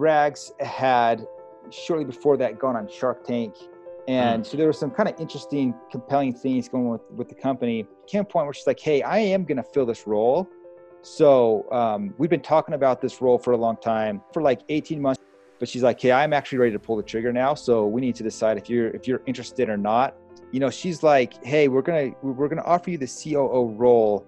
Rags 0.00 0.52
had 0.60 1.26
shortly 1.70 2.04
before 2.04 2.36
that 2.38 2.58
gone 2.58 2.74
on 2.74 2.88
Shark 2.88 3.24
Tank. 3.24 3.54
And 4.08 4.42
mm. 4.42 4.46
so 4.46 4.56
there 4.56 4.66
were 4.66 4.72
some 4.72 4.90
kind 4.90 5.08
of 5.08 5.20
interesting, 5.20 5.74
compelling 5.90 6.32
things 6.32 6.68
going 6.68 6.88
with, 6.88 7.02
with 7.14 7.28
the 7.28 7.34
company. 7.34 7.86
Came 8.08 8.22
a 8.22 8.24
point 8.24 8.46
where 8.46 8.54
she's 8.54 8.66
like, 8.66 8.80
hey, 8.80 9.02
I 9.02 9.18
am 9.18 9.44
going 9.44 9.58
to 9.58 9.62
fill 9.62 9.86
this 9.86 10.06
role. 10.06 10.48
So 11.02 11.70
um, 11.70 12.14
we've 12.18 12.30
been 12.30 12.40
talking 12.40 12.74
about 12.74 13.00
this 13.00 13.20
role 13.20 13.38
for 13.38 13.52
a 13.52 13.56
long 13.56 13.76
time, 13.76 14.22
for 14.32 14.42
like 14.42 14.62
18 14.68 15.00
months. 15.00 15.20
But 15.58 15.68
she's 15.68 15.82
like, 15.82 16.00
hey, 16.00 16.12
I'm 16.12 16.32
actually 16.32 16.58
ready 16.58 16.72
to 16.72 16.78
pull 16.78 16.96
the 16.96 17.02
trigger 17.02 17.32
now. 17.32 17.54
So 17.54 17.86
we 17.86 18.00
need 18.00 18.14
to 18.16 18.22
decide 18.22 18.56
if 18.56 18.70
you're 18.70 18.88
if 18.88 19.06
you're 19.06 19.20
interested 19.26 19.68
or 19.68 19.76
not. 19.76 20.16
You 20.52 20.58
know, 20.58 20.70
she's 20.70 21.02
like, 21.02 21.44
hey, 21.44 21.68
we're 21.68 21.82
gonna 21.82 22.12
we're 22.22 22.48
gonna 22.48 22.64
offer 22.64 22.90
you 22.90 22.96
the 22.96 23.06
COO 23.06 23.74
role. 23.76 24.26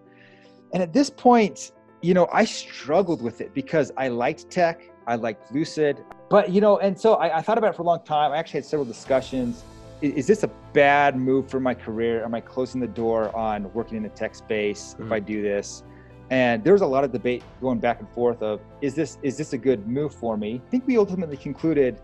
And 0.75 0.83
at 0.83 0.93
this 0.93 1.09
point, 1.09 1.73
you 2.03 2.13
know, 2.13 2.29
I 2.31 2.45
struggled 2.45 3.23
with 3.23 3.41
it 3.41 3.55
because 3.55 3.93
I 3.97 4.09
liked 4.09 4.51
tech, 4.51 4.92
I 5.07 5.17
liked 5.17 5.53
Lucid, 5.53 6.05
but 6.29 6.51
you 6.51 6.61
know, 6.61 6.79
and 6.79 6.99
so 6.99 7.15
I, 7.15 7.39
I 7.39 7.43
thought 7.43 7.59
about 7.59 7.71
it 7.75 7.77
for 7.77 7.83
a 7.83 7.87
long 7.87 8.05
time. 8.05 8.33
I 8.33 8.37
actually 8.37 8.59
had 8.59 8.67
several 8.67 8.85
discussions. 8.85 9.65
Is, 10.01 10.13
is, 10.15 10.27
this 10.27 10.43
a 10.43 10.51
bad 10.73 11.17
move 11.17 11.51
for 11.51 11.61
my 11.61 11.75
career? 11.75 12.25
Am 12.25 12.35
I 12.35 12.41
closing 12.41 12.81
the 12.81 12.89
door 12.89 13.35
on 13.37 13.73
working 13.73 13.97
in 13.97 14.03
the 14.03 14.09
tech 14.09 14.35
space 14.35 14.95
mm-hmm. 14.95 15.07
if 15.07 15.13
I 15.13 15.21
do 15.21 15.43
this? 15.43 15.83
And 16.31 16.65
there 16.65 16.73
was 16.73 16.83
a 16.83 16.87
lot 16.87 17.05
of 17.05 17.13
debate 17.13 17.43
going 17.61 17.79
back 17.79 18.01
and 18.01 18.09
forth 18.11 18.43
of 18.43 18.61
is 18.81 18.95
this 18.95 19.19
is 19.23 19.37
this 19.37 19.53
a 19.53 19.59
good 19.59 19.87
move 19.87 20.15
for 20.15 20.37
me? 20.37 20.63
I 20.67 20.71
think 20.71 20.87
we 20.87 20.97
ultimately 20.97 21.37
concluded, 21.37 22.01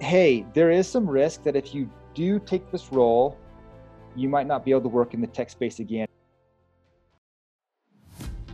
hey, 0.00 0.46
there 0.54 0.70
is 0.70 0.86
some 0.86 1.08
risk 1.08 1.42
that 1.42 1.56
if 1.56 1.74
you 1.74 1.90
do 2.14 2.38
take 2.38 2.70
this 2.70 2.92
role, 2.92 3.36
you 4.14 4.28
might 4.28 4.46
not 4.46 4.64
be 4.64 4.70
able 4.70 4.82
to 4.82 4.88
work 4.88 5.14
in 5.14 5.20
the 5.20 5.26
tech 5.26 5.50
space 5.50 5.80
again. 5.80 6.06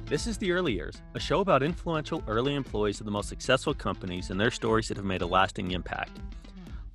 This 0.09 0.29
is 0.29 0.39
The 0.39 0.53
Early 0.53 0.73
Years, 0.73 1.03
a 1.15 1.19
show 1.19 1.41
about 1.41 1.65
influential 1.65 2.23
early 2.29 2.55
employees 2.55 3.01
of 3.01 3.07
the 3.07 3.11
most 3.11 3.29
successful 3.29 3.75
companies 3.75 4.31
and 4.31 4.39
their 4.39 4.53
stories 4.53 4.87
that 4.87 4.97
have 4.97 5.05
made 5.05 5.21
a 5.21 5.27
lasting 5.27 5.73
impact. 5.73 6.21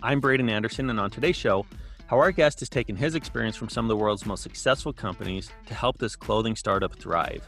I'm 0.01 0.21
Braden 0.21 0.49
Anderson, 0.49 0.89
and 0.89 0.97
on 0.97 1.11
today's 1.11 1.35
show, 1.35 1.65
how 2.07 2.17
our 2.19 2.31
guest 2.31 2.61
has 2.61 2.69
taken 2.69 2.95
his 2.95 3.15
experience 3.15 3.57
from 3.57 3.67
some 3.67 3.83
of 3.83 3.89
the 3.89 3.97
world's 3.97 4.25
most 4.25 4.43
successful 4.43 4.93
companies 4.93 5.51
to 5.65 5.73
help 5.73 5.97
this 5.97 6.15
clothing 6.15 6.55
startup 6.55 6.95
thrive. 6.95 7.45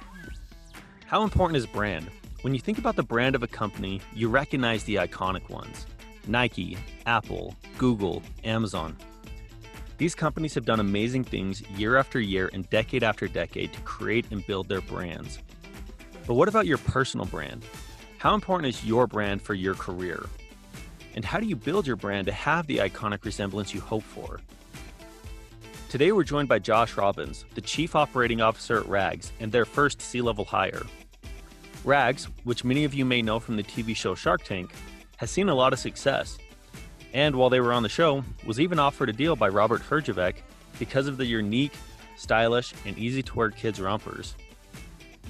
How 1.06 1.24
important 1.24 1.56
is 1.56 1.66
brand? 1.66 2.10
When 2.42 2.54
you 2.54 2.60
think 2.60 2.78
about 2.78 2.98
the 2.98 3.04
brand 3.04 3.34
of 3.34 3.42
a 3.42 3.48
company, 3.48 4.02
you 4.14 4.28
recognize 4.28 4.84
the 4.84 4.96
iconic 4.96 5.50
ones 5.50 5.86
Nike, 6.28 6.78
Apple, 7.06 7.56
Google, 7.78 8.22
Amazon. 8.44 8.98
These 9.98 10.16
companies 10.16 10.56
have 10.56 10.66
done 10.66 10.82
amazing 10.82 11.24
things 11.24 11.62
year 11.78 11.96
after 11.96 12.20
year 12.20 12.50
and 12.52 12.70
decade 12.70 13.04
after 13.04 13.30
decade 13.30 13.72
to 13.72 13.80
create 13.82 14.26
and 14.32 14.46
build 14.46 14.68
their 14.68 14.82
brands. 14.82 15.40
But 16.26 16.36
what 16.36 16.48
about 16.48 16.66
your 16.66 16.78
personal 16.78 17.26
brand? 17.26 17.66
How 18.18 18.34
important 18.34 18.74
is 18.74 18.86
your 18.86 19.08
brand 19.08 19.42
for 19.42 19.54
your 19.54 19.76
career? 19.76 20.26
And 21.16 21.26
how 21.26 21.40
do 21.40 21.46
you 21.46 21.58
build 21.58 21.86
your 21.86 21.98
brand 21.98 22.28
to 22.28 22.32
have 22.32 22.66
the 22.66 22.78
iconic 22.78 23.26
resemblance 23.26 23.74
you 23.74 23.82
hope 23.82 24.04
for? 24.04 24.40
Today 25.90 26.14
we're 26.14 26.24
joined 26.24 26.48
by 26.48 26.60
Josh 26.60 26.96
Robbins, 26.96 27.44
the 27.56 27.62
Chief 27.62 27.94
Operating 27.94 28.40
Officer 28.40 28.80
at 28.80 28.88
Rags 28.88 29.34
and 29.42 29.52
their 29.52 29.66
first 29.66 30.02
C 30.02 30.22
level 30.22 30.46
hire. 30.46 30.84
Rags, 31.84 32.30
which 32.46 32.64
many 32.64 32.86
of 32.86 32.94
you 32.94 33.04
may 33.04 33.22
know 33.22 33.40
from 33.40 33.58
the 33.58 33.64
TV 33.64 33.94
show 33.94 34.16
Shark 34.16 34.46
Tank, 34.46 34.72
has 35.18 35.30
seen 35.30 35.50
a 35.50 35.56
lot 35.56 35.74
of 35.74 35.80
success. 35.80 36.38
And 37.14 37.36
while 37.36 37.50
they 37.50 37.60
were 37.60 37.74
on 37.74 37.84
the 37.84 37.90
show, 37.90 38.24
was 38.46 38.62
even 38.62 38.80
offered 38.80 39.10
a 39.10 39.14
deal 39.14 39.36
by 39.36 39.50
Robert 39.50 39.82
Herjavec 39.82 40.36
because 40.80 41.08
of 41.08 41.18
the 41.18 41.26
unique, 41.26 41.74
stylish, 42.16 42.74
and 42.86 42.98
easy 42.98 43.22
to 43.22 43.36
wear 43.36 43.52
kids 43.52 43.82
rompers. 43.82 44.36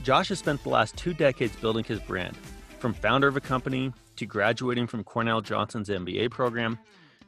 Josh 0.02 0.30
has 0.30 0.40
spent 0.40 0.64
the 0.64 0.70
last 0.70 0.98
two 0.98 1.14
decades 1.14 1.56
building 1.56 1.84
his 1.84 2.00
brand, 2.00 2.36
from 2.80 2.94
founder 2.94 3.28
of 3.28 3.38
a 3.38 3.42
company 3.42 3.94
to 4.16 4.26
graduating 4.26 4.88
from 4.88 5.04
Cornell 5.04 5.42
Johnson's 5.42 5.90
MBA 5.90 6.32
program 6.32 6.80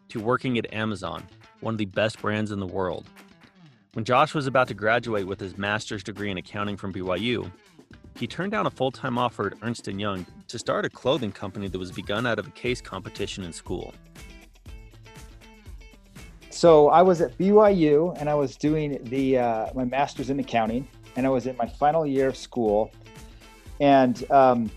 to 0.09 0.19
working 0.19 0.57
at 0.57 0.73
Amazon, 0.73 1.23
one 1.61 1.73
of 1.73 1.77
the 1.77 1.85
best 1.85 2.21
brands 2.21 2.51
in 2.51 2.59
the 2.59 2.65
world. 2.65 3.05
When 3.93 4.03
Josh 4.03 4.33
was 4.33 4.47
about 4.47 4.67
to 4.67 4.73
graduate 4.73 5.25
with 5.25 5.39
his 5.39 5.57
master's 5.57 6.03
degree 6.03 6.29
in 6.29 6.37
accounting 6.37 6.75
from 6.75 6.91
BYU, 6.91 7.49
he 8.17 8.27
turned 8.27 8.51
down 8.51 8.65
a 8.65 8.69
full-time 8.69 9.17
offer 9.17 9.47
at 9.47 9.53
Ernst 9.61 9.87
& 9.87 9.87
Young 9.87 10.25
to 10.47 10.59
start 10.59 10.85
a 10.85 10.89
clothing 10.89 11.31
company 11.31 11.67
that 11.67 11.77
was 11.77 11.91
begun 11.91 12.25
out 12.25 12.39
of 12.39 12.47
a 12.47 12.51
case 12.51 12.81
competition 12.81 13.43
in 13.43 13.53
school. 13.53 13.93
So 16.49 16.89
I 16.89 17.01
was 17.01 17.19
at 17.19 17.37
BYU 17.37 18.17
and 18.19 18.29
I 18.29 18.33
was 18.33 18.55
doing 18.55 19.03
the 19.03 19.39
uh, 19.39 19.73
my 19.73 19.83
master's 19.83 20.29
in 20.29 20.39
accounting 20.39 20.87
and 21.15 21.25
I 21.25 21.29
was 21.29 21.47
in 21.47 21.55
my 21.57 21.67
final 21.67 22.05
year 22.05 22.27
of 22.27 22.37
school, 22.37 22.91
and 23.79 24.29
um, 24.31 24.69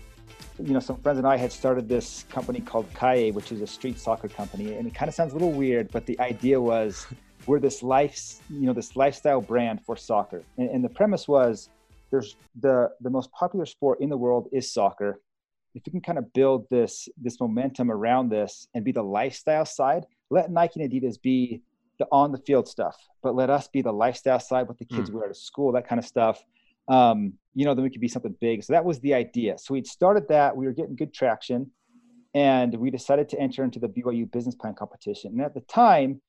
you 0.61 0.73
know 0.73 0.79
some 0.79 0.97
friends 0.97 1.17
and 1.17 1.27
I 1.27 1.37
had 1.37 1.51
started 1.51 1.87
this 1.87 2.25
company 2.29 2.59
called 2.59 2.87
Kaye, 2.93 3.31
which 3.31 3.51
is 3.51 3.61
a 3.61 3.67
street 3.67 3.99
soccer 3.99 4.27
company, 4.27 4.75
and 4.75 4.87
it 4.87 4.93
kind 4.93 5.09
of 5.09 5.15
sounds 5.15 5.31
a 5.31 5.35
little 5.35 5.51
weird, 5.51 5.91
but 5.91 6.05
the 6.05 6.19
idea 6.19 6.59
was 6.59 7.07
we're 7.45 7.59
this 7.59 7.81
life, 7.81 8.41
you 8.49 8.65
know, 8.65 8.73
this 8.73 8.95
lifestyle 8.95 9.41
brand 9.41 9.81
for 9.85 9.95
soccer, 9.95 10.43
and, 10.57 10.69
and 10.69 10.83
the 10.83 10.89
premise 10.89 11.27
was 11.27 11.69
there's 12.11 12.35
the 12.59 12.89
the 13.01 13.09
most 13.09 13.31
popular 13.31 13.65
sport 13.65 13.99
in 14.01 14.09
the 14.09 14.17
world 14.17 14.47
is 14.51 14.71
soccer. 14.71 15.19
If 15.75 15.83
you 15.85 15.91
can 15.91 16.01
kind 16.01 16.17
of 16.17 16.31
build 16.33 16.65
this 16.69 17.07
this 17.21 17.39
momentum 17.39 17.91
around 17.91 18.29
this 18.29 18.67
and 18.73 18.83
be 18.83 18.91
the 18.91 19.03
lifestyle 19.03 19.65
side, 19.65 20.05
let 20.29 20.51
Nike 20.51 20.81
and 20.81 20.91
Adidas 20.91 21.21
be 21.21 21.61
the 21.99 22.07
on 22.11 22.31
the 22.31 22.37
field 22.39 22.67
stuff, 22.67 22.97
but 23.21 23.35
let 23.35 23.49
us 23.49 23.67
be 23.67 23.81
the 23.81 23.91
lifestyle 23.91 24.39
side, 24.39 24.67
what 24.67 24.79
the 24.79 24.85
kids 24.85 25.09
mm. 25.09 25.13
wear 25.13 25.27
to 25.27 25.35
school, 25.35 25.71
that 25.73 25.87
kind 25.87 25.99
of 25.99 26.05
stuff. 26.05 26.43
Um, 26.87 27.33
you 27.53 27.65
know, 27.65 27.75
then 27.75 27.83
we 27.83 27.89
could 27.89 28.01
be 28.01 28.07
something 28.07 28.35
big. 28.41 28.63
So 28.63 28.73
that 28.73 28.83
was 28.83 28.99
the 29.01 29.13
idea. 29.13 29.57
So 29.59 29.75
we'd 29.75 29.85
started 29.85 30.27
that. 30.29 30.55
We 30.55 30.65
were 30.65 30.71
getting 30.71 30.95
good 30.95 31.13
traction, 31.13 31.69
and 32.33 32.73
we 32.73 32.89
decided 32.89 33.29
to 33.29 33.39
enter 33.39 33.63
into 33.63 33.79
the 33.79 33.87
BYU 33.87 34.31
business 34.31 34.55
plan 34.55 34.73
competition. 34.73 35.33
And 35.33 35.41
at 35.41 35.53
the 35.53 35.61
time, 35.61 36.21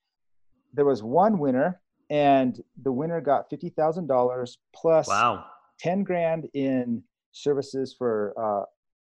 there 0.75 0.85
was 0.85 1.03
one 1.03 1.39
winner, 1.39 1.81
and 2.11 2.61
the 2.83 2.93
winner 2.93 3.21
got 3.21 3.49
fifty 3.49 3.71
thousand 3.71 4.09
dollars 4.09 4.59
plus 4.75 5.09
wow. 5.09 5.47
ten 5.79 6.03
grand 6.03 6.49
in 6.53 7.03
services 7.33 7.95
for 7.97 8.35
uh, 8.37 8.65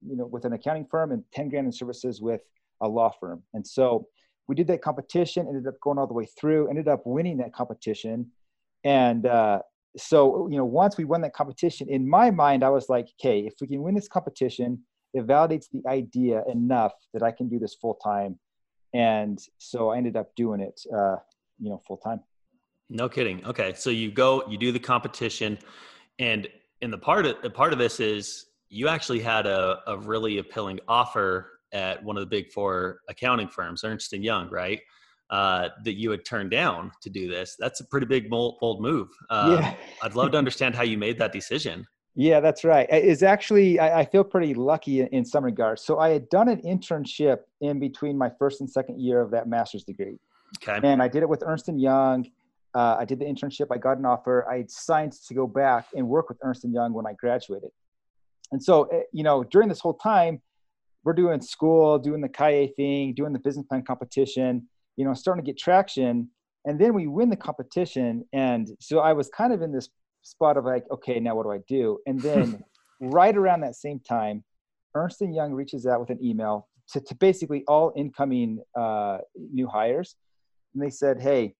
you 0.07 0.17
know 0.17 0.27
with 0.27 0.45
an 0.45 0.53
accounting 0.53 0.87
firm 0.91 1.13
and 1.13 1.23
ten 1.33 1.49
grand 1.49 1.67
in 1.67 1.73
services 1.73 2.21
with 2.21 2.43
a 2.81 2.89
law 2.89 3.11
firm. 3.21 3.43
And 3.55 3.67
so 3.67 4.07
we 4.49 4.55
did 4.55 4.67
that 4.69 4.83
competition, 4.83 5.47
ended 5.47 5.67
up 5.67 5.79
going 5.81 5.99
all 5.99 6.07
the 6.07 6.15
way 6.15 6.27
through, 6.27 6.69
ended 6.69 6.89
up 6.89 7.03
winning 7.05 7.37
that 7.37 7.53
competition. 7.53 8.31
And 8.83 9.27
uh, 9.27 9.61
so, 9.97 10.49
you 10.51 10.57
know, 10.57 10.65
once 10.65 10.97
we 10.97 11.05
won 11.05 11.21
that 11.21 11.35
competition, 11.35 11.89
in 11.89 12.09
my 12.09 12.31
mind, 12.31 12.65
I 12.65 12.71
was 12.71 12.89
like, 12.89 13.09
okay, 13.21 13.41
if 13.41 13.55
we 13.61 13.67
can 13.67 13.83
win 13.83 13.95
this 13.95 14.09
competition, 14.09 14.81
it 15.13 15.27
validates 15.27 15.67
the 15.71 15.83
idea 15.87 16.43
enough 16.51 16.93
that 17.13 17.23
I 17.23 17.31
can 17.31 17.49
do 17.49 17.59
this 17.59 17.75
full 17.75 17.95
time. 18.03 18.39
And 18.95 19.39
so 19.59 19.91
I 19.91 19.99
ended 19.99 20.17
up 20.17 20.35
doing 20.35 20.61
it, 20.61 20.81
uh, 20.95 21.17
you 21.61 21.69
know, 21.69 21.81
full 21.87 21.99
time. 21.99 22.21
No 22.89 23.09
kidding. 23.09 23.45
Okay, 23.45 23.75
so 23.77 23.91
you 23.91 24.11
go, 24.11 24.45
you 24.49 24.57
do 24.57 24.73
the 24.73 24.79
competition, 24.79 25.59
and 26.19 26.49
and 26.81 26.91
the 26.91 26.97
part 26.97 27.27
of 27.27 27.37
the 27.43 27.51
part 27.51 27.75
of 27.75 27.79
this 27.79 28.01
is 28.01 28.47
you 28.71 28.89
actually 28.89 29.21
had 29.21 29.47
a, 29.47 29.81
a 29.87 29.99
really 29.99 30.39
appealing 30.39 30.81
offer 30.89 31.58
at 31.73 32.03
one 32.03 32.17
of 32.17 32.21
the 32.21 32.27
big 32.27 32.51
four 32.53 33.01
accounting 33.09 33.49
firms, 33.49 33.85
Ernst 33.85 34.13
and 34.13 34.25
Young, 34.25 34.49
right? 34.51 34.81
Uh, 35.31 35.69
that 35.85 35.99
you 35.99 36.11
had 36.11 36.25
turned 36.25 36.51
down 36.51 36.91
to 37.03 37.11
do 37.11 37.29
this. 37.29 37.55
That's 37.59 37.81
a 37.81 37.85
pretty 37.85 38.07
big 38.07 38.31
bold 38.31 38.81
move. 38.81 39.09
Um, 39.29 39.53
yeah. 39.53 39.75
I'd 40.03 40.15
love 40.15 40.31
to 40.33 40.39
understand 40.45 40.75
how 40.75 40.85
you 40.85 40.97
made 40.97 41.19
that 41.19 41.33
decision. 41.33 41.87
Yeah, 42.15 42.41
that's 42.41 42.65
right. 42.65 42.89
It's 42.91 43.23
actually 43.23 43.79
I, 43.79 44.01
I 44.01 44.05
feel 44.05 44.25
pretty 44.25 44.55
lucky 44.55 45.03
in, 45.03 45.07
in, 45.09 45.25
some 45.25 45.45
regards. 45.45 45.83
So 45.85 46.01
I 46.01 46.09
had 46.09 46.29
done 46.31 46.49
an 46.49 46.61
internship 46.63 47.41
in 47.61 47.79
between 47.79 48.19
my 48.19 48.29
first 48.41 48.61
and 48.61 48.69
second 48.69 49.01
year 49.01 49.21
of 49.21 49.31
that 49.31 49.49
master's 49.49 49.85
degree. 49.85 50.19
Okay. 50.57 50.81
And 50.83 51.01
I 51.01 51.07
did 51.07 51.23
it 51.23 51.29
with 51.29 51.45
Ernst 51.47 51.69
and 51.69 51.81
Young. 51.81 52.27
Uh, 52.75 52.97
I 52.99 53.05
did 53.05 53.19
the 53.19 53.25
internship. 53.25 53.69
I 53.71 53.79
got 53.79 53.99
an 53.99 54.05
offer. 54.05 54.49
I 54.51 54.65
signed 54.69 55.13
to 55.13 55.35
go 55.35 55.47
back 55.47 55.87
and 55.95 56.09
work 56.09 56.29
with 56.29 56.39
Ernst 56.43 56.65
and 56.65 56.73
Young 56.73 56.93
when 56.93 57.07
I 57.07 57.13
graduated. 57.13 57.71
And 58.51 58.63
so, 58.63 58.85
eh, 58.85 59.03
you 59.13 59.23
know, 59.23 59.45
during 59.45 59.69
this 59.69 59.81
whole 59.81 59.95
time, 59.95 60.41
we're 61.09 61.15
doing 61.15 61.41
school, 61.41 61.99
doing 61.99 62.21
the 62.21 62.29
Kaye 62.29 62.71
thing, 62.77 63.15
doing 63.15 63.33
the 63.33 63.39
business 63.39 63.65
plan 63.67 63.83
competition, 63.83 64.69
you 64.99 65.07
know, 65.07 65.15
starting 65.15 65.43
to 65.43 65.51
get 65.51 65.59
traction. 65.59 66.29
And 66.67 66.79
then 66.79 66.93
we 66.93 67.07
win 67.07 67.31
the 67.31 67.37
competition. 67.37 68.27
And 68.35 68.69
so 68.79 68.99
I 68.99 69.15
was 69.15 69.31
kind 69.31 69.55
of 69.55 69.63
in 69.63 69.73
this 69.73 69.89
spot 70.21 70.59
of 70.59 70.67
like, 70.67 70.85
okay, 70.91 71.19
now 71.19 71.35
what 71.35 71.45
do 71.45 71.53
I 71.53 71.61
do? 71.67 71.99
And 72.05 72.21
then 72.21 72.63
right 73.01 73.35
around 73.35 73.63
that 73.63 73.75
same 73.75 74.01
time, 74.01 74.45
Ernst 74.95 75.23
and 75.23 75.35
Young 75.35 75.55
reaches 75.55 75.87
out 75.87 75.99
with 75.99 76.11
an 76.11 76.23
email 76.23 76.69
to, 76.91 77.01
to 77.01 77.15
basically 77.15 77.65
all 77.67 77.91
incoming 77.97 78.59
uh, 78.79 79.19
new 79.35 79.67
hires. 79.67 80.15
And 80.75 80.83
they 80.83 80.91
said, 80.91 81.23
hey, 81.23 81.55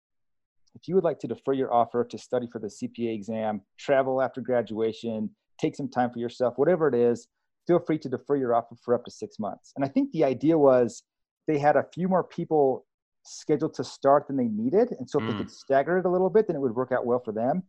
if 0.75 0.87
you 0.89 0.95
would 0.95 1.05
like 1.05 1.21
to 1.21 1.27
defer 1.27 1.55
your 1.55 1.73
offer 1.73 2.05
to 2.05 2.19
study 2.19 2.49
for 2.53 2.59
the 2.59 2.67
CPA 2.69 3.15
exam, 3.15 3.63
travel 3.79 4.21
after 4.21 4.43
graduation, 4.43 5.31
take 5.59 5.75
some 5.75 5.89
time 5.89 6.11
for 6.11 6.19
yourself, 6.19 6.59
whatever 6.59 6.87
it 6.87 6.95
is, 6.95 7.29
feel 7.69 7.79
free 7.79 7.99
to 7.99 8.09
defer 8.09 8.35
your 8.35 8.55
offer 8.55 8.75
for 8.83 8.95
up 8.95 9.05
to 9.05 9.11
six 9.11 9.39
months. 9.39 9.73
And 9.77 9.85
I 9.85 9.89
think 9.89 10.11
the 10.11 10.25
idea 10.25 10.59
was 10.59 11.05
they 11.47 11.59
had 11.59 11.77
a 11.77 11.85
few 11.95 12.09
more 12.09 12.25
people 12.25 12.87
scheduled 13.25 13.75
to 13.75 13.85
start 13.85 14.27
than 14.27 14.37
they 14.37 14.49
needed. 14.49 14.97
And 14.99 15.09
so 15.09 15.21
if 15.21 15.27
mm. 15.27 15.33
they 15.33 15.39
could 15.39 15.51
stagger 15.51 15.99
it 15.99 16.07
a 16.07 16.09
little 16.09 16.31
bit, 16.31 16.47
then 16.47 16.57
it 16.57 16.61
would 16.61 16.75
work 16.75 16.91
out 16.91 17.07
well 17.07 17.21
for 17.25 17.33
them. 17.33 17.63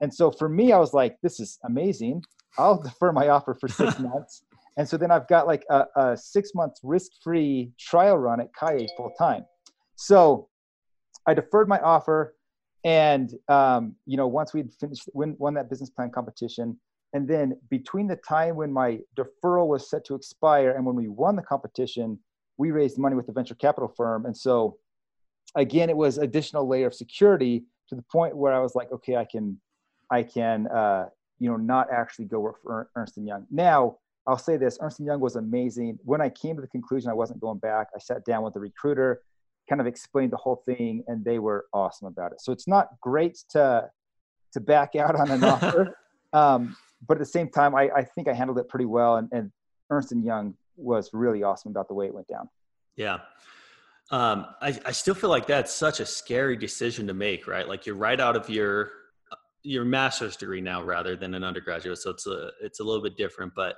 And 0.00 0.12
so 0.12 0.30
for 0.30 0.48
me, 0.48 0.72
I 0.72 0.78
was 0.78 0.94
like, 0.94 1.18
this 1.22 1.38
is 1.38 1.58
amazing. 1.64 2.22
I'll 2.58 2.82
defer 2.82 3.12
my 3.12 3.28
offer 3.28 3.54
for 3.60 3.68
six 3.68 3.98
months. 4.00 4.42
And 4.78 4.88
so 4.88 4.96
then 4.96 5.10
I've 5.10 5.28
got 5.28 5.46
like 5.46 5.64
a, 5.68 5.84
a 5.96 6.16
six 6.16 6.54
months 6.54 6.80
risk 6.82 7.12
free 7.22 7.72
trial 7.78 8.16
run 8.16 8.40
at 8.40 8.48
Kaye 8.58 8.88
full 8.96 9.12
time. 9.18 9.44
So 9.96 10.48
I 11.26 11.34
deferred 11.34 11.68
my 11.68 11.78
offer. 11.80 12.34
And, 12.84 13.32
um, 13.48 13.94
you 14.06 14.16
know, 14.16 14.26
once 14.26 14.54
we'd 14.54 14.72
finished, 14.80 15.08
win, 15.14 15.36
won 15.38 15.54
that 15.54 15.70
business 15.70 15.90
plan 15.90 16.10
competition, 16.10 16.80
and 17.12 17.28
then 17.28 17.58
between 17.68 18.06
the 18.06 18.16
time 18.16 18.56
when 18.56 18.72
my 18.72 18.98
deferral 19.16 19.66
was 19.66 19.88
set 19.90 20.04
to 20.06 20.14
expire 20.14 20.70
and 20.70 20.84
when 20.84 20.96
we 20.96 21.08
won 21.08 21.36
the 21.36 21.42
competition, 21.42 22.18
we 22.56 22.70
raised 22.70 22.98
money 22.98 23.16
with 23.16 23.26
the 23.26 23.32
venture 23.32 23.54
capital 23.54 23.88
firm. 23.88 24.24
And 24.24 24.36
so, 24.36 24.78
again, 25.54 25.90
it 25.90 25.96
was 25.96 26.18
additional 26.18 26.66
layer 26.66 26.86
of 26.86 26.94
security 26.94 27.64
to 27.88 27.94
the 27.94 28.02
point 28.02 28.36
where 28.36 28.54
I 28.54 28.60
was 28.60 28.74
like, 28.74 28.90
okay, 28.92 29.16
I 29.16 29.26
can, 29.30 29.60
I 30.10 30.22
can, 30.22 30.68
uh, 30.68 31.06
you 31.38 31.50
know, 31.50 31.56
not 31.56 31.88
actually 31.92 32.26
go 32.26 32.40
work 32.40 32.62
for 32.62 32.88
Ernst 32.96 33.16
and 33.16 33.26
Young. 33.26 33.46
Now, 33.50 33.98
I'll 34.26 34.38
say 34.38 34.56
this: 34.56 34.78
Ernst 34.80 35.00
and 35.00 35.06
Young 35.06 35.20
was 35.20 35.36
amazing. 35.36 35.98
When 36.04 36.20
I 36.20 36.28
came 36.28 36.54
to 36.54 36.62
the 36.62 36.68
conclusion 36.68 37.10
I 37.10 37.14
wasn't 37.14 37.40
going 37.40 37.58
back, 37.58 37.88
I 37.94 37.98
sat 37.98 38.24
down 38.24 38.44
with 38.44 38.54
the 38.54 38.60
recruiter, 38.60 39.22
kind 39.68 39.80
of 39.80 39.86
explained 39.86 40.30
the 40.30 40.36
whole 40.36 40.62
thing, 40.64 41.02
and 41.08 41.24
they 41.24 41.40
were 41.40 41.66
awesome 41.72 42.06
about 42.06 42.30
it. 42.30 42.40
So 42.40 42.52
it's 42.52 42.68
not 42.68 42.88
great 43.00 43.38
to 43.50 43.90
to 44.52 44.60
back 44.60 44.94
out 44.94 45.16
on 45.16 45.30
an 45.30 45.42
offer, 45.44 45.96
um, 46.32 46.76
but 47.06 47.16
at 47.16 47.20
the 47.20 47.26
same 47.26 47.48
time, 47.48 47.74
I, 47.74 47.90
I, 47.96 48.04
think 48.04 48.28
I 48.28 48.32
handled 48.32 48.58
it 48.58 48.68
pretty 48.68 48.84
well, 48.84 49.16
and, 49.16 49.28
and 49.32 49.50
Ernst 49.90 50.12
and 50.12 50.24
Young 50.24 50.54
was 50.76 51.10
really 51.12 51.42
awesome 51.42 51.70
about 51.70 51.88
the 51.88 51.94
way 51.94 52.06
it 52.06 52.14
went 52.14 52.28
down. 52.28 52.48
Yeah. 52.96 53.18
Um, 54.10 54.46
I, 54.60 54.78
I 54.84 54.92
still 54.92 55.14
feel 55.14 55.30
like 55.30 55.46
that's 55.46 55.72
such 55.72 56.00
a 56.00 56.06
scary 56.06 56.56
decision 56.56 57.06
to 57.06 57.14
make, 57.14 57.46
right? 57.46 57.66
Like 57.66 57.86
you're 57.86 57.96
right 57.96 58.20
out 58.20 58.36
of 58.36 58.48
your 58.50 58.90
your 59.64 59.84
master's 59.84 60.36
degree 60.36 60.60
now 60.60 60.82
rather 60.82 61.14
than 61.16 61.34
an 61.34 61.44
undergraduate, 61.44 61.98
so 61.98 62.10
it's 62.10 62.26
a 62.26 62.50
it's 62.60 62.80
a 62.80 62.84
little 62.84 63.02
bit 63.02 63.16
different. 63.16 63.52
But 63.54 63.76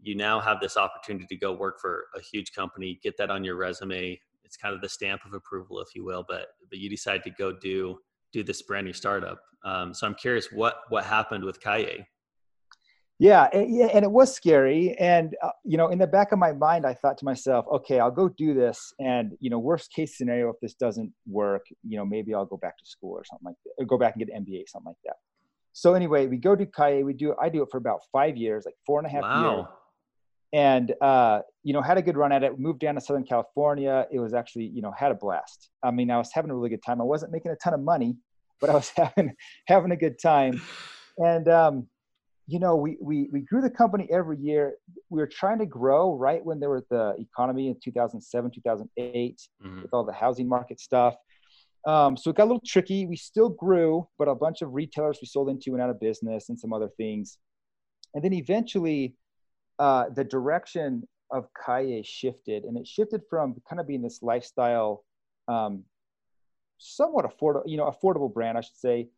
you 0.00 0.14
now 0.14 0.40
have 0.40 0.60
this 0.60 0.76
opportunity 0.76 1.26
to 1.26 1.36
go 1.36 1.52
work 1.52 1.80
for 1.80 2.06
a 2.14 2.20
huge 2.20 2.52
company, 2.52 3.00
get 3.02 3.16
that 3.16 3.30
on 3.30 3.42
your 3.42 3.56
resume. 3.56 4.20
It's 4.44 4.56
kind 4.56 4.74
of 4.74 4.80
the 4.80 4.88
stamp 4.88 5.22
of 5.24 5.32
approval, 5.32 5.80
if 5.80 5.94
you 5.94 6.04
will. 6.04 6.24
But 6.28 6.48
but 6.68 6.78
you 6.78 6.88
decide 6.88 7.24
to 7.24 7.30
go 7.30 7.52
do 7.52 7.98
do 8.32 8.42
this 8.44 8.62
brand 8.62 8.86
new 8.86 8.92
startup. 8.92 9.40
Um, 9.64 9.94
so 9.94 10.06
I'm 10.06 10.14
curious 10.14 10.52
what 10.52 10.82
what 10.90 11.04
happened 11.04 11.44
with 11.44 11.60
Kaye. 11.60 12.06
Yeah, 13.18 13.44
and 13.52 14.04
it 14.04 14.10
was 14.10 14.34
scary. 14.34 14.96
And 14.98 15.36
uh, 15.42 15.50
you 15.64 15.76
know, 15.76 15.88
in 15.88 15.98
the 15.98 16.06
back 16.06 16.32
of 16.32 16.38
my 16.38 16.52
mind, 16.52 16.84
I 16.84 16.94
thought 16.94 17.18
to 17.18 17.24
myself, 17.24 17.66
okay, 17.72 18.00
I'll 18.00 18.10
go 18.10 18.28
do 18.28 18.52
this. 18.52 18.92
And 18.98 19.36
you 19.38 19.48
know, 19.48 19.58
worst 19.58 19.92
case 19.92 20.18
scenario, 20.18 20.48
if 20.48 20.56
this 20.60 20.74
doesn't 20.74 21.12
work, 21.26 21.64
you 21.86 21.96
know, 21.96 22.04
maybe 22.04 22.34
I'll 22.34 22.46
go 22.46 22.56
back 22.56 22.78
to 22.78 22.86
school 22.86 23.12
or 23.12 23.24
something 23.24 23.46
like 23.46 23.56
that, 23.64 23.82
or 23.82 23.86
go 23.86 23.96
back 23.96 24.16
and 24.16 24.26
get 24.26 24.34
an 24.34 24.44
MBA, 24.44 24.68
something 24.68 24.90
like 24.90 24.96
that. 25.04 25.16
So 25.72 25.94
anyway, 25.94 26.26
we 26.26 26.36
go 26.36 26.56
to 26.56 26.66
Kaye. 26.66 27.04
We 27.04 27.12
do. 27.12 27.34
I 27.40 27.48
do 27.48 27.62
it 27.62 27.68
for 27.70 27.78
about 27.78 28.00
five 28.10 28.36
years, 28.36 28.64
like 28.64 28.74
four 28.84 28.98
and 28.98 29.06
a 29.06 29.10
half 29.10 29.22
wow. 29.22 29.56
years 29.56 29.66
and 30.52 30.92
uh, 31.00 31.40
you 31.62 31.72
know 31.72 31.80
had 31.80 31.98
a 31.98 32.02
good 32.02 32.16
run 32.16 32.32
at 32.32 32.42
it 32.42 32.58
moved 32.58 32.80
down 32.80 32.94
to 32.94 33.00
southern 33.00 33.24
california 33.24 34.06
it 34.10 34.18
was 34.18 34.34
actually 34.34 34.70
you 34.74 34.82
know 34.82 34.92
had 34.96 35.10
a 35.10 35.14
blast 35.14 35.70
i 35.82 35.90
mean 35.90 36.10
i 36.10 36.18
was 36.18 36.30
having 36.32 36.50
a 36.50 36.54
really 36.54 36.68
good 36.68 36.82
time 36.84 37.00
i 37.00 37.04
wasn't 37.04 37.30
making 37.32 37.50
a 37.50 37.56
ton 37.56 37.74
of 37.74 37.80
money 37.80 38.16
but 38.60 38.70
i 38.70 38.74
was 38.74 38.90
having 38.96 39.34
having 39.66 39.92
a 39.92 39.96
good 39.96 40.18
time 40.20 40.60
and 41.18 41.48
um, 41.48 41.86
you 42.52 42.58
know 42.58 42.76
we, 42.76 42.98
we 43.00 43.28
we 43.32 43.40
grew 43.40 43.62
the 43.62 43.70
company 43.70 44.06
every 44.12 44.36
year. 44.36 44.74
We 45.08 45.20
were 45.20 45.26
trying 45.26 45.58
to 45.60 45.66
grow 45.66 46.14
right 46.14 46.44
when 46.44 46.60
there 46.60 46.68
was 46.68 46.84
the 46.90 47.14
economy 47.18 47.68
in 47.68 47.76
2007 47.82 48.50
2008 48.50 49.40
mm-hmm. 49.64 49.82
with 49.82 49.94
all 49.94 50.04
the 50.04 50.12
housing 50.12 50.48
market 50.48 50.78
stuff. 50.78 51.14
Um, 51.86 52.16
so 52.16 52.30
it 52.30 52.36
got 52.36 52.44
a 52.44 52.50
little 52.52 52.62
tricky. 52.64 53.06
We 53.06 53.16
still 53.16 53.48
grew 53.48 54.06
but 54.18 54.28
a 54.28 54.34
bunch 54.34 54.60
of 54.60 54.74
retailers 54.74 55.18
we 55.22 55.26
sold 55.26 55.48
into 55.48 55.70
went 55.70 55.82
out 55.82 55.88
of 55.88 55.98
business 55.98 56.50
and 56.50 56.58
some 56.58 56.74
other 56.74 56.90
things. 56.98 57.38
And 58.14 58.22
then 58.22 58.34
eventually 58.34 59.16
uh, 59.78 60.10
the 60.14 60.22
direction 60.22 61.08
of 61.30 61.46
Kaye 61.66 62.02
shifted, 62.04 62.64
and 62.64 62.76
it 62.76 62.86
shifted 62.86 63.22
from 63.30 63.54
kind 63.66 63.80
of 63.80 63.88
being 63.88 64.02
this 64.02 64.22
lifestyle, 64.22 65.04
um, 65.48 65.84
somewhat 66.76 67.24
affordable, 67.24 67.62
you 67.64 67.78
know, 67.78 67.90
affordable 67.90 68.32
brand, 68.32 68.58
I 68.58 68.60
should 68.60 68.76
say, 68.76 69.08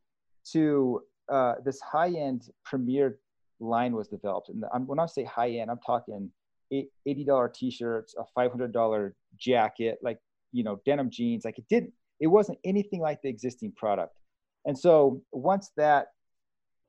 to 0.52 1.02
uh, 1.28 1.54
this 1.64 1.80
high-end 1.80 2.48
premier 2.64 3.18
line 3.60 3.94
was 3.94 4.08
developed. 4.08 4.48
And 4.48 4.64
I'm, 4.72 4.86
when 4.86 4.98
I 4.98 5.06
say 5.06 5.24
high-end, 5.24 5.70
I'm 5.70 5.80
talking 5.84 6.30
$80 6.72 7.54
t-shirts, 7.54 8.14
a 8.18 8.24
$500 8.38 9.12
jacket, 9.38 9.98
like, 10.02 10.18
you 10.52 10.64
know, 10.64 10.80
denim 10.84 11.10
jeans. 11.10 11.44
Like 11.44 11.58
it 11.58 11.66
didn't, 11.68 11.92
it 12.20 12.26
wasn't 12.26 12.58
anything 12.64 13.00
like 13.00 13.22
the 13.22 13.28
existing 13.28 13.72
product. 13.72 14.16
And 14.64 14.78
so 14.78 15.22
once 15.32 15.70
that, 15.76 16.08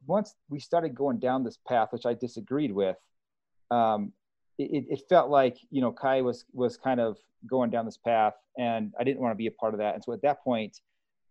once 0.08 0.36
we 0.50 0.60
started 0.60 0.94
going 0.96 1.20
down 1.20 1.44
this 1.44 1.58
path, 1.68 1.90
which 1.92 2.06
I 2.06 2.14
disagreed 2.14 2.72
with, 2.72 2.96
um, 3.72 4.14
it, 4.58 4.86
it, 4.90 5.02
felt 5.10 5.30
like 5.30 5.58
you 5.70 5.82
know 5.82 5.92
Kai 5.92 6.22
was 6.22 6.46
was 6.54 6.78
kind 6.78 7.00
of 7.00 7.18
going 7.50 7.70
down 7.70 7.86
this 7.86 7.98
path, 7.98 8.34
and 8.58 8.94
I 9.00 9.04
didn't 9.04 9.20
want 9.20 9.32
to 9.32 9.36
be 9.36 9.48
a 9.48 9.52
part 9.52 9.74
of 9.74 9.80
that. 9.80 9.96
And 9.96 10.04
so 10.04 10.14
at 10.14 10.22
that 10.22 10.44
point, 10.44 10.80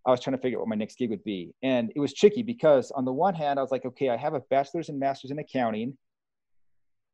I 0.07 0.11
was 0.11 0.21
trying 0.21 0.37
to 0.37 0.43
figure 0.43 0.59
out 0.59 0.63
what 0.63 0.69
my 0.69 0.77
next 0.77 0.99
gig 0.99 1.11
would 1.11 1.25
be, 1.25 1.55
and 1.63 1.93
it 1.97 2.01
was 2.01 2.13
tricky 2.13 2.43
because 2.43 2.91
on 2.91 3.05
the 3.05 3.13
one 3.13 3.35
hand, 3.35 3.59
I 3.59 3.63
was 3.63 3.71
like, 3.71 3.85
okay, 3.85 4.11
I 4.11 4.17
have 4.17 4.35
a 4.35 4.41
bachelor's 4.51 4.89
and 4.89 4.99
master's 4.99 5.31
in 5.31 5.39
accounting. 5.39 5.97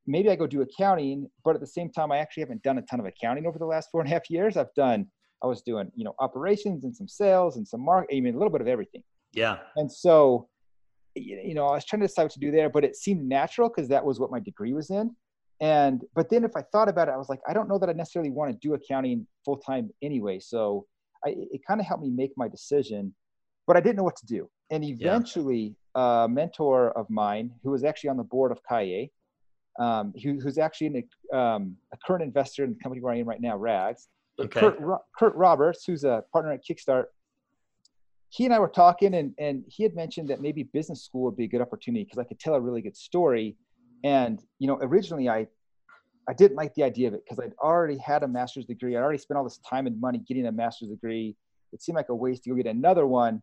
Maybe 0.06 0.31
I 0.31 0.37
go 0.37 0.46
do 0.46 0.62
accounting, 0.62 1.28
but 1.44 1.54
at 1.54 1.60
the 1.60 1.66
same 1.66 1.90
time, 1.90 2.10
I 2.10 2.19
actually 2.19 2.42
haven't 2.42 2.62
done 2.62 2.78
a 2.78 2.82
ton 2.82 3.00
of 3.00 3.06
accounting 3.06 3.46
over 3.46 3.58
the 3.58 3.66
last 3.66 3.90
four 3.90 4.00
and 4.00 4.10
a 4.10 4.12
half 4.12 4.28
years. 4.28 4.56
I've 4.56 4.75
done, 4.75 5.06
I 5.42 5.46
was 5.46 5.62
doing, 5.62 5.90
you 5.94 6.04
know, 6.04 6.14
operations 6.19 6.84
and 6.84 6.94
some 6.94 7.06
sales 7.06 7.56
and 7.56 7.69
some 7.69 7.84
market, 7.84 8.16
I 8.16 8.20
mean, 8.20 8.34
a 8.34 8.38
little 8.38 8.50
bit 8.50 8.60
of 8.60 8.66
everything. 8.66 9.02
Yeah. 9.32 9.58
And 9.76 9.90
so 9.92 10.48
you 11.14 11.54
know, 11.54 11.66
I 11.66 11.75
was 11.75 11.84
trying 11.84 12.00
to 12.00 12.06
decide 12.06 12.25
what 12.25 12.32
to 12.32 12.40
do 12.40 12.50
there, 12.50 12.70
but 12.70 12.84
it 12.84 12.96
seemed 12.96 13.28
natural 13.28 13.69
because 13.69 13.88
that 13.88 14.04
was 14.04 14.20
what 14.20 14.31
my 14.31 14.40
degree 14.40 14.72
was 14.72 14.90
in. 14.90 15.14
And 15.60 16.02
but 16.14 16.31
then 16.31 16.44
if 16.44 16.52
I 16.56 16.62
thought 16.72 16.88
about 16.88 17.08
it, 17.08 17.12
I 17.12 17.16
was 17.16 17.28
like, 17.28 17.40
I 17.48 17.52
don't 17.52 17.69
know 17.69 17.78
that 17.78 17.88
I 17.88 17.92
necessarily 17.92 18.31
want 18.31 18.52
to 18.52 18.58
do 18.66 18.75
accounting 18.75 19.26
full 19.44 19.58
time 19.58 19.90
anyway. 20.02 20.38
So 20.38 20.87
I, 21.25 21.34
it 21.37 21.61
kind 21.67 21.81
of 21.81 21.87
helped 21.87 22.02
me 22.02 22.11
make 22.11 22.32
my 22.37 22.49
decision, 22.49 23.14
but 23.67 23.76
I 23.76 23.81
didn't 23.81 23.96
know 23.96 24.05
what 24.05 24.17
to 24.17 24.26
do. 24.26 24.49
And 24.70 24.84
eventually, 24.84 25.75
yeah. 25.96 26.25
a 26.25 26.28
mentor 26.28 26.96
of 26.99 27.08
mine 27.11 27.50
who 27.62 27.70
was 27.70 27.84
actually 27.84 28.11
on 28.11 28.17
the 28.17 28.25
board 28.25 28.52
of 28.52 28.61
Kaye, 28.69 29.11
um, 29.78 30.12
who, 30.22 30.38
who's 30.40 30.58
actually 30.58 31.06
a, 31.32 31.37
um, 31.37 31.76
a 31.93 31.96
current 32.05 32.22
investor 32.22 32.64
in 32.64 32.70
the 32.70 32.78
company 32.78 33.00
where 33.00 33.12
I 33.12 33.19
am 33.19 33.28
right 33.28 33.40
now, 33.40 33.56
Rags. 33.56 34.08
Okay. 34.38 34.61
Kurt, 34.61 34.78
Kurt 35.19 35.34
Roberts, 35.34 35.84
who's 35.84 36.05
a 36.05 36.25
partner 36.32 36.52
at 36.52 36.61
Kickstart, 36.64 37.06
he 38.31 38.44
and 38.44 38.55
I 38.55 38.58
were 38.61 38.69
talking, 38.69 39.14
and 39.14 39.34
and 39.38 39.64
he 39.66 39.82
had 39.82 39.94
mentioned 39.94 40.28
that 40.31 40.40
maybe 40.40 40.62
business 40.62 41.05
school 41.05 41.23
would 41.25 41.37
be 41.37 41.44
a 41.44 41.49
good 41.49 41.61
opportunity 41.61 42.05
because 42.05 42.19
I 42.19 42.25
could 42.25 42.38
tell 42.38 42.55
a 42.55 42.61
really 42.61 42.81
good 42.81 42.96
story. 42.96 43.56
And 44.05 44.40
you 44.58 44.69
know, 44.69 44.78
originally 44.81 45.28
I 45.28 45.49
I 46.28 46.34
didn't 46.34 46.56
like 46.56 46.75
the 46.75 46.82
idea 46.82 47.08
of 47.08 47.14
it 47.14 47.22
because 47.25 47.43
I'd 47.43 47.55
already 47.62 47.99
had 47.99 48.22
a 48.22 48.28
master's 48.28 48.67
degree. 48.67 48.96
I'd 48.96 49.02
already 49.02 49.19
spent 49.19 49.38
all 49.38 49.44
this 49.44 49.58
time 49.58 49.87
and 49.87 50.00
money 50.00 50.22
getting 50.26 50.46
a 50.46 50.52
master's 50.52 50.88
degree. 50.88 51.37
It 51.73 51.83
seemed 51.83 51.97
like 51.97 52.09
a 52.09 52.14
waste 52.14 52.45
to 52.45 52.50
go 52.50 52.56
get 52.56 52.66
another 52.66 53.06
one. 53.06 53.42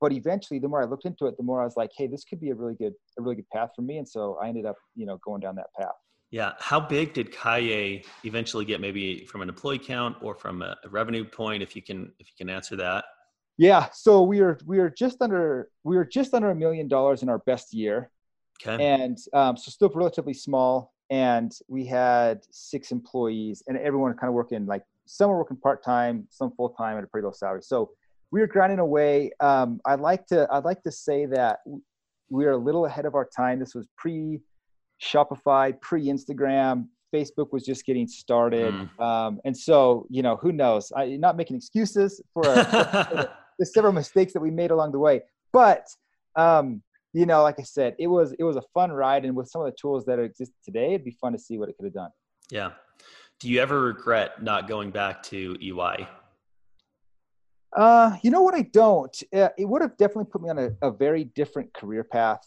But 0.00 0.12
eventually, 0.12 0.60
the 0.60 0.68
more 0.68 0.82
I 0.82 0.86
looked 0.86 1.04
into 1.04 1.26
it, 1.26 1.36
the 1.36 1.42
more 1.42 1.60
I 1.60 1.64
was 1.64 1.76
like, 1.76 1.90
"Hey, 1.96 2.06
this 2.06 2.24
could 2.24 2.40
be 2.40 2.50
a 2.50 2.54
really 2.54 2.74
good, 2.74 2.94
a 3.18 3.22
really 3.22 3.34
good 3.36 3.48
path 3.50 3.70
for 3.74 3.82
me." 3.82 3.98
And 3.98 4.08
so 4.08 4.38
I 4.40 4.48
ended 4.48 4.64
up, 4.64 4.76
you 4.94 5.04
know, 5.04 5.18
going 5.24 5.40
down 5.40 5.56
that 5.56 5.66
path. 5.78 5.94
Yeah. 6.30 6.52
How 6.60 6.78
big 6.78 7.12
did 7.12 7.32
Kaye 7.32 8.04
eventually 8.24 8.64
get? 8.64 8.80
Maybe 8.80 9.26
from 9.26 9.42
an 9.42 9.48
employee 9.48 9.80
count 9.80 10.16
or 10.22 10.36
from 10.36 10.62
a 10.62 10.76
revenue 10.88 11.24
point, 11.24 11.60
if 11.60 11.74
you 11.74 11.82
can, 11.82 12.12
if 12.20 12.28
you 12.28 12.34
can 12.38 12.48
answer 12.48 12.76
that. 12.76 13.04
Yeah, 13.60 13.88
so 13.92 14.22
we 14.22 14.40
are 14.40 14.58
we 14.64 14.78
are 14.78 14.88
just 14.88 15.20
under 15.20 15.68
we 15.84 15.98
are 15.98 16.04
just 16.04 16.32
under 16.32 16.50
a 16.50 16.54
million 16.54 16.88
dollars 16.88 17.22
in 17.22 17.28
our 17.28 17.40
best 17.40 17.74
year, 17.74 18.10
okay. 18.66 18.82
and 18.82 19.18
um, 19.34 19.54
so 19.58 19.70
still 19.70 19.90
relatively 19.94 20.32
small. 20.32 20.94
And 21.10 21.52
we 21.68 21.84
had 21.84 22.40
six 22.50 22.92
employees, 22.92 23.62
and 23.66 23.76
everyone 23.78 24.14
kind 24.14 24.28
of 24.28 24.34
working 24.34 24.66
like 24.66 24.84
some 25.06 25.28
were 25.28 25.38
working 25.38 25.56
part 25.56 25.84
time, 25.84 26.26
some 26.30 26.52
full 26.52 26.70
time 26.70 26.96
at 26.96 27.04
a 27.04 27.06
pretty 27.08 27.24
low 27.24 27.32
salary. 27.32 27.62
So 27.62 27.90
we 28.30 28.40
were 28.40 28.46
grinding 28.46 28.78
away. 28.78 29.32
Um, 29.40 29.80
I'd 29.84 30.00
like 30.00 30.26
to 30.28 30.46
I'd 30.50 30.64
like 30.64 30.82
to 30.84 30.92
say 30.92 31.26
that 31.26 31.58
we 32.30 32.44
are 32.46 32.52
a 32.52 32.56
little 32.56 32.86
ahead 32.86 33.06
of 33.06 33.14
our 33.14 33.28
time. 33.36 33.58
This 33.58 33.74
was 33.74 33.86
pre 33.96 34.40
Shopify, 35.02 35.78
pre 35.80 36.06
Instagram. 36.06 36.86
Facebook 37.12 37.50
was 37.50 37.64
just 37.64 37.84
getting 37.84 38.06
started, 38.06 38.72
mm. 38.72 39.00
um, 39.04 39.40
and 39.44 39.56
so 39.56 40.06
you 40.10 40.22
know 40.22 40.36
who 40.36 40.52
knows. 40.52 40.92
I, 40.96 41.16
not 41.16 41.36
making 41.36 41.56
excuses 41.56 42.20
for, 42.32 42.44
a, 42.46 42.64
for 43.10 43.30
there's 43.58 43.74
several 43.74 43.92
mistakes 43.92 44.32
that 44.32 44.40
we 44.40 44.52
made 44.52 44.70
along 44.70 44.92
the 44.92 45.00
way. 45.00 45.22
But 45.52 45.88
um, 46.36 46.82
you 47.12 47.26
know, 47.26 47.42
like 47.42 47.58
I 47.58 47.64
said, 47.64 47.96
it 47.98 48.06
was 48.06 48.32
it 48.38 48.44
was 48.44 48.56
a 48.56 48.62
fun 48.74 48.92
ride, 48.92 49.24
and 49.24 49.34
with 49.34 49.48
some 49.48 49.62
of 49.62 49.66
the 49.66 49.76
tools 49.80 50.04
that 50.06 50.18
exist 50.18 50.52
today, 50.64 50.94
it'd 50.94 51.04
be 51.04 51.16
fun 51.20 51.32
to 51.32 51.38
see 51.38 51.58
what 51.58 51.68
it 51.68 51.76
could 51.76 51.84
have 51.84 51.94
done. 51.94 52.10
Yeah. 52.50 52.70
Do 53.40 53.48
you 53.48 53.60
ever 53.60 53.80
regret 53.80 54.42
not 54.42 54.68
going 54.68 54.90
back 54.90 55.22
to 55.24 55.56
EY? 55.60 56.06
Uh, 57.76 58.16
you 58.22 58.30
know 58.30 58.42
what? 58.42 58.54
I 58.54 58.62
don't. 58.62 59.22
Uh, 59.34 59.48
it 59.56 59.64
would 59.64 59.80
have 59.80 59.96
definitely 59.96 60.26
put 60.26 60.42
me 60.42 60.50
on 60.50 60.58
a, 60.58 60.70
a, 60.82 60.90
very 60.90 61.24
different 61.24 61.72
career 61.72 62.02
path. 62.02 62.40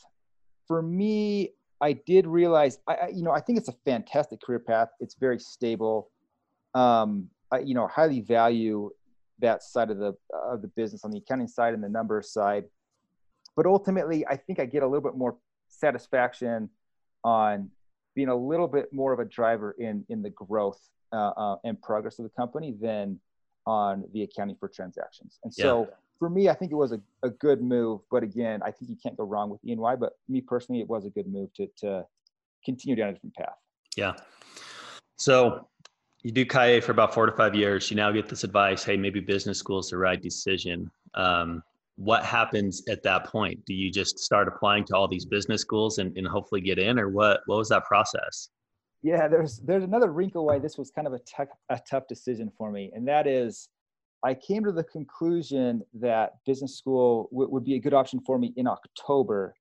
For 0.67 0.82
me, 0.82 1.53
I 1.82 1.93
did 1.93 2.27
realize, 2.27 2.77
I, 2.88 2.93
I, 2.93 3.08
you 3.08 3.24
know, 3.24 3.32
I 3.32 3.39
think 3.39 3.58
it's 3.58 3.70
a 3.70 3.75
fantastic 3.86 4.41
career 4.41 4.60
path. 4.60 4.89
It's 5.00 5.15
very 5.15 5.39
stable. 5.39 6.12
Um, 6.75 7.29
I, 7.51 7.60
you 7.60 7.74
know, 7.74 7.88
highly 7.88 8.20
value 8.20 8.89
that 9.39 9.63
side 9.63 9.89
of 9.89 9.98
the 9.98 10.13
of 10.34 10.62
the 10.62 10.67
business 10.75 11.03
on 11.03 11.12
the 11.12 11.17
accounting 11.17 11.48
side 11.48 11.74
and 11.74 11.84
the 11.84 11.89
numbers 11.89 12.32
side. 12.32 12.65
But 13.56 13.66
ultimately, 13.66 14.26
I 14.28 14.36
think 14.36 14.60
I 14.60 14.66
get 14.66 14.84
a 14.84 14.88
little 14.88 15.02
bit 15.02 15.16
more 15.16 15.38
satisfaction 15.68 16.70
on 17.24 17.70
being 18.16 18.30
a 18.30 18.36
little 18.36 18.68
bit 18.68 18.94
more 18.94 19.14
of 19.14 19.20
a 19.20 19.26
driver 19.26 19.76
in 19.80 20.06
in 20.10 20.22
the 20.22 20.30
growth 20.30 20.80
uh, 21.12 21.32
uh, 21.38 21.56
and 21.64 21.82
progress 21.82 22.20
of 22.20 22.24
the 22.24 22.32
company 22.32 22.76
than 22.80 23.20
on 23.66 24.04
the 24.14 24.24
accounting 24.24 24.58
for 24.60 24.68
transactions. 24.68 25.40
And 25.44 25.54
so 25.54 25.82
yeah. 25.82 25.96
for 26.20 26.30
me, 26.30 26.50
I 26.50 26.54
think 26.54 26.72
it 26.72 26.76
was 26.76 26.92
a, 26.92 27.00
a 27.24 27.30
good 27.30 27.62
move. 27.62 28.02
But 28.12 28.24
again, 28.24 28.62
I 28.64 28.72
think 28.72 28.90
you 28.90 28.98
can't 29.02 29.16
go 29.16 29.24
wrong 29.24 29.50
with 29.50 29.62
EY. 29.66 29.96
But 30.00 30.14
me 30.28 30.42
personally, 30.42 30.82
it 30.82 30.90
was 30.90 31.06
a 31.06 31.10
good 31.10 31.28
move 31.28 31.54
to 31.56 31.68
to 31.78 32.06
continue 32.66 32.96
down 32.96 33.10
a 33.10 33.14
different 33.14 33.36
path. 33.36 33.56
Yeah. 33.96 34.14
So 35.18 35.68
you 36.24 36.32
do 36.32 36.46
Kaye 36.46 36.80
for 36.80 36.92
about 36.92 37.14
four 37.14 37.26
to 37.26 37.32
five 37.34 37.54
years. 37.54 37.92
You 37.92 37.98
now 37.98 38.12
get 38.12 38.28
this 38.28 38.44
advice, 38.44 38.84
hey, 38.84 38.98
maybe 38.98 39.20
business 39.20 39.60
school 39.60 39.80
is 39.80 39.90
the 39.90 39.98
right 39.98 40.22
decision. 40.22 40.90
Um, 41.14 41.62
what 41.96 42.24
happens 42.24 42.82
at 42.90 43.04
that 43.04 43.26
point? 43.26 43.64
Do 43.66 43.74
you 43.74 43.92
just 43.92 44.20
start 44.20 44.48
applying 44.48 44.84
to 44.86 44.96
all 44.96 45.08
these 45.08 45.26
business 45.26 45.62
schools 45.62 46.00
and, 46.00 46.16
and 46.18 46.28
hopefully 46.28 46.62
get 46.62 46.80
in, 46.80 47.00
or 47.00 47.10
what? 47.10 47.42
What 47.46 47.58
was 47.58 47.70
that 47.70 47.86
process? 47.86 48.50
Yeah, 49.04 49.28
there's 49.28 49.60
there's 49.60 49.84
another 49.84 50.12
wrinkle 50.12 50.46
why 50.46 50.60
this 50.60 50.78
was 50.78 50.90
kind 50.90 51.08
of 51.08 51.14
a 51.14 51.20
tough 51.20 51.50
a 51.70 51.80
tough 51.90 52.08
decision 52.08 52.52
for 52.58 52.72
me, 52.72 52.92
and 52.96 53.08
that 53.08 53.28
is, 53.28 53.70
I 54.24 54.34
came 54.34 54.64
to 54.64 54.72
the 54.72 54.84
conclusion 54.86 55.84
that 55.96 56.34
business 56.46 56.78
school 56.78 57.30
w- 57.32 57.50
would 57.52 57.64
be 57.64 57.76
a 57.76 57.80
good 57.80 57.94
option 57.94 58.20
for 58.26 58.40
me 58.40 58.54
in 58.56 58.66
October, 58.66 59.54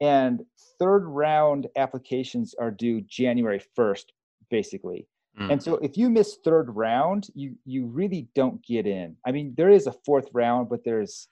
and 0.00 0.42
third 0.78 1.04
round 1.06 1.68
applications 1.76 2.54
are 2.58 2.70
due 2.70 3.00
January 3.02 3.62
first, 3.74 4.12
basically. 4.50 5.06
Mm. 5.38 5.52
And 5.52 5.62
so 5.62 5.76
if 5.76 5.96
you 5.96 6.10
miss 6.10 6.38
third 6.44 6.68
round, 6.74 7.28
you 7.34 7.54
you 7.64 7.86
really 7.86 8.28
don't 8.34 8.62
get 8.66 8.86
in. 8.86 9.16
I 9.24 9.32
mean, 9.32 9.54
there 9.56 9.70
is 9.70 9.86
a 9.86 9.94
fourth 10.04 10.28
round, 10.34 10.68
but 10.68 10.84
there's 10.84 11.28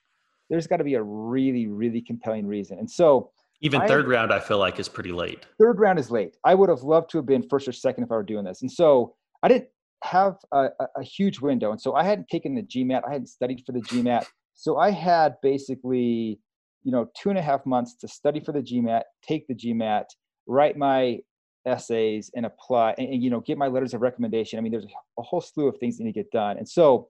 there's 0.49 0.67
got 0.67 0.77
to 0.77 0.83
be 0.83 0.95
a 0.95 1.03
really 1.03 1.67
really 1.67 2.01
compelling 2.01 2.45
reason. 2.45 2.79
And 2.79 2.89
so 2.89 3.31
even 3.61 3.85
third 3.87 4.05
I, 4.05 4.09
round, 4.09 4.33
I 4.33 4.39
feel 4.39 4.57
like 4.57 4.79
is 4.79 4.87
pretty 4.87 5.11
late. 5.11 5.45
Third 5.59 5.79
round 5.79 5.99
is 5.99 6.09
late. 6.09 6.37
I 6.45 6.55
would 6.55 6.69
have 6.69 6.83
loved 6.83 7.09
to 7.11 7.17
have 7.17 7.25
been 7.25 7.43
first 7.49 7.67
or 7.67 7.73
second 7.73 8.05
if 8.05 8.11
I 8.11 8.15
were 8.15 8.23
doing 8.23 8.45
this. 8.45 8.61
And 8.61 8.71
so 8.71 9.15
I 9.43 9.49
didn't 9.49 9.67
have 10.03 10.37
a, 10.53 10.69
a, 10.79 10.87
a 10.97 11.03
huge 11.03 11.41
window. 11.41 11.71
And 11.71 11.81
so 11.81 11.93
I 11.93 12.03
hadn't 12.03 12.29
taken 12.29 12.55
the 12.55 12.63
GMAT. 12.63 13.01
I 13.05 13.11
hadn't 13.11 13.27
studied 13.27 13.63
for 13.65 13.73
the 13.73 13.81
GMAT. 13.81 14.25
So 14.53 14.77
I 14.77 14.91
had 14.91 15.35
basically, 15.41 16.39
you 16.83 16.91
know, 16.91 17.09
two 17.21 17.29
and 17.29 17.37
a 17.37 17.41
half 17.41 17.65
months 17.65 17.95
to 17.95 18.07
study 18.07 18.39
for 18.39 18.53
the 18.53 18.61
GMAT, 18.61 19.01
take 19.27 19.45
the 19.47 19.55
GMAT, 19.55 20.05
write 20.47 20.77
my 20.77 21.19
essays 21.65 22.31
and 22.35 22.45
apply 22.45 22.95
and, 22.97 23.09
and, 23.09 23.21
you 23.21 23.29
know 23.29 23.41
get 23.41 23.57
my 23.57 23.67
letters 23.67 23.93
of 23.93 23.99
recommendation 23.99 24.57
i 24.57 24.61
mean 24.61 24.71
there's 24.71 24.85
a 25.17 25.21
whole 25.21 25.41
slew 25.41 25.67
of 25.67 25.77
things 25.77 25.97
that 25.97 26.05
need 26.05 26.13
to 26.13 26.19
get 26.19 26.31
done 26.31 26.57
and 26.57 26.67
so 26.67 27.09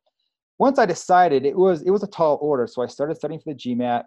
once 0.59 0.77
i 0.77 0.85
decided 0.85 1.45
it 1.45 1.55
was 1.55 1.81
it 1.83 1.91
was 1.91 2.03
a 2.03 2.07
tall 2.07 2.37
order 2.41 2.67
so 2.67 2.81
i 2.81 2.87
started 2.87 3.15
studying 3.15 3.39
for 3.39 3.53
the 3.53 3.59
gmat 3.59 4.03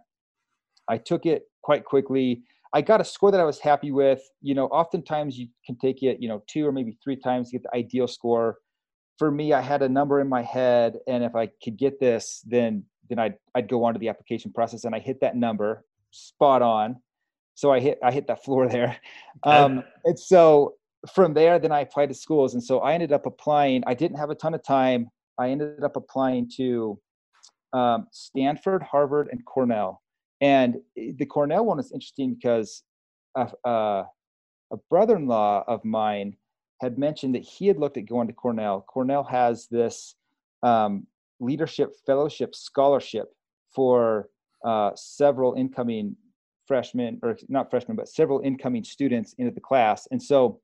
i 0.89 0.97
took 0.97 1.27
it 1.27 1.45
quite 1.63 1.85
quickly 1.85 2.43
i 2.73 2.81
got 2.81 3.01
a 3.01 3.05
score 3.05 3.31
that 3.31 3.41
i 3.41 3.45
was 3.45 3.59
happy 3.59 3.91
with 3.91 4.23
you 4.41 4.55
know 4.55 4.67
oftentimes 4.67 5.39
you 5.39 5.49
can 5.67 5.77
take 5.79 6.03
it 6.03 6.21
you 6.21 6.29
know 6.29 6.43
two 6.47 6.67
or 6.67 6.73
maybe 6.73 6.97
three 7.03 7.17
times 7.17 7.51
to 7.51 7.59
get 7.59 7.63
the 7.63 7.77
ideal 7.77 8.07
score 8.07 8.59
for 9.19 9.31
me 9.31 9.53
i 9.53 9.61
had 9.61 9.83
a 9.83 9.89
number 9.89 10.21
in 10.21 10.29
my 10.29 10.43
head 10.43 10.99
and 11.09 11.25
if 11.25 11.35
i 11.35 11.49
could 11.63 11.77
get 11.77 11.99
this 11.99 12.43
then 12.47 12.85
then 13.09 13.19
i'd 13.19 13.35
i'd 13.55 13.69
go 13.69 13.85
on 13.85 13.93
to 13.93 13.99
the 13.99 14.09
application 14.09 14.53
process 14.53 14.85
and 14.85 14.95
i 14.95 14.99
hit 14.99 15.21
that 15.21 15.37
number 15.37 15.85
spot 16.11 16.63
on 16.63 16.97
so 17.55 17.73
I 17.73 17.81
hit 17.81 17.99
I 18.03 18.13
hit 18.13 18.27
that 18.29 18.45
floor 18.45 18.69
there. 18.69 18.97
Um, 19.43 19.85
and 20.05 20.19
so 20.19 20.75
from 21.15 21.35
there, 21.35 21.59
then 21.59 21.73
I 21.73 21.81
applied 21.81 22.09
to 22.11 22.15
schools, 22.15 22.55
and 22.55 22.63
so 22.63 22.81
I 22.81 22.95
ended 22.95 23.13
up 23.13 23.27
applying. 23.27 23.83
I 23.87 23.95
didn't 23.95 24.19
have 24.19 24.31
a 24.31 24.35
ton 24.35 24.55
of 24.55 24.63
time. 24.63 25.09
I 25.39 25.51
ended 25.51 25.83
up 25.83 25.97
applying 25.97 26.51
to 26.57 26.99
um, 27.73 28.07
Stanford, 28.13 28.83
Harvard, 28.83 29.29
and 29.33 29.45
Cornell. 29.45 30.03
And 30.41 30.77
the 30.97 31.27
Cornell 31.27 31.65
one 31.65 31.79
is 31.79 31.93
interesting 31.93 32.35
because 32.35 32.83
a, 33.37 33.49
a, 33.65 34.05
a 34.73 34.77
brother-in-law 34.91 35.65
of 35.67 35.85
mine 35.85 36.37
had 36.81 36.99
mentioned 36.99 37.35
that 37.35 37.45
he 37.45 37.69
had 37.69 37.79
looked 37.79 37.97
at 37.97 38.07
going 38.07 38.27
to 38.27 38.35
Cornell. 38.35 38.85
Cornell 38.89 39.23
has 39.25 39.69
this 39.69 40.17
um, 40.63 41.07
leadership 41.41 41.95
fellowship 42.05 42.55
scholarship 42.55 43.33
for 43.75 44.29
uh, 44.65 44.91
several 44.95 45.55
incoming 45.55 46.17
freshmen 46.67 47.19
or 47.23 47.37
not 47.49 47.71
freshmen, 47.71 47.97
but 47.97 48.09
several 48.09 48.41
incoming 48.41 48.85
students 48.85 49.35
into 49.39 49.53
the 49.53 49.61
class. 49.61 50.09
And 50.11 50.23
so 50.23 50.61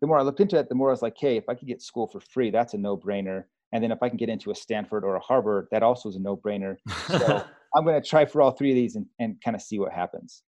the 0.00 0.06
more 0.06 0.18
I 0.18 0.22
looked 0.22 0.40
into 0.40 0.58
it, 0.58 0.68
the 0.68 0.74
more 0.74 0.88
I 0.88 0.92
was 0.92 1.02
like, 1.02 1.16
hey, 1.18 1.36
if 1.36 1.48
I 1.48 1.54
could 1.54 1.68
get 1.68 1.82
school 1.82 2.06
for 2.06 2.20
free, 2.20 2.50
that's 2.50 2.74
a 2.74 2.78
no 2.78 2.96
brainer. 2.96 3.44
And 3.72 3.82
then 3.82 3.90
if 3.90 4.02
I 4.02 4.08
can 4.08 4.16
get 4.16 4.28
into 4.28 4.50
a 4.50 4.54
Stanford 4.54 5.04
or 5.04 5.16
a 5.16 5.20
Harvard, 5.20 5.68
that 5.70 5.82
also 5.82 6.08
is 6.08 6.16
a 6.16 6.20
no 6.20 6.36
brainer. 6.36 6.76
So 7.08 7.44
I'm 7.74 7.84
going 7.84 8.00
to 8.00 8.06
try 8.06 8.24
for 8.24 8.40
all 8.40 8.52
three 8.52 8.70
of 8.70 8.76
these 8.76 8.96
and, 8.96 9.06
and 9.18 9.40
kind 9.42 9.54
of 9.54 9.62
see 9.62 9.78
what 9.78 9.92
happens. 9.92 10.42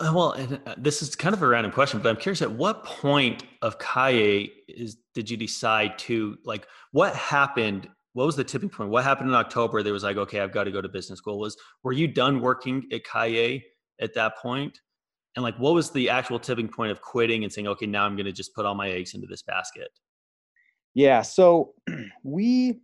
Uh, 0.00 0.12
well, 0.14 0.32
and 0.32 0.60
uh, 0.66 0.74
this 0.76 1.02
is 1.02 1.14
kind 1.14 1.34
of 1.34 1.42
a 1.42 1.46
random 1.46 1.70
question, 1.70 2.00
but 2.00 2.08
I'm 2.08 2.16
curious 2.16 2.42
at 2.42 2.50
what 2.50 2.84
point 2.84 3.44
of 3.60 3.78
Kaye 3.78 4.50
is 4.68 4.96
did 5.14 5.30
you 5.30 5.36
decide 5.36 5.98
to 5.98 6.38
like 6.44 6.66
what 6.92 7.14
happened 7.14 7.88
what 8.14 8.26
was 8.26 8.36
the 8.36 8.44
tipping 8.44 8.68
point? 8.68 8.90
What 8.90 9.04
happened 9.04 9.30
in 9.30 9.34
October? 9.34 9.82
There 9.82 9.92
was 9.92 10.02
like, 10.02 10.16
okay, 10.18 10.40
I've 10.40 10.52
got 10.52 10.64
to 10.64 10.70
go 10.70 10.82
to 10.82 10.88
business 10.88 11.18
school. 11.18 11.38
Was 11.38 11.56
were 11.82 11.92
you 11.92 12.06
done 12.06 12.40
working 12.40 12.84
at 12.92 13.04
Kaye 13.04 13.64
at 14.00 14.14
that 14.14 14.36
point? 14.36 14.80
And 15.34 15.42
like, 15.42 15.56
what 15.56 15.72
was 15.72 15.90
the 15.90 16.10
actual 16.10 16.38
tipping 16.38 16.68
point 16.68 16.92
of 16.92 17.00
quitting 17.00 17.42
and 17.42 17.52
saying, 17.52 17.66
okay, 17.68 17.86
now 17.86 18.04
I'm 18.04 18.16
going 18.16 18.26
to 18.26 18.32
just 18.32 18.54
put 18.54 18.66
all 18.66 18.74
my 18.74 18.90
eggs 18.90 19.14
into 19.14 19.26
this 19.26 19.42
basket? 19.42 19.88
Yeah. 20.94 21.22
So 21.22 21.74
we, 22.22 22.80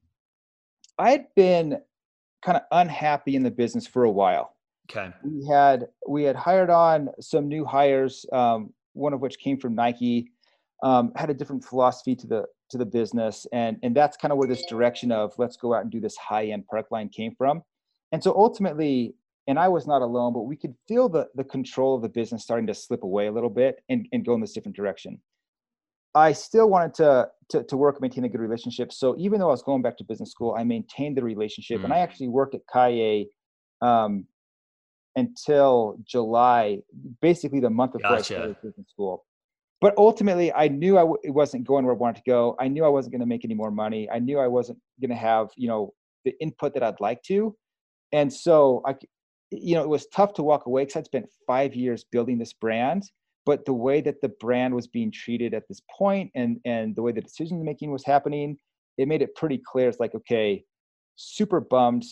I 0.99 1.11
had 1.11 1.27
been 1.37 1.81
kind 2.43 2.57
of 2.57 2.63
unhappy 2.73 3.37
in 3.37 3.43
the 3.43 3.51
business 3.51 3.87
for 3.87 4.05
a 4.05 4.11
while. 4.11 4.55
Okay. 4.91 5.13
We 5.23 5.47
had 5.47 5.89
we 6.09 6.23
had 6.23 6.35
hired 6.35 6.71
on 6.71 7.11
some 7.21 7.47
new 7.47 7.65
hires, 7.65 8.25
um, 8.33 8.73
one 8.95 9.13
of 9.13 9.21
which 9.21 9.39
came 9.39 9.59
from 9.59 9.75
Nike. 9.75 10.33
Um, 10.83 11.13
had 11.17 11.29
a 11.29 11.35
different 11.35 11.65
philosophy 11.65 12.15
to 12.15 12.27
the 12.27 12.47
to 12.71 12.79
the 12.79 12.87
business 12.87 13.47
and 13.53 13.79
and 13.83 13.95
that's 13.95 14.17
kind 14.17 14.33
of 14.33 14.39
where 14.39 14.49
this 14.49 14.65
direction 14.67 15.11
of 15.11 15.33
let's 15.39 15.57
go 15.57 15.75
out 15.75 15.83
and 15.83 15.91
do 15.91 16.01
this 16.01 16.17
high 16.17 16.47
end 16.47 16.67
product 16.67 16.93
line 16.93 17.09
came 17.09 17.35
from 17.37 17.63
and 18.13 18.23
so 18.23 18.35
ultimately 18.37 19.15
and 19.47 19.59
i 19.59 19.69
was 19.69 19.87
not 19.87 20.03
alone 20.03 20.33
but 20.33 20.43
we 20.43 20.57
could 20.57 20.75
feel 20.87 21.09
the 21.09 21.27
the 21.35 21.45
control 21.45 21.97
of 21.97 22.03
the 22.03 22.09
business 22.09 22.43
starting 22.43 22.67
to 22.67 22.75
slip 22.75 23.03
away 23.03 23.27
a 23.27 23.33
little 23.33 23.51
bit 23.51 23.83
and, 23.89 24.07
and 24.13 24.25
go 24.25 24.35
in 24.35 24.41
this 24.41 24.53
different 24.53 24.77
direction 24.77 25.21
i 26.19 26.33
still 26.33 26.69
wanted 26.69 26.95
to, 26.95 27.29
to 27.49 27.63
to 27.65 27.77
work 27.77 28.01
maintain 28.01 28.25
a 28.25 28.29
good 28.29 28.41
relationship. 28.41 28.93
So 28.93 29.15
even 29.19 29.39
though 29.39 29.49
i 29.49 29.53
was 29.59 29.63
going 29.63 29.83
back 29.83 29.97
to 29.99 30.05
business 30.05 30.31
school 30.31 30.55
i 30.59 30.65
maintained 30.65 31.17
the 31.17 31.23
relationship 31.23 31.81
mm. 31.81 31.85
and 31.85 31.93
i 31.93 31.99
actually 31.99 32.29
worked 32.29 32.55
at 32.55 32.63
kaye 32.73 33.27
um, 33.81 34.27
until 35.17 35.97
july 36.05 36.79
basically 37.21 37.61
the 37.61 37.71
month 37.71 37.93
before 37.93 38.17
gotcha. 38.17 38.35
i 38.35 38.39
started 38.39 38.57
business 38.63 38.89
school. 38.91 39.25
But 39.81 39.95
ultimately 39.97 40.53
i 40.53 40.67
knew 40.69 40.97
I 40.99 41.03
w- 41.03 41.23
it 41.23 41.31
wasn't 41.31 41.67
going 41.67 41.85
where 41.85 41.95
i 41.95 41.99
wanted 41.99 42.17
to 42.23 42.31
go. 42.37 42.57
I 42.59 42.67
knew 42.69 42.85
i 42.85 42.89
wasn't 42.89 43.13
going 43.13 43.27
to 43.27 43.33
make 43.35 43.45
any 43.45 43.55
more 43.55 43.71
money. 43.71 44.09
I 44.11 44.19
knew 44.19 44.39
i 44.39 44.49
wasn't 44.49 44.79
going 45.01 45.11
to 45.11 45.23
have 45.31 45.49
you 45.57 45.69
know 45.69 45.95
the 46.25 46.35
input 46.41 46.75
that 46.75 46.83
i'd 46.83 47.01
like 47.01 47.23
to. 47.25 47.57
And 48.13 48.33
so 48.33 48.83
i 48.87 48.97
you 49.51 49.75
know 49.77 49.83
it 49.83 49.89
was 49.89 50.07
tough 50.09 50.35
to 50.35 50.43
walk 50.43 50.67
away 50.67 50.83
because 50.83 50.97
i'd 50.97 51.07
spent 51.07 51.27
five 51.47 51.75
years 51.75 52.05
building 52.13 52.39
this 52.39 52.53
brand 52.53 53.03
but 53.49 53.65
the 53.65 53.73
way 53.73 54.03
that 54.03 54.21
the 54.21 54.29
brand 54.29 54.75
was 54.75 54.87
being 54.87 55.11
treated 55.11 55.55
at 55.55 55.67
this 55.69 55.81
point 55.99 56.31
and 56.35 56.61
and 56.67 56.95
the 56.95 57.01
way 57.01 57.13
the 57.13 57.21
decision 57.23 57.65
making 57.65 57.91
was 57.91 58.05
happening 58.05 58.59
it 58.99 59.09
made 59.09 59.23
it 59.23 59.35
pretty 59.35 59.59
clear 59.67 59.89
it's 59.89 59.99
like 59.99 60.15
okay 60.15 60.63
super 61.17 61.59
bummed 61.59 62.05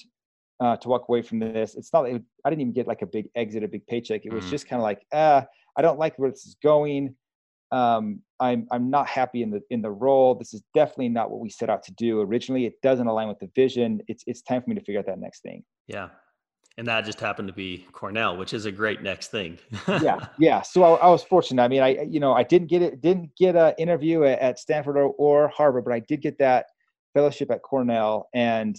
uh, 0.60 0.74
to 0.78 0.88
walk 0.88 1.04
away 1.10 1.20
from 1.20 1.38
this 1.38 1.74
it's 1.74 1.92
not 1.92 2.08
it, 2.08 2.22
i 2.44 2.50
didn't 2.50 2.62
even 2.62 2.72
get 2.72 2.86
like 2.86 3.02
a 3.02 3.06
big 3.06 3.26
exit 3.34 3.62
a 3.62 3.68
big 3.68 3.86
paycheck 3.86 4.24
it 4.24 4.32
was 4.32 4.46
mm. 4.46 4.50
just 4.50 4.66
kind 4.66 4.80
of 4.80 4.84
like 4.84 5.02
ah 5.12 5.44
i 5.76 5.82
don't 5.82 5.98
like 5.98 6.18
where 6.18 6.30
this 6.30 6.46
is 6.46 6.56
going 6.62 7.14
um, 7.72 8.22
I'm 8.38 8.68
I'm 8.70 8.90
not 8.90 9.08
happy 9.08 9.42
in 9.42 9.50
the 9.50 9.60
in 9.70 9.82
the 9.82 9.90
role. 9.90 10.36
This 10.36 10.54
is 10.54 10.62
definitely 10.72 11.08
not 11.08 11.32
what 11.32 11.40
we 11.40 11.50
set 11.50 11.68
out 11.68 11.82
to 11.82 11.92
do 11.94 12.20
originally. 12.20 12.64
It 12.64 12.74
doesn't 12.80 13.08
align 13.08 13.26
with 13.26 13.40
the 13.40 13.50
vision. 13.56 14.00
It's 14.06 14.22
it's 14.28 14.40
time 14.40 14.62
for 14.62 14.70
me 14.70 14.76
to 14.76 14.82
figure 14.82 15.00
out 15.00 15.06
that 15.06 15.18
next 15.18 15.42
thing. 15.42 15.64
Yeah, 15.88 16.10
and 16.78 16.86
that 16.86 17.04
just 17.04 17.20
happened 17.20 17.48
to 17.48 17.54
be 17.54 17.86
Cornell, 17.92 18.36
which 18.36 18.52
is 18.52 18.66
a 18.66 18.72
great 18.72 19.02
next 19.02 19.30
thing. 19.30 19.58
yeah, 19.88 20.26
yeah. 20.38 20.62
So 20.62 20.82
I, 20.82 20.96
I, 20.96 21.08
was 21.08 21.22
fortunate. 21.22 21.62
I 21.62 21.68
mean, 21.68 21.82
I 21.82 22.02
you 22.02 22.20
know 22.20 22.34
I 22.34 22.42
didn't 22.42 22.68
get 22.68 22.82
it 22.82 23.00
didn't 23.00 23.30
get 23.36 23.56
an 23.56 23.74
interview 23.78 24.24
at, 24.24 24.38
at 24.40 24.58
Stanford 24.58 24.96
or, 24.96 25.14
or, 25.18 25.48
Harvard, 25.48 25.84
but 25.84 25.94
I 25.94 26.00
did 26.00 26.20
get 26.20 26.38
that 26.38 26.66
fellowship 27.14 27.50
at 27.50 27.62
Cornell, 27.62 28.28
and 28.34 28.76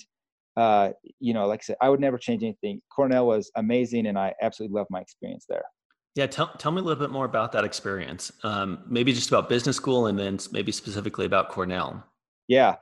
uh, 0.55 0.91
you 1.19 1.33
know, 1.33 1.47
like 1.47 1.61
I 1.61 1.63
said, 1.63 1.77
I 1.81 1.89
would 1.89 1.99
never 1.99 2.17
change 2.17 2.43
anything. 2.43 2.81
Cornell 2.95 3.27
was 3.27 3.51
amazing, 3.55 4.07
and 4.07 4.17
I 4.17 4.33
absolutely 4.41 4.75
loved 4.75 4.89
my 4.91 5.01
experience 5.01 5.45
there. 5.49 5.63
Yeah, 6.15 6.25
tell, 6.25 6.47
tell 6.57 6.71
me 6.71 6.81
a 6.81 6.83
little 6.83 6.99
bit 6.99 7.11
more 7.11 7.25
about 7.25 7.51
that 7.51 7.63
experience. 7.63 8.31
Um, 8.43 8.79
maybe 8.87 9.13
just 9.13 9.29
about 9.29 9.49
business 9.49 9.75
school 9.75 10.07
and 10.07 10.17
then 10.17 10.39
maybe 10.51 10.71
specifically 10.71 11.27
about 11.27 11.49
Cornell. 11.49 12.03
Yeah. 12.47 12.77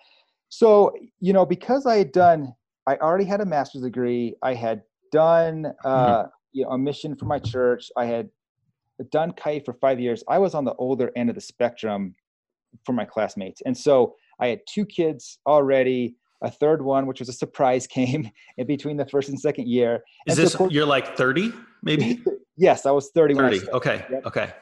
So, 0.48 0.96
you 1.20 1.34
know, 1.34 1.46
because 1.46 1.86
I 1.86 1.98
had 1.98 2.14
done, 2.14 2.54
I 2.88 2.96
already 2.96 3.26
had 3.26 3.42
a 3.42 3.46
master's 3.46 3.82
degree, 3.82 4.36
I 4.42 4.54
had 4.54 4.84
done 5.12 5.74
uh, 5.84 6.24
mm-hmm. 6.24 6.30
you 6.54 6.64
know, 6.64 6.72
a 6.72 6.78
mission 6.78 7.16
for 7.16 7.26
my 7.26 7.40
church, 7.40 7.92
I 7.98 8.06
had 8.06 8.30
done 9.12 9.34
Kaye 9.34 9.60
for 9.60 9.74
five 9.74 10.00
years. 10.00 10.24
I 10.28 10.40
was 10.40 10.54
on 10.54 10.66
the 10.66 10.74
older 10.76 11.12
end 11.16 11.30
of 11.30 11.36
the 11.36 11.42
spectrum 11.42 12.16
for 12.86 12.94
my 12.94 13.06
classmates. 13.06 13.62
And 13.66 13.78
so 13.78 14.16
I 14.40 14.48
had 14.48 14.62
two 14.68 14.86
kids 14.86 15.40
already. 15.46 16.16
A 16.44 16.52
third 16.52 16.82
one, 16.82 17.08
which 17.08 17.20
was 17.20 17.30
a 17.30 17.34
surprise, 17.34 17.88
came 18.00 18.30
in 18.58 18.68
between 18.68 18.98
the 18.98 19.06
first 19.06 19.30
and 19.30 19.40
second 19.40 19.68
year. 19.68 20.04
Is 20.28 20.38
and 20.38 20.46
this 20.46 20.54
so, 20.54 20.70
you're 20.70 20.86
like 20.86 21.18
30, 21.18 21.52
maybe? 21.84 22.24
Yes, 22.58 22.86
I 22.86 22.92
was 22.92 23.10
30. 23.14 23.36
30. 23.36 23.70
Okay. 23.72 24.06
Yep. 24.10 24.26
Okay. 24.28 24.54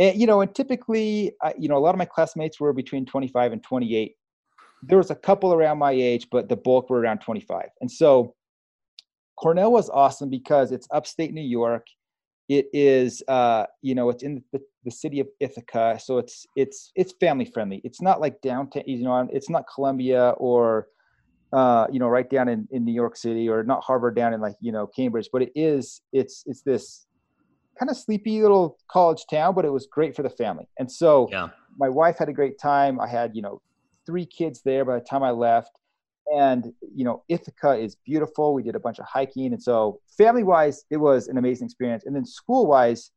And, 0.00 0.20
you 0.20 0.26
know, 0.26 0.40
and 0.40 0.52
typically, 0.52 1.32
I, 1.40 1.54
you 1.56 1.68
know, 1.68 1.76
a 1.76 1.78
lot 1.78 1.94
of 1.94 1.98
my 1.98 2.04
classmates 2.04 2.58
were 2.58 2.72
between 2.72 3.06
25 3.06 3.52
and 3.52 3.62
28. 3.62 4.16
There 4.82 4.98
was 4.98 5.12
a 5.12 5.14
couple 5.14 5.54
around 5.54 5.78
my 5.78 5.92
age, 5.92 6.26
but 6.32 6.48
the 6.48 6.56
bulk 6.56 6.90
were 6.90 6.98
around 6.98 7.20
25. 7.20 7.68
And 7.80 7.88
so 7.88 8.34
Cornell 9.36 9.72
was 9.72 9.90
awesome 9.90 10.30
because 10.30 10.72
it's 10.72 10.88
upstate 10.90 11.32
New 11.32 11.42
York. 11.42 11.86
It 12.48 12.66
is, 12.72 13.22
uh, 13.28 13.66
you 13.82 13.94
know, 13.94 14.08
it's 14.08 14.22
in 14.22 14.42
the, 14.52 14.60
the 14.84 14.90
city 14.90 15.18
of 15.20 15.26
Ithaca, 15.40 15.98
so 16.02 16.18
it's 16.18 16.46
it's 16.54 16.92
it's 16.94 17.12
family 17.18 17.44
friendly. 17.44 17.80
It's 17.84 18.00
not 18.00 18.20
like 18.20 18.40
downtown, 18.40 18.84
you 18.86 19.02
know, 19.02 19.28
it's 19.32 19.50
not 19.50 19.64
Columbia 19.74 20.30
or 20.38 20.86
uh, 21.52 21.86
you 21.90 21.98
know, 21.98 22.08
right 22.08 22.28
down 22.28 22.48
in, 22.48 22.66
in 22.70 22.84
New 22.84 22.92
York 22.92 23.16
City 23.16 23.48
or 23.48 23.62
not 23.62 23.82
Harvard 23.82 24.16
down 24.16 24.34
in 24.34 24.40
like, 24.40 24.56
you 24.60 24.72
know, 24.72 24.86
Cambridge, 24.86 25.28
but 25.32 25.42
it 25.42 25.52
is, 25.54 26.02
it's, 26.12 26.42
it's 26.46 26.62
this 26.62 27.06
kind 27.78 27.90
of 27.90 27.96
sleepy 27.96 28.42
little 28.42 28.78
college 28.88 29.24
town, 29.30 29.54
but 29.54 29.64
it 29.64 29.72
was 29.72 29.86
great 29.86 30.14
for 30.14 30.22
the 30.22 30.30
family. 30.30 30.68
And 30.78 30.90
so 30.90 31.28
yeah. 31.30 31.48
my 31.78 31.88
wife 31.88 32.18
had 32.18 32.28
a 32.28 32.32
great 32.32 32.58
time. 32.58 33.00
I 33.00 33.08
had, 33.08 33.34
you 33.34 33.42
know, 33.42 33.62
three 34.04 34.26
kids 34.26 34.62
there 34.64 34.84
by 34.84 34.96
the 34.98 35.04
time 35.04 35.22
I 35.22 35.30
left. 35.30 35.70
And, 36.34 36.72
you 36.80 37.04
know, 37.04 37.22
Ithaca 37.28 37.76
is 37.76 37.96
beautiful. 38.04 38.54
We 38.54 38.62
did 38.62 38.74
a 38.74 38.80
bunch 38.80 38.98
of 38.98 39.06
hiking. 39.06 39.52
And 39.52 39.62
so 39.62 40.00
family 40.16 40.42
wise, 40.42 40.84
it 40.90 40.96
was 40.96 41.28
an 41.28 41.38
amazing 41.38 41.66
experience. 41.66 42.04
And 42.04 42.16
then 42.16 42.24
school 42.24 42.66
wise, 42.66 43.10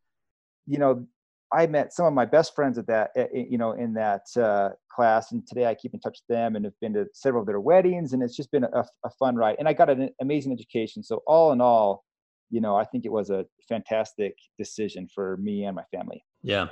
you 0.67 0.77
know, 0.77 1.07
I 1.51 1.65
met 1.65 1.93
some 1.93 2.05
of 2.05 2.13
my 2.13 2.25
best 2.25 2.53
friends 2.53 2.77
at 2.77 2.85
that, 2.87 3.11
eh, 3.15 3.25
eh, 3.33 3.45
you 3.49 3.57
know, 3.57 3.71
in 3.71 3.93
that 3.95 4.25
uh, 4.37 4.69
class, 4.91 5.31
and 5.31 5.45
today 5.47 5.65
I 5.65 5.73
keep 5.73 5.93
in 5.93 5.99
touch 5.99 6.19
with 6.19 6.35
them 6.35 6.55
and 6.55 6.63
have 6.65 6.79
been 6.79 6.93
to 6.93 7.07
several 7.13 7.41
of 7.41 7.47
their 7.47 7.59
weddings, 7.59 8.13
and 8.13 8.21
it's 8.21 8.35
just 8.35 8.51
been 8.51 8.65
a, 8.65 8.85
a, 9.03 9.09
fun 9.17 9.35
ride. 9.35 9.55
And 9.57 9.67
I 9.67 9.73
got 9.73 9.89
an 9.89 10.09
amazing 10.21 10.51
education. 10.51 11.01
So 11.01 11.23
all 11.25 11.51
in 11.51 11.59
all, 11.59 12.03
you 12.51 12.61
know, 12.61 12.75
I 12.75 12.85
think 12.85 13.05
it 13.05 13.11
was 13.11 13.31
a 13.31 13.45
fantastic 13.67 14.35
decision 14.59 15.07
for 15.13 15.37
me 15.37 15.65
and 15.65 15.75
my 15.75 15.83
family. 15.91 16.23
Yeah. 16.43 16.67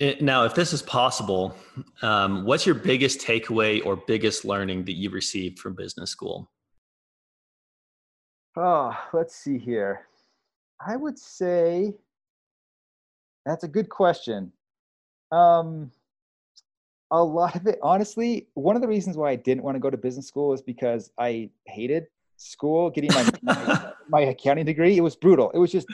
It, 0.00 0.22
now, 0.22 0.44
if 0.44 0.54
this 0.54 0.72
is 0.72 0.80
possible, 0.80 1.56
um, 2.02 2.44
what's 2.44 2.64
your 2.64 2.76
biggest 2.76 3.20
takeaway 3.20 3.84
or 3.84 3.96
biggest 3.96 4.44
learning 4.44 4.84
that 4.84 4.92
you 4.92 5.10
received 5.10 5.58
from 5.58 5.74
business 5.74 6.10
school? 6.10 6.48
Oh, 8.56 8.96
let's 9.12 9.34
see 9.34 9.58
here. 9.58 10.06
I 10.84 10.94
would 10.94 11.18
say 11.18 11.94
that's 13.44 13.64
a 13.64 13.68
good 13.68 13.88
question. 13.88 14.52
Um, 15.32 15.90
a 17.10 17.22
lot 17.22 17.56
of 17.56 17.66
it, 17.66 17.80
honestly, 17.82 18.46
one 18.54 18.76
of 18.76 18.82
the 18.82 18.88
reasons 18.88 19.16
why 19.16 19.30
I 19.30 19.36
didn't 19.36 19.64
want 19.64 19.74
to 19.74 19.80
go 19.80 19.90
to 19.90 19.96
business 19.96 20.28
school 20.28 20.52
is 20.52 20.62
because 20.62 21.10
I 21.18 21.50
hated 21.66 22.06
school, 22.36 22.90
getting 22.90 23.10
my, 23.14 23.28
my, 23.42 23.92
my 24.08 24.20
accounting 24.20 24.66
degree. 24.66 24.96
It 24.96 25.00
was 25.00 25.16
brutal. 25.16 25.50
It 25.50 25.58
was 25.58 25.72
just 25.72 25.88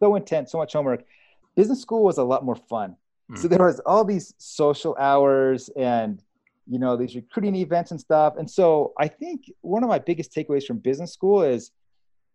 so 0.00 0.14
intense, 0.14 0.52
so 0.52 0.58
much 0.58 0.72
homework. 0.72 1.04
Business 1.54 1.82
school 1.82 2.02
was 2.02 2.16
a 2.16 2.24
lot 2.24 2.42
more 2.42 2.56
fun. 2.56 2.96
Mm. 3.30 3.38
So 3.38 3.48
there 3.48 3.64
was 3.64 3.80
all 3.80 4.04
these 4.04 4.34
social 4.38 4.96
hours 4.98 5.70
and 5.76 6.22
you 6.68 6.78
know 6.78 6.96
these 6.96 7.14
recruiting 7.14 7.56
events 7.56 7.90
and 7.90 8.00
stuff. 8.00 8.34
And 8.36 8.50
so 8.50 8.92
I 8.98 9.08
think 9.08 9.50
one 9.60 9.82
of 9.82 9.88
my 9.88 9.98
biggest 9.98 10.32
takeaways 10.34 10.64
from 10.64 10.78
business 10.78 11.12
school 11.12 11.42
is 11.42 11.70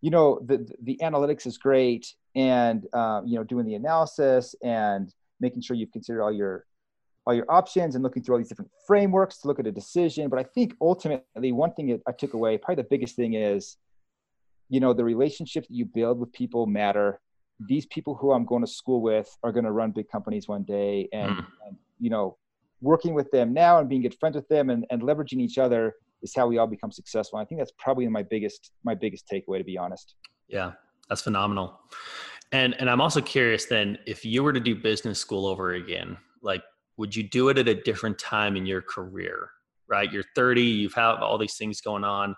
you 0.01 0.09
know 0.09 0.39
the 0.45 0.67
the 0.83 0.99
analytics 1.01 1.45
is 1.45 1.57
great 1.57 2.13
and 2.35 2.85
um, 2.93 3.25
you 3.25 3.37
know 3.37 3.43
doing 3.43 3.65
the 3.65 3.75
analysis 3.75 4.55
and 4.63 5.13
making 5.39 5.61
sure 5.61 5.75
you've 5.75 5.91
considered 5.91 6.21
all 6.21 6.31
your 6.31 6.65
all 7.25 7.33
your 7.33 7.45
options 7.49 7.93
and 7.95 8.03
looking 8.03 8.23
through 8.23 8.35
all 8.35 8.39
these 8.39 8.49
different 8.49 8.71
frameworks 8.87 9.37
to 9.37 9.47
look 9.47 9.59
at 9.59 9.67
a 9.67 9.71
decision 9.71 10.27
but 10.27 10.39
i 10.39 10.43
think 10.43 10.73
ultimately 10.81 11.51
one 11.51 11.71
thing 11.73 11.87
that 11.87 12.01
i 12.07 12.11
took 12.11 12.33
away 12.33 12.57
probably 12.57 12.81
the 12.81 12.87
biggest 12.89 13.15
thing 13.15 13.35
is 13.35 13.77
you 14.69 14.79
know 14.79 14.91
the 14.91 15.03
relationships 15.03 15.67
that 15.67 15.75
you 15.75 15.85
build 15.85 16.19
with 16.19 16.31
people 16.33 16.65
matter 16.65 17.19
these 17.67 17.85
people 17.87 18.15
who 18.15 18.31
i'm 18.31 18.45
going 18.45 18.61
to 18.61 18.71
school 18.71 19.01
with 19.01 19.29
are 19.43 19.51
going 19.51 19.65
to 19.65 19.71
run 19.71 19.91
big 19.91 20.09
companies 20.09 20.47
one 20.47 20.63
day 20.63 21.07
and, 21.13 21.31
mm. 21.31 21.45
and 21.67 21.77
you 21.99 22.09
know 22.09 22.37
working 22.81 23.13
with 23.13 23.29
them 23.31 23.53
now 23.53 23.79
and 23.79 23.87
being 23.87 24.01
good 24.01 24.15
friends 24.19 24.35
with 24.35 24.47
them 24.47 24.69
and, 24.69 24.85
and 24.89 25.01
leveraging 25.01 25.39
each 25.39 25.57
other 25.57 25.93
is 26.21 26.33
how 26.35 26.47
we 26.47 26.57
all 26.57 26.67
become 26.67 26.91
successful. 26.91 27.39
I 27.39 27.45
think 27.45 27.59
that's 27.59 27.71
probably 27.77 28.07
my 28.07 28.23
biggest 28.23 28.71
my 28.83 28.95
biggest 28.95 29.27
takeaway, 29.31 29.57
to 29.59 29.63
be 29.63 29.77
honest. 29.77 30.15
Yeah, 30.47 30.73
that's 31.09 31.21
phenomenal. 31.21 31.79
And 32.51 32.75
and 32.79 32.89
I'm 32.89 33.01
also 33.01 33.21
curious 33.21 33.65
then, 33.65 33.97
if 34.05 34.25
you 34.25 34.43
were 34.43 34.53
to 34.53 34.59
do 34.59 34.75
business 34.75 35.19
school 35.19 35.45
over 35.45 35.73
again, 35.73 36.17
like 36.41 36.63
would 36.97 37.15
you 37.15 37.23
do 37.23 37.49
it 37.49 37.57
at 37.57 37.67
a 37.67 37.75
different 37.75 38.19
time 38.19 38.55
in 38.55 38.65
your 38.65 38.81
career? 38.81 39.49
Right, 39.87 40.11
you're 40.11 40.23
30, 40.35 40.61
you've 40.61 40.93
had 40.93 41.15
all 41.15 41.37
these 41.37 41.57
things 41.57 41.81
going 41.81 42.05
on. 42.05 42.33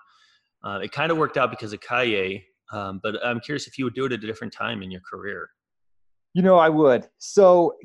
Uh, 0.64 0.80
it 0.82 0.92
kind 0.92 1.12
of 1.12 1.18
worked 1.18 1.38
out 1.38 1.52
because 1.52 1.72
of 1.72 1.82
Kaye, 1.82 2.44
um, 2.74 3.00
but 3.04 3.16
I'm 3.24 3.40
curious 3.40 3.68
if 3.68 3.78
you 3.78 3.86
would 3.86 3.94
do 3.94 4.06
it 4.06 4.12
at 4.12 4.24
a 4.24 4.28
different 4.28 4.52
time 4.52 4.82
in 4.82 4.92
your 4.92 5.02
career. 5.02 5.50
You 6.34 6.42
know, 6.42 6.58
I 6.58 6.70
would. 6.70 7.08
So 7.20 7.76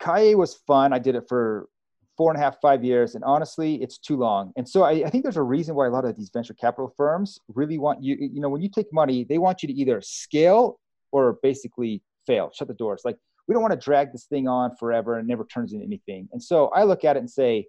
Kaye 0.00 0.34
was 0.34 0.54
fun. 0.66 0.92
I 0.92 0.98
did 0.98 1.14
it 1.14 1.24
for 1.28 1.68
four 2.16 2.32
and 2.32 2.40
a 2.40 2.42
half, 2.42 2.56
five 2.60 2.82
years. 2.82 3.14
And 3.14 3.22
honestly, 3.22 3.76
it's 3.76 3.98
too 3.98 4.16
long. 4.16 4.52
And 4.56 4.68
so 4.68 4.82
I, 4.82 5.04
I, 5.06 5.10
think 5.10 5.22
there's 5.22 5.36
a 5.36 5.42
reason 5.42 5.76
why 5.76 5.86
a 5.86 5.90
lot 5.90 6.04
of 6.04 6.16
these 6.16 6.30
venture 6.32 6.54
capital 6.54 6.92
firms 6.96 7.38
really 7.54 7.78
want 7.78 8.02
you, 8.02 8.16
you 8.18 8.40
know, 8.40 8.48
when 8.48 8.60
you 8.60 8.68
take 8.68 8.92
money, 8.92 9.24
they 9.28 9.38
want 9.38 9.62
you 9.62 9.68
to 9.68 9.72
either 9.72 10.00
scale 10.00 10.80
or 11.12 11.38
basically 11.44 12.02
fail, 12.26 12.50
shut 12.52 12.66
the 12.66 12.74
doors. 12.74 13.02
Like, 13.04 13.16
we 13.46 13.52
don't 13.52 13.62
want 13.62 13.72
to 13.72 13.78
drag 13.78 14.12
this 14.12 14.24
thing 14.24 14.48
on 14.48 14.74
forever 14.76 15.18
and 15.18 15.28
never 15.28 15.44
turns 15.44 15.72
into 15.72 15.84
anything. 15.84 16.28
And 16.32 16.42
so 16.42 16.68
I 16.68 16.82
look 16.82 17.04
at 17.04 17.16
it 17.16 17.20
and 17.20 17.30
say, 17.30 17.66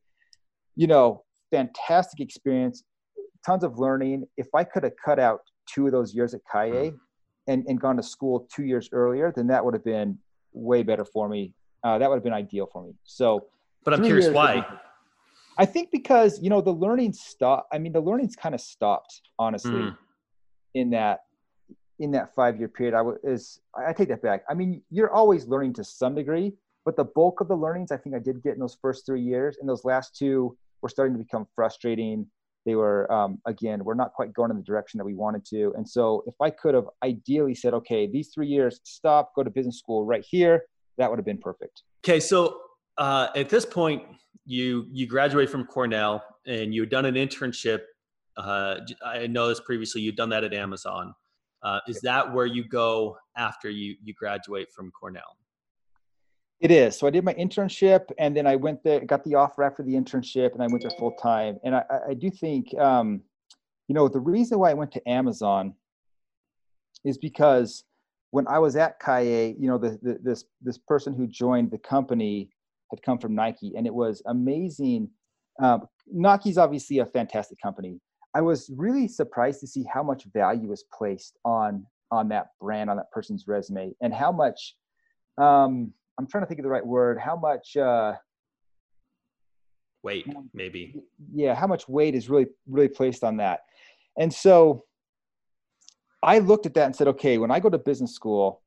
you 0.75 0.87
know, 0.87 1.23
fantastic 1.51 2.19
experience, 2.19 2.83
tons 3.45 3.63
of 3.63 3.77
learning. 3.77 4.25
If 4.35 4.47
I 4.55 4.63
could 4.63 4.83
have 4.83 4.93
cut 5.03 5.19
out 5.19 5.41
two 5.73 5.85
of 5.85 5.91
those 5.91 6.13
years 6.13 6.33
at 6.33 6.41
Kaye 6.51 6.93
and, 7.47 7.65
and 7.67 7.79
gone 7.79 7.97
to 7.97 8.03
school 8.03 8.47
two 8.53 8.63
years 8.63 8.89
earlier, 8.91 9.31
then 9.35 9.47
that 9.47 9.63
would 9.63 9.73
have 9.73 9.85
been 9.85 10.17
way 10.53 10.83
better 10.83 11.05
for 11.05 11.29
me. 11.29 11.53
Uh, 11.83 11.97
that 11.97 12.09
would 12.09 12.15
have 12.15 12.23
been 12.23 12.33
ideal 12.33 12.67
for 12.71 12.83
me. 12.83 12.93
So 13.03 13.45
but 13.83 13.93
I'm 13.93 14.03
curious 14.03 14.29
why. 14.29 14.65
I 15.57 15.65
think 15.65 15.91
because 15.91 16.41
you 16.41 16.49
know 16.49 16.61
the 16.61 16.73
learning 16.73 17.13
stopped. 17.13 17.73
I 17.73 17.79
mean, 17.79 17.91
the 17.91 18.01
learning's 18.01 18.35
kind 18.35 18.55
of 18.55 18.61
stopped, 18.61 19.21
honestly, 19.37 19.71
mm. 19.71 19.97
in 20.73 20.89
that 20.91 21.21
in 21.99 22.11
that 22.11 22.33
five 22.33 22.57
year 22.57 22.67
period. 22.67 22.93
I 22.93 23.01
was 23.01 23.59
I 23.75 23.93
take 23.93 24.09
that 24.09 24.21
back. 24.21 24.43
I 24.49 24.53
mean, 24.53 24.81
you're 24.89 25.11
always 25.11 25.47
learning 25.47 25.73
to 25.73 25.83
some 25.83 26.15
degree, 26.15 26.53
but 26.85 26.95
the 26.95 27.05
bulk 27.05 27.41
of 27.41 27.47
the 27.47 27.55
learnings 27.55 27.91
I 27.91 27.97
think 27.97 28.15
I 28.15 28.19
did 28.19 28.41
get 28.41 28.53
in 28.53 28.59
those 28.59 28.77
first 28.81 29.05
three 29.05 29.21
years. 29.21 29.57
And 29.59 29.67
those 29.67 29.83
last 29.85 30.15
two 30.15 30.57
were 30.81 30.89
starting 30.89 31.17
to 31.17 31.23
become 31.23 31.45
frustrating. 31.55 32.25
They 32.65 32.75
were 32.75 33.11
um, 33.11 33.39
again, 33.45 33.83
we're 33.83 33.93
not 33.95 34.13
quite 34.13 34.33
going 34.33 34.51
in 34.51 34.57
the 34.57 34.63
direction 34.63 34.97
that 34.97 35.05
we 35.05 35.15
wanted 35.15 35.45
to. 35.45 35.73
And 35.75 35.87
so, 35.87 36.23
if 36.27 36.35
I 36.41 36.49
could 36.49 36.75
have 36.75 36.85
ideally 37.03 37.55
said, 37.55 37.73
okay, 37.73 38.07
these 38.07 38.31
three 38.33 38.47
years, 38.47 38.79
stop, 38.83 39.33
go 39.35 39.43
to 39.43 39.49
business 39.49 39.79
school 39.79 40.05
right 40.05 40.25
here, 40.27 40.63
that 40.97 41.09
would 41.09 41.17
have 41.17 41.25
been 41.25 41.37
perfect. 41.37 41.83
Okay, 42.05 42.19
so 42.19 42.59
uh, 42.97 43.27
at 43.35 43.49
this 43.49 43.65
point, 43.65 44.03
you 44.45 44.87
you 44.91 45.07
graduate 45.07 45.49
from 45.49 45.65
Cornell 45.65 46.23
and 46.47 46.73
you've 46.73 46.89
done 46.89 47.05
an 47.05 47.15
internship. 47.15 47.81
Uh, 48.35 48.77
I 49.05 49.27
know 49.27 49.47
this 49.47 49.59
previously. 49.59 50.01
You've 50.01 50.15
done 50.15 50.29
that 50.29 50.43
at 50.43 50.53
Amazon. 50.53 51.13
Uh, 51.61 51.79
is 51.87 51.99
that 52.01 52.33
where 52.33 52.45
you 52.45 52.63
go 52.63 53.17
after 53.37 53.69
you 53.69 53.95
you 54.03 54.13
graduate 54.13 54.71
from 54.71 54.91
Cornell? 54.91 55.37
It 56.59 56.71
is. 56.71 56.97
So 56.97 57.07
I 57.07 57.09
did 57.09 57.23
my 57.23 57.33
internship, 57.35 58.11
and 58.17 58.35
then 58.35 58.45
I 58.45 58.57
went 58.57 58.83
there, 58.83 58.99
got 59.05 59.23
the 59.23 59.35
offer 59.35 59.63
after 59.63 59.81
the 59.81 59.93
internship, 59.93 60.53
and 60.53 60.61
I 60.61 60.67
went 60.67 60.81
there 60.81 60.91
full 60.99 61.13
time. 61.13 61.57
And 61.63 61.73
I, 61.73 61.83
I 62.09 62.13
do 62.13 62.29
think, 62.29 62.77
um, 62.77 63.21
you 63.87 63.95
know, 63.95 64.09
the 64.09 64.19
reason 64.19 64.59
why 64.59 64.71
I 64.71 64.73
went 64.73 64.91
to 64.93 65.09
Amazon 65.09 65.73
is 67.05 67.17
because 67.17 67.85
when 68.31 68.45
I 68.47 68.59
was 68.59 68.75
at 68.75 68.99
Kaye, 68.99 69.55
you 69.57 69.67
know, 69.69 69.77
the, 69.77 69.97
the, 70.01 70.19
this 70.21 70.43
this 70.61 70.77
person 70.77 71.13
who 71.13 71.27
joined 71.27 71.71
the 71.71 71.77
company 71.77 72.49
had 72.91 73.01
come 73.01 73.19
from 73.19 73.35
Nike, 73.35 73.73
and 73.77 73.87
it 73.87 73.93
was 73.93 74.21
amazing. 74.25 75.09
Um, 75.61 75.87
Nike's 76.11 76.57
obviously 76.57 76.99
a 76.99 77.05
fantastic 77.05 77.57
company. 77.61 78.01
I 78.35 78.41
was 78.41 78.69
really 78.75 79.07
surprised 79.07 79.61
to 79.61 79.67
see 79.67 79.85
how 79.91 80.03
much 80.03 80.25
value 80.33 80.67
was 80.67 80.83
placed 80.93 81.37
on 81.45 81.85
on 82.11 82.27
that 82.29 82.47
brand, 82.59 82.89
on 82.89 82.97
that 82.97 83.11
person's 83.11 83.47
resume, 83.47 83.93
and 84.01 84.13
how 84.13 84.33
much. 84.33 84.75
Um, 85.37 85.93
I'm 86.19 86.27
trying 86.27 86.43
to 86.43 86.47
think 86.47 86.59
of 86.59 86.63
the 86.63 86.69
right 86.69 86.85
word. 86.85 87.17
How 87.17 87.37
much 87.37 87.77
uh, 87.77 88.13
weight, 90.03 90.27
maybe? 90.53 90.95
Yeah, 91.33 91.55
how 91.55 91.65
much 91.65 91.87
weight 91.87 92.13
is 92.13 92.29
really 92.29 92.47
really 92.67 92.89
placed 92.89 93.23
on 93.23 93.37
that, 93.37 93.61
and 94.17 94.31
so 94.31 94.83
I 96.21 96.39
looked 96.39 96.65
at 96.65 96.73
that 96.73 96.85
and 96.85 96.95
said, 96.95 97.07
okay, 97.07 97.37
when 97.37 97.51
I 97.51 97.61
go 97.61 97.69
to 97.69 97.77
business 97.77 98.13
school, 98.13 98.61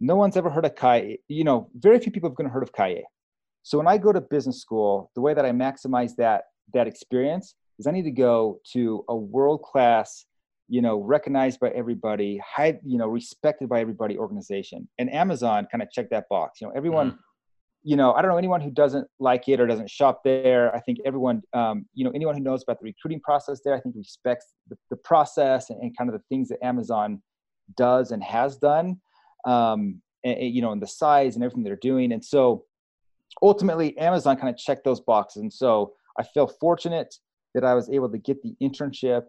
no 0.00 0.16
one's 0.16 0.36
ever 0.36 0.50
heard 0.50 0.64
of 0.64 0.74
Kaye. 0.74 1.20
You 1.28 1.44
know, 1.44 1.70
very 1.76 2.00
few 2.00 2.10
people 2.10 2.28
have 2.28 2.36
to 2.36 2.52
heard 2.52 2.64
of 2.64 2.72
Kaye. 2.72 3.04
So 3.62 3.78
when 3.78 3.86
I 3.86 3.98
go 3.98 4.12
to 4.12 4.20
business 4.20 4.60
school, 4.60 5.10
the 5.14 5.20
way 5.20 5.32
that 5.32 5.44
I 5.44 5.52
maximize 5.52 6.16
that 6.16 6.42
that 6.74 6.88
experience 6.88 7.54
is 7.78 7.86
I 7.86 7.92
need 7.92 8.02
to 8.02 8.10
go 8.10 8.60
to 8.72 9.04
a 9.08 9.14
world 9.16 9.62
class, 9.62 10.26
you 10.68 10.82
know, 10.82 10.98
recognized 10.98 11.60
by 11.60 11.70
everybody, 11.70 12.40
high, 12.44 12.78
you 12.84 12.98
know, 12.98 13.08
respected 13.08 13.68
by 13.68 13.80
everybody 13.80 14.16
organization. 14.18 14.88
And 14.98 15.12
Amazon 15.12 15.66
kind 15.70 15.82
of 15.82 15.90
checked 15.90 16.10
that 16.10 16.28
box. 16.28 16.60
You 16.60 16.66
know, 16.66 16.72
everyone. 16.76 17.12
Mm. 17.12 17.18
You 17.88 17.94
know, 17.94 18.14
I 18.14 18.20
don't 18.20 18.32
know 18.32 18.36
anyone 18.36 18.60
who 18.60 18.72
doesn't 18.72 19.06
like 19.20 19.48
it 19.48 19.60
or 19.60 19.66
doesn't 19.68 19.88
shop 19.88 20.22
there. 20.24 20.74
I 20.74 20.80
think 20.80 20.98
everyone, 21.06 21.40
um, 21.52 21.86
you 21.94 22.04
know, 22.04 22.10
anyone 22.16 22.34
who 22.34 22.42
knows 22.42 22.64
about 22.64 22.80
the 22.80 22.84
recruiting 22.84 23.20
process 23.20 23.60
there, 23.64 23.76
I 23.76 23.80
think 23.80 23.94
respects 23.96 24.54
the, 24.68 24.76
the 24.90 24.96
process 24.96 25.70
and, 25.70 25.80
and 25.80 25.96
kind 25.96 26.10
of 26.10 26.14
the 26.14 26.22
things 26.28 26.48
that 26.48 26.58
Amazon 26.64 27.22
does 27.76 28.10
and 28.10 28.24
has 28.24 28.56
done. 28.56 29.00
Um, 29.46 30.02
and, 30.24 30.52
you 30.52 30.62
know, 30.62 30.72
and 30.72 30.82
the 30.82 30.88
size 30.88 31.36
and 31.36 31.44
everything 31.44 31.62
they're 31.62 31.76
doing. 31.76 32.10
And 32.10 32.24
so 32.24 32.64
ultimately 33.40 33.96
Amazon 33.98 34.36
kind 34.36 34.48
of 34.52 34.56
checked 34.56 34.82
those 34.82 35.00
boxes. 35.00 35.42
And 35.42 35.52
so 35.52 35.92
I 36.18 36.24
feel 36.24 36.48
fortunate 36.48 37.14
that 37.54 37.64
I 37.64 37.74
was 37.74 37.88
able 37.88 38.10
to 38.10 38.18
get 38.18 38.42
the 38.42 38.56
internship. 38.60 39.26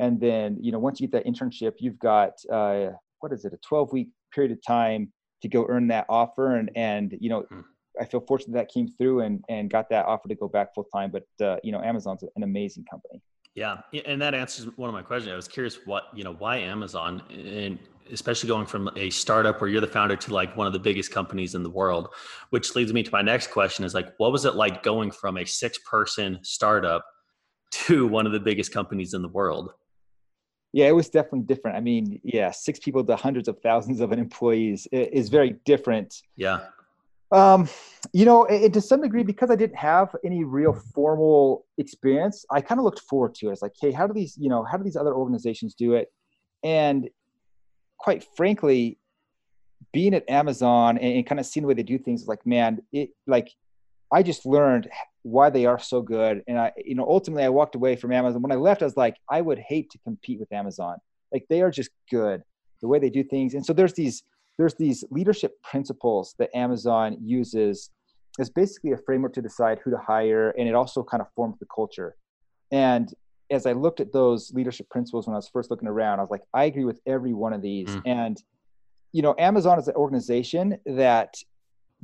And 0.00 0.20
then, 0.20 0.56
you 0.60 0.72
know, 0.72 0.78
once 0.78 1.00
you 1.00 1.08
get 1.08 1.24
that 1.24 1.30
internship, 1.30 1.74
you've 1.78 1.98
got, 1.98 2.32
uh, 2.50 2.90
what 3.20 3.32
is 3.32 3.44
it, 3.44 3.52
a 3.52 3.58
12 3.58 3.92
week 3.92 4.08
period 4.32 4.52
of 4.52 4.58
time 4.66 5.12
to 5.42 5.48
go 5.48 5.66
earn 5.68 5.88
that 5.88 6.06
offer. 6.08 6.56
And, 6.56 6.70
and, 6.74 7.14
you 7.20 7.30
know, 7.30 7.42
hmm. 7.42 7.60
I 8.00 8.04
feel 8.04 8.20
fortunate 8.20 8.54
that 8.54 8.72
came 8.72 8.88
through 8.88 9.20
and, 9.20 9.44
and 9.48 9.70
got 9.70 9.88
that 9.90 10.06
offer 10.06 10.28
to 10.28 10.34
go 10.34 10.48
back 10.48 10.74
full 10.74 10.84
time. 10.84 11.12
But, 11.12 11.44
uh, 11.44 11.58
you 11.62 11.70
know, 11.70 11.80
Amazon's 11.80 12.24
an 12.34 12.42
amazing 12.42 12.84
company. 12.90 13.22
Yeah, 13.54 13.82
and 14.04 14.20
that 14.20 14.34
answers 14.34 14.66
one 14.76 14.88
of 14.88 14.94
my 14.94 15.02
questions. 15.02 15.32
I 15.32 15.36
was 15.36 15.46
curious 15.46 15.78
what 15.84 16.04
you 16.12 16.24
know 16.24 16.34
why 16.34 16.56
Amazon, 16.56 17.22
and 17.30 17.78
especially 18.10 18.48
going 18.48 18.66
from 18.66 18.90
a 18.96 19.10
startup 19.10 19.60
where 19.60 19.70
you're 19.70 19.80
the 19.80 19.86
founder 19.86 20.16
to 20.16 20.34
like 20.34 20.56
one 20.56 20.66
of 20.66 20.72
the 20.72 20.80
biggest 20.80 21.12
companies 21.12 21.54
in 21.54 21.62
the 21.62 21.70
world, 21.70 22.08
which 22.50 22.74
leads 22.74 22.92
me 22.92 23.04
to 23.04 23.10
my 23.12 23.22
next 23.22 23.52
question: 23.52 23.84
is 23.84 23.94
like, 23.94 24.12
what 24.16 24.32
was 24.32 24.44
it 24.44 24.56
like 24.56 24.82
going 24.82 25.12
from 25.12 25.36
a 25.36 25.44
six-person 25.44 26.40
startup 26.42 27.04
to 27.70 28.08
one 28.08 28.26
of 28.26 28.32
the 28.32 28.40
biggest 28.40 28.72
companies 28.72 29.14
in 29.14 29.22
the 29.22 29.28
world? 29.28 29.72
Yeah, 30.74 30.88
it 30.88 30.96
was 30.96 31.08
definitely 31.08 31.42
different. 31.42 31.76
I 31.76 31.80
mean, 31.80 32.20
yeah, 32.24 32.50
six 32.50 32.80
people 32.80 33.04
to 33.04 33.14
hundreds 33.14 33.46
of 33.46 33.60
thousands 33.60 34.00
of 34.00 34.10
employees 34.10 34.88
is 34.90 35.28
very 35.28 35.54
different. 35.64 36.20
Yeah. 36.34 36.66
Um, 37.30 37.68
you 38.12 38.24
know, 38.24 38.42
it, 38.46 38.72
to 38.72 38.80
some 38.80 39.00
degree, 39.00 39.22
because 39.22 39.52
I 39.52 39.54
didn't 39.54 39.76
have 39.76 40.16
any 40.24 40.42
real 40.42 40.72
formal 40.92 41.64
experience, 41.78 42.44
I 42.50 42.60
kind 42.60 42.80
of 42.80 42.84
looked 42.84 43.02
forward 43.02 43.36
to 43.36 43.50
it. 43.50 43.52
It's 43.52 43.62
like, 43.62 43.74
hey, 43.80 43.92
how 43.92 44.08
do 44.08 44.12
these, 44.12 44.36
you 44.36 44.48
know, 44.48 44.64
how 44.64 44.76
do 44.76 44.82
these 44.82 44.96
other 44.96 45.14
organizations 45.14 45.76
do 45.76 45.94
it? 45.94 46.12
And 46.64 47.08
quite 47.98 48.26
frankly, 48.36 48.98
being 49.92 50.12
at 50.12 50.28
Amazon 50.28 50.98
and, 50.98 51.18
and 51.18 51.24
kind 51.24 51.38
of 51.38 51.46
seeing 51.46 51.62
the 51.62 51.68
way 51.68 51.74
they 51.74 51.84
do 51.84 51.98
things, 51.98 52.26
like, 52.26 52.44
man, 52.44 52.82
it 52.92 53.10
like 53.28 53.48
I 54.14 54.22
just 54.22 54.46
learned 54.46 54.88
why 55.22 55.50
they 55.50 55.66
are 55.66 55.78
so 55.78 56.00
good. 56.00 56.44
And 56.46 56.56
I, 56.56 56.70
you 56.76 56.94
know, 56.94 57.04
ultimately 57.04 57.42
I 57.42 57.48
walked 57.48 57.74
away 57.74 57.96
from 57.96 58.12
Amazon. 58.12 58.42
When 58.42 58.52
I 58.52 58.54
left, 58.54 58.80
I 58.80 58.84
was 58.84 58.96
like, 58.96 59.16
I 59.28 59.40
would 59.40 59.58
hate 59.58 59.90
to 59.90 59.98
compete 59.98 60.38
with 60.38 60.52
Amazon. 60.52 60.98
Like 61.32 61.46
they 61.50 61.62
are 61.62 61.70
just 61.70 61.90
good 62.08 62.44
the 62.80 62.86
way 62.86 63.00
they 63.00 63.10
do 63.10 63.24
things. 63.24 63.54
And 63.54 63.66
so 63.66 63.72
there's 63.72 63.94
these 63.94 64.22
there's 64.56 64.74
these 64.74 65.02
leadership 65.10 65.60
principles 65.62 66.36
that 66.38 66.48
Amazon 66.54 67.16
uses 67.20 67.90
as 68.38 68.50
basically 68.50 68.92
a 68.92 68.98
framework 68.98 69.32
to 69.32 69.42
decide 69.42 69.80
who 69.82 69.90
to 69.90 69.98
hire, 69.98 70.50
and 70.50 70.68
it 70.68 70.76
also 70.76 71.02
kind 71.02 71.20
of 71.20 71.26
forms 71.34 71.58
the 71.58 71.66
culture. 71.74 72.14
And 72.70 73.12
as 73.50 73.66
I 73.66 73.72
looked 73.72 73.98
at 73.98 74.12
those 74.12 74.52
leadership 74.52 74.88
principles 74.90 75.26
when 75.26 75.34
I 75.34 75.38
was 75.38 75.48
first 75.48 75.72
looking 75.72 75.88
around, 75.88 76.20
I 76.20 76.22
was 76.22 76.30
like, 76.30 76.44
I 76.52 76.64
agree 76.64 76.84
with 76.84 77.00
every 77.04 77.32
one 77.32 77.52
of 77.52 77.62
these. 77.62 77.88
Mm. 77.88 78.02
And 78.06 78.42
you 79.10 79.22
know, 79.22 79.34
Amazon 79.38 79.76
is 79.80 79.88
an 79.88 79.96
organization 79.96 80.78
that 80.86 81.34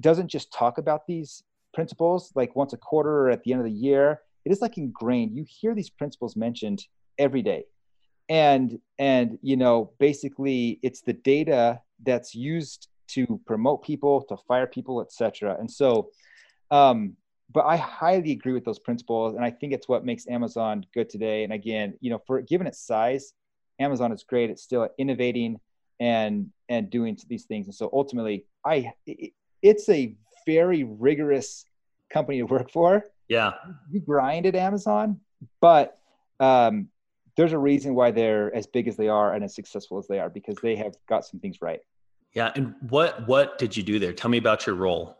doesn't 0.00 0.28
just 0.28 0.52
talk 0.52 0.78
about 0.78 1.06
these 1.06 1.44
principles 1.80 2.32
like 2.34 2.54
once 2.54 2.72
a 2.72 2.76
quarter 2.76 3.14
or 3.22 3.30
at 3.30 3.42
the 3.42 3.52
end 3.52 3.60
of 3.60 3.66
the 3.66 3.78
year. 3.88 4.20
It 4.44 4.52
is 4.52 4.60
like 4.60 4.76
ingrained. 4.78 5.34
You 5.36 5.44
hear 5.48 5.74
these 5.74 5.90
principles 5.90 6.36
mentioned 6.36 6.80
every 7.18 7.42
day 7.42 7.64
and 8.30 8.78
and 8.98 9.38
you 9.42 9.56
know 9.56 9.90
basically 9.98 10.78
it's 10.82 11.02
the 11.02 11.12
data 11.12 11.80
that's 12.04 12.34
used 12.34 12.88
to 13.08 13.40
promote 13.44 13.82
people 13.82 14.22
to 14.22 14.36
fire 14.48 14.68
people 14.68 15.02
etc 15.02 15.56
and 15.58 15.70
so 15.70 16.08
um 16.70 17.14
but 17.52 17.64
i 17.66 17.76
highly 17.76 18.30
agree 18.30 18.52
with 18.52 18.64
those 18.64 18.78
principles 18.78 19.34
and 19.34 19.44
i 19.44 19.50
think 19.50 19.72
it's 19.72 19.88
what 19.88 20.04
makes 20.04 20.26
amazon 20.28 20.86
good 20.94 21.10
today 21.10 21.42
and 21.42 21.52
again 21.52 21.92
you 22.00 22.08
know 22.08 22.20
for 22.26 22.40
given 22.40 22.66
its 22.66 22.86
size 22.86 23.34
amazon 23.80 24.12
is 24.12 24.22
great 24.22 24.48
it's 24.48 24.62
still 24.62 24.88
innovating 24.96 25.58
and 25.98 26.48
and 26.68 26.88
doing 26.88 27.18
these 27.28 27.44
things 27.44 27.66
and 27.66 27.74
so 27.74 27.90
ultimately 27.92 28.46
i 28.64 28.90
it, 29.06 29.32
it's 29.62 29.88
a 29.88 30.14
very 30.46 30.84
rigorous 30.84 31.66
company 32.12 32.38
to 32.38 32.44
work 32.44 32.70
for 32.70 33.04
yeah 33.28 33.52
you 33.90 34.00
grind 34.00 34.46
at 34.46 34.54
amazon 34.54 35.20
but 35.60 35.98
um 36.40 36.88
there's 37.40 37.52
a 37.52 37.58
reason 37.58 37.94
why 37.94 38.10
they're 38.10 38.54
as 38.54 38.66
big 38.66 38.86
as 38.86 38.96
they 38.96 39.08
are 39.08 39.32
and 39.32 39.42
as 39.42 39.54
successful 39.54 39.98
as 39.98 40.06
they 40.06 40.18
are 40.18 40.28
because 40.28 40.56
they 40.62 40.76
have 40.76 40.94
got 41.08 41.24
some 41.24 41.40
things 41.40 41.62
right. 41.62 41.80
Yeah, 42.34 42.52
and 42.54 42.74
what 42.88 43.26
what 43.26 43.58
did 43.58 43.76
you 43.76 43.82
do 43.82 43.98
there? 43.98 44.12
Tell 44.12 44.30
me 44.30 44.38
about 44.38 44.66
your 44.66 44.76
role. 44.76 45.16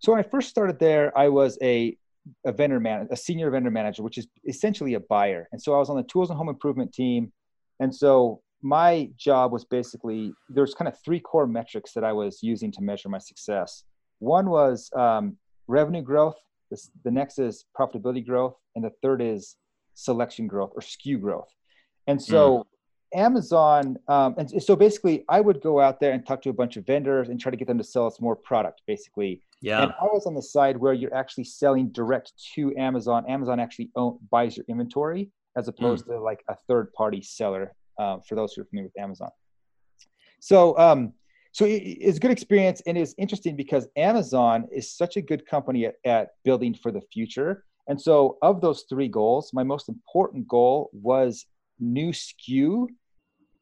So 0.00 0.12
when 0.12 0.18
I 0.18 0.28
first 0.28 0.48
started 0.48 0.78
there, 0.78 1.16
I 1.16 1.28
was 1.28 1.56
a 1.62 1.96
a 2.44 2.50
vendor 2.50 2.80
man, 2.80 3.06
a 3.12 3.16
senior 3.16 3.50
vendor 3.50 3.70
manager, 3.70 4.02
which 4.02 4.18
is 4.18 4.26
essentially 4.48 4.94
a 4.94 5.00
buyer. 5.00 5.48
And 5.52 5.62
so 5.62 5.72
I 5.72 5.78
was 5.78 5.88
on 5.88 5.96
the 5.96 6.02
tools 6.02 6.30
and 6.30 6.36
home 6.36 6.48
improvement 6.48 6.92
team. 6.92 7.32
And 7.78 7.94
so 7.94 8.42
my 8.60 9.08
job 9.16 9.52
was 9.52 9.64
basically 9.64 10.32
there's 10.48 10.74
kind 10.74 10.88
of 10.88 10.98
three 11.04 11.20
core 11.20 11.46
metrics 11.46 11.92
that 11.92 12.02
I 12.02 12.12
was 12.12 12.40
using 12.42 12.72
to 12.72 12.82
measure 12.82 13.08
my 13.08 13.18
success. 13.18 13.84
One 14.18 14.50
was 14.50 14.90
um, 14.96 15.36
revenue 15.68 16.02
growth. 16.02 16.36
This, 16.70 16.90
the 17.04 17.10
next 17.10 17.38
is 17.38 17.64
profitability 17.78 18.26
growth, 18.26 18.56
and 18.74 18.84
the 18.84 18.90
third 19.02 19.22
is 19.22 19.56
selection 19.94 20.46
growth 20.46 20.72
or 20.74 20.80
SKU 20.80 21.20
growth. 21.20 21.48
And 22.06 22.20
so 22.20 22.58
mm. 22.58 23.18
Amazon, 23.18 23.96
um, 24.08 24.34
and 24.36 24.62
so 24.62 24.76
basically, 24.76 25.24
I 25.28 25.40
would 25.40 25.60
go 25.60 25.80
out 25.80 26.00
there 26.00 26.12
and 26.12 26.26
talk 26.26 26.42
to 26.42 26.50
a 26.50 26.52
bunch 26.52 26.76
of 26.76 26.86
vendors 26.86 27.28
and 27.28 27.40
try 27.40 27.50
to 27.50 27.56
get 27.56 27.68
them 27.68 27.78
to 27.78 27.84
sell 27.84 28.06
us 28.06 28.20
more 28.20 28.36
product, 28.36 28.82
basically. 28.86 29.42
Yeah. 29.62 29.82
And 29.82 29.92
I 30.00 30.04
was 30.04 30.26
on 30.26 30.34
the 30.34 30.42
side 30.42 30.76
where 30.76 30.92
you're 30.92 31.14
actually 31.14 31.44
selling 31.44 31.88
direct 31.90 32.32
to 32.54 32.76
Amazon. 32.76 33.24
Amazon 33.28 33.60
actually 33.60 33.90
own, 33.96 34.18
buys 34.30 34.56
your 34.56 34.66
inventory 34.68 35.30
as 35.56 35.68
opposed 35.68 36.04
mm. 36.06 36.14
to 36.14 36.20
like 36.20 36.44
a 36.48 36.56
third 36.68 36.92
party 36.92 37.22
seller. 37.22 37.72
Uh, 37.98 38.18
for 38.28 38.34
those 38.34 38.52
who 38.52 38.60
are 38.60 38.66
familiar 38.66 38.90
with 38.94 39.02
Amazon. 39.02 39.30
So, 40.40 40.76
um, 40.76 41.14
so 41.56 41.64
it, 41.64 41.82
it's 42.06 42.18
a 42.18 42.20
good 42.20 42.30
experience 42.30 42.82
and 42.86 42.98
it's 42.98 43.14
interesting 43.18 43.56
because 43.56 43.88
Amazon 43.96 44.66
is 44.70 44.92
such 44.92 45.16
a 45.16 45.22
good 45.22 45.46
company 45.46 45.86
at, 45.86 45.94
at 46.04 46.28
building 46.44 46.74
for 46.74 46.90
the 46.92 47.00
future 47.12 47.64
and 47.88 48.00
so, 48.00 48.38
of 48.42 48.60
those 48.60 48.84
three 48.88 49.08
goals, 49.08 49.52
my 49.52 49.62
most 49.62 49.88
important 49.88 50.48
goal 50.48 50.90
was 50.92 51.46
new 51.78 52.10
SKU 52.10 52.88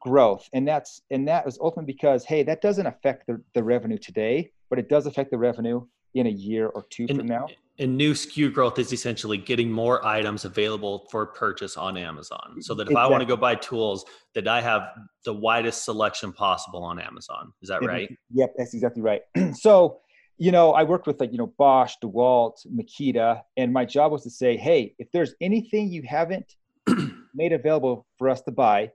growth, 0.00 0.48
and 0.52 0.66
that's 0.66 1.02
and 1.10 1.28
that 1.28 1.44
was 1.44 1.58
ultimately 1.60 1.92
because 1.92 2.24
hey, 2.24 2.42
that 2.44 2.62
doesn't 2.62 2.86
affect 2.86 3.26
the, 3.26 3.42
the 3.54 3.62
revenue 3.62 3.98
today, 3.98 4.50
but 4.70 4.78
it 4.78 4.88
does 4.88 5.06
affect 5.06 5.30
the 5.30 5.38
revenue 5.38 5.84
in 6.14 6.26
a 6.26 6.30
year 6.30 6.68
or 6.68 6.84
two 6.88 7.06
and, 7.08 7.18
from 7.18 7.26
now. 7.26 7.46
And 7.78 7.96
new 7.96 8.12
SKU 8.12 8.52
growth 8.52 8.78
is 8.78 8.92
essentially 8.92 9.36
getting 9.36 9.70
more 9.70 10.06
items 10.06 10.44
available 10.44 11.08
for 11.10 11.26
purchase 11.26 11.76
on 11.76 11.96
Amazon. 11.96 12.56
So 12.60 12.72
that 12.74 12.84
if 12.84 12.90
exactly. 12.90 13.02
I 13.02 13.10
want 13.10 13.22
to 13.22 13.26
go 13.26 13.36
buy 13.36 13.56
tools, 13.56 14.04
that 14.34 14.46
I 14.46 14.60
have 14.60 14.90
the 15.24 15.34
widest 15.34 15.84
selection 15.84 16.32
possible 16.32 16.84
on 16.84 17.00
Amazon. 17.00 17.52
Is 17.62 17.68
that 17.70 17.82
right? 17.84 18.16
Yep, 18.32 18.54
that's 18.56 18.74
exactly 18.74 19.02
right. 19.02 19.22
so 19.54 20.00
you 20.36 20.50
know, 20.50 20.72
I 20.72 20.82
worked 20.82 21.06
with 21.06 21.20
like, 21.20 21.32
you 21.32 21.38
know, 21.38 21.52
Bosch, 21.58 21.94
DeWalt, 22.02 22.66
Makita, 22.66 23.42
and 23.56 23.72
my 23.72 23.84
job 23.84 24.10
was 24.10 24.22
to 24.24 24.30
say, 24.30 24.56
hey, 24.56 24.94
if 24.98 25.10
there's 25.12 25.34
anything 25.40 25.92
you 25.92 26.02
haven't 26.02 26.54
made 27.34 27.52
available 27.52 28.06
for 28.18 28.28
us 28.28 28.42
to 28.42 28.50
buy, 28.50 28.90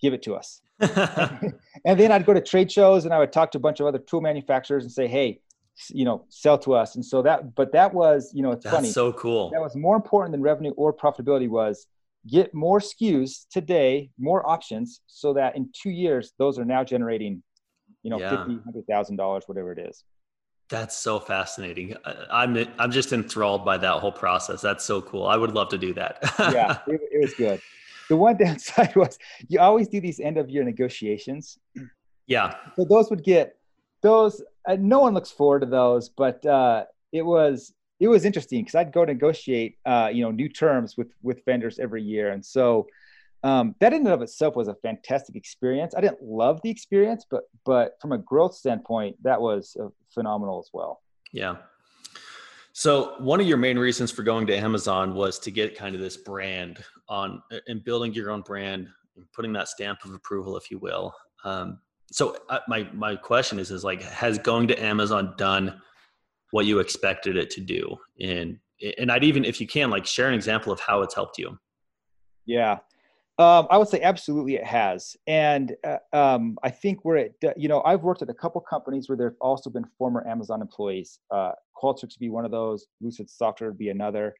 give 0.00 0.12
it 0.12 0.22
to 0.22 0.34
us. 0.34 0.60
and 0.80 2.00
then 2.00 2.10
I'd 2.10 2.26
go 2.26 2.34
to 2.34 2.40
trade 2.40 2.72
shows 2.72 3.04
and 3.04 3.14
I 3.14 3.18
would 3.18 3.32
talk 3.32 3.52
to 3.52 3.58
a 3.58 3.60
bunch 3.60 3.80
of 3.80 3.86
other 3.86 3.98
tool 3.98 4.20
manufacturers 4.20 4.82
and 4.82 4.92
say, 4.92 5.06
hey, 5.06 5.40
you 5.88 6.04
know, 6.04 6.24
sell 6.28 6.58
to 6.58 6.74
us. 6.74 6.94
And 6.94 7.04
so 7.04 7.22
that, 7.22 7.54
but 7.54 7.72
that 7.72 7.92
was, 7.92 8.30
you 8.34 8.42
know, 8.42 8.52
it's 8.52 8.64
That's 8.64 8.76
funny. 8.76 8.90
so 8.90 9.12
cool. 9.12 9.50
That 9.50 9.60
was 9.60 9.74
more 9.74 9.96
important 9.96 10.32
than 10.32 10.42
revenue 10.42 10.72
or 10.76 10.92
profitability 10.92 11.48
was 11.48 11.86
get 12.26 12.54
more 12.54 12.80
SKUs 12.80 13.46
today, 13.50 14.10
more 14.18 14.48
options, 14.48 15.00
so 15.06 15.34
that 15.34 15.56
in 15.56 15.70
two 15.74 15.90
years, 15.90 16.32
those 16.38 16.58
are 16.58 16.64
now 16.64 16.84
generating 16.84 17.42
you 18.04 18.10
know, 18.10 18.20
yeah. 18.20 18.30
fifty, 18.30 18.62
hundred 18.62 18.86
thousand 18.86 19.16
dollars, 19.16 19.44
whatever 19.46 19.72
it 19.72 19.78
is. 19.78 20.04
That's 20.68 20.96
so 20.96 21.18
fascinating. 21.18 21.96
I'm 22.30 22.66
I'm 22.78 22.92
just 22.92 23.12
enthralled 23.12 23.64
by 23.64 23.78
that 23.78 23.98
whole 23.98 24.12
process. 24.12 24.60
That's 24.60 24.84
so 24.84 25.02
cool. 25.02 25.26
I 25.26 25.36
would 25.36 25.52
love 25.52 25.70
to 25.70 25.78
do 25.78 25.92
that. 25.94 26.18
yeah, 26.38 26.78
it, 26.86 27.00
it, 27.10 27.20
was 27.20 27.34
good. 27.34 27.60
The 28.08 28.16
one 28.16 28.36
downside 28.44 28.94
was 28.94 29.18
you 29.48 29.58
always 29.58 29.88
do 29.88 30.00
these 30.00 30.20
end 30.20 30.38
of 30.38 30.48
year 30.48 30.62
negotiations. 30.62 31.58
Yeah. 32.26 32.54
So 32.76 32.84
those 32.88 33.10
would 33.10 33.24
get 33.24 33.56
those. 34.02 34.42
Uh, 34.66 34.76
no 34.78 35.00
one 35.00 35.14
looks 35.14 35.30
forward 35.30 35.60
to 35.60 35.66
those, 35.66 36.08
but 36.08 36.44
uh, 36.46 36.84
it 37.12 37.22
was 37.22 37.72
it 38.00 38.08
was 38.08 38.24
interesting 38.24 38.62
because 38.62 38.74
I'd 38.74 38.92
go 38.92 39.04
negotiate, 39.04 39.76
uh, 39.86 40.10
you 40.12 40.22
know, 40.22 40.30
new 40.30 40.48
terms 40.48 40.96
with 40.96 41.12
with 41.22 41.44
vendors 41.44 41.78
every 41.78 42.02
year, 42.02 42.30
and 42.30 42.44
so 42.44 42.86
um, 43.42 43.74
that 43.80 43.92
in 43.92 44.00
and 44.00 44.08
of 44.08 44.22
itself 44.22 44.56
was 44.56 44.68
a 44.68 44.74
fantastic 44.76 45.36
experience. 45.36 45.94
I 45.94 46.00
didn't 46.00 46.22
love 46.22 46.60
the 46.62 46.70
experience, 46.70 47.26
but 47.30 47.44
but 47.64 47.92
from 48.00 48.12
a 48.12 48.18
growth 48.18 48.54
standpoint, 48.54 49.16
that 49.22 49.40
was 49.40 49.76
phenomenal 50.12 50.58
as 50.58 50.70
well. 50.72 51.02
Yeah. 51.32 51.56
So 52.72 53.14
one 53.20 53.40
of 53.40 53.46
your 53.46 53.56
main 53.58 53.78
reasons 53.78 54.10
for 54.10 54.24
going 54.24 54.48
to 54.48 54.56
Amazon 54.56 55.14
was 55.14 55.38
to 55.40 55.50
get 55.52 55.76
kind 55.76 55.94
of 55.94 56.00
this 56.00 56.16
brand 56.16 56.82
on 57.08 57.40
and 57.68 57.84
building 57.84 58.12
your 58.14 58.30
own 58.30 58.40
brand, 58.40 58.88
and 59.16 59.30
putting 59.32 59.52
that 59.52 59.68
stamp 59.68 60.04
of 60.04 60.12
approval, 60.12 60.56
if 60.56 60.70
you 60.70 60.78
will. 60.78 61.14
Um, 61.44 61.78
so 62.10 62.36
uh, 62.48 62.60
my 62.68 62.88
my 62.92 63.16
question 63.16 63.58
is 63.58 63.70
is 63.70 63.84
like, 63.84 64.02
has 64.02 64.38
going 64.38 64.68
to 64.68 64.82
Amazon 64.82 65.34
done 65.36 65.80
what 66.50 66.66
you 66.66 66.78
expected 66.78 67.36
it 67.36 67.50
to 67.50 67.60
do? 67.60 67.96
And 68.20 68.58
and 68.98 69.10
I'd 69.10 69.24
even 69.24 69.44
if 69.44 69.60
you 69.60 69.66
can 69.66 69.90
like 69.90 70.06
share 70.06 70.28
an 70.28 70.34
example 70.34 70.72
of 70.72 70.80
how 70.80 71.02
it's 71.02 71.14
helped 71.14 71.38
you. 71.38 71.58
Yeah. 72.46 72.78
Um, 73.36 73.66
I 73.68 73.78
would 73.78 73.88
say 73.88 74.00
absolutely 74.00 74.54
it 74.54 74.64
has, 74.64 75.16
and 75.26 75.74
uh, 75.82 75.96
um, 76.12 76.56
I 76.62 76.70
think 76.70 77.04
we're 77.04 77.16
at 77.16 77.32
you 77.56 77.66
know 77.68 77.82
I've 77.84 78.02
worked 78.02 78.22
at 78.22 78.30
a 78.30 78.34
couple 78.34 78.60
companies 78.60 79.08
where 79.08 79.18
there've 79.18 79.34
also 79.40 79.70
been 79.70 79.84
former 79.98 80.24
Amazon 80.24 80.60
employees. 80.62 81.18
Uh, 81.32 81.50
Qualtrics 81.76 82.02
would 82.02 82.20
be 82.20 82.30
one 82.30 82.44
of 82.44 82.52
those. 82.52 82.86
Lucid 83.00 83.28
Software 83.28 83.70
would 83.70 83.78
be 83.78 83.88
another, 83.88 84.36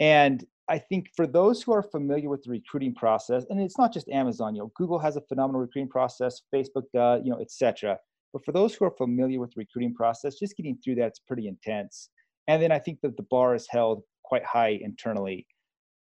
and 0.00 0.46
I 0.68 0.78
think 0.78 1.08
for 1.16 1.26
those 1.26 1.62
who 1.62 1.72
are 1.72 1.82
familiar 1.82 2.28
with 2.28 2.42
the 2.44 2.50
recruiting 2.50 2.94
process, 2.94 3.44
and 3.50 3.60
it's 3.60 3.78
not 3.78 3.92
just 3.92 4.08
Amazon, 4.08 4.54
you 4.54 4.62
know, 4.62 4.72
Google 4.76 4.98
has 4.98 5.16
a 5.16 5.20
phenomenal 5.22 5.60
recruiting 5.60 5.88
process, 5.88 6.42
Facebook 6.54 6.84
does, 6.94 7.22
you 7.24 7.30
know, 7.32 7.40
etc. 7.40 7.98
But 8.32 8.44
for 8.44 8.52
those 8.52 8.74
who 8.74 8.84
are 8.84 8.92
familiar 8.96 9.40
with 9.40 9.50
the 9.50 9.58
recruiting 9.58 9.94
process, 9.94 10.38
just 10.38 10.56
getting 10.56 10.78
through 10.82 10.94
that's 10.96 11.18
pretty 11.18 11.48
intense. 11.48 12.08
And 12.48 12.62
then 12.62 12.72
I 12.72 12.78
think 12.78 13.00
that 13.02 13.16
the 13.16 13.24
bar 13.24 13.54
is 13.54 13.66
held 13.68 14.02
quite 14.24 14.44
high 14.44 14.78
internally. 14.80 15.46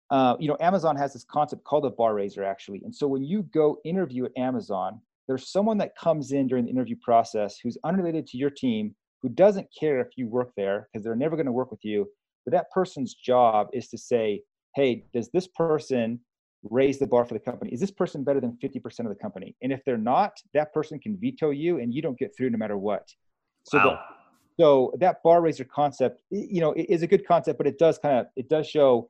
Uh, 0.09 0.35
you 0.39 0.47
know, 0.47 0.57
Amazon 0.59 0.95
has 0.97 1.13
this 1.13 1.23
concept 1.23 1.63
called 1.63 1.85
a 1.85 1.89
bar 1.89 2.13
raiser, 2.13 2.43
actually. 2.43 2.81
And 2.83 2.93
so 2.93 3.07
when 3.07 3.23
you 3.23 3.43
go 3.43 3.79
interview 3.85 4.25
at 4.25 4.31
Amazon, 4.37 4.99
there's 5.27 5.49
someone 5.49 5.77
that 5.77 5.95
comes 5.95 6.33
in 6.33 6.47
during 6.47 6.65
the 6.65 6.71
interview 6.71 6.97
process 7.01 7.57
who's 7.57 7.77
unrelated 7.85 8.27
to 8.27 8.37
your 8.37 8.49
team, 8.49 8.93
who 9.21 9.29
doesn't 9.29 9.67
care 9.79 10.01
if 10.01 10.09
you 10.17 10.27
work 10.27 10.51
there 10.57 10.89
because 10.91 11.05
they're 11.05 11.15
never 11.15 11.37
going 11.37 11.45
to 11.45 11.51
work 11.51 11.71
with 11.71 11.83
you. 11.83 12.07
But 12.45 12.53
that 12.53 12.71
person's 12.71 13.13
job 13.13 13.67
is 13.73 13.87
to 13.89 13.97
say, 13.97 14.41
hey, 14.75 15.05
does 15.13 15.29
this 15.31 15.47
person 15.47 16.19
raise 16.63 16.99
the 16.99 17.07
bar 17.07 17.25
for 17.25 17.33
the 17.33 17.39
company? 17.39 17.71
Is 17.71 17.79
this 17.79 17.91
person 17.91 18.23
better 18.23 18.39
than 18.39 18.57
50% 18.63 18.99
of 18.99 19.09
the 19.09 19.15
company? 19.15 19.55
And 19.61 19.71
if 19.71 19.83
they're 19.85 19.97
not, 19.97 20.33
that 20.53 20.73
person 20.73 20.99
can 20.99 21.17
veto 21.17 21.49
you 21.49 21.79
and 21.79 21.93
you 21.93 22.01
don't 22.01 22.17
get 22.17 22.35
through 22.35 22.49
no 22.51 22.57
matter 22.57 22.77
what. 22.77 23.09
So 23.63 23.77
wow. 23.77 23.99
the, 24.57 24.63
so 24.63 24.93
that 24.99 25.23
bar 25.23 25.41
raiser 25.41 25.63
concept, 25.63 26.21
you 26.29 26.61
know, 26.61 26.73
is 26.77 27.01
a 27.01 27.07
good 27.07 27.27
concept, 27.27 27.57
but 27.57 27.67
it 27.67 27.79
does 27.79 27.97
kind 27.97 28.19
of 28.19 28.27
it 28.35 28.49
does 28.49 28.67
show 28.67 29.09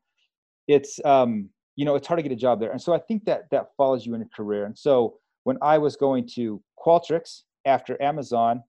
it's 0.67 0.99
um, 1.03 1.49
you 1.75 1.85
know 1.85 1.95
it's 1.95 2.07
hard 2.07 2.17
to 2.17 2.23
get 2.23 2.31
a 2.31 2.35
job 2.35 2.59
there 2.59 2.71
and 2.71 2.81
so 2.81 2.93
i 2.93 2.99
think 2.99 3.25
that 3.25 3.49
that 3.49 3.67
follows 3.77 4.05
you 4.05 4.13
in 4.13 4.21
a 4.21 4.29
career 4.35 4.65
and 4.65 4.77
so 4.77 5.15
when 5.43 5.57
i 5.61 5.77
was 5.77 5.95
going 5.95 6.27
to 6.27 6.61
qualtrics 6.77 7.41
after 7.65 8.01
amazon 8.01 8.61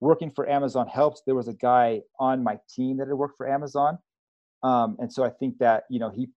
working 0.00 0.30
for 0.30 0.48
amazon 0.48 0.86
helped 0.86 1.22
there 1.26 1.34
was 1.34 1.48
a 1.48 1.54
guy 1.54 2.00
on 2.20 2.42
my 2.42 2.58
team 2.68 2.96
that 2.96 3.08
had 3.08 3.14
worked 3.14 3.36
for 3.36 3.48
amazon. 3.48 3.98
Um, 4.62 4.96
and 4.98 5.12
so 5.12 5.24
i 5.24 5.30
think 5.30 5.58
that 5.58 5.84
you 5.88 6.00
know 6.00 6.10
he 6.10 6.28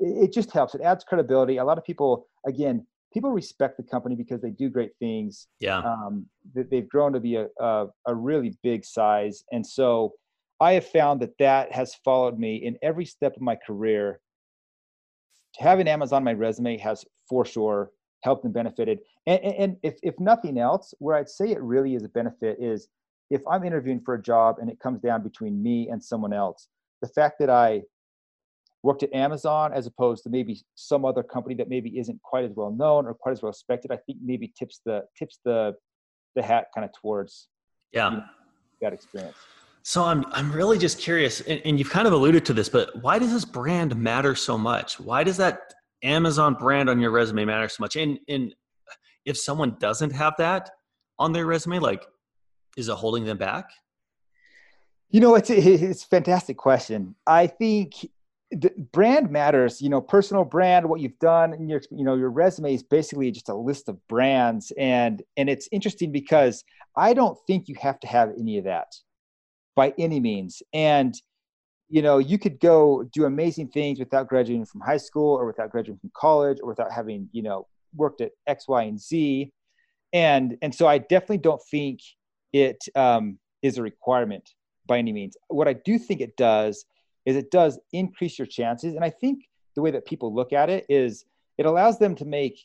it 0.00 0.32
just 0.32 0.50
helps. 0.50 0.74
It 0.74 0.80
adds 0.80 1.04
credibility. 1.04 1.58
A 1.58 1.64
lot 1.64 1.78
of 1.78 1.84
people 1.84 2.26
again 2.46 2.86
people 3.12 3.30
respect 3.30 3.76
the 3.76 3.82
company 3.82 4.14
because 4.14 4.40
they 4.40 4.50
do 4.50 4.68
great 4.68 4.92
things. 5.00 5.48
Yeah. 5.58 5.78
Um, 5.78 6.26
they've 6.54 6.88
grown 6.88 7.12
to 7.12 7.18
be 7.18 7.36
a, 7.36 7.48
a, 7.58 7.86
a 8.06 8.14
really 8.14 8.56
big 8.62 8.84
size. 8.84 9.42
And 9.50 9.66
so 9.66 10.12
I 10.60 10.74
have 10.74 10.86
found 10.86 11.20
that 11.22 11.36
that 11.40 11.72
has 11.72 11.96
followed 12.04 12.38
me 12.38 12.54
in 12.56 12.76
every 12.82 13.04
step 13.04 13.34
of 13.34 13.42
my 13.42 13.56
career. 13.56 14.20
Having 15.58 15.88
Amazon 15.88 16.18
on 16.18 16.24
my 16.24 16.34
resume 16.34 16.78
has 16.78 17.04
for 17.28 17.44
sure 17.44 17.90
helped 18.22 18.44
and 18.44 18.52
benefited. 18.52 19.00
And, 19.26 19.40
and 19.40 19.76
if, 19.82 19.94
if 20.02 20.18
nothing 20.18 20.58
else, 20.58 20.94
where 20.98 21.16
I'd 21.16 21.28
say 21.28 21.50
it 21.50 21.60
really 21.60 21.94
is 21.94 22.04
a 22.04 22.08
benefit 22.08 22.58
is 22.60 22.88
if 23.30 23.42
I'm 23.50 23.64
interviewing 23.64 24.00
for 24.04 24.14
a 24.14 24.22
job 24.22 24.56
and 24.60 24.68
it 24.68 24.78
comes 24.80 25.00
down 25.00 25.22
between 25.22 25.62
me 25.62 25.88
and 25.88 26.02
someone 26.02 26.32
else, 26.32 26.68
the 27.00 27.08
fact 27.08 27.36
that 27.40 27.48
I 27.50 27.82
worked 28.82 29.02
at 29.02 29.12
Amazon 29.12 29.72
as 29.72 29.86
opposed 29.86 30.22
to 30.24 30.30
maybe 30.30 30.60
some 30.74 31.04
other 31.04 31.22
company 31.22 31.54
that 31.56 31.68
maybe 31.68 31.98
isn't 31.98 32.20
quite 32.22 32.44
as 32.44 32.52
well 32.54 32.70
known 32.70 33.06
or 33.06 33.14
quite 33.14 33.32
as 33.32 33.42
well 33.42 33.50
respected, 33.50 33.90
I 33.92 33.98
think 34.06 34.18
maybe 34.24 34.52
tips 34.58 34.80
the 34.84 35.04
tips 35.18 35.38
the 35.44 35.74
the 36.36 36.42
hat 36.42 36.66
kind 36.74 36.84
of 36.84 36.92
towards 37.00 37.48
yeah 37.92 38.10
you 38.10 38.16
know, 38.18 38.24
that 38.80 38.92
experience. 38.92 39.36
So 39.82 40.04
I'm 40.04 40.24
I'm 40.32 40.52
really 40.52 40.78
just 40.78 40.98
curious, 40.98 41.40
and, 41.42 41.60
and, 41.64 41.78
you've 41.78 41.90
kind 41.90 42.06
of 42.06 42.12
alluded 42.12 42.44
to 42.46 42.52
this, 42.52 42.68
but 42.68 43.02
why 43.02 43.18
does 43.18 43.32
this 43.32 43.46
brand 43.46 43.96
matter 43.96 44.34
so 44.34 44.58
much? 44.58 45.00
Why 45.00 45.24
does 45.24 45.38
that 45.38 45.74
Amazon 46.02 46.54
brand 46.54 46.88
on 46.88 47.00
your 47.00 47.10
resume 47.10 47.44
matters 47.44 47.76
so 47.76 47.82
much? 47.82 47.96
And 47.96 48.18
and 48.28 48.54
if 49.24 49.36
someone 49.36 49.76
doesn't 49.78 50.12
have 50.12 50.34
that 50.38 50.70
on 51.18 51.32
their 51.32 51.46
resume, 51.46 51.78
like, 51.78 52.06
is 52.76 52.88
it 52.88 52.94
holding 52.94 53.24
them 53.24 53.38
back? 53.38 53.70
You 55.10 55.20
know, 55.20 55.34
it's 55.34 55.50
it's 55.50 56.04
a 56.04 56.08
fantastic 56.08 56.56
question. 56.56 57.14
I 57.26 57.46
think 57.46 57.94
the 58.50 58.70
brand 58.92 59.30
matters. 59.30 59.80
You 59.80 59.88
know, 59.88 60.00
personal 60.00 60.44
brand, 60.44 60.88
what 60.88 61.00
you've 61.00 61.18
done, 61.18 61.52
and 61.52 61.68
your 61.68 61.80
you 61.90 62.04
know 62.04 62.14
your 62.14 62.30
resume 62.30 62.74
is 62.74 62.82
basically 62.82 63.30
just 63.30 63.48
a 63.48 63.54
list 63.54 63.88
of 63.88 63.96
brands, 64.08 64.72
and 64.78 65.22
and 65.36 65.50
it's 65.50 65.68
interesting 65.72 66.12
because 66.12 66.64
I 66.96 67.14
don't 67.14 67.38
think 67.46 67.68
you 67.68 67.76
have 67.80 68.00
to 68.00 68.06
have 68.06 68.30
any 68.38 68.58
of 68.58 68.64
that 68.64 68.94
by 69.76 69.94
any 69.98 70.20
means. 70.20 70.62
And 70.72 71.14
you 71.90 72.02
know, 72.02 72.18
you 72.18 72.38
could 72.38 72.60
go 72.60 73.02
do 73.12 73.24
amazing 73.24 73.68
things 73.68 73.98
without 73.98 74.28
graduating 74.28 74.64
from 74.64 74.80
high 74.80 74.96
school 74.96 75.34
or 75.34 75.44
without 75.44 75.70
graduating 75.70 75.98
from 75.98 76.12
college 76.14 76.58
or 76.62 76.68
without 76.68 76.92
having, 76.92 77.28
you 77.32 77.42
know, 77.42 77.66
worked 77.94 78.20
at 78.20 78.30
X, 78.46 78.68
Y, 78.68 78.84
and 78.84 79.00
Z. 79.00 79.52
And 80.12 80.56
and 80.62 80.72
so 80.72 80.86
I 80.86 80.98
definitely 80.98 81.38
don't 81.38 81.62
think 81.68 82.00
it 82.52 82.78
um, 82.94 83.38
is 83.62 83.76
a 83.76 83.82
requirement 83.82 84.54
by 84.86 84.98
any 84.98 85.12
means. 85.12 85.36
What 85.48 85.66
I 85.66 85.72
do 85.72 85.98
think 85.98 86.20
it 86.20 86.36
does 86.36 86.84
is 87.26 87.34
it 87.36 87.50
does 87.50 87.78
increase 87.92 88.38
your 88.38 88.46
chances. 88.46 88.94
And 88.94 89.04
I 89.04 89.10
think 89.10 89.48
the 89.74 89.82
way 89.82 89.90
that 89.90 90.06
people 90.06 90.32
look 90.32 90.52
at 90.52 90.70
it 90.70 90.86
is 90.88 91.24
it 91.58 91.66
allows 91.66 91.98
them 91.98 92.14
to 92.16 92.24
make, 92.24 92.60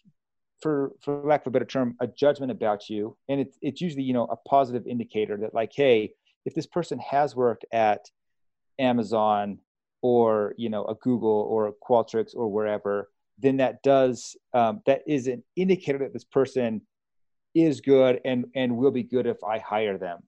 for 0.62 0.92
for 1.02 1.24
lack 1.24 1.42
of 1.42 1.48
a 1.48 1.52
better 1.52 1.66
term, 1.66 1.96
a 2.00 2.06
judgment 2.06 2.52
about 2.52 2.90
you. 2.92 3.18
And 3.28 3.42
it's 3.42 3.58
it's 3.64 3.82
usually, 3.82 4.04
you 4.04 4.14
know, 4.14 4.26
a 4.26 4.38
positive 4.48 4.86
indicator 4.86 5.36
that 5.38 5.56
like, 5.56 5.72
hey, 5.74 6.14
if 6.46 6.54
this 6.54 6.68
person 6.68 7.00
has 7.00 7.36
worked 7.36 7.66
at 7.72 8.08
Amazon 8.80 9.60
or 10.02 10.54
you 10.58 10.70
know 10.70 10.86
a 10.86 10.96
Google 10.96 11.48
or 11.50 11.68
a 11.68 11.74
Qualtrics 11.74 12.36
or 12.36 12.48
wherever, 12.48 13.10
then 13.40 13.58
that 13.58 13.82
does 13.84 14.36
um, 14.54 14.82
that 14.86 15.02
is 15.08 15.28
an 15.28 15.44
indicator 15.56 15.98
that 16.00 16.14
this 16.14 16.24
person 16.24 16.82
is 17.54 17.82
good 17.82 18.22
and 18.26 18.46
and 18.56 18.78
will 18.78 18.92
be 18.92 19.04
good 19.04 19.26
if 19.26 19.44
I 19.44 19.60
hire 19.60 19.98
them. 19.98 20.20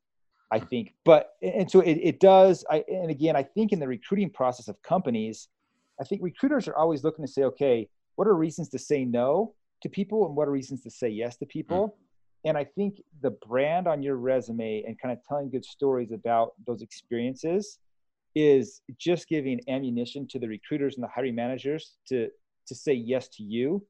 I 0.49 0.59
think, 0.59 0.93
but 1.03 1.31
and 1.41 1.69
so 1.69 1.81
it, 1.81 1.95
it 1.95 2.19
does. 2.19 2.63
I 2.69 2.83
and 2.87 3.11
again, 3.11 3.35
I 3.35 3.43
think 3.43 3.73
in 3.73 3.79
the 3.79 3.87
recruiting 3.87 4.29
process 4.29 4.69
of 4.69 4.81
companies, 4.81 5.49
I 5.99 6.05
think 6.05 6.21
recruiters 6.23 6.69
are 6.69 6.75
always 6.75 7.03
looking 7.03 7.25
to 7.25 7.31
say, 7.31 7.43
okay, 7.43 7.89
what 8.15 8.27
are 8.27 8.35
reasons 8.35 8.69
to 8.69 8.79
say 8.79 9.03
no 9.03 9.53
to 9.81 9.89
people 9.89 10.25
and 10.25 10.35
what 10.35 10.47
are 10.47 10.51
reasons 10.51 10.81
to 10.83 10.89
say 10.89 11.09
yes 11.09 11.35
to 11.37 11.45
people? 11.45 11.87
Mm-hmm 11.87 12.03
and 12.45 12.57
I 12.57 12.63
think 12.63 13.01
the 13.21 13.31
brand 13.31 13.87
on 13.87 14.01
your 14.01 14.15
resume 14.15 14.83
and 14.87 14.99
kind 14.99 15.11
of 15.11 15.19
telling 15.27 15.49
good 15.49 15.65
stories 15.65 16.11
about 16.11 16.53
those 16.65 16.81
experiences 16.81 17.79
is 18.37 18.81
just 18.99 19.27
giving 19.27 19.59
ammunition 19.67 20.27
to 20.27 20.37
the 20.37 20.47
recruiters 20.47 20.95
and 20.95 21.03
the 21.03 21.07
hiring 21.07 21.35
managers 21.35 21.95
to 22.07 22.29
to 22.67 22.75
say 22.75 22.93
yes 22.93 23.29
to 23.29 23.43
you. 23.43 23.83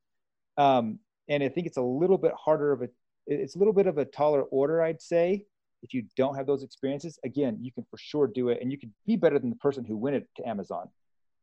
Um, 0.57 0.99
and 1.27 1.43
I 1.43 1.49
think 1.49 1.67
it's 1.67 1.77
a 1.77 1.81
little 1.81 2.17
bit 2.17 2.31
harder 2.37 2.71
of 2.71 2.81
a 2.83 2.89
it's 3.25 3.55
a 3.55 3.59
little 3.59 3.73
bit 3.73 3.87
of 3.87 3.97
a 3.97 4.05
taller 4.05 4.43
order, 4.43 4.81
I'd 4.81 5.01
say. 5.01 5.45
If 5.83 5.93
you 5.93 6.05
don't 6.15 6.35
have 6.35 6.47
those 6.47 6.63
experiences, 6.63 7.19
again, 7.23 7.59
you 7.61 7.71
can 7.71 7.85
for 7.91 7.97
sure 7.97 8.25
do 8.25 8.49
it, 8.49 8.59
and 8.61 8.71
you 8.71 8.79
could 8.79 8.91
be 9.05 9.15
better 9.15 9.37
than 9.37 9.49
the 9.49 9.57
person 9.57 9.83
who 9.83 9.97
went 9.97 10.15
it 10.15 10.27
to 10.37 10.47
Amazon. 10.47 10.87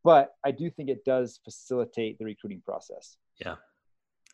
But 0.03 0.33
I 0.43 0.51
do 0.51 0.69
think 0.69 0.89
it 0.89 1.05
does 1.05 1.39
facilitate 1.43 2.17
the 2.19 2.25
recruiting 2.25 2.61
process. 2.65 3.17
Yeah, 3.37 3.55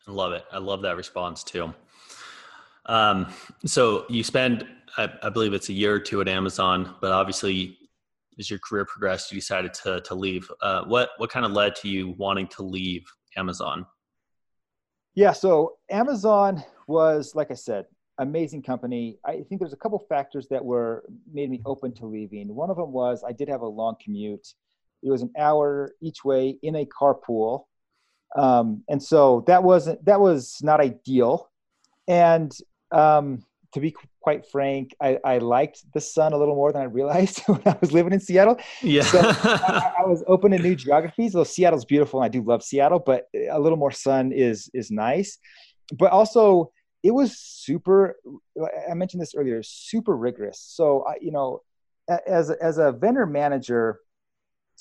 I 0.08 0.10
love 0.10 0.32
it. 0.32 0.44
I 0.50 0.58
love 0.58 0.82
that 0.82 0.96
response 0.96 1.44
too. 1.44 1.72
Um, 2.86 3.32
so 3.64 4.06
you 4.08 4.24
spend, 4.24 4.66
I, 4.96 5.08
I, 5.22 5.28
believe 5.28 5.52
it's 5.52 5.68
a 5.68 5.72
year 5.72 5.94
or 5.94 6.00
two 6.00 6.20
at 6.20 6.26
Amazon, 6.26 6.96
but 7.00 7.12
obviously, 7.12 7.78
as 8.38 8.50
your 8.50 8.58
career 8.58 8.84
progressed, 8.84 9.30
you 9.30 9.38
decided 9.38 9.74
to 9.74 10.00
to 10.02 10.14
leave. 10.14 10.50
Uh, 10.60 10.84
what 10.84 11.10
what 11.18 11.30
kind 11.30 11.46
of 11.46 11.52
led 11.52 11.76
to 11.76 11.88
you 11.88 12.14
wanting 12.18 12.46
to 12.48 12.62
leave 12.62 13.04
Amazon? 13.36 13.86
Yeah, 15.14 15.32
so 15.32 15.76
Amazon 15.90 16.64
was, 16.86 17.34
like 17.34 17.50
I 17.50 17.54
said, 17.54 17.84
amazing 18.18 18.62
company. 18.62 19.18
I 19.24 19.42
think 19.48 19.60
there's 19.60 19.74
a 19.74 19.76
couple 19.76 19.98
factors 20.08 20.48
that 20.48 20.64
were 20.64 21.04
made 21.32 21.50
me 21.50 21.60
open 21.66 21.92
to 21.96 22.06
leaving. 22.06 22.54
One 22.54 22.70
of 22.70 22.76
them 22.76 22.92
was 22.92 23.22
I 23.26 23.32
did 23.32 23.48
have 23.48 23.60
a 23.60 23.66
long 23.66 23.96
commute. 24.02 24.54
It 25.02 25.10
was 25.10 25.22
an 25.22 25.30
hour 25.38 25.92
each 26.00 26.24
way 26.24 26.58
in 26.62 26.76
a 26.76 26.86
carpool, 26.86 27.64
um, 28.36 28.84
and 28.88 29.02
so 29.02 29.44
that 29.46 29.62
wasn't 29.62 30.04
that 30.04 30.20
was 30.20 30.58
not 30.62 30.80
ideal. 30.80 31.50
And 32.08 32.52
um, 32.90 33.44
to 33.72 33.80
be 33.80 33.94
quite 34.22 34.46
frank, 34.50 34.94
I, 35.00 35.18
I, 35.24 35.38
liked 35.38 35.82
the 35.92 36.00
sun 36.00 36.32
a 36.32 36.36
little 36.36 36.54
more 36.54 36.72
than 36.72 36.82
I 36.82 36.86
realized 36.86 37.42
when 37.46 37.60
I 37.66 37.76
was 37.80 37.92
living 37.92 38.12
in 38.12 38.20
Seattle. 38.20 38.58
Yeah. 38.82 39.02
So 39.02 39.20
I, 39.22 39.92
I, 39.98 40.06
was 40.06 40.22
open 40.26 40.52
to 40.52 40.58
new 40.58 40.74
geographies. 40.74 41.32
Though 41.32 41.44
Seattle's 41.44 41.84
beautiful, 41.84 42.20
and 42.20 42.26
I 42.26 42.28
do 42.28 42.42
love 42.42 42.62
Seattle, 42.62 43.00
but 43.00 43.26
a 43.50 43.58
little 43.58 43.78
more 43.78 43.90
sun 43.90 44.32
is 44.32 44.70
is 44.74 44.90
nice. 44.90 45.38
But 45.92 46.12
also, 46.12 46.72
it 47.02 47.10
was 47.10 47.38
super. 47.38 48.16
I 48.90 48.94
mentioned 48.94 49.20
this 49.20 49.34
earlier. 49.34 49.62
Super 49.62 50.16
rigorous. 50.16 50.60
So 50.60 51.04
you 51.20 51.32
know, 51.32 51.60
as 52.26 52.50
a, 52.50 52.56
as 52.62 52.78
a 52.78 52.92
vendor 52.92 53.26
manager, 53.26 53.98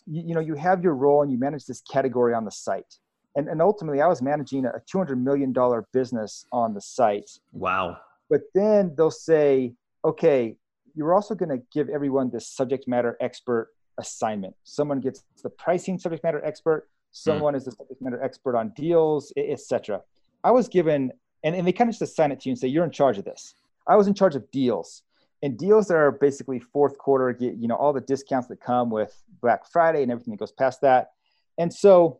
you, 0.05 0.23
you 0.27 0.33
know 0.33 0.41
you 0.41 0.55
have 0.55 0.83
your 0.83 0.95
role 0.95 1.21
and 1.21 1.31
you 1.31 1.37
manage 1.37 1.65
this 1.65 1.81
category 1.81 2.33
on 2.33 2.45
the 2.45 2.51
site 2.51 2.97
and, 3.35 3.47
and 3.47 3.61
ultimately 3.61 4.01
i 4.01 4.07
was 4.07 4.21
managing 4.21 4.65
a 4.65 4.81
$200 4.93 5.17
million 5.21 5.53
business 5.93 6.45
on 6.51 6.73
the 6.73 6.81
site 6.81 7.29
wow 7.51 7.97
but 8.31 8.41
then 8.55 8.95
they'll 8.97 9.11
say 9.11 9.73
okay 10.03 10.55
you're 10.95 11.13
also 11.13 11.35
going 11.35 11.49
to 11.49 11.63
give 11.71 11.89
everyone 11.89 12.29
this 12.29 12.47
subject 12.47 12.87
matter 12.87 13.17
expert 13.21 13.69
assignment. 13.97 14.55
Someone 14.63 14.99
gets 14.99 15.23
the 15.43 15.49
pricing 15.49 15.97
subject 15.97 16.23
matter 16.23 16.43
expert, 16.43 16.89
someone 17.11 17.53
mm. 17.53 17.57
is 17.57 17.65
the 17.65 17.71
subject 17.71 18.01
matter 18.01 18.21
expert 18.21 18.55
on 18.55 18.73
deals, 18.75 19.31
etc. 19.37 20.01
I 20.43 20.51
was 20.51 20.67
given, 20.67 21.11
and, 21.43 21.55
and 21.55 21.65
they 21.67 21.71
kind 21.71 21.89
of 21.89 21.93
just 21.93 22.01
assign 22.01 22.31
it 22.31 22.41
to 22.41 22.49
you 22.49 22.53
and 22.53 22.59
say, 22.59 22.67
you're 22.67 22.83
in 22.83 22.91
charge 22.91 23.17
of 23.17 23.25
this. 23.25 23.55
I 23.87 23.95
was 23.95 24.07
in 24.07 24.13
charge 24.13 24.35
of 24.35 24.49
deals. 24.51 25.03
And 25.43 25.57
deals 25.57 25.89
are 25.89 26.11
basically 26.11 26.59
fourth 26.59 26.99
quarter, 26.99 27.35
you 27.39 27.67
know, 27.67 27.75
all 27.75 27.93
the 27.93 28.01
discounts 28.01 28.47
that 28.49 28.61
come 28.61 28.91
with 28.91 29.15
Black 29.41 29.65
Friday 29.65 30.03
and 30.03 30.11
everything 30.11 30.33
that 30.33 30.39
goes 30.39 30.51
past 30.51 30.81
that. 30.81 31.11
And 31.57 31.73
so 31.73 32.19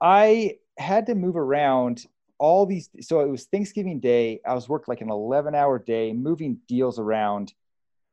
I 0.00 0.56
had 0.78 1.06
to 1.06 1.14
move 1.14 1.36
around 1.36 2.04
all 2.38 2.66
these. 2.66 2.90
So 3.00 3.20
it 3.20 3.28
was 3.28 3.44
Thanksgiving 3.44 4.00
Day. 4.00 4.40
I 4.46 4.54
was 4.54 4.68
working 4.68 4.86
like 4.88 5.00
an 5.00 5.10
11 5.10 5.54
hour 5.54 5.78
day, 5.78 6.12
moving 6.12 6.58
deals 6.66 6.98
around 6.98 7.52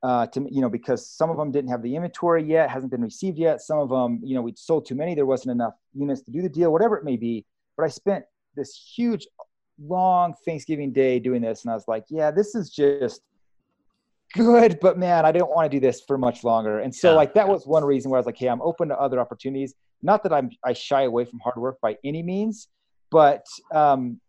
uh, 0.03 0.27
to 0.27 0.47
you 0.51 0.61
know 0.61 0.69
because 0.69 1.09
some 1.09 1.29
of 1.29 1.37
them 1.37 1.51
didn't 1.51 1.71
have 1.71 1.81
the 1.81 1.95
inventory 1.95 2.43
yet, 2.43 2.69
hasn't 2.69 2.91
been 2.91 3.01
received 3.01 3.37
yet. 3.37 3.61
Some 3.61 3.79
of 3.79 3.89
them, 3.89 4.19
you 4.23 4.35
know, 4.35 4.41
we'd 4.41 4.57
sold 4.57 4.85
too 4.85 4.95
many, 4.95 5.15
there 5.15 5.25
wasn't 5.25 5.51
enough 5.51 5.73
units 5.93 6.21
to 6.23 6.31
do 6.31 6.41
the 6.41 6.49
deal, 6.49 6.71
whatever 6.71 6.97
it 6.97 7.03
may 7.03 7.17
be. 7.17 7.45
But 7.77 7.85
I 7.85 7.89
spent 7.89 8.25
this 8.55 8.75
huge, 8.95 9.27
long 9.83 10.35
Thanksgiving 10.45 10.91
day 10.91 11.19
doing 11.19 11.41
this, 11.41 11.63
and 11.63 11.71
I 11.71 11.75
was 11.75 11.87
like, 11.87 12.05
yeah, 12.09 12.31
this 12.31 12.55
is 12.55 12.69
just 12.69 13.21
good, 14.33 14.79
but 14.79 14.97
man, 14.97 15.25
I 15.25 15.31
didn't 15.31 15.49
want 15.49 15.71
to 15.71 15.75
do 15.75 15.79
this 15.79 16.01
for 16.07 16.17
much 16.17 16.43
longer. 16.43 16.79
And 16.79 16.93
so, 16.93 17.11
yeah. 17.11 17.15
like, 17.15 17.33
that 17.33 17.47
was 17.47 17.65
one 17.65 17.83
reason 17.83 18.11
where 18.11 18.17
I 18.17 18.21
was 18.21 18.25
like, 18.25 18.37
hey, 18.37 18.47
I'm 18.47 18.61
open 18.61 18.89
to 18.89 18.99
other 18.99 19.19
opportunities. 19.19 19.73
Not 20.01 20.23
that 20.23 20.33
I'm 20.33 20.51
I 20.63 20.73
shy 20.73 21.03
away 21.03 21.25
from 21.25 21.39
hard 21.39 21.57
work 21.57 21.79
by 21.81 21.97
any 22.03 22.21
means, 22.21 22.67
but 23.11 23.45
um, 23.73 24.19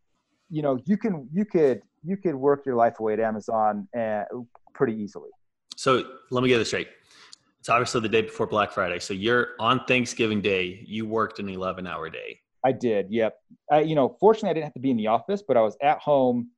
you 0.50 0.62
know, 0.62 0.78
you 0.84 0.96
can 0.96 1.28
you 1.32 1.44
could 1.44 1.82
you 2.04 2.16
could 2.16 2.34
work 2.34 2.64
your 2.64 2.76
life 2.76 3.00
away 3.00 3.14
at 3.14 3.20
Amazon 3.20 3.88
uh, 3.98 4.24
pretty 4.74 4.94
easily. 4.94 5.30
So 5.76 6.04
let 6.30 6.42
me 6.42 6.48
get 6.48 6.58
this 6.58 6.68
straight. 6.68 6.88
It's 7.60 7.68
obviously 7.68 8.00
the 8.00 8.08
day 8.08 8.22
before 8.22 8.46
Black 8.46 8.70
Friday. 8.70 9.00
So 9.00 9.12
you're 9.12 9.48
on 9.58 9.84
Thanksgiving 9.86 10.40
Day. 10.40 10.84
You 10.86 11.04
worked 11.06 11.40
an 11.40 11.48
11 11.48 11.86
hour 11.86 12.08
day. 12.08 12.38
I 12.64 12.72
did. 12.72 13.06
Yep. 13.10 13.36
I, 13.70 13.80
you 13.80 13.94
know, 13.94 14.16
fortunately, 14.20 14.50
I 14.50 14.52
didn't 14.54 14.64
have 14.64 14.74
to 14.74 14.80
be 14.80 14.90
in 14.90 14.96
the 14.96 15.08
office, 15.08 15.42
but 15.46 15.56
I 15.56 15.62
was 15.62 15.76
at 15.82 15.98
home, 15.98 16.50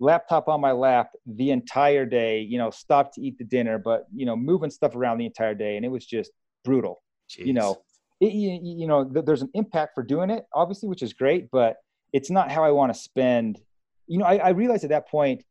laptop 0.00 0.48
on 0.48 0.60
my 0.60 0.72
lap 0.72 1.10
the 1.26 1.50
entire 1.50 2.04
day. 2.06 2.40
You 2.40 2.58
know, 2.58 2.70
stopped 2.70 3.14
to 3.14 3.22
eat 3.22 3.38
the 3.38 3.44
dinner, 3.44 3.78
but 3.78 4.06
you 4.14 4.26
know, 4.26 4.36
moving 4.36 4.70
stuff 4.70 4.96
around 4.96 5.18
the 5.18 5.26
entire 5.26 5.54
day, 5.54 5.76
and 5.76 5.84
it 5.84 5.90
was 5.90 6.06
just 6.06 6.32
brutal. 6.64 7.02
Jeez. 7.30 7.46
You 7.46 7.54
know, 7.54 7.76
it, 8.22 8.32
you, 8.32 8.60
you 8.62 8.86
know, 8.86 9.04
there's 9.04 9.42
an 9.42 9.50
impact 9.54 9.94
for 9.94 10.02
doing 10.02 10.30
it, 10.30 10.46
obviously, 10.54 10.88
which 10.88 11.02
is 11.02 11.12
great, 11.12 11.50
but 11.50 11.76
it's 12.12 12.30
not 12.30 12.50
how 12.50 12.64
I 12.64 12.70
want 12.70 12.94
to 12.94 12.98
spend. 12.98 13.60
You 14.06 14.18
know, 14.18 14.24
I, 14.24 14.36
I 14.36 14.48
realized 14.50 14.84
at 14.84 14.90
that 14.90 15.08
point 15.08 15.44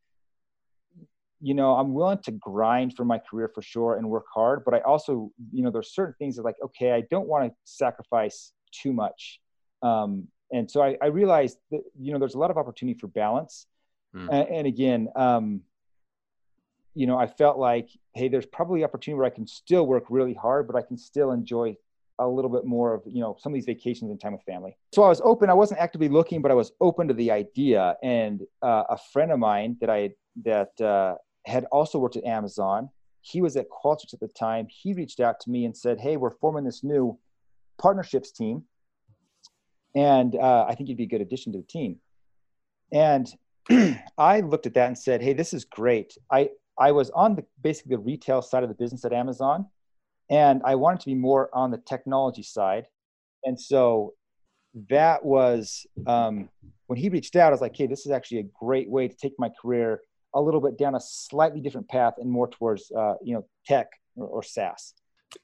you 1.41 1.55
know, 1.55 1.75
I'm 1.75 1.93
willing 1.93 2.19
to 2.19 2.31
grind 2.31 2.95
for 2.95 3.03
my 3.03 3.17
career 3.17 3.49
for 3.53 3.63
sure 3.63 3.95
and 3.95 4.07
work 4.07 4.25
hard, 4.31 4.63
but 4.63 4.75
I 4.75 4.79
also, 4.81 5.31
you 5.51 5.63
know, 5.63 5.71
there's 5.71 5.93
certain 5.93 6.13
things 6.19 6.35
that 6.35 6.43
like, 6.43 6.57
okay, 6.63 6.91
I 6.91 7.01
don't 7.09 7.27
want 7.27 7.49
to 7.49 7.55
sacrifice 7.63 8.53
too 8.71 8.93
much. 8.93 9.41
Um, 9.81 10.27
and 10.51 10.69
so 10.69 10.83
I, 10.83 10.97
I, 11.01 11.07
realized 11.07 11.57
that, 11.71 11.81
you 11.99 12.13
know, 12.13 12.19
there's 12.19 12.35
a 12.35 12.37
lot 12.37 12.51
of 12.51 12.57
opportunity 12.57 12.99
for 12.99 13.07
balance. 13.07 13.65
Mm. 14.15 14.27
And, 14.31 14.49
and, 14.49 14.67
again, 14.67 15.09
um, 15.15 15.61
you 16.93 17.07
know, 17.07 17.17
I 17.17 17.25
felt 17.25 17.57
like, 17.57 17.89
hey, 18.13 18.27
there's 18.27 18.45
probably 18.45 18.83
opportunity 18.83 19.17
where 19.17 19.25
I 19.25 19.31
can 19.31 19.47
still 19.47 19.87
work 19.87 20.03
really 20.09 20.35
hard, 20.35 20.67
but 20.67 20.75
I 20.75 20.83
can 20.83 20.97
still 20.97 21.31
enjoy 21.31 21.75
a 22.21 22.27
little 22.27 22.51
bit 22.51 22.65
more 22.65 22.93
of, 22.93 23.01
you 23.05 23.21
know, 23.21 23.35
some 23.39 23.51
of 23.51 23.55
these 23.55 23.65
vacations 23.65 24.11
and 24.11 24.19
time 24.19 24.33
with 24.33 24.43
family. 24.43 24.77
So 24.93 25.03
I 25.03 25.09
was 25.09 25.21
open. 25.23 25.49
I 25.49 25.53
wasn't 25.53 25.79
actively 25.79 26.09
looking, 26.09 26.41
but 26.41 26.51
I 26.51 26.55
was 26.55 26.71
open 26.79 27.07
to 27.07 27.13
the 27.13 27.31
idea. 27.31 27.95
And 28.03 28.41
uh, 28.61 28.83
a 28.89 28.97
friend 29.11 29.31
of 29.31 29.39
mine 29.39 29.77
that 29.81 29.89
I, 29.89 30.11
that, 30.43 30.79
uh, 30.79 31.15
had 31.45 31.65
also 31.65 31.99
worked 31.99 32.15
at 32.15 32.23
Amazon. 32.23 32.89
He 33.21 33.41
was 33.41 33.55
at 33.55 33.67
Qualtrics 33.69 34.13
at 34.13 34.19
the 34.19 34.27
time. 34.27 34.67
He 34.69 34.93
reached 34.93 35.19
out 35.19 35.39
to 35.41 35.49
me 35.49 35.65
and 35.65 35.75
said, 35.75 35.99
Hey, 35.99 36.17
we're 36.17 36.31
forming 36.31 36.63
this 36.63 36.83
new 36.83 37.17
partnerships 37.79 38.31
team. 38.31 38.63
And 39.95 40.35
uh, 40.35 40.65
I 40.67 40.75
think 40.75 40.89
you'd 40.89 40.97
be 40.97 41.03
a 41.03 41.07
good 41.07 41.21
addition 41.21 41.51
to 41.53 41.59
the 41.59 41.65
team. 41.65 41.99
And 42.91 43.27
I 44.17 44.41
looked 44.41 44.65
at 44.65 44.73
that 44.75 44.87
and 44.87 44.97
said, 44.97 45.21
Hey, 45.21 45.33
this 45.33 45.53
is 45.53 45.65
great. 45.65 46.17
I, 46.31 46.49
I 46.79 46.91
was 46.91 47.09
on 47.11 47.35
the 47.35 47.45
basically 47.61 47.95
the 47.95 48.01
retail 48.01 48.41
side 48.41 48.63
of 48.63 48.69
the 48.69 48.75
business 48.75 49.05
at 49.05 49.13
Amazon, 49.13 49.67
and 50.31 50.61
I 50.63 50.75
wanted 50.75 51.01
to 51.01 51.05
be 51.07 51.15
more 51.15 51.49
on 51.53 51.69
the 51.69 51.77
technology 51.77 52.41
side. 52.41 52.87
And 53.43 53.59
so 53.59 54.13
that 54.89 55.23
was 55.23 55.85
um, 56.07 56.49
when 56.87 56.97
he 56.97 57.09
reached 57.09 57.35
out, 57.35 57.47
I 57.47 57.51
was 57.51 57.61
like, 57.61 57.75
Hey, 57.75 57.85
this 57.85 58.05
is 58.05 58.11
actually 58.11 58.39
a 58.39 58.45
great 58.59 58.89
way 58.89 59.07
to 59.07 59.15
take 59.15 59.33
my 59.37 59.49
career 59.61 59.99
a 60.33 60.41
little 60.41 60.61
bit 60.61 60.77
down 60.77 60.95
a 60.95 60.99
slightly 60.99 61.59
different 61.59 61.89
path 61.89 62.13
and 62.17 62.31
more 62.31 62.47
towards 62.47 62.89
uh, 62.91 63.15
you 63.21 63.35
know 63.35 63.45
tech 63.67 63.87
or, 64.15 64.27
or 64.27 64.43
SaaS. 64.43 64.93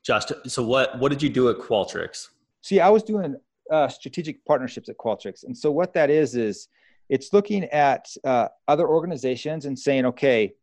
Josh, 0.03 0.23
so 0.47 0.63
what 0.63 0.97
what 0.99 1.09
did 1.09 1.21
you 1.21 1.29
do 1.29 1.49
at 1.49 1.57
Qualtrics? 1.57 2.29
See, 2.61 2.79
I 2.79 2.89
was 2.89 3.03
doing 3.03 3.35
uh, 3.69 3.89
strategic 3.89 4.43
partnerships 4.45 4.87
at 4.87 4.97
Qualtrics, 4.97 5.43
and 5.43 5.57
so 5.57 5.71
what 5.71 5.93
that 5.93 6.09
is 6.09 6.35
is 6.35 6.69
it's 7.09 7.33
looking 7.33 7.65
at 7.65 8.07
uh, 8.23 8.47
other 8.67 8.87
organizations 8.87 9.65
and 9.65 9.77
saying, 9.77 10.05
okay, 10.05 10.53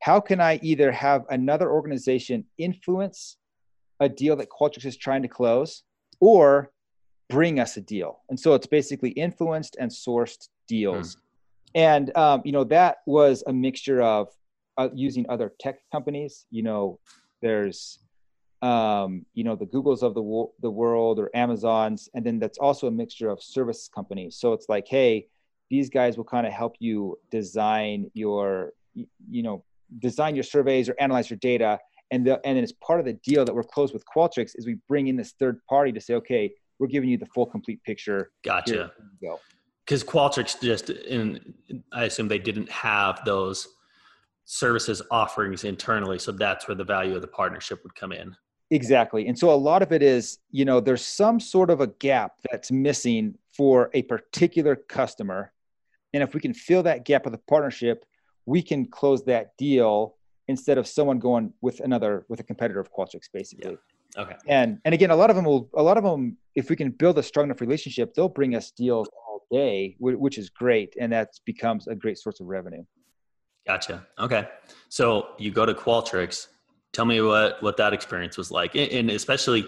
how 0.00 0.20
can 0.20 0.40
I 0.40 0.58
either 0.62 0.90
have 0.92 1.24
another 1.30 1.70
organization 1.70 2.44
influence 2.58 3.36
a 4.02 4.08
deal 4.08 4.36
that 4.36 4.48
Qualtrics 4.50 4.84
is 4.84 4.96
trying 4.96 5.22
to 5.22 5.28
close, 5.28 5.82
or 6.20 6.72
bring 7.28 7.58
us 7.58 7.76
a 7.76 7.80
deal? 7.80 8.20
And 8.28 8.38
so 8.38 8.54
it's 8.54 8.66
basically 8.66 9.10
influenced 9.10 9.76
and 9.80 9.90
sourced 9.90 10.48
deals. 10.68 11.14
Hmm. 11.14 11.20
And 11.74 12.16
um, 12.16 12.42
you 12.44 12.52
know 12.52 12.64
that 12.64 12.98
was 13.06 13.42
a 13.46 13.52
mixture 13.52 14.02
of 14.02 14.28
uh, 14.76 14.88
using 14.94 15.24
other 15.28 15.52
tech 15.60 15.78
companies. 15.90 16.46
You 16.50 16.62
know 16.62 16.98
there's 17.40 17.98
um, 18.60 19.24
you 19.34 19.44
know 19.44 19.56
the 19.56 19.66
googles 19.66 20.02
of 20.02 20.14
the, 20.14 20.22
wo- 20.22 20.52
the 20.60 20.70
world 20.70 21.18
or 21.18 21.30
amazons. 21.34 22.08
And 22.14 22.24
then 22.24 22.38
that's 22.38 22.58
also 22.58 22.86
a 22.86 22.90
mixture 22.90 23.30
of 23.30 23.42
service 23.42 23.88
companies. 23.92 24.36
So 24.36 24.52
it's 24.52 24.68
like 24.68 24.86
hey 24.88 25.28
these 25.70 25.88
guys 25.88 26.18
will 26.18 26.24
kind 26.24 26.46
of 26.46 26.52
help 26.52 26.76
you 26.80 27.18
design 27.30 28.10
your 28.12 28.72
you 28.94 29.42
know 29.42 29.64
design 29.98 30.34
your 30.34 30.44
surveys 30.44 30.88
or 30.88 30.94
analyze 30.98 31.30
your 31.30 31.38
data 31.38 31.78
and 32.12 32.24
the, 32.26 32.34
and 32.46 32.56
then 32.56 32.62
as 32.62 32.72
part 32.72 33.00
of 33.00 33.06
the 33.06 33.14
deal 33.14 33.44
that 33.44 33.54
we're 33.54 33.64
closed 33.64 33.92
with 33.92 34.04
Qualtrics 34.06 34.52
is 34.54 34.66
we 34.66 34.76
bring 34.86 35.08
in 35.08 35.16
this 35.16 35.32
third 35.32 35.60
party 35.68 35.90
to 35.92 36.00
say 36.00 36.14
okay 36.14 36.52
we're 36.78 36.86
giving 36.86 37.08
you 37.08 37.18
the 37.18 37.26
full 37.26 37.46
complete 37.46 37.82
picture 37.82 38.30
gotcha 38.44 38.92
go 39.20 39.40
because 39.84 40.04
Qualtrics 40.04 40.60
just 40.60 40.90
in 40.90 41.54
I 41.92 42.04
assume 42.04 42.28
they 42.28 42.38
didn't 42.38 42.70
have 42.70 43.24
those 43.24 43.68
services 44.44 45.02
offerings 45.10 45.64
internally, 45.64 46.18
so 46.18 46.32
that's 46.32 46.68
where 46.68 46.74
the 46.74 46.84
value 46.84 47.14
of 47.14 47.22
the 47.22 47.28
partnership 47.28 47.82
would 47.82 47.94
come 47.94 48.12
in. 48.12 48.36
Exactly. 48.70 49.26
And 49.28 49.38
so 49.38 49.50
a 49.50 49.54
lot 49.54 49.82
of 49.82 49.92
it 49.92 50.02
is, 50.02 50.38
you 50.50 50.64
know, 50.64 50.80
there's 50.80 51.04
some 51.04 51.38
sort 51.38 51.70
of 51.70 51.80
a 51.80 51.86
gap 51.86 52.32
that's 52.50 52.70
missing 52.70 53.36
for 53.54 53.90
a 53.92 54.02
particular 54.02 54.76
customer. 54.76 55.52
And 56.14 56.22
if 56.22 56.34
we 56.34 56.40
can 56.40 56.54
fill 56.54 56.82
that 56.84 57.04
gap 57.04 57.24
with 57.24 57.34
a 57.34 57.40
partnership, 57.48 58.04
we 58.46 58.62
can 58.62 58.86
close 58.86 59.24
that 59.24 59.56
deal 59.56 60.16
instead 60.52 60.78
of 60.78 60.86
someone 60.86 61.18
going 61.18 61.52
with 61.60 61.80
another 61.80 62.24
with 62.28 62.38
a 62.38 62.46
competitor 62.50 62.78
of 62.78 62.88
Qualtrics 62.96 63.28
basically. 63.32 63.72
Yeah. 63.72 64.22
Okay. 64.22 64.36
And 64.46 64.78
and 64.84 64.94
again, 64.94 65.10
a 65.10 65.16
lot 65.16 65.30
of 65.30 65.36
them 65.36 65.44
will 65.44 65.70
a 65.74 65.82
lot 65.82 65.96
of 65.96 66.04
them 66.04 66.36
if 66.54 66.70
we 66.70 66.76
can 66.76 66.90
build 66.90 67.18
a 67.18 67.22
strong 67.22 67.46
enough 67.46 67.60
relationship, 67.60 68.14
they'll 68.14 68.28
bring 68.28 68.54
us 68.54 68.70
deals 68.70 69.08
all 69.08 69.46
day, 69.50 69.96
which 69.98 70.38
is 70.38 70.50
great, 70.50 70.94
and 71.00 71.12
that 71.12 71.30
becomes 71.46 71.88
a 71.88 71.94
great 71.94 72.18
source 72.18 72.38
of 72.40 72.46
revenue. 72.46 72.84
Gotcha. 73.66 74.06
Okay, 74.18 74.48
so 74.88 75.28
you 75.38 75.50
go 75.50 75.64
to 75.64 75.74
Qualtrics. 75.74 76.48
Tell 76.92 77.06
me 77.06 77.20
what 77.22 77.62
what 77.62 77.76
that 77.78 77.92
experience 77.94 78.36
was 78.36 78.50
like, 78.50 78.74
and 78.74 79.10
especially 79.10 79.66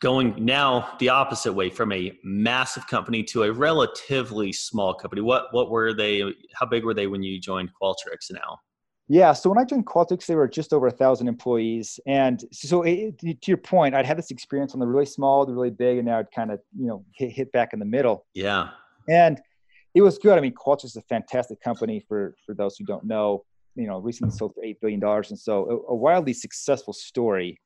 going 0.00 0.44
now 0.44 0.94
the 0.98 1.08
opposite 1.08 1.52
way 1.52 1.70
from 1.70 1.92
a 1.92 2.12
massive 2.24 2.86
company 2.86 3.22
to 3.24 3.44
a 3.44 3.52
relatively 3.52 4.52
small 4.52 4.92
company. 4.94 5.22
What 5.22 5.44
what 5.52 5.70
were 5.70 5.92
they? 5.94 6.22
How 6.58 6.66
big 6.66 6.84
were 6.84 6.94
they 6.94 7.06
when 7.06 7.22
you 7.22 7.38
joined 7.38 7.70
Qualtrics? 7.80 8.32
Now. 8.32 8.58
Yeah, 9.10 9.32
so 9.32 9.48
when 9.48 9.58
I 9.58 9.64
joined 9.64 9.86
Qualtrics, 9.86 10.26
they 10.26 10.34
were 10.34 10.48
just 10.48 10.74
over 10.74 10.86
a 10.86 10.90
thousand 10.90 11.28
employees, 11.28 11.98
and 12.06 12.44
so 12.52 12.82
it, 12.82 13.18
to 13.18 13.36
your 13.46 13.56
point, 13.56 13.94
I'd 13.94 14.04
had 14.04 14.18
this 14.18 14.30
experience 14.30 14.74
on 14.74 14.80
the 14.80 14.86
really 14.86 15.06
small, 15.06 15.46
the 15.46 15.54
really 15.54 15.70
big, 15.70 15.96
and 15.96 16.06
now 16.06 16.18
I'd 16.18 16.30
kind 16.30 16.50
of 16.50 16.60
you 16.78 16.86
know 16.86 17.04
hit, 17.14 17.32
hit 17.32 17.52
back 17.52 17.72
in 17.72 17.78
the 17.78 17.86
middle. 17.86 18.26
Yeah 18.34 18.68
and 19.08 19.40
it 19.94 20.02
was 20.02 20.18
good. 20.18 20.38
I 20.38 20.40
mean, 20.40 20.54
Qualtrics 20.54 20.84
is 20.84 20.96
a 20.96 21.02
fantastic 21.02 21.60
company 21.60 22.04
for 22.06 22.36
for 22.44 22.54
those 22.54 22.76
who 22.76 22.84
don't 22.84 23.04
know. 23.04 23.44
You 23.74 23.86
know, 23.86 23.98
recently 23.98 24.36
sold 24.36 24.54
for 24.54 24.64
eight 24.64 24.80
billion 24.80 25.00
dollars, 25.00 25.30
and 25.30 25.38
so 25.38 25.84
a, 25.88 25.92
a, 25.92 25.94
wildly 25.94 26.32
successful 26.32 26.92
story. 26.92 27.60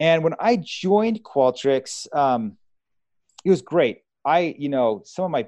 And 0.00 0.24
when 0.24 0.34
I 0.40 0.56
joined 0.56 1.22
Qualtrics, 1.22 2.06
um, 2.14 2.56
it 3.44 3.50
was 3.50 3.62
great. 3.62 4.00
I, 4.24 4.54
you 4.58 4.68
know, 4.68 5.02
some 5.04 5.26
of 5.26 5.30
my 5.30 5.46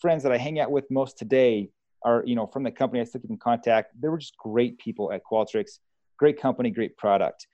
friends 0.00 0.22
that 0.22 0.32
I 0.32 0.36
hang 0.36 0.60
out 0.60 0.70
with 0.70 0.90
most 0.90 1.18
today 1.18 1.70
are, 2.04 2.22
you 2.26 2.34
know, 2.34 2.46
from 2.46 2.62
the 2.62 2.70
company. 2.70 3.00
I 3.00 3.04
still 3.04 3.20
keep 3.20 3.30
in 3.30 3.38
contact. 3.38 4.00
They 4.00 4.08
were 4.08 4.18
just 4.18 4.36
great 4.36 4.78
people 4.78 5.12
at 5.12 5.22
Qualtrics. 5.24 5.78
Great 6.16 6.40
company, 6.40 6.70
great 6.70 6.96
product. 6.96 7.46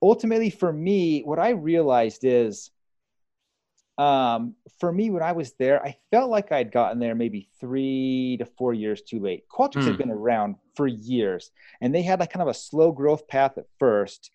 Ultimately, 0.00 0.50
for 0.50 0.72
me, 0.72 1.22
what 1.22 1.38
I 1.38 1.50
realized 1.50 2.20
is 2.22 2.70
um, 3.98 4.54
for 4.78 4.92
me, 4.92 5.10
when 5.10 5.24
I 5.24 5.32
was 5.32 5.54
there, 5.58 5.84
I 5.84 5.96
felt 6.12 6.30
like 6.30 6.52
I'd 6.52 6.70
gotten 6.70 7.00
there 7.00 7.16
maybe 7.16 7.48
three 7.60 8.36
to 8.38 8.46
four 8.46 8.72
years 8.72 9.02
too 9.02 9.18
late. 9.18 9.44
Qualtrics 9.48 9.82
mm. 9.82 9.86
had 9.86 9.92
hmm. 9.94 10.02
been 10.02 10.10
around 10.12 10.54
for 10.76 10.86
years, 10.86 11.50
and 11.80 11.92
they 11.92 12.02
had 12.02 12.20
like 12.20 12.32
kind 12.32 12.42
of 12.42 12.48
a 12.48 12.54
slow 12.54 12.92
growth 12.92 13.26
path 13.26 13.58
at 13.58 13.66
first. 13.78 14.30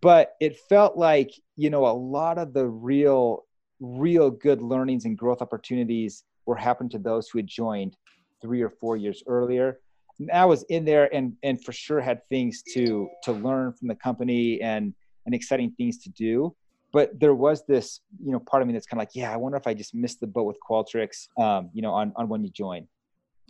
but 0.00 0.36
it 0.38 0.56
felt 0.68 0.96
like 0.96 1.32
you 1.56 1.70
know 1.70 1.86
a 1.86 1.96
lot 2.16 2.38
of 2.38 2.52
the 2.52 2.66
real 2.66 3.46
real 3.80 4.30
good 4.30 4.60
learnings 4.60 5.06
and 5.06 5.16
growth 5.16 5.40
opportunities 5.40 6.24
were 6.44 6.54
happening 6.54 6.90
to 6.90 6.98
those 6.98 7.28
who 7.28 7.38
had 7.38 7.46
joined 7.46 7.96
three 8.42 8.62
or 8.62 8.70
four 8.70 8.96
years 8.96 9.22
earlier. 9.26 9.80
And 10.18 10.30
i 10.30 10.44
was 10.44 10.64
in 10.64 10.84
there 10.84 11.12
and 11.14 11.34
and 11.42 11.62
for 11.64 11.72
sure 11.72 12.00
had 12.00 12.20
things 12.28 12.62
to 12.74 13.08
to 13.24 13.32
learn 13.32 13.72
from 13.72 13.88
the 13.88 13.94
company 13.94 14.60
and 14.60 14.94
and 15.26 15.34
exciting 15.34 15.72
things 15.76 15.98
to 16.04 16.10
do. 16.10 16.54
But 16.92 17.20
there 17.20 17.34
was 17.34 17.64
this 17.66 18.00
you 18.22 18.32
know 18.32 18.40
part 18.40 18.62
of 18.62 18.66
me 18.68 18.74
that's 18.74 18.86
kind 18.86 19.00
of 19.00 19.02
like 19.02 19.14
yeah 19.14 19.32
i 19.32 19.36
wonder 19.36 19.56
if 19.56 19.66
i 19.66 19.74
just 19.74 19.94
missed 19.94 20.20
the 20.20 20.26
boat 20.26 20.44
with 20.44 20.58
qualtrics 20.68 21.28
um, 21.38 21.70
you 21.72 21.82
know 21.82 21.92
on, 21.92 22.12
on 22.16 22.28
when 22.28 22.42
you 22.44 22.50
join. 22.50 22.86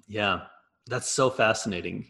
Yeah 0.06 0.42
that's 0.90 1.08
so 1.08 1.30
fascinating. 1.30 2.06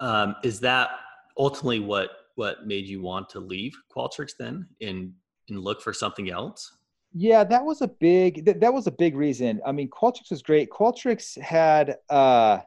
Um, 0.00 0.34
is 0.42 0.60
that 0.60 0.90
ultimately 1.38 1.78
what 1.78 2.10
what 2.34 2.66
made 2.66 2.86
you 2.86 3.00
want 3.00 3.28
to 3.30 3.40
leave 3.40 3.74
Qualtrics 3.94 4.32
then 4.38 4.66
and 4.80 5.12
and 5.48 5.58
look 5.58 5.80
for 5.80 5.92
something 5.92 6.30
else? 6.30 6.78
Yeah, 7.14 7.44
that 7.44 7.64
was 7.64 7.82
a 7.82 7.88
big 7.88 8.44
that, 8.46 8.60
that 8.60 8.72
was 8.72 8.86
a 8.86 8.90
big 8.90 9.16
reason. 9.16 9.60
I 9.66 9.72
mean, 9.72 9.88
Qualtrics 9.88 10.30
was 10.30 10.42
great. 10.42 10.70
Qualtrics 10.70 11.40
had 11.40 11.96
uh 12.08 12.60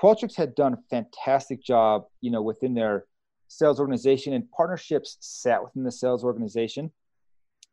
Qualtrics 0.00 0.36
had 0.36 0.54
done 0.54 0.74
a 0.74 0.78
fantastic 0.90 1.62
job, 1.62 2.04
you 2.20 2.30
know, 2.30 2.42
within 2.42 2.74
their 2.74 3.06
sales 3.48 3.80
organization 3.80 4.32
and 4.32 4.48
partnerships 4.52 5.16
sat 5.20 5.62
within 5.62 5.82
the 5.82 5.90
sales 5.90 6.22
organization. 6.22 6.92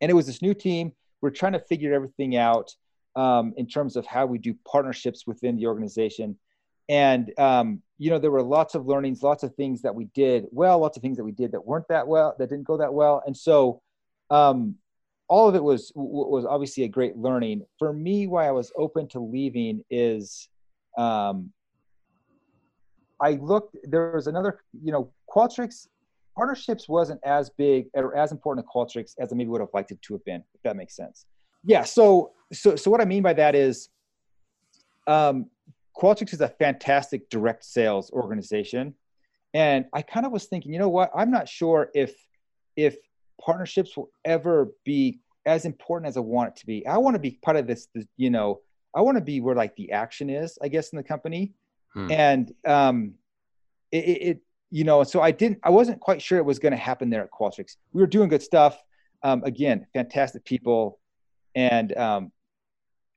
And 0.02 0.10
it 0.10 0.16
was 0.16 0.26
this 0.26 0.42
new 0.42 0.54
team. 0.54 0.94
We're 1.22 1.30
trying 1.30 1.54
to 1.54 1.60
figure 1.60 1.94
everything 1.94 2.36
out 2.36 2.74
um, 3.16 3.54
in 3.58 3.68
terms 3.68 3.96
of 3.96 4.06
how 4.06 4.26
we 4.26 4.40
do 4.40 4.56
partnerships 4.68 5.28
within 5.28 5.56
the 5.56 5.68
organization 5.68 6.38
and 6.90 7.38
um, 7.40 7.82
you 7.98 8.10
know 8.10 8.20
there 8.20 8.32
were 8.32 8.44
lots 8.44 8.76
of 8.76 8.86
learnings 8.86 9.24
lots 9.24 9.44
of 9.44 9.54
things 9.56 9.82
that 9.82 9.96
we 9.96 10.06
did 10.14 10.46
well 10.52 10.80
lots 10.80 10.98
of 10.98 11.02
things 11.02 11.18
that 11.18 11.24
we 11.24 11.32
did 11.32 11.52
that 11.52 11.66
weren't 11.66 11.88
that 11.88 12.08
well 12.08 12.36
that 12.38 12.50
didn't 12.50 12.66
go 12.66 12.78
that 12.78 12.94
well 12.94 13.24
and 13.26 13.36
so 13.36 13.82
um, 14.30 14.76
all 15.28 15.48
of 15.48 15.56
it 15.56 15.64
was 15.64 15.92
was 15.96 16.46
obviously 16.46 16.84
a 16.84 16.88
great 16.88 17.18
learning 17.18 17.66
for 17.80 17.94
me 17.94 18.28
why 18.28 18.48
i 18.48 18.52
was 18.52 18.72
open 18.78 19.08
to 19.08 19.20
leaving 19.20 19.84
is 19.90 20.50
um, 20.98 21.52
i 23.22 23.32
looked 23.32 23.76
there 23.84 24.12
was 24.12 24.28
another 24.28 24.60
you 24.84 24.92
know 24.92 25.12
qualtrics 25.34 25.88
partnerships 26.36 26.88
wasn't 26.90 27.20
as 27.24 27.50
big 27.58 27.88
or 27.94 28.16
as 28.16 28.32
important 28.32 28.66
to 28.66 28.70
qualtrics 28.72 29.14
as 29.20 29.32
i 29.32 29.36
maybe 29.36 29.50
would 29.50 29.62
have 29.62 29.70
liked 29.74 29.92
it 29.92 30.02
to 30.02 30.14
have 30.14 30.24
been 30.26 30.44
if 30.54 30.62
that 30.64 30.76
makes 30.76 30.96
sense 30.96 31.26
yeah 31.64 31.84
so 31.84 32.32
so 32.54 32.76
so 32.76 32.92
what 32.92 33.02
i 33.02 33.06
mean 33.06 33.24
by 33.24 33.34
that 33.34 33.56
is 33.56 33.90
um, 35.08 35.50
Qualtrics 35.98 36.34
is 36.34 36.42
a 36.42 36.50
fantastic 36.50 37.30
direct 37.30 37.64
sales 37.64 38.12
organization. 38.12 38.94
And 39.54 39.86
I 39.94 40.02
kind 40.02 40.26
of 40.26 40.32
was 40.32 40.46
thinking, 40.46 40.74
you 40.74 40.80
know 40.80 40.90
what? 40.90 41.10
I'm 41.16 41.32
not 41.32 41.48
sure 41.48 41.90
if 41.94 42.14
if 42.76 42.98
partnerships 43.46 43.96
will 43.96 44.10
ever 44.24 44.72
be 44.84 45.20
as 45.46 45.66
important 45.66 46.08
as 46.08 46.18
I 46.18 46.22
want 46.22 46.50
it 46.50 46.56
to 46.58 46.66
be. 46.66 46.86
I 46.88 46.98
want 46.98 47.16
to 47.16 47.20
be 47.20 47.38
part 47.42 47.58
of 47.58 47.68
this, 47.68 47.88
this 47.94 48.06
you 48.18 48.30
know, 48.30 48.62
I 48.96 49.02
want 49.02 49.18
to 49.18 49.24
be 49.24 49.42
where 49.42 49.56
like 49.56 49.76
the 49.76 49.92
action 49.92 50.30
is, 50.30 50.58
I 50.62 50.68
guess, 50.68 50.90
in 50.90 50.98
the 50.98 51.04
company. 51.04 51.54
Hmm. 51.94 52.12
And 52.12 52.54
um 52.66 53.14
it, 53.92 53.98
it, 53.98 54.42
you 54.72 54.84
know, 54.84 55.04
so 55.04 55.22
I 55.22 55.32
didn't 55.32 55.60
I 55.64 55.70
wasn't 55.70 56.00
quite 56.00 56.22
sure 56.22 56.38
it 56.40 56.46
was 56.46 56.60
going 56.60 56.72
to 56.72 56.78
happen 56.78 57.10
there 57.10 57.24
at 57.24 57.32
Qualtrics. 57.32 57.78
We 57.94 58.02
were 58.02 58.08
doing 58.08 58.30
good 58.30 58.42
stuff. 58.42 58.82
Um, 59.24 59.44
again, 59.44 59.88
fantastic 59.94 60.44
people. 60.44 61.00
And 61.56 61.96
um, 61.98 62.32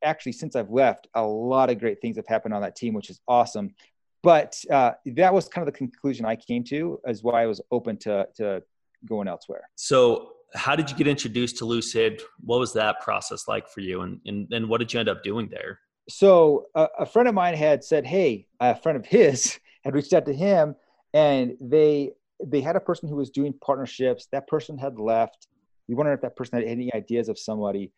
actually 0.04 0.32
since 0.32 0.54
I've 0.54 0.70
left, 0.70 1.08
a 1.14 1.22
lot 1.22 1.70
of 1.70 1.78
great 1.78 2.00
things 2.00 2.16
have 2.16 2.26
happened 2.26 2.54
on 2.54 2.62
that 2.62 2.76
team, 2.76 2.94
which 2.94 3.10
is 3.10 3.20
awesome. 3.26 3.74
But 4.22 4.62
uh, 4.70 4.92
that 5.06 5.32
was 5.32 5.48
kind 5.48 5.66
of 5.66 5.72
the 5.72 5.78
conclusion 5.78 6.26
I 6.26 6.36
came 6.36 6.64
to, 6.64 7.00
as 7.06 7.22
why 7.22 7.42
I 7.42 7.46
was 7.46 7.60
open 7.70 7.96
to 7.98 8.28
to 8.36 8.62
going 9.06 9.28
elsewhere. 9.28 9.68
So, 9.74 10.32
how 10.54 10.74
did 10.74 10.90
you 10.90 10.96
get 10.96 11.06
introduced 11.06 11.58
to 11.58 11.64
Lucid? 11.64 12.22
What 12.40 12.58
was 12.58 12.72
that 12.72 13.00
process 13.00 13.48
like 13.48 13.68
for 13.68 13.80
you, 13.80 14.02
and 14.02 14.20
and, 14.26 14.52
and 14.52 14.68
what 14.68 14.78
did 14.78 14.92
you 14.92 15.00
end 15.00 15.08
up 15.08 15.22
doing 15.22 15.48
there? 15.48 15.80
So, 16.08 16.66
uh, 16.74 16.88
a 16.98 17.06
friend 17.06 17.28
of 17.28 17.34
mine 17.34 17.54
had 17.54 17.84
said, 17.84 18.06
"Hey, 18.06 18.46
a 18.60 18.74
friend 18.74 18.96
of 18.96 19.06
his 19.06 19.58
had 19.84 19.94
reached 19.94 20.12
out 20.12 20.26
to 20.26 20.34
him, 20.34 20.74
and 21.12 21.56
they 21.60 22.12
they 22.44 22.60
had 22.60 22.76
a 22.76 22.80
person 22.80 23.08
who 23.08 23.16
was 23.16 23.30
doing 23.30 23.52
partnerships. 23.60 24.28
That 24.32 24.46
person 24.46 24.78
had 24.78 24.98
left. 24.98 25.48
We 25.88 25.94
wondered 25.94 26.12
if 26.14 26.20
that 26.20 26.36
person 26.36 26.58
had 26.58 26.68
any 26.68 26.92
ideas 26.94 27.28
of 27.28 27.38
somebody, 27.38 27.92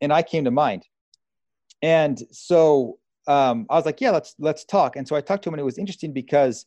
and 0.00 0.12
I 0.12 0.22
came 0.22 0.44
to 0.44 0.50
mind 0.50 0.86
and 1.84 2.22
so 2.30 2.98
um, 3.26 3.66
I 3.68 3.76
was 3.76 3.84
like, 3.84 4.00
yeah, 4.00 4.10
let's 4.10 4.34
let's 4.38 4.64
talk. 4.64 4.96
And 4.96 5.06
so 5.06 5.16
I 5.16 5.20
talked 5.20 5.44
to 5.44 5.50
him, 5.50 5.54
and 5.54 5.60
it 5.60 5.64
was 5.64 5.76
interesting 5.76 6.14
because 6.14 6.64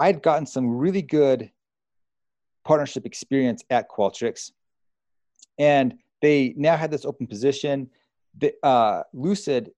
I 0.00 0.06
had 0.06 0.20
gotten 0.20 0.46
some 0.46 0.68
really 0.68 1.00
good 1.00 1.48
partnership 2.64 3.06
experience 3.06 3.64
at 3.70 3.88
Qualtrics, 3.88 4.52
and 5.58 5.94
they 6.20 6.54
now 6.56 6.76
had 6.76 6.90
this 6.90 7.04
open 7.04 7.26
position. 7.26 7.90
The, 8.38 8.54
uh, 8.62 9.02
Lucid 9.12 9.72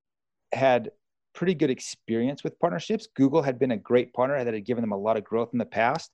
had 0.52 0.90
pretty 1.34 1.54
good 1.54 1.70
experience 1.70 2.44
with 2.44 2.58
partnerships. 2.60 3.08
Google 3.14 3.42
had 3.42 3.58
been 3.58 3.72
a 3.72 3.76
great 3.76 4.12
partner 4.12 4.42
that 4.42 4.54
had 4.54 4.64
given 4.64 4.82
them 4.82 4.92
a 4.92 4.96
lot 4.96 5.16
of 5.16 5.24
growth 5.24 5.50
in 5.52 5.58
the 5.58 5.64
past. 5.64 6.12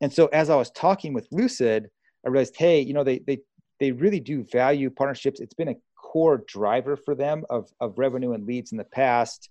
And 0.00 0.12
so 0.12 0.26
as 0.26 0.48
I 0.48 0.56
was 0.56 0.70
talking 0.70 1.12
with 1.12 1.26
Lucid, 1.30 1.90
I 2.24 2.28
realized, 2.28 2.56
hey, 2.56 2.80
you 2.80 2.94
know, 2.94 3.04
they 3.04 3.18
they 3.20 3.40
they 3.80 3.92
really 3.92 4.20
do 4.20 4.44
value 4.44 4.90
partnerships. 4.90 5.40
It's 5.40 5.54
been 5.54 5.68
a 5.68 5.76
core 5.96 6.44
driver 6.46 6.96
for 6.96 7.14
them 7.14 7.44
of, 7.50 7.70
of 7.80 7.98
revenue 7.98 8.32
and 8.32 8.46
leads 8.46 8.72
in 8.72 8.78
the 8.78 8.84
past. 8.84 9.48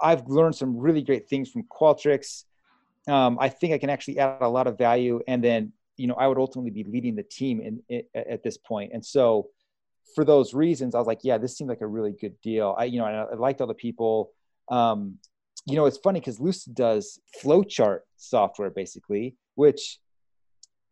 I've 0.00 0.26
learned 0.26 0.54
some 0.54 0.76
really 0.76 1.02
great 1.02 1.28
things 1.28 1.50
from 1.50 1.64
Qualtrics. 1.64 2.44
Um, 3.08 3.38
I 3.40 3.48
think 3.48 3.72
I 3.72 3.78
can 3.78 3.90
actually 3.90 4.18
add 4.18 4.38
a 4.40 4.48
lot 4.48 4.66
of 4.66 4.76
value, 4.76 5.20
and 5.28 5.42
then 5.42 5.72
you 5.96 6.06
know 6.06 6.14
I 6.14 6.26
would 6.26 6.38
ultimately 6.38 6.70
be 6.70 6.84
leading 6.84 7.14
the 7.14 7.22
team 7.22 7.60
in, 7.60 7.82
in 7.88 8.02
at 8.14 8.42
this 8.42 8.56
point. 8.56 8.92
And 8.92 9.04
so, 9.04 9.48
for 10.14 10.24
those 10.24 10.54
reasons, 10.54 10.94
I 10.94 10.98
was 10.98 11.06
like, 11.06 11.20
yeah, 11.22 11.38
this 11.38 11.56
seemed 11.56 11.70
like 11.70 11.80
a 11.80 11.86
really 11.86 12.12
good 12.12 12.40
deal. 12.40 12.74
I 12.78 12.84
you 12.84 12.98
know 12.98 13.06
I, 13.06 13.32
I 13.32 13.34
liked 13.34 13.60
all 13.60 13.66
the 13.66 13.74
people. 13.74 14.32
Um, 14.70 15.18
you 15.66 15.76
know, 15.76 15.86
it's 15.86 15.98
funny 15.98 16.20
because 16.20 16.40
Lucid 16.40 16.74
does 16.74 17.20
flowchart 17.42 18.00
software 18.16 18.70
basically, 18.70 19.36
which 19.54 19.98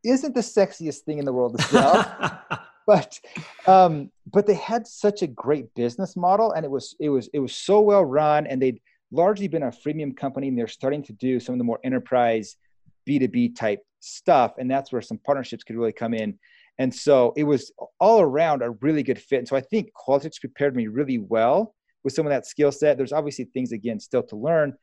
isn't 0.04 0.34
the 0.34 0.40
sexiest 0.40 1.00
thing 1.00 1.18
in 1.18 1.24
the 1.24 1.32
world 1.32 1.58
to 1.58 1.64
sell. 1.64 2.42
but 2.86 3.18
um, 3.66 4.10
but 4.30 4.46
they 4.46 4.54
had 4.54 4.86
such 4.86 5.22
a 5.22 5.26
great 5.26 5.74
business 5.74 6.16
model, 6.16 6.52
and 6.52 6.64
it 6.64 6.70
was 6.70 6.96
it 7.00 7.08
was 7.08 7.28
it 7.32 7.38
was 7.38 7.54
so 7.54 7.80
well 7.80 8.04
run, 8.04 8.46
and 8.46 8.60
they'd 8.60 8.80
largely 9.10 9.48
been 9.48 9.62
a 9.62 9.70
freemium 9.70 10.16
company, 10.16 10.48
and 10.48 10.58
they're 10.58 10.68
starting 10.68 11.02
to 11.04 11.12
do 11.12 11.38
some 11.38 11.54
of 11.54 11.58
the 11.58 11.64
more 11.64 11.80
enterprise 11.84 12.56
B 13.04 13.18
two 13.18 13.28
B 13.28 13.48
type 13.48 13.84
stuff, 14.02 14.54
and 14.58 14.70
that's 14.70 14.92
where 14.92 15.02
some 15.02 15.18
partnerships 15.18 15.64
could 15.64 15.76
really 15.76 15.92
come 15.92 16.14
in. 16.14 16.38
And 16.78 16.94
so 16.94 17.32
it 17.36 17.44
was 17.44 17.72
all 18.00 18.20
around 18.20 18.62
a 18.62 18.70
really 18.70 19.02
good 19.02 19.18
fit. 19.18 19.38
And 19.38 19.48
so 19.48 19.56
I 19.56 19.60
think 19.60 19.90
Qualtrics 19.94 20.40
prepared 20.40 20.74
me 20.74 20.86
really 20.86 21.18
well 21.18 21.74
with 22.02 22.14
some 22.14 22.26
of 22.26 22.30
that 22.30 22.46
skill 22.46 22.72
set. 22.72 22.96
There's 22.96 23.12
obviously 23.12 23.44
things 23.44 23.72
again 23.72 24.00
still 24.00 24.22
to 24.24 24.36
learn, 24.36 24.74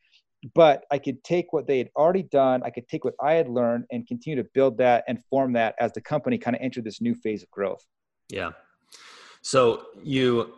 but 0.55 0.85
I 0.91 0.99
could 0.99 1.23
take 1.23 1.51
what 1.51 1.67
they 1.67 1.79
had 1.79 1.89
already 1.95 2.23
done, 2.23 2.61
I 2.63 2.69
could 2.69 2.87
take 2.87 3.03
what 3.03 3.15
I 3.21 3.33
had 3.33 3.49
learned 3.49 3.85
and 3.91 4.07
continue 4.07 4.41
to 4.41 4.49
build 4.53 4.77
that 4.77 5.03
and 5.07 5.23
form 5.25 5.53
that 5.53 5.75
as 5.79 5.91
the 5.91 6.01
company 6.01 6.37
kind 6.37 6.55
of 6.55 6.61
entered 6.61 6.85
this 6.85 7.01
new 7.01 7.15
phase 7.15 7.43
of 7.43 7.49
growth. 7.51 7.85
Yeah. 8.29 8.51
So 9.41 9.83
you 10.03 10.53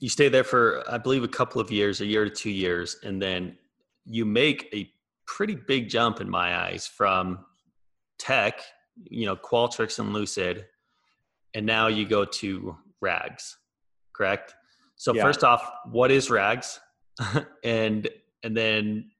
you 0.00 0.08
stay 0.08 0.28
there 0.28 0.44
for 0.44 0.82
I 0.90 0.98
believe 0.98 1.22
a 1.22 1.28
couple 1.28 1.60
of 1.60 1.70
years, 1.70 2.00
a 2.00 2.06
year 2.06 2.24
to 2.24 2.30
two 2.30 2.50
years, 2.50 2.96
and 3.02 3.20
then 3.20 3.56
you 4.04 4.24
make 4.24 4.68
a 4.74 4.90
pretty 5.26 5.54
big 5.54 5.88
jump 5.88 6.20
in 6.20 6.28
my 6.28 6.56
eyes 6.56 6.86
from 6.86 7.44
tech, 8.20 8.60
you 9.04 9.26
know, 9.26 9.34
Qualtrics 9.34 9.98
and 9.98 10.12
Lucid, 10.12 10.66
and 11.54 11.66
now 11.66 11.88
you 11.88 12.06
go 12.06 12.24
to 12.24 12.76
Rags, 13.00 13.56
correct? 14.12 14.54
So 14.96 15.14
yeah. 15.14 15.22
first 15.22 15.42
off, 15.42 15.68
what 15.86 16.10
is 16.10 16.30
Rags? 16.30 16.78
and 17.64 18.08
and 18.42 18.56
then 18.56 19.10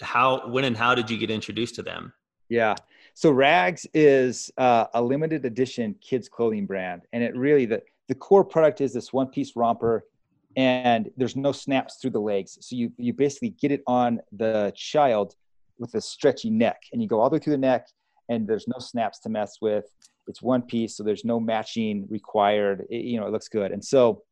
how 0.00 0.48
when 0.48 0.64
and 0.64 0.76
how 0.76 0.94
did 0.94 1.10
you 1.10 1.18
get 1.18 1.30
introduced 1.30 1.74
to 1.74 1.82
them 1.82 2.12
yeah 2.48 2.74
so 3.14 3.30
rags 3.30 3.86
is 3.94 4.50
uh, 4.58 4.86
a 4.94 5.02
limited 5.02 5.44
edition 5.44 5.94
kids 6.00 6.28
clothing 6.28 6.66
brand 6.66 7.02
and 7.12 7.22
it 7.22 7.36
really 7.36 7.66
the, 7.66 7.82
the 8.08 8.14
core 8.14 8.44
product 8.44 8.80
is 8.80 8.92
this 8.92 9.12
one 9.12 9.26
piece 9.26 9.56
romper 9.56 10.04
and 10.56 11.10
there's 11.16 11.36
no 11.36 11.52
snaps 11.52 11.96
through 12.00 12.10
the 12.10 12.20
legs 12.20 12.58
so 12.60 12.76
you 12.76 12.92
you 12.96 13.12
basically 13.12 13.50
get 13.50 13.72
it 13.72 13.82
on 13.86 14.20
the 14.32 14.72
child 14.76 15.34
with 15.78 15.94
a 15.94 16.00
stretchy 16.00 16.50
neck 16.50 16.82
and 16.92 17.02
you 17.02 17.08
go 17.08 17.20
all 17.20 17.28
the 17.28 17.34
way 17.34 17.40
through 17.40 17.52
the 17.52 17.58
neck 17.58 17.86
and 18.28 18.46
there's 18.46 18.68
no 18.68 18.78
snaps 18.78 19.18
to 19.20 19.28
mess 19.28 19.56
with 19.60 19.84
it's 20.26 20.42
one 20.42 20.62
piece 20.62 20.96
so 20.96 21.02
there's 21.02 21.24
no 21.24 21.40
matching 21.40 22.06
required 22.10 22.84
it, 22.90 23.04
you 23.04 23.18
know 23.18 23.26
it 23.26 23.32
looks 23.32 23.48
good 23.48 23.72
and 23.72 23.84
so 23.84 24.22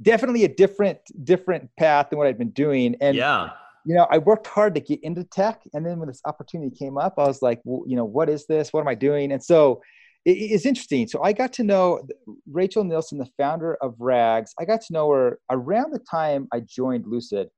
definitely 0.00 0.44
a 0.44 0.48
different 0.48 0.98
different 1.24 1.68
path 1.78 2.10
than 2.10 2.18
what 2.18 2.28
I'd 2.28 2.38
been 2.38 2.50
doing. 2.50 2.96
And 3.00 3.16
yeah, 3.16 3.50
you 3.84 3.94
know, 3.94 4.06
I 4.10 4.18
worked 4.18 4.46
hard 4.46 4.74
to 4.74 4.80
get 4.80 5.02
into 5.02 5.24
tech, 5.24 5.62
and 5.74 5.84
then 5.84 5.98
when 5.98 6.08
this 6.08 6.20
opportunity 6.24 6.74
came 6.74 6.98
up, 6.98 7.14
I 7.18 7.26
was 7.26 7.42
like, 7.42 7.60
well, 7.64 7.82
you 7.86 7.96
know, 7.96 8.04
what 8.04 8.28
is 8.28 8.46
this? 8.46 8.72
What 8.72 8.80
am 8.80 8.88
I 8.88 8.94
doing? 8.94 9.32
And 9.32 9.42
so 9.42 9.82
it, 10.24 10.32
it's 10.32 10.66
interesting. 10.66 11.06
So 11.08 11.22
I 11.22 11.32
got 11.32 11.52
to 11.54 11.64
know 11.64 12.02
Rachel 12.50 12.84
Nielsen, 12.84 13.18
the 13.18 13.28
founder 13.38 13.74
of 13.76 13.94
Rags. 13.98 14.54
I 14.58 14.64
got 14.64 14.80
to 14.82 14.92
know 14.92 15.10
her 15.10 15.38
around 15.50 15.92
the 15.92 16.00
time 16.00 16.48
I 16.52 16.60
joined 16.60 17.06
Lucid, 17.06 17.48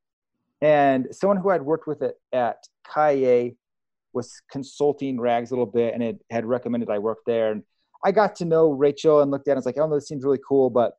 and 0.61 1.09
someone 1.13 1.39
who 1.39 1.51
I'd 1.51 1.63
worked 1.63 1.87
with 1.87 2.03
at, 2.03 2.15
at 2.33 2.59
Kaye 2.93 3.57
was 4.13 4.33
consulting 4.51 5.21
Rags 5.21 5.51
a 5.51 5.55
little 5.55 5.67
bit, 5.67 5.95
and 5.95 6.03
it 6.03 6.19
had 6.31 6.45
recommended 6.45 6.91
I 6.91 6.99
work 6.99 7.19
there. 7.27 7.53
And 7.53 7.63
I 8.05 8.13
got 8.13 8.35
to 8.37 8.45
know 8.45 8.71
Rachel 8.71 9.21
and 9.21 9.31
looked 9.31 9.49
at 9.49 9.53
it. 9.53 9.55
and 9.55 9.59
was 9.59 9.67
like, 9.67 9.79
oh 9.79 9.87
no, 9.87 9.95
this 9.95 10.09
seems 10.09 10.25
really 10.25 10.41
cool, 10.47 10.71
but 10.71 10.95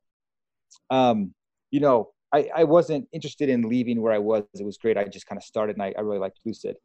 um, 0.90 1.34
you 1.70 1.80
know, 1.80 2.10
I, 2.32 2.48
I 2.54 2.64
wasn't 2.64 3.08
interested 3.12 3.48
in 3.48 3.62
leaving 3.68 4.00
where 4.00 4.12
I 4.12 4.18
was. 4.18 4.44
It 4.54 4.64
was 4.64 4.78
great. 4.78 4.96
I 4.96 5.04
just 5.04 5.26
kind 5.26 5.38
of 5.38 5.44
started, 5.44 5.76
and 5.76 5.82
I, 5.82 5.92
I 5.96 6.00
really 6.00 6.18
liked 6.18 6.40
Lucid. 6.44 6.76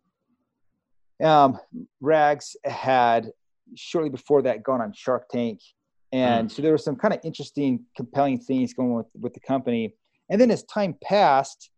Um, 1.24 1.58
Rags 2.02 2.56
had 2.66 3.32
shortly 3.76 4.10
before 4.10 4.42
that 4.44 4.64
gone 4.64 4.82
on 4.82 4.94
Shark 4.94 5.30
Tank, 5.30 5.60
and 6.12 6.50
mm. 6.50 6.52
so 6.52 6.62
there 6.62 6.72
were 6.72 6.78
some 6.78 6.96
kind 6.96 7.14
of 7.14 7.22
interesting, 7.24 7.86
compelling 7.96 8.40
things 8.40 8.74
going 8.74 8.94
with 8.94 9.08
with 9.20 9.34
the 9.34 9.40
company. 9.40 9.96
And 10.30 10.42
then 10.42 10.52
as 10.52 10.64
time 10.64 10.96
passed, 11.02 11.70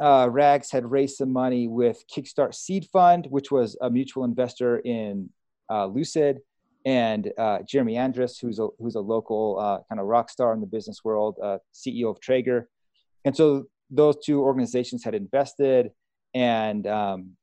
uh, 0.00 0.28
Rags 0.30 0.70
had 0.70 0.90
raised 0.90 1.16
some 1.16 1.32
money 1.32 1.68
with 1.68 2.04
Kickstart 2.14 2.54
Seed 2.54 2.86
Fund, 2.92 3.26
which 3.30 3.50
was 3.50 3.76
a 3.80 3.90
mutual 3.90 4.24
investor 4.24 4.78
in 4.78 5.30
uh, 5.70 5.86
Lucid, 5.86 6.40
and 6.84 7.32
uh, 7.38 7.58
Jeremy 7.68 7.96
Andrus, 7.96 8.38
who's 8.38 8.58
a 8.58 8.68
who's 8.78 8.94
a 8.94 9.00
local 9.00 9.58
uh, 9.58 9.78
kind 9.88 10.00
of 10.00 10.06
rock 10.06 10.30
star 10.30 10.54
in 10.54 10.60
the 10.60 10.66
business 10.66 11.02
world, 11.04 11.36
uh, 11.42 11.58
CEO 11.74 12.10
of 12.10 12.20
Traeger, 12.20 12.68
and 13.24 13.36
so 13.36 13.66
those 13.90 14.16
two 14.24 14.40
organizations 14.42 15.02
had 15.02 15.14
invested, 15.14 15.90
and 16.34 16.86
um, 16.86 17.36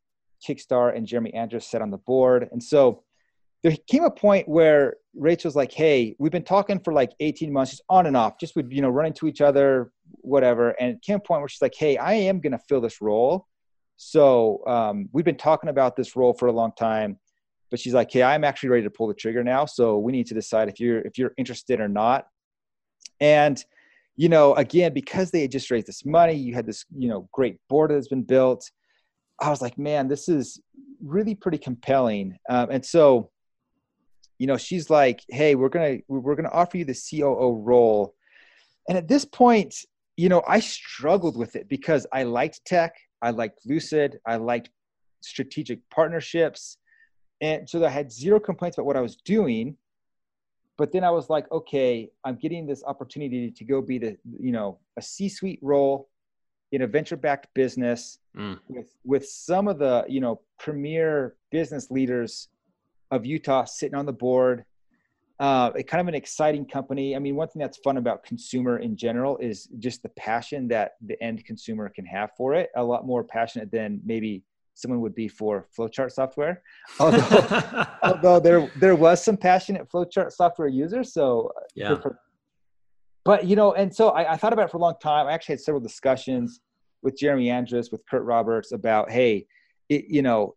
Kickstart 0.47 0.95
and 0.95 1.07
Jeremy 1.07 1.33
Andrus 1.33 1.67
sat 1.67 1.81
on 1.81 1.91
the 1.91 1.97
board, 1.97 2.49
and 2.51 2.61
so 2.61 3.02
there 3.63 3.75
came 3.87 4.03
a 4.03 4.11
point 4.11 4.47
where 4.47 4.97
Rachel's 5.15 5.55
like, 5.55 5.71
"Hey, 5.71 6.15
we've 6.19 6.31
been 6.31 6.43
talking 6.43 6.79
for 6.79 6.93
like 6.93 7.13
18 7.19 7.51
months, 7.51 7.71
just 7.71 7.83
on 7.89 8.05
and 8.05 8.17
off, 8.17 8.37
just 8.39 8.55
would 8.55 8.71
you 8.71 8.81
know 8.81 8.89
run 8.89 9.05
into 9.05 9.25
each 9.25 9.41
other, 9.41 9.91
whatever." 10.21 10.71
And 10.71 10.91
it 10.91 11.01
came 11.01 11.15
a 11.15 11.19
point 11.19 11.41
where 11.41 11.47
she's 11.47 11.61
like, 11.61 11.75
"Hey, 11.75 11.97
I 11.97 12.13
am 12.13 12.41
gonna 12.41 12.59
fill 12.67 12.81
this 12.81 13.01
role." 13.01 13.47
So 13.95 14.65
um, 14.67 15.07
we've 15.13 15.25
been 15.25 15.37
talking 15.37 15.69
about 15.69 15.95
this 15.95 16.15
role 16.15 16.33
for 16.33 16.47
a 16.47 16.51
long 16.51 16.73
time, 16.77 17.17
but 17.71 17.79
she's 17.79 17.93
like, 17.93 18.11
"Hey, 18.11 18.23
I'm 18.23 18.43
actually 18.43 18.69
ready 18.69 18.83
to 18.83 18.89
pull 18.89 19.07
the 19.07 19.13
trigger 19.13 19.43
now. 19.43 19.65
So 19.65 19.97
we 19.97 20.11
need 20.11 20.27
to 20.27 20.33
decide 20.33 20.67
if 20.67 20.79
you're 20.79 20.99
if 21.01 21.17
you're 21.17 21.33
interested 21.37 21.79
or 21.79 21.87
not." 21.87 22.27
And 23.21 23.63
you 24.15 24.29
know, 24.29 24.53
again, 24.55 24.93
because 24.93 25.31
they 25.31 25.41
had 25.41 25.51
just 25.51 25.71
raised 25.71 25.87
this 25.87 26.05
money, 26.05 26.33
you 26.33 26.53
had 26.53 26.65
this 26.65 26.85
you 26.97 27.07
know 27.07 27.29
great 27.31 27.57
board 27.69 27.91
that's 27.91 28.09
been 28.09 28.23
built. 28.23 28.69
I 29.39 29.49
was 29.49 29.61
like, 29.61 29.77
"Man, 29.77 30.09
this 30.09 30.27
is 30.27 30.59
really 31.01 31.35
pretty 31.35 31.57
compelling." 31.57 32.37
Um, 32.49 32.69
and 32.69 32.85
so 32.85 33.31
you 34.39 34.47
know 34.47 34.57
she's 34.57 34.89
like 34.89 35.23
hey 35.29 35.55
we're 35.55 35.69
gonna 35.69 35.97
we're 36.07 36.35
gonna 36.35 36.49
offer 36.49 36.77
you 36.77 36.85
the 36.85 36.93
coo 36.93 37.61
role. 37.63 38.15
And 38.87 38.97
at 38.97 39.07
this 39.07 39.25
point 39.25 39.75
you 40.17 40.29
know 40.29 40.43
i 40.47 40.59
struggled 40.59 41.37
with 41.37 41.55
it 41.55 41.67
because 41.69 42.05
i 42.13 42.23
liked 42.23 42.63
tech 42.65 42.95
i 43.21 43.29
liked 43.31 43.59
lucid 43.65 44.19
i 44.27 44.35
liked 44.35 44.69
strategic 45.21 45.79
partnerships. 45.89 46.77
And 47.41 47.69
so 47.69 47.83
i 47.85 47.89
had 47.89 48.11
zero 48.11 48.39
complaints 48.39 48.77
about 48.77 48.85
what 48.85 48.97
i 48.97 49.01
was 49.01 49.17
doing. 49.17 49.77
But 50.77 50.91
then 50.91 51.03
i 51.03 51.11
was 51.11 51.29
like 51.29 51.51
okay 51.51 52.09
i'm 52.23 52.35
getting 52.35 52.65
this 52.65 52.83
opportunity 52.85 53.51
to 53.51 53.63
go 53.63 53.81
be 53.81 53.97
the 53.99 54.17
you 54.39 54.51
know 54.51 54.79
a 54.97 55.01
c-suite 55.01 55.59
role 55.61 56.09
in 56.73 56.81
a 56.81 56.87
venture 56.87 57.15
backed 57.15 57.47
business 57.53 58.17
mm. 58.35 58.59
with 58.67 58.87
with 59.05 59.25
some 59.25 59.67
of 59.67 59.77
the 59.77 60.03
you 60.09 60.19
know 60.19 60.41
premier 60.59 61.35
business 61.51 61.91
leaders 61.91 62.49
of 63.13 63.25
Utah 63.25 63.65
sitting 63.65 63.95
on 63.95 64.05
the 64.05 64.13
board. 64.13 64.65
Uh, 65.39 65.71
kind 65.87 65.99
of 65.99 66.07
an 66.07 66.15
exciting 66.15 66.65
company. 66.65 67.15
I 67.15 67.19
mean, 67.19 67.35
one 67.35 67.47
thing 67.47 67.59
that's 67.59 67.77
fun 67.77 67.97
about 67.97 68.23
consumer 68.23 68.79
in 68.79 68.95
general 68.95 69.37
is 69.37 69.67
just 69.79 70.03
the 70.03 70.09
passion 70.09 70.67
that 70.69 70.93
the 71.05 71.21
end 71.21 71.43
consumer 71.45 71.89
can 71.89 72.05
have 72.05 72.31
for 72.37 72.53
it. 72.53 72.69
A 72.75 72.83
lot 72.83 73.05
more 73.05 73.23
passionate 73.23 73.71
than 73.71 73.99
maybe 74.05 74.43
someone 74.75 75.01
would 75.01 75.15
be 75.15 75.27
for 75.27 75.67
flowchart 75.77 76.11
software. 76.11 76.61
Although, 76.99 77.85
although 78.01 78.39
there 78.39 78.71
there 78.77 78.95
was 78.95 79.23
some 79.23 79.37
passionate 79.37 79.89
flowchart 79.89 80.31
software 80.31 80.67
users. 80.67 81.13
So 81.13 81.51
yeah. 81.75 81.97
but 83.23 83.45
you 83.45 83.55
know, 83.55 83.73
and 83.73 83.93
so 83.93 84.09
I, 84.09 84.33
I, 84.33 84.37
thought 84.37 84.53
about 84.53 84.65
it 84.65 84.71
for 84.71 84.77
a 84.77 84.81
long 84.81 84.95
time. 85.01 85.27
I 85.27 85.33
actually 85.33 85.53
had 85.53 85.61
several 85.61 85.81
discussions 85.81 86.61
with 87.03 87.17
Jeremy 87.17 87.49
Andrus, 87.49 87.91
with 87.91 88.01
Kurt 88.09 88.23
Roberts 88.23 88.71
about, 88.71 89.11
hey, 89.11 89.45
it, 89.89 90.05
you 90.07 90.21
know, 90.21 90.55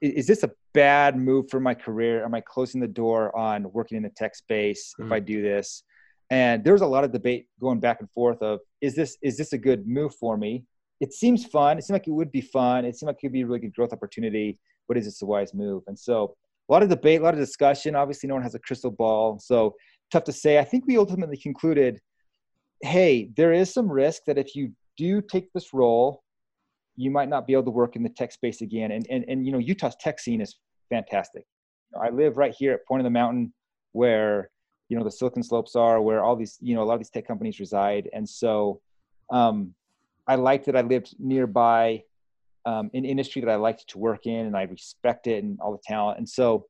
is 0.00 0.26
this 0.26 0.42
a 0.42 0.50
bad 0.72 1.16
move 1.16 1.50
for 1.50 1.60
my 1.60 1.74
career? 1.74 2.24
Am 2.24 2.34
I 2.34 2.40
closing 2.40 2.80
the 2.80 2.88
door 2.88 3.36
on 3.36 3.70
working 3.72 3.96
in 3.96 4.02
the 4.02 4.10
tech 4.10 4.34
space 4.34 4.94
mm. 4.98 5.06
if 5.06 5.12
I 5.12 5.20
do 5.20 5.42
this? 5.42 5.82
And 6.30 6.62
there 6.62 6.72
was 6.72 6.82
a 6.82 6.86
lot 6.86 7.04
of 7.04 7.12
debate 7.12 7.46
going 7.60 7.80
back 7.80 8.00
and 8.00 8.10
forth 8.10 8.42
of 8.42 8.60
is 8.80 8.94
this 8.94 9.16
is 9.22 9.36
this 9.36 9.52
a 9.52 9.58
good 9.58 9.86
move 9.86 10.14
for 10.14 10.36
me? 10.36 10.64
It 11.00 11.12
seems 11.12 11.44
fun. 11.46 11.78
It 11.78 11.84
seemed 11.84 11.94
like 11.94 12.08
it 12.08 12.12
would 12.12 12.32
be 12.32 12.40
fun. 12.40 12.84
It 12.84 12.96
seemed 12.96 13.08
like 13.08 13.16
it 13.16 13.26
could 13.26 13.32
be 13.32 13.42
a 13.42 13.46
really 13.46 13.60
good 13.60 13.74
growth 13.74 13.92
opportunity. 13.92 14.58
But 14.88 14.96
is 14.96 15.04
this 15.04 15.22
a 15.22 15.26
wise 15.26 15.54
move? 15.54 15.84
And 15.86 15.98
so 15.98 16.34
a 16.68 16.72
lot 16.72 16.82
of 16.82 16.88
debate, 16.88 17.20
a 17.20 17.24
lot 17.24 17.34
of 17.34 17.40
discussion. 17.40 17.94
Obviously, 17.94 18.28
no 18.28 18.34
one 18.34 18.42
has 18.42 18.54
a 18.54 18.58
crystal 18.58 18.90
ball, 18.90 19.38
so 19.38 19.74
tough 20.10 20.24
to 20.24 20.32
say. 20.32 20.58
I 20.58 20.64
think 20.64 20.86
we 20.86 20.98
ultimately 20.98 21.36
concluded, 21.36 22.00
hey, 22.82 23.30
there 23.36 23.52
is 23.52 23.72
some 23.72 23.90
risk 23.90 24.22
that 24.26 24.38
if 24.38 24.54
you 24.54 24.72
do 24.96 25.22
take 25.22 25.52
this 25.52 25.72
role, 25.72 26.22
you 26.98 27.12
might 27.12 27.28
not 27.28 27.46
be 27.46 27.52
able 27.52 27.62
to 27.62 27.70
work 27.70 27.94
in 27.94 28.02
the 28.02 28.08
tech 28.08 28.32
space 28.32 28.60
again. 28.60 28.90
And 28.90 29.06
and 29.08 29.24
and 29.28 29.46
you 29.46 29.52
know, 29.52 29.58
Utah's 29.58 29.94
tech 30.00 30.18
scene 30.18 30.40
is 30.40 30.56
fantastic. 30.90 31.44
I 31.98 32.10
live 32.10 32.36
right 32.36 32.54
here 32.58 32.72
at 32.72 32.84
Point 32.86 33.00
of 33.00 33.04
the 33.04 33.10
Mountain, 33.10 33.54
where 33.92 34.50
you 34.88 34.98
know 34.98 35.04
the 35.04 35.10
Silicon 35.10 35.44
Slopes 35.44 35.76
are, 35.76 36.02
where 36.02 36.24
all 36.24 36.34
these 36.34 36.58
you 36.60 36.74
know 36.74 36.82
a 36.82 36.84
lot 36.84 36.94
of 36.94 37.00
these 37.00 37.10
tech 37.10 37.26
companies 37.26 37.60
reside, 37.60 38.10
and 38.12 38.28
so 38.28 38.80
um, 39.30 39.74
I 40.26 40.34
liked 40.34 40.66
that 40.66 40.76
I 40.76 40.80
lived 40.80 41.14
nearby 41.20 42.02
um, 42.66 42.90
an 42.92 43.04
industry 43.04 43.40
that 43.42 43.50
I 43.50 43.56
liked 43.56 43.88
to 43.90 43.98
work 43.98 44.26
in, 44.26 44.46
and 44.46 44.56
I 44.56 44.62
respect 44.62 45.28
it 45.28 45.44
and 45.44 45.56
all 45.60 45.70
the 45.70 45.82
talent, 45.84 46.18
and 46.18 46.28
so 46.28 46.66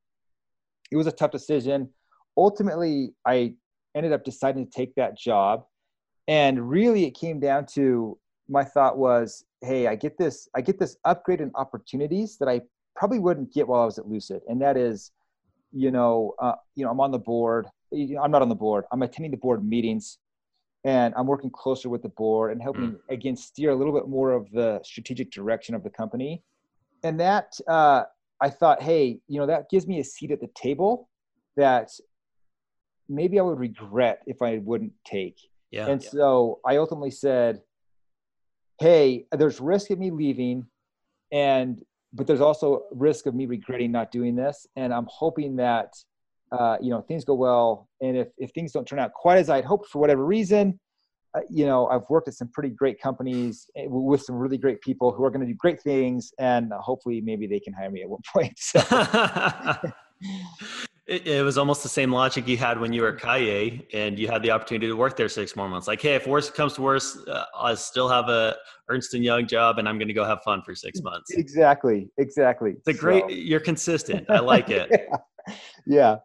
it 0.91 0.97
was 0.97 1.07
a 1.07 1.13
tough 1.13 1.31
decision. 1.31 1.89
Ultimately, 2.37 3.15
I 3.27 3.55
ended 3.97 4.13
up 4.13 4.25
deciding 4.25 4.67
to 4.67 4.71
take 4.71 4.95
that 4.97 5.17
job, 5.17 5.65
and 6.29 6.69
really 6.69 7.07
it 7.07 7.13
came 7.13 7.41
down 7.41 7.65
to 7.75 8.19
my 8.47 8.65
thought 8.65 8.99
was, 8.99 9.45
hey, 9.63 9.87
I 9.87 9.95
get 9.95 10.17
this, 10.19 10.49
I 10.55 10.61
get 10.61 10.79
this 10.79 10.97
upgrade 11.05 11.41
in 11.41 11.51
opportunities 11.55 12.37
that 12.39 12.49
I 12.49 12.63
probably 12.97 13.19
wouldn't 13.19 13.53
get 13.53 13.67
while 13.69 13.83
I 13.83 13.85
was 13.85 13.99
at 13.99 14.07
Lucid, 14.07 14.43
and 14.49 14.61
that 14.63 14.77
is, 14.77 15.13
you 15.73 15.91
know, 15.91 16.35
uh, 16.41 16.55
you 16.75 16.85
know, 16.85 16.91
I'm 16.91 17.01
on 17.01 17.11
the 17.11 17.19
board. 17.19 17.67
I'm 17.93 18.31
not 18.31 18.43
on 18.43 18.49
the 18.49 18.55
board. 18.55 18.85
I'm 18.93 19.03
attending 19.03 19.31
the 19.31 19.37
board 19.37 19.65
meetings, 19.67 20.19
and 20.85 21.15
I'm 21.17 21.27
working 21.27 21.51
closer 21.51 21.89
with 21.89 22.03
the 22.03 22.11
board 22.11 22.53
and 22.53 22.63
helping 22.63 22.93
mm. 22.93 22.99
again 23.11 23.37
steer 23.37 23.71
a 23.71 23.75
little 23.75 23.93
bit 23.93 24.09
more 24.09 24.33
of 24.33 24.51
the 24.51 24.81
strategic 24.85 25.31
direction 25.31 25.75
of 25.75 25.83
the 25.83 25.91
company. 25.91 26.43
And 27.03 27.19
that 27.21 27.53
uh, 27.69 28.05
I 28.41 28.51
thought, 28.51 28.83
hey, 28.83 29.21
you 29.29 29.39
know, 29.39 29.47
that 29.47 29.71
gives 29.71 29.87
me 29.87 30.01
a 30.01 30.05
seat 30.05 30.31
at 30.31 30.41
the 30.41 30.51
table 30.55 31.09
that 31.57 31.91
maybe 33.09 33.39
I 33.39 33.43
would 33.43 33.59
regret 33.59 34.21
if 34.27 34.43
I 34.43 34.59
wouldn't 34.59 34.93
take. 35.05 35.39
Yeah. 35.71 35.87
And 35.87 36.03
yeah. 36.03 36.11
so 36.11 36.61
I 36.67 36.77
ultimately 36.77 37.11
said, 37.11 37.61
hey, 38.79 39.27
there's 39.33 39.61
risk 39.61 39.91
of 39.91 39.99
me 39.99 40.11
leaving, 40.11 40.67
and 41.33 41.83
but 42.13 42.27
there's 42.27 42.41
also 42.41 42.85
risk 42.93 43.27
of 43.27 43.35
me 43.35 43.47
regretting 43.47 43.93
not 43.93 44.11
doing 44.11 44.35
this. 44.35 44.67
And 44.77 44.95
I'm 44.95 45.07
hoping 45.11 45.57
that 45.57 45.93
uh, 46.53 46.77
you 46.81 46.91
know 46.91 47.03
things 47.03 47.25
go 47.25 47.35
well, 47.35 47.89
and 48.01 48.17
if 48.17 48.29
if 48.39 48.51
things 48.53 48.73
don't 48.73 48.87
turn 48.87 48.99
out 48.99 49.13
quite 49.13 49.39
as 49.39 49.51
I'd 49.51 49.65
hoped 49.65 49.89
for 49.89 49.99
whatever 49.99 50.25
reason, 50.25 50.79
uh, 51.35 51.41
you 51.51 51.67
know 51.67 51.87
I've 51.89 52.09
worked 52.09 52.29
at 52.29 52.35
some 52.35 52.49
pretty 52.49 52.71
great 52.71 53.01
companies 53.01 53.69
eh, 53.77 53.87
with 53.89 54.23
some 54.23 54.37
really 54.37 54.59
great 54.59 54.81
people 54.81 55.13
who 55.13 55.25
are 55.25 55.31
going 55.31 55.43
to 55.43 55.47
do 55.47 55.55
great 55.55 55.81
things, 55.83 56.33
and 56.39 56.73
hopefully 56.73 57.21
maybe 57.21 57.47
they 57.47 57.61
can 57.61 57.73
hire 57.73 57.91
me 57.91 58.03
at 58.03 58.09
one 58.09 58.23
point. 58.33 58.59
So. 60.21 60.75
It, 61.09 61.27
it, 61.27 61.43
was 61.43 61.57
almost 61.57 61.83
the 61.83 61.89
same 61.89 62.13
logic 62.13 62.47
you 62.47 62.59
had 62.59 62.79
when 62.79 62.93
you 62.93 63.01
were 63.01 63.15
at 63.15 63.21
Kaye 63.21 63.87
and 63.95 64.19
you 64.19 64.29
had 64.29 64.43
the 64.43 64.51
opportunity 64.51 64.89
to 64.89 64.95
work 64.95 65.17
there 65.17 65.31
six 65.31 65.57
more 65.57 65.67
months. 65.67 65.89
Like, 65.89 66.03
hey, 66.03 66.15
if 66.17 66.27
worse 66.27 66.51
comes 66.51 66.75
to 66.75 66.83
worse, 66.83 67.17
uh, 67.27 67.45
I 67.59 67.75
still 67.77 68.11
have 68.11 68.29
a 68.29 68.57
Ernst 68.91 69.15
and 69.15 69.25
Young 69.25 69.47
job, 69.47 69.79
and 69.79 69.89
I'm 69.89 69.97
going 69.97 70.09
to 70.09 70.15
go 70.15 70.25
have 70.25 70.43
fun 70.43 70.61
for 70.61 70.75
six 70.75 71.01
months. 71.01 71.31
Exactly, 71.31 72.11
exactly. 72.19 72.73
It's 72.73 72.89
a 72.89 72.93
great. 72.93 73.23
So. 73.23 73.31
You're 73.31 73.59
consistent. 73.61 74.27
I 74.31 74.41
like 74.41 74.69
it. 74.69 74.91
yeah. 74.91 75.55
yeah. 75.87 76.17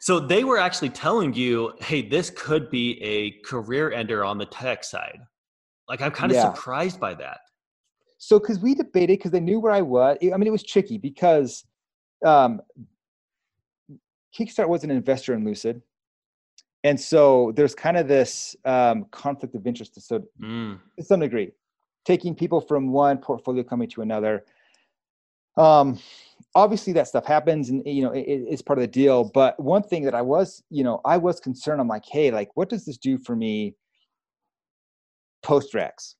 So 0.00 0.18
they 0.18 0.44
were 0.44 0.58
actually 0.58 0.88
telling 0.88 1.34
you, 1.34 1.74
hey, 1.80 2.00
this 2.00 2.30
could 2.30 2.70
be 2.70 3.00
a 3.02 3.32
career 3.46 3.92
ender 3.92 4.24
on 4.24 4.38
the 4.38 4.46
tech 4.46 4.82
side. 4.82 5.20
Like, 5.90 6.00
I'm 6.00 6.10
kind 6.10 6.32
of 6.32 6.36
yeah. 6.36 6.54
surprised 6.54 6.98
by 6.98 7.12
that. 7.14 7.40
So, 8.16 8.38
because 8.38 8.60
we 8.60 8.74
debated, 8.74 9.18
because 9.18 9.30
they 9.30 9.40
knew 9.40 9.60
where 9.60 9.72
I 9.72 9.82
was. 9.82 10.16
I 10.22 10.36
mean, 10.38 10.46
it 10.46 10.52
was 10.52 10.62
tricky 10.62 10.96
because 10.96 11.64
um, 12.24 12.60
Kickstart 14.36 14.68
was 14.68 14.84
an 14.84 14.90
investor 14.90 15.34
in 15.34 15.44
Lucid. 15.44 15.82
And 16.84 17.00
so 17.00 17.52
there's 17.54 17.74
kind 17.74 17.96
of 17.96 18.08
this 18.08 18.56
um, 18.64 19.06
conflict 19.12 19.54
of 19.54 19.66
interest 19.66 19.94
to, 19.94 20.00
so, 20.00 20.24
mm. 20.40 20.78
to 20.98 21.04
some 21.04 21.20
degree, 21.20 21.52
taking 22.04 22.34
people 22.34 22.60
from 22.60 22.90
one 22.90 23.18
portfolio 23.18 23.62
company 23.62 23.86
to 23.88 24.02
another. 24.02 24.44
Um, 25.56 25.98
obviously 26.54 26.92
that 26.94 27.06
stuff 27.08 27.24
happens 27.24 27.70
and 27.70 27.82
you 27.86 28.02
know 28.02 28.10
it, 28.10 28.24
it's 28.26 28.62
part 28.62 28.78
of 28.78 28.82
the 28.82 28.88
deal 28.88 29.30
but 29.32 29.58
one 29.60 29.82
thing 29.82 30.02
that 30.02 30.14
i 30.14 30.20
was 30.20 30.62
you 30.70 30.82
know 30.82 31.00
i 31.04 31.16
was 31.16 31.40
concerned 31.40 31.80
i'm 31.80 31.88
like 31.88 32.04
hey 32.04 32.30
like 32.30 32.48
what 32.54 32.68
does 32.68 32.84
this 32.84 32.98
do 32.98 33.16
for 33.16 33.36
me 33.36 33.74
post 35.42 35.72
Rags 35.72 36.16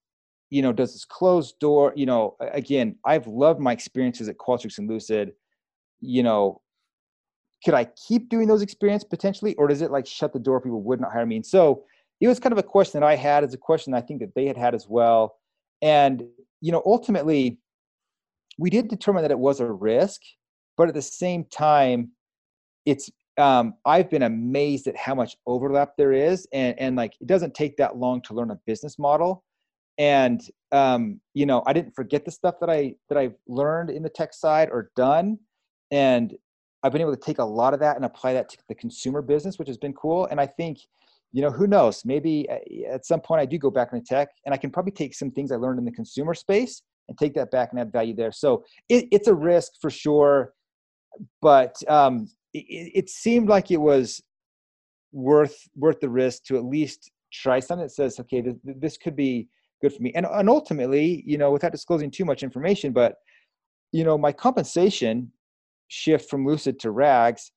you 0.53 0.61
know, 0.61 0.71
does 0.71 0.93
this 0.93 1.07
closed 1.07 1.59
door, 1.61 1.95
you 1.97 2.05
know, 2.05 2.37
again, 2.39 2.97
I've 3.07 3.27
loved 3.27 3.59
my 3.59 3.73
experiences 3.73 4.29
at 4.29 4.37
Qualtrics 4.37 4.77
and 4.77 4.87
Lucid. 4.87 5.33
You 6.03 6.23
know, 6.23 6.61
could 7.65 7.75
I 7.75 7.85
keep 7.85 8.29
doing 8.29 8.49
those 8.49 8.63
experiences 8.63 9.09
potentially, 9.09 9.55
or 9.55 9.69
does 9.69 9.83
it 9.83 9.91
like 9.91 10.07
shut 10.07 10.33
the 10.33 10.39
door? 10.39 10.61
People 10.61 10.83
would 10.83 11.01
not 11.01 11.13
hire 11.13 11.27
me. 11.27 11.37
And 11.37 11.47
so 11.47 11.85
it 12.21 12.29
was 12.29 12.39
kind 12.39 12.53
of 12.53 12.59
a 12.59 12.63
question 12.63 13.01
that 13.01 13.07
I 13.07 13.17
had 13.17 13.45
as 13.45 13.55
a 13.55 13.59
question 13.59 13.95
I 13.95 14.01
think 14.01 14.21
that 14.21 14.35
they 14.35 14.47
had 14.47 14.57
had 14.57 14.75
as 14.75 14.87
well. 14.89 15.37
And, 15.81 16.25
you 16.61 16.73
know, 16.73 16.83
ultimately, 16.87 17.59
we 18.59 18.71
did 18.71 18.89
determine 18.89 19.23
that 19.23 19.31
it 19.31 19.39
was 19.39 19.61
a 19.61 19.71
risk, 19.71 20.21
but 20.77 20.89
at 20.89 20.95
the 20.95 21.03
same 21.03 21.45
time, 21.45 22.13
it's 22.87 23.11
um, 23.39 23.75
I've 23.87 24.11
been 24.11 24.23
amazed 24.23 24.87
at 24.87 24.97
how 24.97 25.15
much 25.15 25.37
overlap 25.47 25.93
there 25.97 26.13
is, 26.13 26.47
and 26.53 26.79
and 26.79 26.97
like 26.97 27.15
it 27.21 27.27
doesn't 27.27 27.55
take 27.55 27.77
that 27.79 27.97
long 27.97 28.21
to 28.23 28.35
learn 28.35 28.51
a 28.51 28.59
business 28.67 28.99
model. 28.99 29.45
And 29.99 30.41
um, 30.71 31.21
you 31.35 31.47
know, 31.47 31.63
I 31.67 31.73
didn't 31.73 31.95
forget 31.95 32.25
the 32.25 32.31
stuff 32.31 32.57
that 32.61 32.71
I 32.71 32.95
that 33.09 33.19
I've 33.19 33.37
learned 33.49 33.91
in 33.91 34.03
the 34.03 34.11
tech 34.11 34.35
side 34.35 34.69
or 34.71 34.91
done, 34.97 35.39
and 35.91 36.35
I've 36.83 36.93
been 36.93 37.01
able 37.01 37.14
to 37.14 37.20
take 37.20 37.39
a 37.39 37.45
lot 37.45 37.74
of 37.74 37.80
that 37.80 37.97
and 37.97 38.05
apply 38.05 38.33
that 38.35 38.49
to 38.51 38.59
the 38.68 38.74
consumer 38.74 39.22
business, 39.22 39.59
which 39.59 39.68
has 39.68 39.78
been 39.78 39.93
cool. 39.93 40.26
And 40.26 40.41
I 40.41 40.47
think, 40.47 40.78
you 41.33 41.43
know, 41.43 41.51
who 41.51 41.66
knows? 41.66 42.05
Maybe 42.05 42.47
uh, 42.51 42.95
at 42.95 43.07
some 43.07 43.20
point 43.20 43.41
I 43.41 43.47
do 43.47 43.59
go 43.59 43.70
back 43.70 43.93
into 43.93 44.05
tech, 44.05 44.28
and 44.45 44.55
I 44.55 44.59
can 44.59 44.70
probably 44.70 44.93
take 44.93 45.14
some 45.14 45.30
things 45.30 45.53
I 45.53 45.57
learned 45.57 45.78
in 45.78 45.85
the 45.85 45.93
consumer 45.93 46.35
space 46.35 46.83
and 47.09 47.16
take 47.16 47.35
that 47.35 47.51
back 47.51 47.70
and 47.70 47.80
add 47.80 47.93
value 47.93 48.14
there. 48.14 48.33
So 48.33 48.64
it, 48.89 49.07
it's 49.11 49.28
a 49.28 49.35
risk 49.35 49.72
for 49.80 49.91
sure, 49.91 50.53
but 51.41 51.76
um, 51.89 52.28
it, 52.53 52.93
it 52.95 53.11
seemed 53.11 53.49
like 53.49 53.70
it 53.70 53.80
was 53.80 54.22
worth 55.12 55.68
worth 55.76 56.01
the 56.01 56.09
risk 56.09 56.45
to 56.45 56.57
at 56.57 56.64
least 56.64 57.11
try 57.33 57.61
something 57.61 57.87
that 57.87 57.93
says, 57.93 58.18
okay, 58.20 58.41
this, 58.41 58.55
this 58.64 58.97
could 58.97 59.16
be 59.16 59.49
good 59.80 59.93
for 59.93 60.03
me. 60.03 60.12
And, 60.14 60.26
and 60.26 60.49
ultimately, 60.49 61.22
you 61.26 61.39
know, 61.39 61.51
without 61.51 61.72
disclosing 61.72 62.11
too 62.11 62.24
much 62.24 62.43
information, 62.43 62.93
but 62.93 63.16
you 63.93 64.05
know, 64.05 64.16
my 64.16 64.33
compensation 64.33 65.30
shift 65.93 66.30
from 66.30 66.47
Lucid 66.47 66.78
to 66.80 66.90
Rags, 66.90 67.53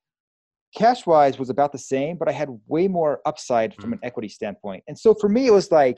cash 0.75 1.05
wise 1.05 1.39
was 1.39 1.49
about 1.49 1.71
the 1.71 1.77
same, 1.77 2.17
but 2.17 2.27
I 2.27 2.31
had 2.31 2.49
way 2.67 2.87
more 2.87 3.21
upside 3.25 3.73
from 3.75 3.93
an 3.93 3.99
mm. 3.99 4.07
equity 4.07 4.29
standpoint. 4.29 4.83
And 4.87 4.97
so 4.97 5.13
for 5.13 5.29
me, 5.29 5.47
it 5.47 5.53
was 5.53 5.71
like, 5.71 5.97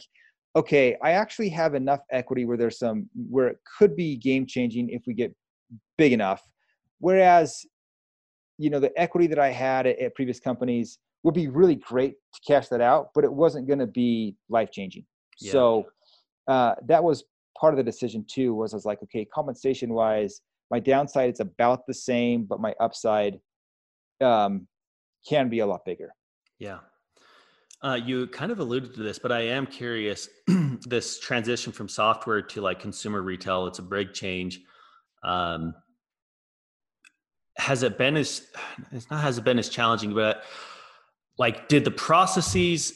okay, 0.55 0.95
I 1.03 1.11
actually 1.11 1.49
have 1.49 1.73
enough 1.75 2.01
equity 2.11 2.45
where 2.45 2.57
there's 2.57 2.79
some 2.79 3.09
where 3.29 3.47
it 3.47 3.57
could 3.77 3.95
be 3.95 4.17
game 4.17 4.45
changing 4.45 4.89
if 4.89 5.03
we 5.07 5.13
get 5.13 5.35
big 5.97 6.13
enough. 6.13 6.41
Whereas 6.99 7.65
you 8.57 8.69
know 8.69 8.79
the 8.79 8.91
equity 8.99 9.27
that 9.27 9.39
i 9.39 9.49
had 9.49 9.87
at, 9.87 9.97
at 9.99 10.15
previous 10.15 10.39
companies 10.39 10.99
would 11.23 11.33
be 11.33 11.47
really 11.47 11.75
great 11.75 12.15
to 12.33 12.39
cash 12.45 12.67
that 12.67 12.81
out 12.81 13.09
but 13.13 13.23
it 13.23 13.31
wasn't 13.31 13.65
going 13.67 13.79
to 13.79 13.87
be 13.87 14.35
life 14.49 14.71
changing 14.71 15.05
yeah. 15.39 15.51
so 15.51 15.85
uh, 16.47 16.75
that 16.85 17.03
was 17.03 17.25
part 17.59 17.73
of 17.73 17.77
the 17.77 17.83
decision 17.83 18.25
too 18.27 18.53
was 18.53 18.73
i 18.73 18.77
was 18.77 18.85
like 18.85 19.01
okay 19.03 19.25
compensation 19.25 19.93
wise 19.93 20.41
my 20.71 20.79
downside 20.79 21.33
is 21.33 21.39
about 21.39 21.85
the 21.87 21.93
same 21.93 22.45
but 22.45 22.59
my 22.59 22.73
upside 22.79 23.39
um, 24.21 24.67
can 25.27 25.49
be 25.49 25.59
a 25.59 25.65
lot 25.65 25.85
bigger. 25.85 26.09
Yeah. 26.59 26.79
Uh, 27.83 27.99
you 28.03 28.27
kind 28.27 28.51
of 28.51 28.59
alluded 28.59 28.95
to 28.95 29.03
this 29.03 29.19
but 29.19 29.31
i 29.31 29.39
am 29.39 29.67
curious 29.67 30.27
this 30.87 31.19
transition 31.19 31.71
from 31.71 31.87
software 31.87 32.41
to 32.41 32.59
like 32.59 32.79
consumer 32.79 33.21
retail 33.21 33.67
it's 33.67 33.79
a 33.79 33.83
big 33.83 34.13
change. 34.13 34.61
Um, 35.23 35.75
has 37.57 37.83
it 37.83 37.97
been 37.97 38.15
as 38.17 38.47
it's 38.91 39.09
not 39.09 39.21
has 39.21 39.37
it 39.37 39.43
been 39.43 39.59
as 39.59 39.69
challenging 39.69 40.13
but 40.13 40.43
like 41.37 41.67
did 41.67 41.85
the 41.85 41.91
processes 41.91 42.93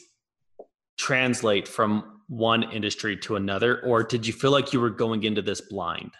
translate 0.98 1.68
from 1.68 2.20
one 2.28 2.62
industry 2.72 3.16
to 3.16 3.36
another 3.36 3.80
or 3.82 4.02
did 4.02 4.26
you 4.26 4.32
feel 4.32 4.50
like 4.50 4.72
you 4.72 4.80
were 4.80 4.90
going 4.90 5.22
into 5.24 5.42
this 5.42 5.60
blind 5.60 6.12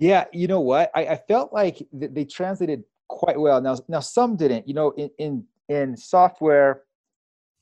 yeah 0.00 0.24
you 0.32 0.48
know 0.48 0.60
what? 0.60 0.90
I, 0.94 1.06
I 1.06 1.16
felt 1.28 1.52
like 1.52 1.86
they 1.92 2.24
translated 2.24 2.82
quite 3.08 3.38
well. 3.38 3.60
Now 3.60 3.76
now 3.88 4.00
some 4.00 4.36
didn't. 4.36 4.66
You 4.66 4.74
know 4.74 4.90
in 4.92 5.10
in, 5.18 5.44
in 5.68 5.96
software 5.96 6.82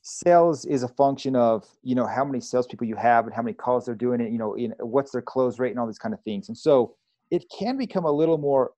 sales 0.01 0.65
is 0.65 0.81
a 0.81 0.87
function 0.87 1.35
of 1.35 1.67
you 1.83 1.93
know 1.93 2.07
how 2.07 2.25
many 2.25 2.39
salespeople 2.39 2.87
you 2.87 2.95
have 2.95 3.25
and 3.25 3.35
how 3.35 3.43
many 3.43 3.53
calls 3.53 3.85
they're 3.85 3.93
doing 3.93 4.21
and 4.21 4.33
you 4.33 4.39
know 4.39 4.55
in 4.55 4.73
what's 4.79 5.11
their 5.11 5.21
close 5.21 5.59
rate 5.59 5.71
and 5.71 5.79
all 5.79 5.85
these 5.85 5.99
kind 5.99 6.13
of 6.15 6.21
things. 6.23 6.47
And 6.47 6.57
so 6.57 6.95
it 7.29 7.45
can 7.55 7.77
become 7.77 8.05
a 8.05 8.11
little 8.11 8.39
more 8.39 8.71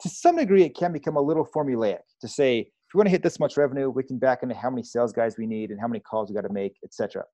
to 0.00 0.08
some 0.08 0.36
degree, 0.36 0.62
it 0.64 0.76
can 0.76 0.92
become 0.92 1.16
a 1.16 1.20
little 1.20 1.46
formulaic 1.46 2.00
to 2.20 2.28
say, 2.28 2.60
if 2.60 2.94
we 2.94 2.98
want 2.98 3.06
to 3.06 3.10
hit 3.10 3.22
this 3.22 3.38
much 3.38 3.56
revenue, 3.56 3.90
we 3.90 4.02
can 4.02 4.18
back 4.18 4.42
into 4.42 4.54
how 4.54 4.70
many 4.70 4.82
sales 4.82 5.12
guys 5.12 5.36
we 5.36 5.46
need 5.46 5.70
and 5.70 5.80
how 5.80 5.86
many 5.86 6.00
calls 6.00 6.28
we 6.28 6.34
got 6.34 6.46
to 6.46 6.52
make, 6.52 6.76
etc. 6.82 7.24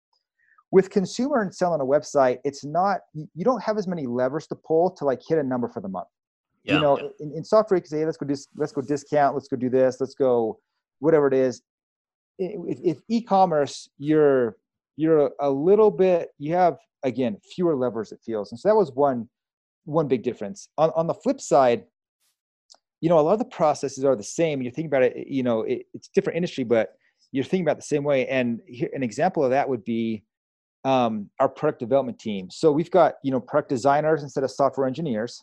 With 0.77 0.91
consumer 0.91 1.41
and 1.41 1.55
selling 1.55 1.81
a 1.81 1.85
website, 1.85 2.39
it's 2.45 2.63
not 2.63 2.99
you 3.15 3.45
don't 3.49 3.63
have 3.63 3.79
as 3.79 3.87
many 3.89 4.05
levers 4.07 4.47
to 4.49 4.55
pull 4.55 4.91
to 4.99 5.07
like 5.07 5.23
hit 5.27 5.39
a 5.39 5.43
number 5.43 5.69
for 5.69 5.81
the 5.81 5.89
month. 5.89 6.09
Yeah. 6.65 6.75
You 6.75 6.81
know, 6.83 6.95
in, 7.19 7.33
in 7.33 7.45
software, 7.45 7.77
you 7.79 7.81
can 7.81 7.89
say, 7.89 8.01
hey, 8.01 8.05
let's 8.05 8.19
go 8.19 8.27
dis- 8.27 8.49
let's 8.57 8.73
go 8.73 8.83
discount, 8.83 9.35
let's 9.35 9.49
go 9.49 9.57
do 9.57 9.71
this, 9.71 9.97
let's 10.03 10.15
go 10.15 10.61
whatever 10.99 11.29
it 11.29 11.33
is. 11.33 11.63
If, 12.39 12.79
if 12.85 12.99
e-commerce, 13.09 13.89
you're 13.97 14.59
you're 14.97 15.31
a 15.41 15.49
little 15.49 15.91
bit 15.91 16.29
you 16.39 16.53
have 16.53 16.77
again 17.03 17.39
fewer 17.55 17.75
levers 17.75 18.13
it 18.13 18.21
feels, 18.23 18.53
and 18.53 18.61
so 18.61 18.69
that 18.69 18.77
was 18.77 18.93
one 18.93 19.31
one 19.87 20.09
big 20.09 20.23
difference. 20.23 20.69
On 20.77 20.91
on 20.95 21.07
the 21.07 21.15
flip 21.15 21.41
side, 21.41 21.85
you 23.01 23.09
know, 23.09 23.19
a 23.19 23.23
lot 23.23 23.33
of 23.33 23.39
the 23.39 23.47
processes 23.47 24.05
are 24.05 24.15
the 24.15 24.23
same. 24.41 24.61
You 24.61 24.71
think 24.71 24.89
about 24.89 25.05
it, 25.05 25.27
you 25.27 25.43
know, 25.43 25.63
it, 25.63 25.87
it's 25.95 26.09
different 26.09 26.37
industry, 26.37 26.65
but 26.65 26.97
you're 27.33 27.45
thinking 27.45 27.65
about 27.65 27.79
the 27.79 27.91
same 27.95 28.05
way. 28.05 28.27
And 28.29 28.61
here, 28.67 28.91
an 28.93 29.03
example 29.03 29.43
of 29.43 29.51
that 29.53 29.67
would 29.71 29.83
be 29.83 30.23
um, 30.87 31.29
our 31.41 31.49
product 31.49 31.81
development 31.81 32.19
team. 32.19 32.49
So 32.51 32.71
we've 32.71 32.91
got, 32.91 33.15
you 33.25 33.33
know, 33.33 33.41
product 33.41 33.69
designers 33.69 34.23
instead 34.23 34.45
of 34.45 34.51
software 34.53 34.87
engineers. 34.87 35.43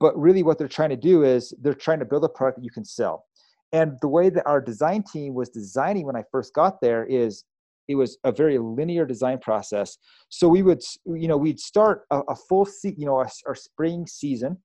But 0.00 0.18
really, 0.18 0.42
what 0.42 0.58
they're 0.58 0.68
trying 0.68 0.90
to 0.90 0.96
do 0.96 1.22
is 1.22 1.54
they're 1.62 1.72
trying 1.72 2.00
to 2.00 2.04
build 2.04 2.24
a 2.24 2.28
product 2.28 2.58
that 2.58 2.64
you 2.64 2.70
can 2.70 2.84
sell. 2.84 3.24
And 3.72 3.96
the 4.00 4.08
way 4.08 4.28
that 4.28 4.46
our 4.46 4.60
design 4.60 5.04
team 5.10 5.34
was 5.34 5.48
designing 5.48 6.04
when 6.04 6.16
I 6.16 6.24
first 6.30 6.52
got 6.52 6.80
there 6.80 7.04
is 7.04 7.44
it 7.88 7.94
was 7.94 8.18
a 8.24 8.32
very 8.32 8.58
linear 8.58 9.06
design 9.06 9.38
process. 9.38 9.98
So 10.28 10.48
we 10.48 10.62
would, 10.62 10.82
you 11.06 11.28
know, 11.28 11.36
we'd 11.36 11.60
start 11.60 12.02
a, 12.10 12.20
a 12.28 12.34
full, 12.34 12.68
you 12.82 13.06
know, 13.06 13.14
our, 13.14 13.28
our 13.46 13.54
spring 13.54 14.06
season. 14.06 14.58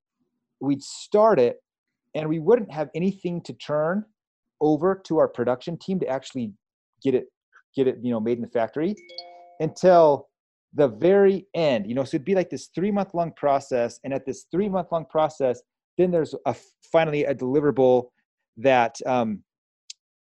We'd 0.60 0.82
start 0.82 1.40
it 1.40 1.58
and 2.16 2.28
we 2.28 2.40
wouldn't 2.40 2.72
have 2.72 2.90
anything 2.96 3.42
to 3.44 3.54
turn 3.54 4.04
over 4.60 5.00
to 5.06 5.20
our 5.20 5.28
production 5.28 5.78
team 5.78 6.00
to 6.00 6.08
actually 6.08 6.54
get 7.04 7.16
it 7.16 7.26
get 7.76 7.88
it 7.88 7.98
you 8.02 8.12
know 8.12 8.20
made 8.20 8.38
in 8.38 8.42
the 8.42 8.50
factory 8.50 8.96
until 9.62 10.28
the 10.74 10.88
very 10.88 11.48
end 11.54 11.88
you 11.88 11.96
know 11.96 12.04
so 12.04 12.16
it'd 12.16 12.26
be 12.26 12.36
like 12.36 12.50
this 12.50 12.70
three 12.76 12.92
month 12.92 13.14
long 13.14 13.32
process 13.32 14.00
and 14.04 14.14
at 14.14 14.26
this 14.26 14.46
three 14.52 14.70
month 14.70 14.88
long 14.92 15.06
process 15.06 15.62
then 15.98 16.12
there's 16.12 16.36
a 16.46 16.56
finally 16.92 17.26
a 17.26 17.36
deliverable 17.36 18.10
that 18.58 18.96
um, 19.06 19.40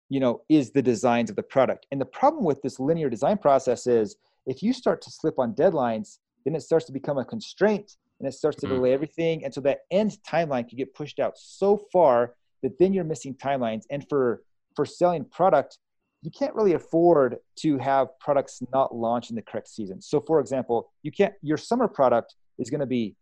you 0.08 0.20
know 0.20 0.42
is 0.48 0.70
the 0.70 0.82
designs 0.82 1.30
of 1.30 1.36
the 1.36 1.42
product 1.42 1.86
and 1.90 2.00
the 2.00 2.06
problem 2.06 2.44
with 2.44 2.60
this 2.62 2.78
linear 2.78 3.10
design 3.10 3.38
process 3.38 3.86
is 3.86 4.16
if 4.46 4.62
you 4.62 4.72
start 4.72 5.02
to 5.02 5.10
slip 5.10 5.38
on 5.38 5.54
deadlines 5.54 6.18
then 6.44 6.54
it 6.54 6.62
starts 6.62 6.86
to 6.86 6.92
become 6.92 7.18
a 7.18 7.24
constraint 7.24 7.96
and 8.18 8.28
it 8.28 8.32
starts 8.32 8.58
to 8.58 8.66
mm-hmm. 8.66 8.76
delay 8.76 8.92
everything. 8.92 9.44
And 9.44 9.52
so 9.52 9.60
that 9.62 9.80
end 9.90 10.16
timeline 10.26 10.68
can 10.68 10.76
get 10.76 10.94
pushed 10.94 11.18
out 11.18 11.38
so 11.38 11.76
far 11.92 12.34
that 12.62 12.78
then 12.78 12.92
you're 12.92 13.04
missing 13.04 13.34
timelines. 13.34 13.84
And 13.90 14.08
for 14.08 14.42
for 14.74 14.84
selling 14.84 15.24
product, 15.24 15.78
you 16.22 16.30
can't 16.30 16.54
really 16.54 16.74
afford 16.74 17.36
to 17.56 17.78
have 17.78 18.08
products 18.18 18.60
not 18.72 18.94
launch 18.94 19.30
in 19.30 19.36
the 19.36 19.42
correct 19.42 19.68
season. 19.68 20.00
So 20.02 20.20
for 20.20 20.40
example, 20.40 20.90
you 21.02 21.12
can't 21.12 21.34
your 21.42 21.56
summer 21.56 21.88
product 21.88 22.34
is 22.58 22.70
going 22.70 22.80
to 22.80 22.86
be 22.86 23.14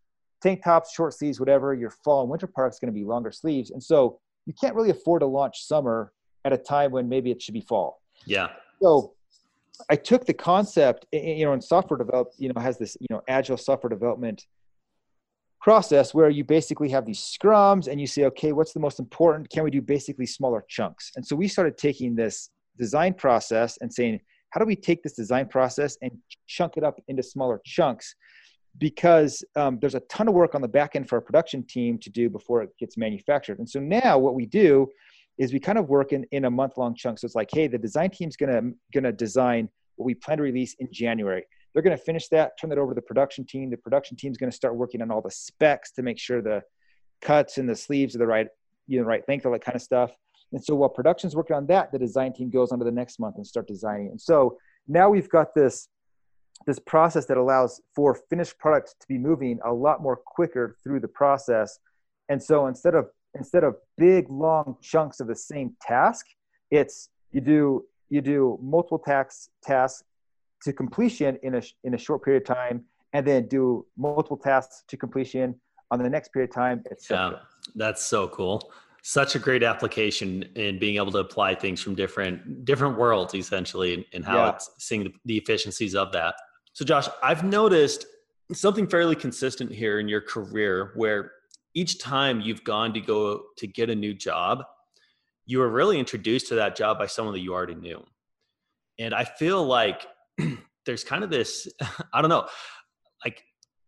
tank 0.43 0.63
tops, 0.65 0.95
short 0.95 1.13
sleeves, 1.15 1.39
whatever. 1.39 1.75
Your 1.75 1.91
fall 1.91 2.23
and 2.23 2.31
winter 2.31 2.47
product 2.47 2.77
is 2.77 2.81
going 2.81 2.93
to 2.93 2.99
be 2.99 3.05
longer 3.05 3.31
sleeves. 3.31 3.71
And 3.71 3.83
so 3.83 4.19
you 4.47 4.55
can't 4.59 4.75
really 4.75 4.91
afford 4.91 5.21
to 5.21 5.27
launch 5.27 5.65
summer 5.65 6.13
at 6.45 6.53
a 6.53 6.59
time 6.59 6.91
when 6.91 7.09
maybe 7.09 7.31
it 7.31 7.43
should 7.43 7.55
be 7.55 7.61
fall. 7.61 8.01
Yeah. 8.25 8.49
So 8.81 9.15
I 9.91 9.97
took 9.97 10.25
the 10.25 10.35
concept, 10.35 11.07
you 11.13 11.45
know, 11.45 11.53
in 11.53 11.61
software 11.61 11.99
develop, 11.99 12.33
you 12.39 12.51
know, 12.51 12.61
has 12.61 12.79
this, 12.79 12.97
you 13.01 13.09
know, 13.11 13.23
agile 13.29 13.57
software 13.57 13.91
development 13.91 14.47
process 15.61 16.15
where 16.15 16.31
you 16.31 16.45
basically 16.45 16.89
have 16.89 17.05
these 17.05 17.19
scrums 17.21 17.89
and 17.89 18.01
you 18.01 18.07
say, 18.07 18.25
okay, 18.25 18.53
what's 18.53 18.73
the 18.73 18.81
most 18.81 19.01
important? 19.01 19.51
Can 19.51 19.65
we 19.65 19.71
do 19.71 19.83
basically 19.83 20.27
smaller 20.27 20.65
chunks? 20.69 21.13
And 21.17 21.27
so 21.27 21.35
we 21.35 21.49
started 21.49 21.77
taking 21.77 22.15
this 22.15 22.51
design 22.77 23.15
process 23.15 23.79
and 23.81 23.93
saying, 23.93 24.21
how 24.51 24.61
do 24.61 24.67
we 24.67 24.77
take 24.77 25.03
this 25.03 25.15
design 25.15 25.49
process 25.49 25.97
and 26.03 26.13
chunk 26.47 26.77
it 26.77 26.85
up 26.85 27.01
into 27.09 27.23
smaller 27.23 27.61
chunks? 27.65 28.15
Because 28.79 29.45
um, 29.57 29.79
there's 29.81 29.95
a 29.95 30.01
ton 30.01 30.29
of 30.29 30.35
work 30.35 30.55
on 30.55 30.63
the 30.63 30.69
back 30.69 30.97
end 30.97 31.09
for 31.09 31.17
our 31.17 31.21
production 31.21 31.63
team 31.65 31.99
to 31.99 32.11
do 32.11 32.29
before 32.29 32.63
it 32.63 32.71
gets 32.79 32.97
manufactured. 32.97 33.59
And 33.59 33.69
so 33.69 33.81
now 33.81 34.19
what 34.19 34.35
we 34.35 34.47
do 34.47 34.89
is 35.39 35.53
we 35.53 35.61
kind 35.61 35.79
of 35.79 35.89
work 35.89 36.13
in, 36.13 36.25
in 36.33 36.47
a 36.47 36.51
month 36.51 36.77
long 36.77 36.95
chunk. 36.95 37.19
So 37.19 37.27
it's 37.27 37.35
like, 37.35 37.51
hey, 37.53 37.67
the 37.67 37.79
design 37.79 38.11
team's 38.11 38.37
gonna 38.37 38.71
gonna 38.93 39.13
design 39.13 39.69
what 39.97 40.07
we 40.07 40.15
plan 40.15 40.39
to 40.39 40.43
release 40.43 40.75
in 40.79 40.89
January. 40.93 41.45
They're 41.73 41.83
going 41.83 41.97
to 41.97 42.03
finish 42.03 42.29
that, 42.29 42.59
turn 42.59 42.71
that 42.71 42.79
over 42.79 42.93
to 42.93 42.95
the 42.95 43.03
production 43.03 43.45
team. 43.45 43.69
The 43.69 43.77
production 43.77 44.17
team 44.17 44.33
is 44.33 44.39
going 44.39 44.51
to 44.51 44.57
start 44.57 44.77
working 44.77 45.03
on 45.03 45.11
all 45.11 45.21
the 45.21 45.31
specs 45.31 45.91
to 45.93 46.03
make 46.03 46.19
sure 46.19 46.41
the 46.41 46.63
cuts 47.21 47.59
and 47.59 47.69
the 47.69 47.77
sleeves 47.77 48.15
are 48.15 48.19
the 48.19 48.27
right, 48.27 48.47
you 48.87 48.99
know, 48.99 49.07
right 49.07 49.23
length, 49.29 49.45
all 49.45 49.53
that 49.53 49.65
kind 49.65 49.77
of 49.77 49.83
stuff. 49.83 50.13
And 50.53 50.65
so 50.65 50.75
while 50.75 50.89
production's 50.89 51.35
working 51.35 51.57
on 51.57 51.67
that, 51.67 51.93
the 51.93 51.99
design 51.99 52.33
team 52.33 52.51
goes 52.51 52.73
on 52.73 52.79
to 52.79 52.85
the 52.85 52.91
next 52.91 53.19
month 53.19 53.37
and 53.37 53.47
start 53.47 53.67
designing. 53.67 54.09
And 54.09 54.21
so 54.21 54.59
now 54.89 55.11
we've 55.11 55.29
got 55.29 55.55
this 55.55 55.89
this 56.67 56.79
process 56.79 57.27
that 57.27 57.37
allows 57.37 57.83
for 57.95 58.15
finished 58.31 58.59
product 58.59 58.95
to 58.99 59.07
be 59.07 59.19
moving 59.19 59.59
a 59.65 59.73
lot 59.73 60.03
more 60.03 60.17
quicker 60.17 60.77
through 60.83 61.01
the 61.01 61.09
process. 61.09 61.79
And 62.31 62.43
so 62.43 62.67
instead 62.67 62.95
of 62.95 63.09
instead 63.35 63.63
of 63.63 63.77
big 63.99 64.31
long 64.31 64.77
chunks 64.81 65.21
of 65.21 65.27
the 65.27 65.37
same 65.37 65.77
task, 65.83 66.27
it's 66.71 67.11
you 67.33 67.41
do 67.41 67.85
you 68.09 68.21
do 68.21 68.59
multiple 68.63 68.99
tasks 68.99 69.51
tasks 69.63 70.03
to 70.63 70.73
completion 70.73 71.39
in 71.43 71.57
a 71.57 71.63
in 71.85 71.95
a 71.95 71.99
short 71.99 72.25
period 72.25 72.49
of 72.49 72.57
time, 72.57 72.85
and 73.13 73.27
then 73.27 73.49
do 73.49 73.85
multiple 73.97 74.37
tasks 74.37 74.85
to 74.89 74.97
completion 74.97 75.55
on 75.91 76.03
the 76.03 76.09
next 76.09 76.33
period 76.33 76.51
of 76.51 76.55
time. 76.55 76.83
Yeah, 77.11 77.39
that's 77.75 78.05
so 78.05 78.29
cool. 78.29 78.73
Such 79.09 79.37
a 79.37 79.39
great 79.39 79.63
application 79.63 80.43
in 80.57 80.81
being 80.81 80.97
able 80.97 81.13
to 81.13 81.19
apply 81.19 81.55
things 81.55 81.81
from 81.81 81.95
different 81.95 82.65
different 82.65 82.99
worlds, 82.99 83.37
essentially, 83.37 84.05
and, 84.13 84.25
how 84.25 84.35
yeah. 84.39 84.51
it's 84.51 84.69
seeing 84.81 85.15
the, 85.25 85.37
efficiencies 85.37 85.95
of 85.95 86.11
that. 86.11 86.35
So, 86.73 86.85
Josh, 86.85 87.07
I've 87.23 87.45
noticed 87.45 88.05
something 88.53 88.89
fairly 88.89 89.15
consistent 89.15 89.71
here 89.71 90.01
in 90.01 90.09
your 90.09 90.21
career 90.21 90.91
where 90.97 91.31
each 91.73 92.01
time 92.01 92.41
you've 92.41 92.65
gone 92.65 92.93
to 92.95 93.01
go 93.01 93.43
to 93.59 93.69
get 93.69 93.91
a 93.91 93.95
new 93.95 94.13
job, 94.13 94.65
you 95.45 95.61
were 95.61 95.71
really 95.71 96.01
introduced 96.01 96.49
to 96.49 96.57
that 96.57 96.75
job 96.75 96.99
by 96.99 97.07
someone 97.07 97.33
that 97.35 97.43
you 97.43 97.55
already 97.55 97.77
knew. 97.77 98.05
And 98.99 99.15
I 99.15 99.23
feel 99.23 99.65
like 99.65 100.05
there's 100.85 101.05
kind 101.05 101.23
of 101.23 101.31
this, 101.31 101.69
I 102.13 102.23
don't 102.23 102.29
know, 102.29 102.49
like 103.25 103.41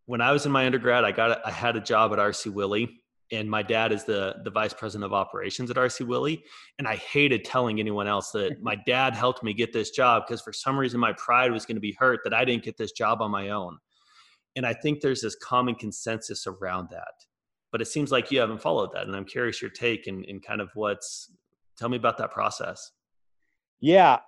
when 0.06 0.20
I 0.20 0.30
was 0.30 0.46
in 0.46 0.52
my 0.52 0.64
undergrad, 0.64 1.04
I 1.04 1.10
got, 1.10 1.44
I 1.44 1.50
had 1.50 1.74
a 1.74 1.80
job 1.80 2.12
at 2.12 2.20
RC 2.20 2.52
Willey 2.52 3.00
and 3.30 3.50
my 3.50 3.62
dad 3.62 3.92
is 3.92 4.04
the 4.04 4.36
the 4.44 4.50
vice 4.50 4.72
president 4.72 5.04
of 5.04 5.12
operations 5.12 5.70
at 5.70 5.76
RC 5.76 6.06
Willey, 6.06 6.42
and 6.78 6.88
I 6.88 6.96
hated 6.96 7.44
telling 7.44 7.80
anyone 7.80 8.06
else 8.06 8.30
that 8.32 8.62
my 8.62 8.74
dad 8.86 9.14
helped 9.14 9.42
me 9.42 9.52
get 9.52 9.72
this 9.72 9.90
job 9.90 10.24
because 10.26 10.40
for 10.40 10.52
some 10.52 10.78
reason 10.78 10.98
my 10.98 11.12
pride 11.14 11.52
was 11.52 11.66
going 11.66 11.76
to 11.76 11.80
be 11.80 11.96
hurt 11.98 12.20
that 12.24 12.34
I 12.34 12.44
didn't 12.44 12.64
get 12.64 12.76
this 12.76 12.92
job 12.92 13.20
on 13.20 13.30
my 13.30 13.50
own. 13.50 13.78
And 14.56 14.66
I 14.66 14.72
think 14.72 15.00
there's 15.00 15.20
this 15.20 15.36
common 15.36 15.74
consensus 15.74 16.46
around 16.46 16.88
that. 16.90 17.12
But 17.70 17.82
it 17.82 17.86
seems 17.86 18.10
like 18.10 18.30
you 18.30 18.40
haven't 18.40 18.62
followed 18.62 18.92
that, 18.92 19.06
and 19.06 19.14
I'm 19.14 19.26
curious 19.26 19.60
your 19.60 19.70
take 19.70 20.06
and, 20.06 20.24
and 20.24 20.42
kind 20.42 20.60
of 20.60 20.70
what's 20.74 21.30
tell 21.76 21.88
me 21.88 21.96
about 21.96 22.18
that 22.18 22.32
process. 22.32 22.90
Yeah, 23.80 24.18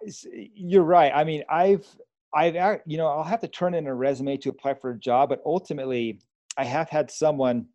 you're 0.55 0.85
right. 0.85 1.11
I 1.15 1.25
mean, 1.25 1.43
I've 1.49 1.87
I've 2.35 2.55
you 2.87 2.99
know 2.99 3.09
I'll 3.09 3.25
have 3.25 3.41
to 3.41 3.49
turn 3.49 3.75
in 3.75 3.87
a 3.87 3.95
resume 3.95 4.37
to 4.39 4.51
apply 4.51 4.75
for 4.75 4.91
a 4.91 4.99
job, 4.99 5.31
but 5.31 5.41
ultimately 5.45 6.21
I 6.57 6.65
have 6.65 6.91
had 6.91 7.11
someone 7.11 7.67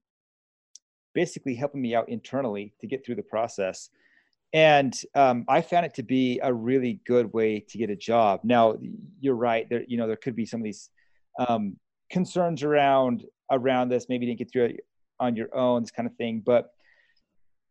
basically 1.16 1.56
helping 1.56 1.82
me 1.82 1.96
out 1.96 2.08
internally 2.10 2.74
to 2.82 2.88
get 2.88 3.04
through 3.04 3.16
the 3.16 3.24
process. 3.24 3.90
And 4.54 4.94
um, 5.16 5.46
I 5.50 5.62
found 5.62 5.86
it 5.86 5.96
to 5.96 6.04
be 6.04 6.40
a 6.44 6.54
really 6.54 7.02
good 7.08 7.34
way 7.34 7.66
to 7.68 7.78
get 7.78 7.90
a 7.90 7.96
job. 7.96 8.42
Now, 8.44 8.76
you're 9.20 9.36
right. 9.36 9.68
There, 9.70 9.84
you 9.88 9.98
know, 9.98 10.08
there 10.08 10.16
could 10.16 10.36
be 10.36 10.46
some 10.46 10.62
of 10.62 10.64
these 10.64 10.90
um, 11.40 11.78
concerns 12.10 12.64
around 12.64 13.26
around 13.52 13.90
this. 13.90 14.06
Maybe 14.08 14.26
you 14.26 14.32
didn't 14.32 14.40
get 14.40 14.52
through 14.52 14.66
it 14.66 14.80
on 15.20 15.36
your 15.36 15.56
own, 15.56 15.84
this 15.84 15.92
kind 15.92 16.08
of 16.08 16.16
thing. 16.16 16.44
But 16.46 16.70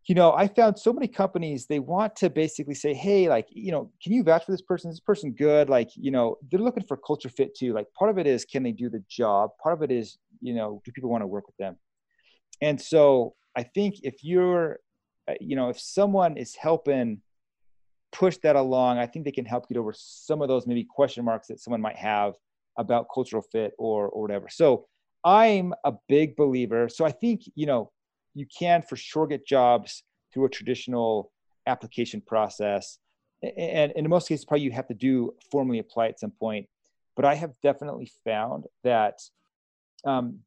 you 0.07 0.15
know, 0.15 0.33
I 0.33 0.49
found 0.49 0.79
so 0.79 0.93
many 0.93 1.09
companies 1.09 1.67
they 1.67 1.79
want 1.79 2.15
to 2.17 2.29
basically 2.29 2.75
say, 2.75 2.93
"Hey, 2.93 3.29
like, 3.29 3.47
you 3.51 3.73
know, 3.73 3.91
can 4.03 4.13
you 4.13 4.23
vouch 4.23 4.45
for 4.45 4.53
this 4.53 4.61
person? 4.61 4.91
Is 4.91 4.97
this 4.97 5.01
person 5.01 5.33
good?" 5.33 5.71
Like, 5.71 5.91
you 5.95 6.11
know, 6.11 6.37
they're 6.51 6.61
looking 6.61 6.85
for 6.85 6.99
culture 6.99 7.31
fit 7.31 7.57
too. 7.57 7.73
Like, 7.73 7.87
part 7.95 8.11
of 8.11 8.19
it 8.19 8.27
is 8.27 8.45
can 8.45 8.63
they 8.63 8.73
do 8.73 8.91
the 8.91 9.03
job? 9.09 9.51
Part 9.63 9.75
of 9.75 9.83
it 9.83 9.91
is, 9.91 10.19
you 10.43 10.55
know, 10.55 10.83
do 10.85 10.93
people 10.93 11.09
want 11.09 11.23
to 11.23 11.27
work 11.27 11.47
with 11.47 11.57
them? 11.57 11.77
And 12.61 12.81
so 12.81 13.35
i 13.57 13.63
think 13.63 13.97
if 14.03 14.23
you're 14.23 14.79
uh, 15.29 15.35
you 15.41 15.57
know 15.57 15.69
if 15.69 15.79
someone 15.79 16.37
is 16.37 16.55
helping 16.55 17.21
push 18.13 18.37
that 18.39 18.57
along 18.57 18.99
i 18.99 19.07
think 19.07 19.25
they 19.25 19.33
can 19.33 19.45
help 19.45 19.69
get 19.69 19.77
over 19.77 19.93
some 19.97 20.43
of 20.43 20.49
those 20.49 20.67
maybe 20.67 20.85
question 20.85 21.25
marks 21.25 21.49
that 21.49 21.61
someone 21.61 21.81
might 21.81 21.97
have 21.97 22.35
about 22.77 23.07
cultural 23.13 23.43
fit 23.43 23.73
or 23.79 24.09
or 24.09 24.23
whatever. 24.23 24.49
So 24.49 24.87
i'm 25.25 25.75
a 25.85 25.93
big 26.09 26.37
believer. 26.37 26.89
So 26.89 27.05
i 27.05 27.11
think 27.11 27.43
you 27.55 27.67
know 27.67 27.91
you 28.35 28.47
can 28.47 28.83
for 28.83 28.97
sure 28.97 29.27
get 29.27 29.47
jobs 29.47 30.03
through 30.33 30.47
a 30.47 30.51
traditional 30.51 31.31
application 31.67 32.21
process. 32.21 32.99
And, 33.43 33.53
and 33.57 33.93
in 33.93 34.09
most 34.09 34.29
cases 34.29 34.45
probably 34.45 34.65
you 34.65 34.73
have 34.73 34.89
to 34.89 34.95
do 34.95 35.35
formally 35.51 35.79
apply 35.79 36.09
at 36.09 36.21
some 36.21 36.33
point. 36.33 36.67
But 37.17 37.25
i 37.25 37.35
have 37.35 37.53
definitely 37.63 38.11
found 38.25 38.65
that 38.83 39.21
um, 40.05 40.41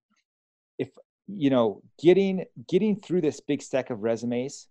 if 0.77 0.89
you 1.27 1.49
know 1.49 1.81
getting 1.99 2.45
getting 2.67 2.99
through 2.99 3.21
this 3.21 3.39
big 3.39 3.61
stack 3.61 3.89
of 3.89 4.01
resumes 4.01 4.67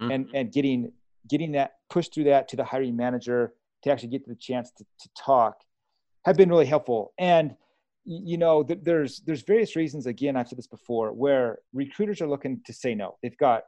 mm-hmm. 0.00 0.10
and 0.10 0.30
and 0.34 0.52
getting 0.52 0.92
getting 1.28 1.52
that 1.52 1.76
pushed 1.90 2.14
through 2.14 2.24
that 2.24 2.48
to 2.48 2.56
the 2.56 2.64
hiring 2.64 2.96
manager 2.96 3.52
to 3.82 3.92
actually 3.92 4.08
get 4.08 4.26
the 4.26 4.34
chance 4.34 4.70
to, 4.72 4.84
to 5.00 5.08
talk 5.16 5.62
have 6.24 6.36
been 6.36 6.48
really 6.48 6.66
helpful. 6.66 7.12
And 7.18 7.54
you 8.04 8.38
know 8.38 8.62
th- 8.62 8.80
there's 8.82 9.20
there's 9.26 9.42
various 9.42 9.76
reasons 9.76 10.06
again 10.06 10.34
i've 10.34 10.48
said 10.48 10.56
this 10.56 10.66
before 10.66 11.12
where 11.12 11.58
recruiters 11.74 12.22
are 12.22 12.28
looking 12.28 12.60
to 12.64 12.72
say 12.72 12.94
no. 12.94 13.16
They've 13.22 13.36
got 13.36 13.64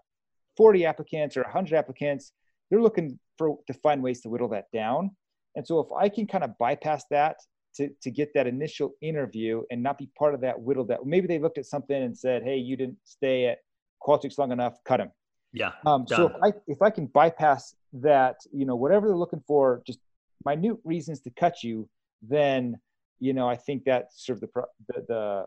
40 0.56 0.86
applicants 0.86 1.36
or 1.36 1.42
100 1.42 1.76
applicants. 1.76 2.32
They're 2.70 2.80
looking 2.80 3.18
for 3.36 3.58
to 3.66 3.74
find 3.74 4.02
ways 4.02 4.20
to 4.22 4.30
whittle 4.30 4.48
that 4.48 4.66
down. 4.72 5.10
And 5.56 5.66
so 5.66 5.80
if 5.80 5.92
i 5.92 6.08
can 6.08 6.26
kind 6.26 6.44
of 6.44 6.56
bypass 6.58 7.04
that 7.10 7.36
to, 7.76 7.88
to 8.02 8.10
get 8.10 8.32
that 8.34 8.46
initial 8.46 8.94
interview 9.00 9.62
and 9.70 9.82
not 9.82 9.98
be 9.98 10.08
part 10.18 10.34
of 10.34 10.40
that 10.40 10.60
whittle 10.60 10.84
that 10.86 11.04
maybe 11.04 11.26
they 11.26 11.38
looked 11.38 11.58
at 11.58 11.66
something 11.66 12.02
and 12.02 12.16
said, 12.16 12.42
Hey, 12.42 12.56
you 12.56 12.76
didn't 12.76 12.98
stay 13.04 13.46
at 13.46 13.58
Qualtrics 14.06 14.38
long 14.38 14.52
enough, 14.52 14.78
cut 14.84 15.00
him. 15.00 15.10
Yeah. 15.52 15.72
Um, 15.84 16.06
so 16.06 16.28
if 16.28 16.32
I, 16.42 16.52
if 16.68 16.82
I 16.82 16.90
can 16.90 17.06
bypass 17.06 17.74
that, 17.94 18.36
you 18.52 18.64
know, 18.64 18.76
whatever 18.76 19.08
they're 19.08 19.16
looking 19.16 19.42
for, 19.46 19.82
just 19.86 19.98
minute 20.44 20.78
reasons 20.84 21.20
to 21.20 21.30
cut 21.30 21.62
you, 21.62 21.88
then, 22.22 22.78
you 23.18 23.32
know, 23.32 23.48
I 23.48 23.56
think 23.56 23.84
that 23.84 24.08
served 24.14 24.42
the, 24.42 24.48
the, 24.88 25.04
the 25.08 25.46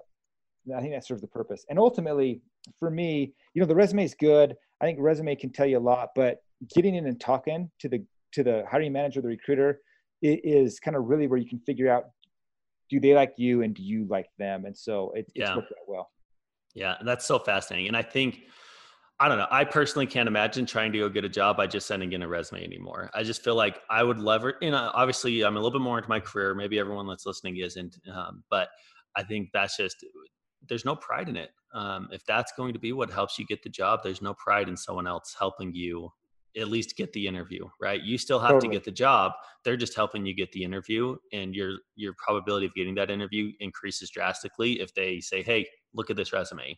I 0.76 0.82
think 0.82 0.93
that 0.93 1.05
serves 1.05 1.21
the 1.21 1.28
purpose. 1.28 1.65
And 1.69 1.78
ultimately, 1.78 2.41
for 2.80 2.89
me, 2.89 3.34
you 3.53 3.61
know, 3.61 3.65
the 3.65 3.76
resume 3.76 4.03
is 4.03 4.13
good. 4.13 4.55
I 4.82 4.86
think 4.86 4.97
resume 5.01 5.36
can 5.36 5.51
tell 5.51 5.65
you 5.65 5.78
a 5.78 5.80
lot, 5.80 6.09
but 6.15 6.38
getting 6.74 6.95
in 6.95 7.05
and 7.07 7.19
talking 7.19 7.69
to 7.80 7.89
the 7.89 8.03
to 8.34 8.43
the 8.43 8.63
hiring 8.69 8.91
manager, 8.91 9.21
the 9.21 9.28
recruiter, 9.28 9.82
is 10.24 10.80
kind 10.80 10.95
of 10.95 11.05
really 11.05 11.28
where 11.28 11.39
you 11.39 11.47
can 11.47 11.59
figure 11.59 11.91
out 11.91 12.05
do 12.89 12.99
they 12.99 13.13
like 13.13 13.34
you 13.38 13.61
and 13.63 13.74
do 13.74 13.82
you 13.82 14.05
like 14.05 14.28
them? 14.38 14.65
And 14.65 14.78
so 14.78 15.11
it, 15.11 15.26
it's 15.30 15.32
yeah. 15.36 15.55
worked 15.55 15.71
out 15.71 15.88
well. 15.88 16.09
Yeah 16.76 16.95
that's 17.03 17.26
so 17.26 17.38
fascinating 17.38 17.88
and 17.88 17.95
i 17.95 18.01
think 18.01 18.41
i 19.19 19.28
don't 19.28 19.38
know 19.38 19.47
i 19.51 19.63
personally 19.63 20.07
can't 20.07 20.28
imagine 20.28 20.65
trying 20.65 20.91
to 20.91 20.99
go 20.99 21.09
get 21.09 21.24
a 21.24 21.30
job 21.30 21.55
by 21.55 21.67
just 21.67 21.86
sending 21.88 22.13
in 22.13 22.24
a 22.24 22.28
resume 22.28 22.63
anymore. 22.63 23.11
I 23.13 23.24
just 23.24 23.43
feel 23.43 23.55
like 23.55 23.80
i 23.89 24.03
would 24.03 24.19
lever 24.19 24.55
you 24.61 24.71
know 24.71 24.91
obviously 24.93 25.43
i'm 25.43 25.55
a 25.55 25.59
little 25.59 25.71
bit 25.71 25.84
more 25.84 25.97
into 25.97 26.09
my 26.09 26.19
career 26.19 26.55
maybe 26.55 26.80
everyone 26.80 27.07
that's 27.07 27.26
listening 27.26 27.57
isn't 27.57 27.99
um, 28.11 28.43
but 28.49 28.69
i 29.15 29.24
think 29.24 29.49
that's 29.53 29.78
just 29.78 30.03
there's 30.69 30.86
no 30.86 30.95
pride 30.95 31.28
in 31.28 31.36
it. 31.36 31.51
Um, 31.74 32.07
if 32.11 32.26
that's 32.26 32.53
going 32.55 32.71
to 32.71 32.80
be 32.80 32.93
what 32.93 33.09
helps 33.09 33.38
you 33.38 33.45
get 33.45 33.63
the 33.63 33.69
job 33.69 34.01
there's 34.03 34.21
no 34.21 34.34
pride 34.34 34.69
in 34.69 34.78
someone 34.78 35.07
else 35.07 35.36
helping 35.38 35.74
you 35.74 36.11
at 36.57 36.67
least 36.67 36.95
get 36.95 37.11
the 37.13 37.27
interview, 37.27 37.67
right? 37.81 38.01
You 38.01 38.17
still 38.17 38.39
have 38.39 38.51
totally. 38.51 38.69
to 38.69 38.73
get 38.75 38.83
the 38.83 38.91
job. 38.91 39.31
They're 39.63 39.77
just 39.77 39.95
helping 39.95 40.25
you 40.25 40.33
get 40.33 40.51
the 40.51 40.63
interview, 40.63 41.15
and 41.31 41.55
your 41.55 41.77
your 41.95 42.13
probability 42.17 42.65
of 42.65 42.73
getting 42.73 42.95
that 42.95 43.09
interview 43.09 43.51
increases 43.59 44.09
drastically 44.09 44.79
if 44.81 44.93
they 44.93 45.19
say, 45.19 45.41
"Hey, 45.41 45.67
look 45.93 46.09
at 46.09 46.15
this 46.15 46.33
resume." 46.33 46.77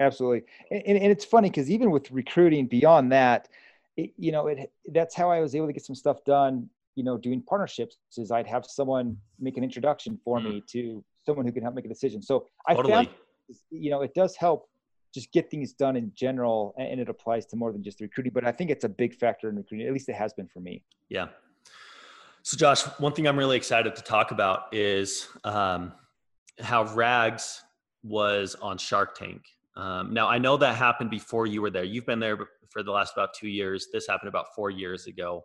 Absolutely, 0.00 0.42
and, 0.70 0.98
and, 0.98 1.12
it's 1.12 1.24
funny 1.24 1.48
because 1.48 1.70
even 1.70 1.90
with 1.90 2.10
recruiting, 2.10 2.66
beyond 2.66 3.12
that, 3.12 3.48
it, 3.96 4.12
you 4.16 4.32
know, 4.32 4.48
it 4.48 4.72
that's 4.92 5.14
how 5.14 5.30
I 5.30 5.40
was 5.40 5.54
able 5.54 5.68
to 5.68 5.72
get 5.72 5.84
some 5.84 5.94
stuff 5.94 6.24
done. 6.24 6.68
You 6.96 7.04
know, 7.04 7.16
doing 7.16 7.42
partnerships 7.42 7.96
is 8.16 8.30
I'd 8.30 8.46
have 8.46 8.66
someone 8.66 9.16
make 9.38 9.56
an 9.56 9.64
introduction 9.64 10.18
for 10.24 10.38
mm. 10.38 10.44
me 10.44 10.64
to 10.68 11.04
someone 11.26 11.46
who 11.46 11.52
can 11.52 11.62
help 11.62 11.74
make 11.74 11.84
a 11.84 11.88
decision. 11.88 12.22
So 12.22 12.46
totally. 12.68 12.92
I 12.92 12.96
found, 12.96 13.08
you 13.70 13.90
know, 13.90 14.02
it 14.02 14.14
does 14.14 14.36
help 14.36 14.68
just 15.14 15.32
get 15.32 15.50
things 15.50 15.72
done 15.72 15.96
in 15.96 16.10
general 16.14 16.74
and 16.76 17.00
it 17.00 17.08
applies 17.08 17.46
to 17.46 17.56
more 17.56 17.72
than 17.72 17.82
just 17.82 18.00
recruiting 18.00 18.32
but 18.34 18.44
i 18.44 18.50
think 18.50 18.70
it's 18.70 18.84
a 18.84 18.88
big 18.88 19.14
factor 19.14 19.48
in 19.48 19.56
recruiting 19.56 19.86
at 19.86 19.92
least 19.92 20.08
it 20.08 20.14
has 20.14 20.32
been 20.32 20.48
for 20.48 20.60
me. 20.60 20.82
Yeah. 21.08 21.28
So 22.42 22.56
josh 22.56 22.82
one 22.98 23.12
thing 23.12 23.26
i'm 23.28 23.38
really 23.38 23.56
excited 23.56 23.94
to 23.96 24.02
talk 24.02 24.32
about 24.32 24.74
is 24.74 25.28
um, 25.44 25.92
how 26.60 26.84
rags 26.94 27.62
was 28.02 28.54
on 28.60 28.76
shark 28.76 29.16
tank. 29.16 29.42
Um, 29.76 30.12
now 30.12 30.28
i 30.28 30.38
know 30.38 30.56
that 30.56 30.76
happened 30.76 31.10
before 31.10 31.46
you 31.46 31.62
were 31.62 31.70
there. 31.70 31.84
You've 31.84 32.06
been 32.06 32.20
there 32.20 32.38
for 32.70 32.82
the 32.82 32.90
last 32.90 33.12
about 33.14 33.34
two 33.34 33.48
years. 33.48 33.88
This 33.92 34.06
happened 34.08 34.28
about 34.28 34.46
four 34.54 34.70
years 34.70 35.06
ago. 35.06 35.44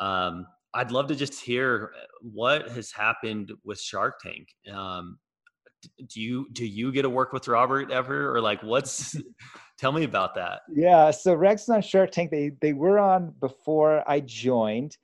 Um, 0.00 0.46
i'd 0.74 0.90
love 0.90 1.06
to 1.06 1.14
just 1.14 1.40
hear 1.40 1.92
what 2.20 2.68
has 2.70 2.92
happened 2.92 3.52
with 3.64 3.80
shark 3.80 4.20
tank? 4.20 4.48
Um, 4.72 5.18
do 6.06 6.20
you 6.20 6.46
do 6.52 6.66
you 6.66 6.92
get 6.92 7.02
to 7.02 7.10
work 7.10 7.32
with 7.32 7.48
Robert 7.48 7.90
ever? 7.90 8.34
Or 8.34 8.40
like 8.40 8.62
what's 8.62 9.16
tell 9.78 9.92
me 9.92 10.04
about 10.04 10.34
that. 10.34 10.62
Yeah 10.72 11.10
so 11.10 11.34
Rags 11.34 11.68
on 11.68 11.82
Shark 11.82 12.10
Tank. 12.10 12.30
They 12.30 12.52
they 12.60 12.72
were 12.72 12.98
on 12.98 13.34
before 13.40 14.02
I 14.08 14.20
joined 14.20 14.96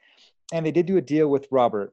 and 0.52 0.64
they 0.64 0.72
did 0.72 0.86
do 0.86 0.96
a 0.96 1.02
deal 1.02 1.28
with 1.28 1.46
Robert 1.50 1.92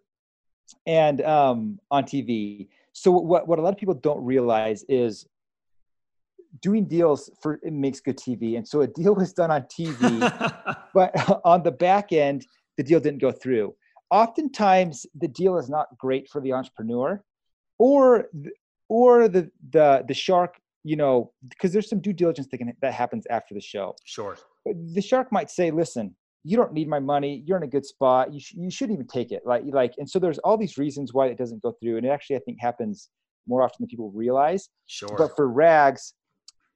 and 0.88 1.22
um 1.22 1.80
on 1.92 2.04
TV 2.04 2.68
so 2.94 3.12
what 3.12 3.48
what 3.48 3.60
a 3.60 3.62
lot 3.62 3.74
of 3.74 3.78
people 3.78 3.94
don't 3.94 4.24
realize 4.24 4.84
is 4.90 5.28
doing 6.62 6.86
deals 6.86 7.30
for 7.42 7.60
it 7.64 7.74
makes 7.74 8.00
good 8.00 8.18
TV 8.18 8.58
and 8.58 8.68
so 8.68 8.82
a 8.82 8.88
deal 8.88 9.14
was 9.14 9.34
done 9.34 9.52
on 9.52 9.62
TV 9.64 10.00
but 10.94 11.42
on 11.46 11.62
the 11.64 11.72
back 11.72 12.12
end 12.14 12.46
the 12.78 12.84
deal 12.84 13.00
didn't 13.00 13.20
go 13.20 13.32
through. 13.32 13.76
Oftentimes 14.12 15.06
the 15.16 15.28
deal 15.28 15.58
is 15.58 15.70
not 15.70 15.88
great 15.98 16.30
for 16.30 16.42
the 16.42 16.54
entrepreneur 16.54 17.24
or 17.80 18.26
or 18.90 19.28
the 19.28 19.50
the 19.72 20.04
the 20.08 20.14
shark 20.14 20.56
you 20.84 20.96
know 20.96 21.32
because 21.50 21.74
there's 21.74 21.90
some 21.90 22.00
due 22.00 22.14
diligence 22.14 22.48
that 22.52 22.58
can 22.58 22.74
that 22.82 22.94
happens 22.94 23.26
after 23.30 23.54
the 23.54 23.62
show. 23.62 23.96
Sure. 24.06 24.38
The 24.66 25.02
shark 25.02 25.32
might 25.32 25.50
say 25.50 25.72
listen 25.72 26.16
you 26.48 26.56
don't 26.56 26.74
need 26.74 26.88
my 26.88 27.00
money. 27.00 27.44
You're 27.48 27.58
in 27.58 27.64
a 27.64 27.68
good 27.68 27.88
spot. 27.88 28.32
You, 28.32 28.40
sh- 28.40 28.54
you 28.54 28.70
shouldn't 28.70 28.98
even 28.98 29.08
take 29.08 29.32
it. 29.32 29.42
Like 29.46 29.64
like 29.66 29.94
and 29.98 30.08
so 30.10 30.20
there's 30.20 30.38
all 30.40 30.58
these 30.58 30.78
reasons 30.78 31.14
why 31.14 31.28
it 31.28 31.38
doesn't 31.38 31.64
go 31.64 31.76
through 31.82 31.98
and 31.98 32.06
it 32.06 32.10
actually 32.10 32.36
i 32.36 32.40
think 32.40 32.58
happens 32.62 33.10
more 33.48 33.64
often 33.64 33.78
than 33.80 33.88
people 33.88 34.12
realize. 34.12 34.70
Sure. 34.86 35.16
But 35.18 35.36
for 35.36 35.50
rags 35.50 36.14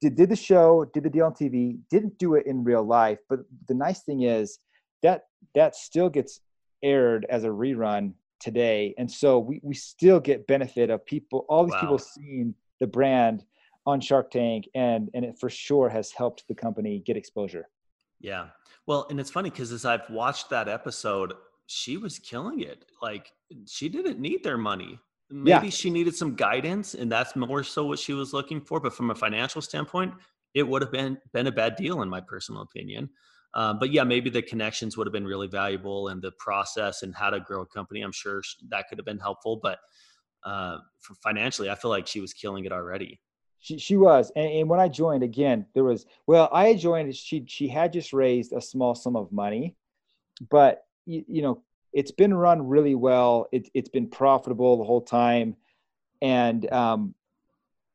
did, 0.01 0.15
did 0.15 0.29
the 0.29 0.35
show 0.35 0.85
did 0.93 1.03
the 1.03 1.09
deal 1.09 1.25
on 1.25 1.33
tv 1.33 1.77
didn't 1.89 2.17
do 2.17 2.35
it 2.35 2.45
in 2.45 2.63
real 2.63 2.83
life 2.83 3.19
but 3.29 3.39
the 3.67 3.73
nice 3.73 4.01
thing 4.03 4.23
is 4.23 4.59
that 5.03 5.23
that 5.55 5.75
still 5.75 6.09
gets 6.09 6.41
aired 6.83 7.25
as 7.29 7.43
a 7.43 7.47
rerun 7.47 8.13
today. 8.39 8.93
And 8.97 9.09
so 9.09 9.39
we, 9.39 9.59
we 9.63 9.75
still 9.75 10.19
get 10.19 10.47
benefit 10.47 10.89
of 10.89 11.05
people 11.05 11.45
all 11.49 11.65
these 11.65 11.73
wow. 11.73 11.81
people 11.81 11.99
seeing 11.99 12.55
the 12.79 12.87
brand 12.87 13.43
on 13.85 13.99
shark 14.01 14.31
tank 14.31 14.67
and 14.75 15.09
and 15.13 15.25
it 15.25 15.37
for 15.39 15.49
sure 15.49 15.89
has 15.89 16.11
helped 16.11 16.47
the 16.47 16.55
company 16.55 16.99
get 16.99 17.17
exposure. 17.17 17.67
Yeah. 18.19 18.47
Well 18.85 19.07
and 19.09 19.19
it's 19.19 19.31
funny 19.31 19.49
because 19.49 19.71
as 19.71 19.85
i've 19.85 20.09
watched 20.09 20.49
that 20.49 20.67
episode 20.67 21.33
she 21.65 21.97
was 21.97 22.17
killing 22.19 22.61
it. 22.61 22.85
Like 23.01 23.31
she 23.67 23.89
didn't 23.89 24.19
need 24.19 24.43
their 24.43 24.57
money. 24.57 24.99
Maybe 25.29 25.67
yeah. 25.67 25.69
she 25.69 25.91
needed 25.91 26.15
some 26.15 26.35
guidance 26.35 26.95
and 26.95 27.11
that's 27.11 27.35
more 27.35 27.63
so 27.63 27.85
what 27.85 27.99
she 27.99 28.13
was 28.13 28.33
looking 28.33 28.59
for 28.61 28.79
but 28.79 28.93
from 28.93 29.11
a 29.11 29.15
financial 29.15 29.61
standpoint 29.61 30.13
it 30.55 30.63
would 30.63 30.81
have 30.81 30.91
been 30.91 31.19
been 31.33 31.45
a 31.45 31.51
bad 31.51 31.75
deal 31.75 32.01
in 32.01 32.09
my 32.09 32.19
personal 32.19 32.61
opinion 32.61 33.09
um, 33.53 33.79
but 33.79 33.91
yeah, 33.91 34.03
maybe 34.03 34.29
the 34.29 34.41
connections 34.41 34.95
would 34.95 35.07
have 35.07 35.13
been 35.13 35.25
really 35.25 35.47
valuable 35.47 36.09
and 36.09 36.21
the 36.21 36.31
process 36.33 37.03
and 37.03 37.15
how 37.15 37.29
to 37.29 37.39
grow 37.39 37.61
a 37.61 37.65
company. 37.65 38.01
I'm 38.01 38.11
sure 38.11 38.41
that 38.69 38.87
could 38.87 38.97
have 38.97 39.05
been 39.05 39.19
helpful. 39.19 39.59
But 39.61 39.79
uh, 40.43 40.77
financially, 41.23 41.69
I 41.69 41.75
feel 41.75 41.91
like 41.91 42.07
she 42.07 42.21
was 42.21 42.33
killing 42.33 42.65
it 42.65 42.71
already. 42.71 43.19
She, 43.59 43.77
she 43.77 43.97
was. 43.97 44.31
And, 44.35 44.49
and 44.51 44.69
when 44.69 44.79
I 44.79 44.87
joined, 44.87 45.23
again, 45.23 45.65
there 45.73 45.83
was, 45.83 46.05
well, 46.27 46.49
I 46.53 46.75
joined, 46.75 47.13
she, 47.15 47.43
she 47.47 47.67
had 47.67 47.91
just 47.91 48.13
raised 48.13 48.53
a 48.53 48.61
small 48.61 48.95
sum 48.95 49.15
of 49.15 49.31
money, 49.31 49.75
but, 50.49 50.83
you, 51.05 51.25
you 51.27 51.41
know, 51.41 51.63
it's 51.91 52.11
been 52.11 52.33
run 52.33 52.65
really 52.67 52.95
well. 52.95 53.47
It, 53.51 53.67
it's 53.73 53.89
been 53.89 54.07
profitable 54.07 54.77
the 54.77 54.85
whole 54.85 55.01
time. 55.01 55.55
And 56.21 56.71
um, 56.71 57.15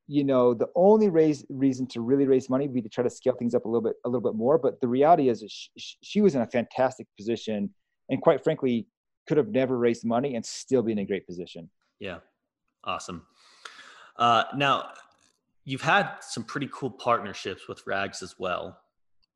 you 0.06 0.24
know 0.24 0.54
the 0.54 0.68
only 0.74 1.08
raise, 1.08 1.44
reason 1.48 1.86
to 1.88 2.00
really 2.00 2.26
raise 2.26 2.50
money 2.50 2.66
would 2.66 2.74
be 2.74 2.82
to 2.82 2.88
try 2.88 3.02
to 3.04 3.10
scale 3.10 3.34
things 3.34 3.54
up 3.54 3.64
a 3.64 3.68
little 3.68 3.82
bit 3.82 3.96
a 4.04 4.08
little 4.08 4.20
bit 4.20 4.36
more. 4.36 4.58
But 4.58 4.80
the 4.80 4.88
reality 4.88 5.28
is 5.28 5.44
she, 5.48 5.96
she 6.02 6.20
was 6.20 6.34
in 6.34 6.42
a 6.42 6.46
fantastic 6.46 7.06
position 7.16 7.70
and 8.10 8.20
quite 8.20 8.44
frankly 8.44 8.86
could 9.26 9.36
have 9.36 9.48
never 9.48 9.78
raised 9.78 10.04
money 10.04 10.34
and 10.34 10.44
still 10.44 10.82
be 10.82 10.92
in 10.92 10.98
a 10.98 11.04
great 11.04 11.26
position. 11.26 11.70
Yeah. 11.98 12.18
Awesome. 12.84 13.26
Uh, 14.16 14.44
now 14.54 14.90
you've 15.64 15.80
had 15.80 16.10
some 16.20 16.44
pretty 16.44 16.68
cool 16.72 16.90
partnerships 16.90 17.66
with 17.68 17.82
rags 17.86 18.22
as 18.22 18.34
well. 18.38 18.78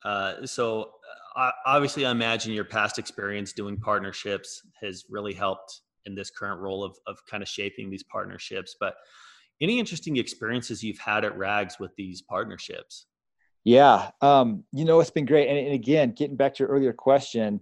Uh, 0.05 0.47
so 0.47 0.93
uh, 1.35 1.51
obviously 1.67 2.07
i 2.07 2.11
imagine 2.11 2.53
your 2.53 2.65
past 2.65 2.99
experience 2.99 3.53
doing 3.53 3.77
partnerships 3.77 4.63
has 4.81 5.07
really 5.09 5.33
helped 5.33 5.81
in 6.05 6.15
this 6.15 6.31
current 6.31 6.61
role 6.61 6.85
of, 6.85 6.97
of 7.07 7.19
kind 7.27 7.43
of 7.43 7.49
shaping 7.49 7.91
these 7.91 8.05
partnerships. 8.05 8.77
But 8.79 8.95
any 9.61 9.79
interesting 9.79 10.17
experiences 10.17 10.83
you've 10.83 10.99
had 10.99 11.25
at 11.25 11.37
Rags 11.37 11.79
with 11.79 11.95
these 11.97 12.23
partnerships? 12.23 13.07
Yeah, 13.65 14.11
um, 14.21 14.65
you 14.73 14.85
know, 14.85 15.01
it's 15.01 15.11
been 15.11 15.27
great. 15.27 15.49
And, 15.49 15.59
and, 15.59 15.75
again, 15.75 16.13
getting 16.13 16.37
back 16.37 16.55
to 16.55 16.63
your 16.63 16.71
earlier 16.71 16.93
question, 16.93 17.61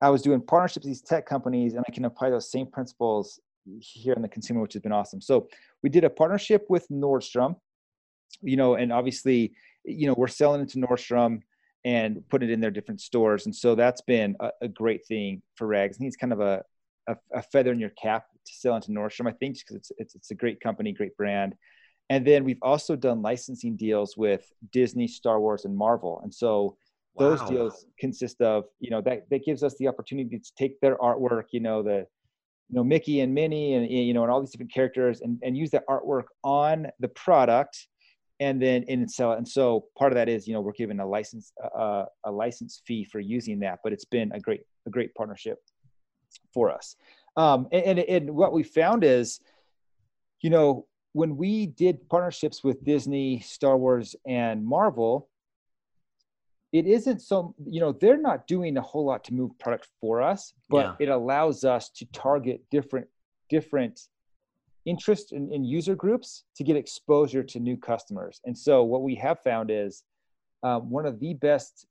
I 0.00 0.10
was 0.10 0.20
doing 0.20 0.40
partnerships 0.40 0.84
with 0.84 0.90
these 0.90 1.02
tech 1.02 1.26
companies, 1.26 1.74
and 1.74 1.84
I 1.88 1.92
can 1.92 2.04
apply 2.04 2.30
those 2.30 2.50
same 2.50 2.66
principles 2.66 3.40
here 3.78 4.14
in 4.14 4.22
the 4.22 4.28
consumer, 4.28 4.60
which 4.60 4.72
has 4.72 4.82
been 4.82 4.92
awesome. 4.92 5.20
So 5.20 5.48
we 5.82 5.90
did 5.90 6.04
a 6.04 6.10
partnership 6.10 6.66
with 6.68 6.88
Nordstrom, 6.88 7.56
you 8.40 8.56
know, 8.56 8.74
and 8.74 8.92
obviously, 8.92 9.52
you 9.84 10.06
know, 10.06 10.14
we're 10.16 10.28
selling 10.28 10.60
into 10.60 10.78
Nordstrom 10.78 11.40
and 11.84 12.22
putting 12.28 12.48
it 12.48 12.52
in 12.52 12.60
their 12.60 12.70
different 12.70 13.00
stores. 13.00 13.46
And 13.46 13.54
so 13.54 13.74
that's 13.74 14.00
been 14.00 14.36
a, 14.40 14.50
a 14.62 14.68
great 14.68 15.06
thing 15.06 15.42
for 15.56 15.66
Rags. 15.66 15.96
I 15.96 15.98
think 15.98 16.08
it's 16.08 16.16
kind 16.16 16.32
of 16.32 16.40
a, 16.40 16.62
a, 17.08 17.16
a 17.34 17.42
feather 17.42 17.72
in 17.72 17.80
your 17.80 17.90
cap 17.90 18.26
to 18.46 18.52
sell 18.52 18.76
into 18.76 18.90
Nordstrom. 18.90 19.28
I 19.28 19.32
think 19.32 19.58
because 19.58 19.76
it's, 19.76 19.92
it's 19.98 20.14
it's 20.14 20.30
a 20.30 20.34
great 20.34 20.60
company, 20.60 20.92
great 20.92 21.16
brand. 21.16 21.54
And 22.10 22.26
then 22.26 22.44
we've 22.44 22.62
also 22.62 22.96
done 22.96 23.22
licensing 23.22 23.76
deals 23.76 24.16
with 24.16 24.52
Disney, 24.72 25.08
Star 25.08 25.40
Wars, 25.40 25.64
and 25.64 25.76
Marvel. 25.76 26.20
And 26.22 26.34
so 26.34 26.76
those 27.16 27.40
wow. 27.40 27.48
deals 27.48 27.86
consist 27.98 28.40
of 28.40 28.64
you 28.80 28.90
know 28.90 29.00
that 29.02 29.28
that 29.30 29.44
gives 29.44 29.62
us 29.62 29.74
the 29.78 29.88
opportunity 29.88 30.38
to 30.38 30.52
take 30.56 30.80
their 30.80 30.96
artwork, 30.98 31.44
you 31.52 31.60
know 31.60 31.82
the 31.82 32.06
you 32.68 32.76
know 32.76 32.84
Mickey 32.84 33.20
and 33.20 33.34
Minnie 33.34 33.74
and 33.74 33.90
you 33.90 34.14
know 34.14 34.22
and 34.22 34.30
all 34.30 34.40
these 34.40 34.50
different 34.50 34.72
characters 34.72 35.20
and 35.20 35.38
and 35.42 35.56
use 35.56 35.70
that 35.70 35.86
artwork 35.88 36.24
on 36.42 36.86
the 37.00 37.08
product 37.08 37.86
and 38.40 38.60
then 38.60 38.84
and 38.88 39.10
sell 39.10 39.32
it. 39.32 39.38
And 39.38 39.48
so 39.48 39.86
part 39.96 40.12
of 40.12 40.16
that 40.16 40.28
is 40.28 40.46
you 40.46 40.54
know 40.54 40.60
we're 40.60 40.72
given 40.72 41.00
a 41.00 41.06
license 41.06 41.52
uh, 41.78 42.04
a 42.24 42.32
license 42.32 42.82
fee 42.86 43.04
for 43.04 43.20
using 43.20 43.60
that, 43.60 43.80
but 43.84 43.92
it's 43.92 44.06
been 44.06 44.32
a 44.32 44.40
great 44.40 44.62
a 44.86 44.90
great 44.90 45.14
partnership 45.14 45.58
for 46.52 46.70
us. 46.70 46.96
Um, 47.36 47.68
and, 47.72 47.84
and, 47.84 47.98
and 47.98 48.30
what 48.34 48.52
we 48.52 48.62
found 48.62 49.04
is, 49.04 49.40
you 50.40 50.50
know, 50.50 50.86
when 51.12 51.36
we 51.36 51.66
did 51.66 52.08
partnerships 52.08 52.64
with 52.64 52.84
Disney, 52.84 53.40
Star 53.40 53.76
Wars, 53.76 54.16
and 54.26 54.64
Marvel, 54.64 55.28
it 56.72 56.86
isn't 56.86 57.20
so, 57.20 57.54
you 57.66 57.80
know, 57.80 57.92
they're 57.92 58.20
not 58.20 58.46
doing 58.46 58.76
a 58.78 58.82
whole 58.82 59.04
lot 59.04 59.24
to 59.24 59.34
move 59.34 59.58
product 59.58 59.88
for 60.00 60.22
us, 60.22 60.54
but 60.70 60.96
yeah. 60.98 61.06
it 61.06 61.08
allows 61.10 61.64
us 61.64 61.90
to 61.90 62.06
target 62.06 62.62
different, 62.70 63.06
different 63.50 64.00
interest 64.86 65.32
in, 65.32 65.52
in, 65.52 65.64
user 65.64 65.94
groups 65.94 66.44
to 66.56 66.64
get 66.64 66.76
exposure 66.76 67.42
to 67.42 67.60
new 67.60 67.76
customers. 67.76 68.40
And 68.46 68.56
so 68.56 68.82
what 68.82 69.02
we 69.02 69.14
have 69.16 69.40
found 69.40 69.70
is 69.70 70.02
um, 70.62 70.90
one 70.90 71.06
of 71.06 71.20
the 71.20 71.34
best 71.34 71.86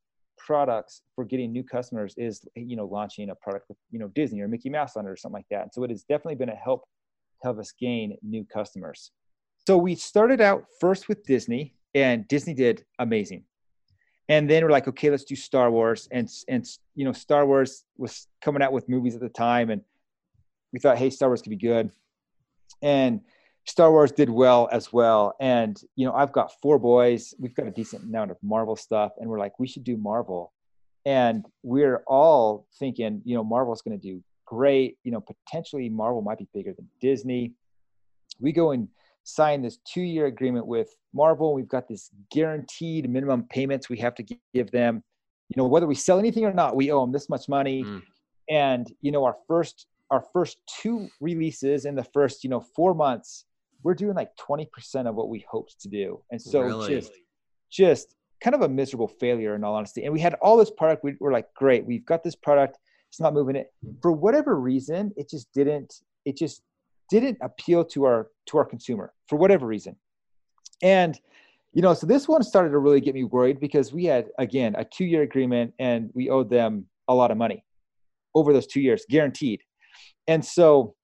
products 0.46 1.02
for 1.16 1.26
getting 1.26 1.52
new 1.52 1.64
customers 1.64 2.14
is 2.18 2.46
you 2.56 2.76
know 2.76 2.86
launching 2.86 3.30
a 3.30 3.36
product 3.36 3.66
with 3.70 3.78
you 3.92 4.00
know 4.00 4.08
Disney 4.10 4.42
or 4.42 4.48
Mickey 4.48 4.70
Mouse 4.70 4.96
on 4.96 5.06
it 5.06 5.10
or 5.10 5.16
something 5.16 5.40
like 5.40 5.46
that. 5.52 5.64
And 5.64 5.74
so 5.74 5.84
it 5.84 5.90
has 5.90 6.04
definitely 6.04 6.36
been 6.36 6.50
a 6.50 6.56
help 6.56 6.82
to 7.42 7.48
help 7.48 7.60
us 7.60 7.72
gain 7.80 8.18
new 8.22 8.46
customers. 8.46 9.12
So 9.68 9.78
we 9.78 9.96
started 9.96 10.42
out 10.42 10.66
first 10.80 11.08
with 11.08 11.24
Disney, 11.24 11.76
and 11.94 12.28
Disney 12.28 12.54
did 12.54 12.84
amazing. 13.00 13.44
And 14.30 14.50
then 14.50 14.64
we're 14.64 14.72
like, 14.72 14.88
okay, 14.88 15.10
let's 15.10 15.26
do 15.26 15.36
Star 15.36 15.70
Wars, 15.72 16.08
and 16.12 16.30
and 16.48 16.66
you 16.96 17.06
know 17.06 17.12
Star 17.12 17.46
Wars 17.46 17.84
was 17.98 18.28
coming 18.42 18.62
out 18.62 18.72
with 18.72 18.90
movies 18.90 19.16
at 19.16 19.22
the 19.22 19.30
time, 19.30 19.70
and 19.70 19.82
we 20.74 20.80
thought, 20.80 20.98
hey, 20.98 21.10
Star 21.10 21.30
Wars 21.30 21.42
could 21.42 21.50
be 21.50 21.58
good. 21.58 21.92
And 22.82 23.22
Star 23.66 23.92
Wars 23.92 24.12
did 24.12 24.30
well 24.30 24.68
as 24.72 24.92
well. 24.92 25.36
And, 25.40 25.80
you 25.96 26.06
know, 26.06 26.14
I've 26.14 26.32
got 26.32 26.52
four 26.62 26.80
boys. 26.80 27.34
We've 27.40 27.54
got 27.54 27.68
a 27.68 27.72
decent 27.72 28.04
amount 28.04 28.32
of 28.32 28.38
Marvel 28.42 28.76
stuff. 28.76 29.14
And 29.20 29.30
we're 29.30 29.40
like, 29.40 29.60
we 29.60 29.68
should 29.68 29.84
do 29.84 29.98
Marvel. 29.98 30.52
And 31.06 31.46
we're 31.64 32.04
all 32.08 32.68
thinking, 32.80 33.22
you 33.24 33.36
know, 33.36 33.44
Marvel's 33.44 33.82
going 33.82 34.00
to 34.00 34.02
do 34.02 34.24
great. 34.46 34.98
You 35.04 35.12
know, 35.12 35.22
potentially 35.22 35.90
Marvel 35.90 36.22
might 36.22 36.38
be 36.38 36.48
bigger 36.54 36.74
than 36.74 36.88
Disney. 37.00 37.54
We 38.40 38.52
go 38.52 38.72
and 38.72 38.88
sign 39.24 39.62
this 39.62 39.78
two 39.86 40.02
year 40.02 40.26
agreement 40.26 40.66
with 40.66 40.96
Marvel. 41.14 41.54
We've 41.54 41.68
got 41.68 41.88
this 41.88 42.10
guaranteed 42.32 43.10
minimum 43.10 43.46
payments 43.50 43.90
we 43.90 43.98
have 43.98 44.16
to 44.16 44.26
give 44.54 44.72
them. 44.72 45.04
You 45.50 45.62
know, 45.62 45.68
whether 45.68 45.88
we 45.88 45.96
sell 45.96 46.18
anything 46.18 46.46
or 46.46 46.54
not, 46.54 46.76
we 46.76 46.92
owe 46.92 47.02
them 47.02 47.12
this 47.12 47.30
much 47.30 47.48
money. 47.48 47.84
Mm. 47.84 48.02
And, 48.50 48.94
you 49.02 49.12
know, 49.12 49.24
our 49.24 49.36
first 49.48 49.88
our 50.10 50.26
first 50.34 50.58
two 50.82 51.08
releases 51.22 51.86
in 51.86 51.96
the 51.96 52.04
first, 52.04 52.44
you 52.44 52.50
know, 52.50 52.60
four 52.60 52.94
months 52.94 53.46
we're 53.84 53.94
doing 53.94 54.16
like 54.16 54.30
20% 54.38 54.68
of 55.08 55.16
what 55.16 55.30
we 55.30 55.46
hoped 55.50 55.80
to 55.82 55.90
do. 55.90 56.22
And 56.32 56.42
so 56.42 56.62
really? 56.62 56.96
just, 56.96 57.12
just 57.70 58.16
kind 58.42 58.56
of 58.56 58.62
a 58.62 58.70
miserable 58.70 59.08
failure 59.08 59.56
in 59.56 59.64
all 59.64 59.76
honesty. 59.76 60.04
And 60.04 60.14
we 60.14 60.20
had 60.20 60.36
all 60.36 60.58
this 60.58 60.72
product. 60.72 61.04
We 61.04 61.16
were 61.20 61.32
like, 61.32 61.54
great, 61.54 61.86
we've 61.86 62.06
got 62.06 62.24
this 62.24 62.36
product. 62.36 62.78
It's 63.10 63.20
not 63.20 63.34
moving 63.34 63.56
it. 63.56 63.74
For 64.02 64.12
whatever 64.12 64.60
reason, 64.60 65.12
it 65.16 65.30
just 65.30 65.52
didn't, 65.54 66.02
it 66.26 66.38
just 66.38 66.62
didn't 67.10 67.38
appeal 67.42 67.84
to 67.86 68.06
our, 68.06 68.30
to 68.48 68.58
our 68.58 68.66
consumer 68.66 69.14
for 69.28 69.38
whatever 69.38 69.68
reason. 69.68 69.96
And, 70.82 71.20
you 71.74 71.82
know, 71.82 71.94
so 71.94 72.08
this 72.08 72.28
one 72.28 72.44
started 72.44 72.72
to 72.72 72.80
really 72.80 73.02
get 73.02 73.14
me 73.14 73.24
worried 73.24 73.60
because 73.60 73.94
we 73.94 74.06
had, 74.06 74.28
again, 74.40 74.76
a 74.78 74.86
two 74.86 75.06
year 75.06 75.22
agreement 75.22 75.74
and 75.80 76.10
we 76.14 76.30
owed 76.30 76.50
them 76.50 76.86
a 77.08 77.14
lot 77.14 77.32
of 77.32 77.38
money 77.38 77.64
over 78.34 78.54
those 78.54 78.68
two 78.68 78.82
years, 78.82 79.06
guaranteed. 79.10 79.62
And 80.28 80.44
so 80.44 80.96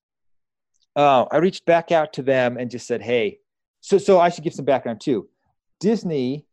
uh, 0.97 1.25
I 1.31 1.37
reached 1.37 1.65
back 1.65 1.91
out 1.91 2.11
to 2.13 2.23
them 2.23 2.57
and 2.57 2.71
just 2.71 2.87
said, 2.87 3.01
"Hey, 3.03 3.39
so 3.81 3.99
so 3.99 4.19
I 4.19 4.29
should 4.29 4.43
give 4.43 4.53
some 4.53 4.65
background 4.65 4.99
too. 4.99 5.29
Disney 5.79 6.45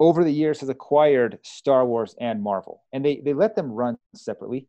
over 0.00 0.24
the 0.24 0.32
years 0.32 0.60
has 0.60 0.68
acquired 0.68 1.38
Star 1.42 1.86
Wars 1.86 2.14
and 2.20 2.42
Marvel, 2.42 2.82
and 2.92 3.04
they 3.04 3.22
they 3.24 3.32
let 3.32 3.54
them 3.54 3.70
run 3.70 3.96
separately. 4.14 4.68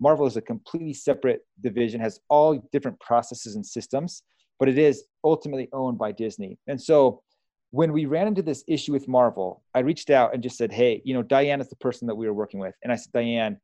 Marvel 0.00 0.26
is 0.26 0.36
a 0.36 0.40
completely 0.40 0.94
separate 0.94 1.42
division, 1.60 2.00
has 2.00 2.18
all 2.28 2.58
different 2.72 2.98
processes 3.00 3.54
and 3.54 3.64
systems, 3.64 4.22
but 4.58 4.68
it 4.68 4.78
is 4.78 5.04
ultimately 5.22 5.68
owned 5.72 5.98
by 5.98 6.10
Disney. 6.10 6.58
And 6.66 6.80
so 6.80 7.22
when 7.70 7.92
we 7.92 8.06
ran 8.06 8.26
into 8.26 8.42
this 8.42 8.64
issue 8.66 8.92
with 8.92 9.06
Marvel, 9.06 9.62
I 9.74 9.80
reached 9.80 10.08
out 10.08 10.32
and 10.32 10.42
just 10.42 10.56
said, 10.56 10.72
"Hey, 10.72 11.02
you 11.04 11.12
know, 11.12 11.22
Diane 11.22 11.60
is 11.60 11.68
the 11.68 11.76
person 11.76 12.08
that 12.08 12.14
we 12.14 12.26
were 12.26 12.34
working 12.34 12.60
with," 12.60 12.74
and 12.82 12.90
I 12.90 12.96
said, 12.96 13.12
"Diane." 13.12 13.60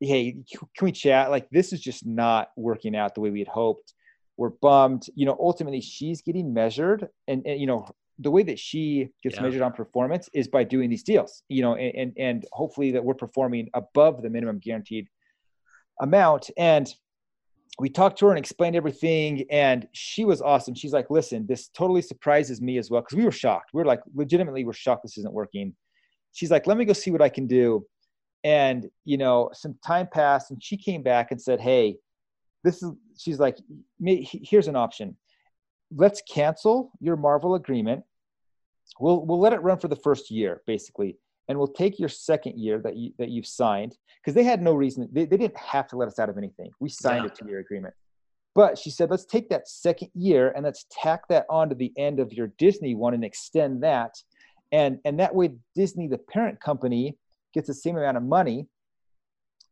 Hey, 0.00 0.36
can 0.52 0.84
we 0.84 0.92
chat? 0.92 1.30
Like, 1.30 1.48
this 1.50 1.72
is 1.72 1.80
just 1.80 2.06
not 2.06 2.48
working 2.56 2.94
out 2.94 3.14
the 3.14 3.20
way 3.20 3.30
we 3.30 3.38
had 3.38 3.48
hoped. 3.48 3.94
we're 4.36 4.50
bummed. 4.50 5.06
You 5.14 5.26
know, 5.26 5.36
ultimately 5.40 5.80
she's 5.80 6.22
getting 6.22 6.52
measured 6.52 7.08
and, 7.26 7.46
and 7.46 7.60
you 7.60 7.66
know, 7.66 7.88
the 8.18 8.30
way 8.30 8.42
that 8.42 8.58
she 8.58 9.10
gets 9.22 9.36
yeah. 9.36 9.42
measured 9.42 9.62
on 9.62 9.72
performance 9.72 10.30
is 10.32 10.48
by 10.48 10.64
doing 10.64 10.88
these 10.88 11.02
deals, 11.02 11.42
you 11.48 11.62
know, 11.62 11.74
and, 11.74 11.94
and, 11.94 12.12
and 12.16 12.46
hopefully 12.52 12.90
that 12.92 13.04
we're 13.04 13.14
performing 13.14 13.68
above 13.74 14.22
the 14.22 14.30
minimum 14.30 14.58
guaranteed 14.58 15.06
amount. 16.00 16.50
And 16.56 16.92
we 17.78 17.90
talked 17.90 18.18
to 18.20 18.26
her 18.26 18.32
and 18.32 18.38
explained 18.38 18.74
everything. 18.74 19.44
And 19.50 19.86
she 19.92 20.24
was 20.24 20.40
awesome. 20.40 20.74
She's 20.74 20.94
like, 20.94 21.10
listen, 21.10 21.46
this 21.46 21.68
totally 21.68 22.00
surprises 22.00 22.62
me 22.62 22.78
as 22.78 22.90
well. 22.90 23.02
Cause 23.02 23.16
we 23.16 23.24
were 23.24 23.32
shocked. 23.32 23.70
We 23.74 23.82
were 23.82 23.86
like, 23.86 24.00
legitimately, 24.14 24.64
we're 24.64 24.72
shocked 24.72 25.02
this 25.02 25.18
isn't 25.18 25.34
working. 25.34 25.74
She's 26.32 26.50
like, 26.50 26.66
let 26.66 26.78
me 26.78 26.86
go 26.86 26.94
see 26.94 27.10
what 27.10 27.22
I 27.22 27.28
can 27.28 27.46
do. 27.46 27.86
And, 28.46 28.88
you 29.04 29.18
know, 29.18 29.50
some 29.52 29.74
time 29.84 30.06
passed 30.06 30.52
and 30.52 30.62
she 30.62 30.76
came 30.76 31.02
back 31.02 31.32
and 31.32 31.42
said, 31.42 31.60
Hey, 31.60 31.96
this 32.62 32.80
is, 32.80 32.92
she's 33.18 33.40
like, 33.40 33.58
here's 34.00 34.68
an 34.68 34.76
option. 34.76 35.16
Let's 35.92 36.22
cancel 36.32 36.92
your 37.00 37.16
Marvel 37.16 37.56
agreement. 37.56 38.04
We'll, 39.00 39.26
we'll 39.26 39.40
let 39.40 39.52
it 39.52 39.62
run 39.62 39.80
for 39.80 39.88
the 39.88 39.96
first 39.96 40.30
year, 40.30 40.62
basically. 40.64 41.18
And 41.48 41.58
we'll 41.58 41.66
take 41.66 41.98
your 41.98 42.08
second 42.08 42.56
year 42.56 42.78
that 42.78 42.96
you, 42.96 43.12
that 43.18 43.30
you've 43.30 43.48
signed 43.48 43.96
because 44.22 44.34
they 44.34 44.44
had 44.44 44.62
no 44.62 44.74
reason. 44.74 45.08
They, 45.10 45.24
they 45.24 45.36
didn't 45.36 45.56
have 45.56 45.88
to 45.88 45.96
let 45.96 46.06
us 46.06 46.20
out 46.20 46.28
of 46.28 46.38
anything. 46.38 46.70
We 46.78 46.88
signed 46.88 47.24
yeah. 47.24 47.32
a 47.32 47.34
two 47.34 47.48
year 47.48 47.58
agreement. 47.58 47.94
But 48.54 48.78
she 48.78 48.90
said, 48.90 49.10
let's 49.10 49.24
take 49.24 49.48
that 49.48 49.68
second 49.68 50.10
year 50.14 50.52
and 50.54 50.64
let's 50.64 50.86
tack 50.92 51.26
that 51.30 51.46
on 51.50 51.68
to 51.68 51.74
the 51.74 51.92
end 51.98 52.20
of 52.20 52.32
your 52.32 52.52
Disney 52.58 52.94
one 52.94 53.12
and 53.12 53.24
extend 53.24 53.82
that. 53.82 54.22
And, 54.70 55.00
and 55.04 55.18
that 55.18 55.34
way, 55.34 55.50
Disney, 55.74 56.06
the 56.06 56.18
parent 56.18 56.60
company, 56.60 57.16
gets 57.56 57.66
the 57.66 57.74
same 57.74 57.96
amount 57.96 58.16
of 58.16 58.22
money. 58.22 58.68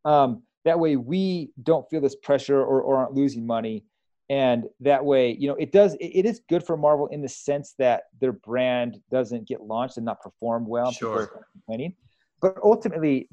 Um, 0.05 0.43
that 0.65 0.81
way, 0.81 0.97
we 0.97 1.51
don't 1.63 1.89
feel 1.91 2.01
this 2.01 2.17
pressure 2.17 2.61
or, 2.61 2.81
or 2.81 2.97
aren't 2.97 3.13
losing 3.13 3.47
money. 3.47 3.85
And 4.31 4.65
that 4.81 5.05
way, 5.05 5.37
you 5.39 5.49
know, 5.49 5.55
it 5.57 5.71
does, 5.71 5.95
it, 5.95 6.07
it 6.07 6.25
is 6.25 6.41
good 6.49 6.65
for 6.65 6.79
Marvel 6.79 7.09
in 7.09 7.21
the 7.21 7.29
sense 7.29 7.75
that 7.79 8.05
their 8.21 8.33
brand 8.33 8.97
doesn't 9.11 9.47
get 9.47 9.61
launched 9.61 9.99
and 9.99 10.07
not 10.07 10.21
perform 10.23 10.67
well. 10.67 10.91
Sure. 10.91 11.45
Complaining. 11.53 11.95
But 12.41 12.57
ultimately, 12.63 13.29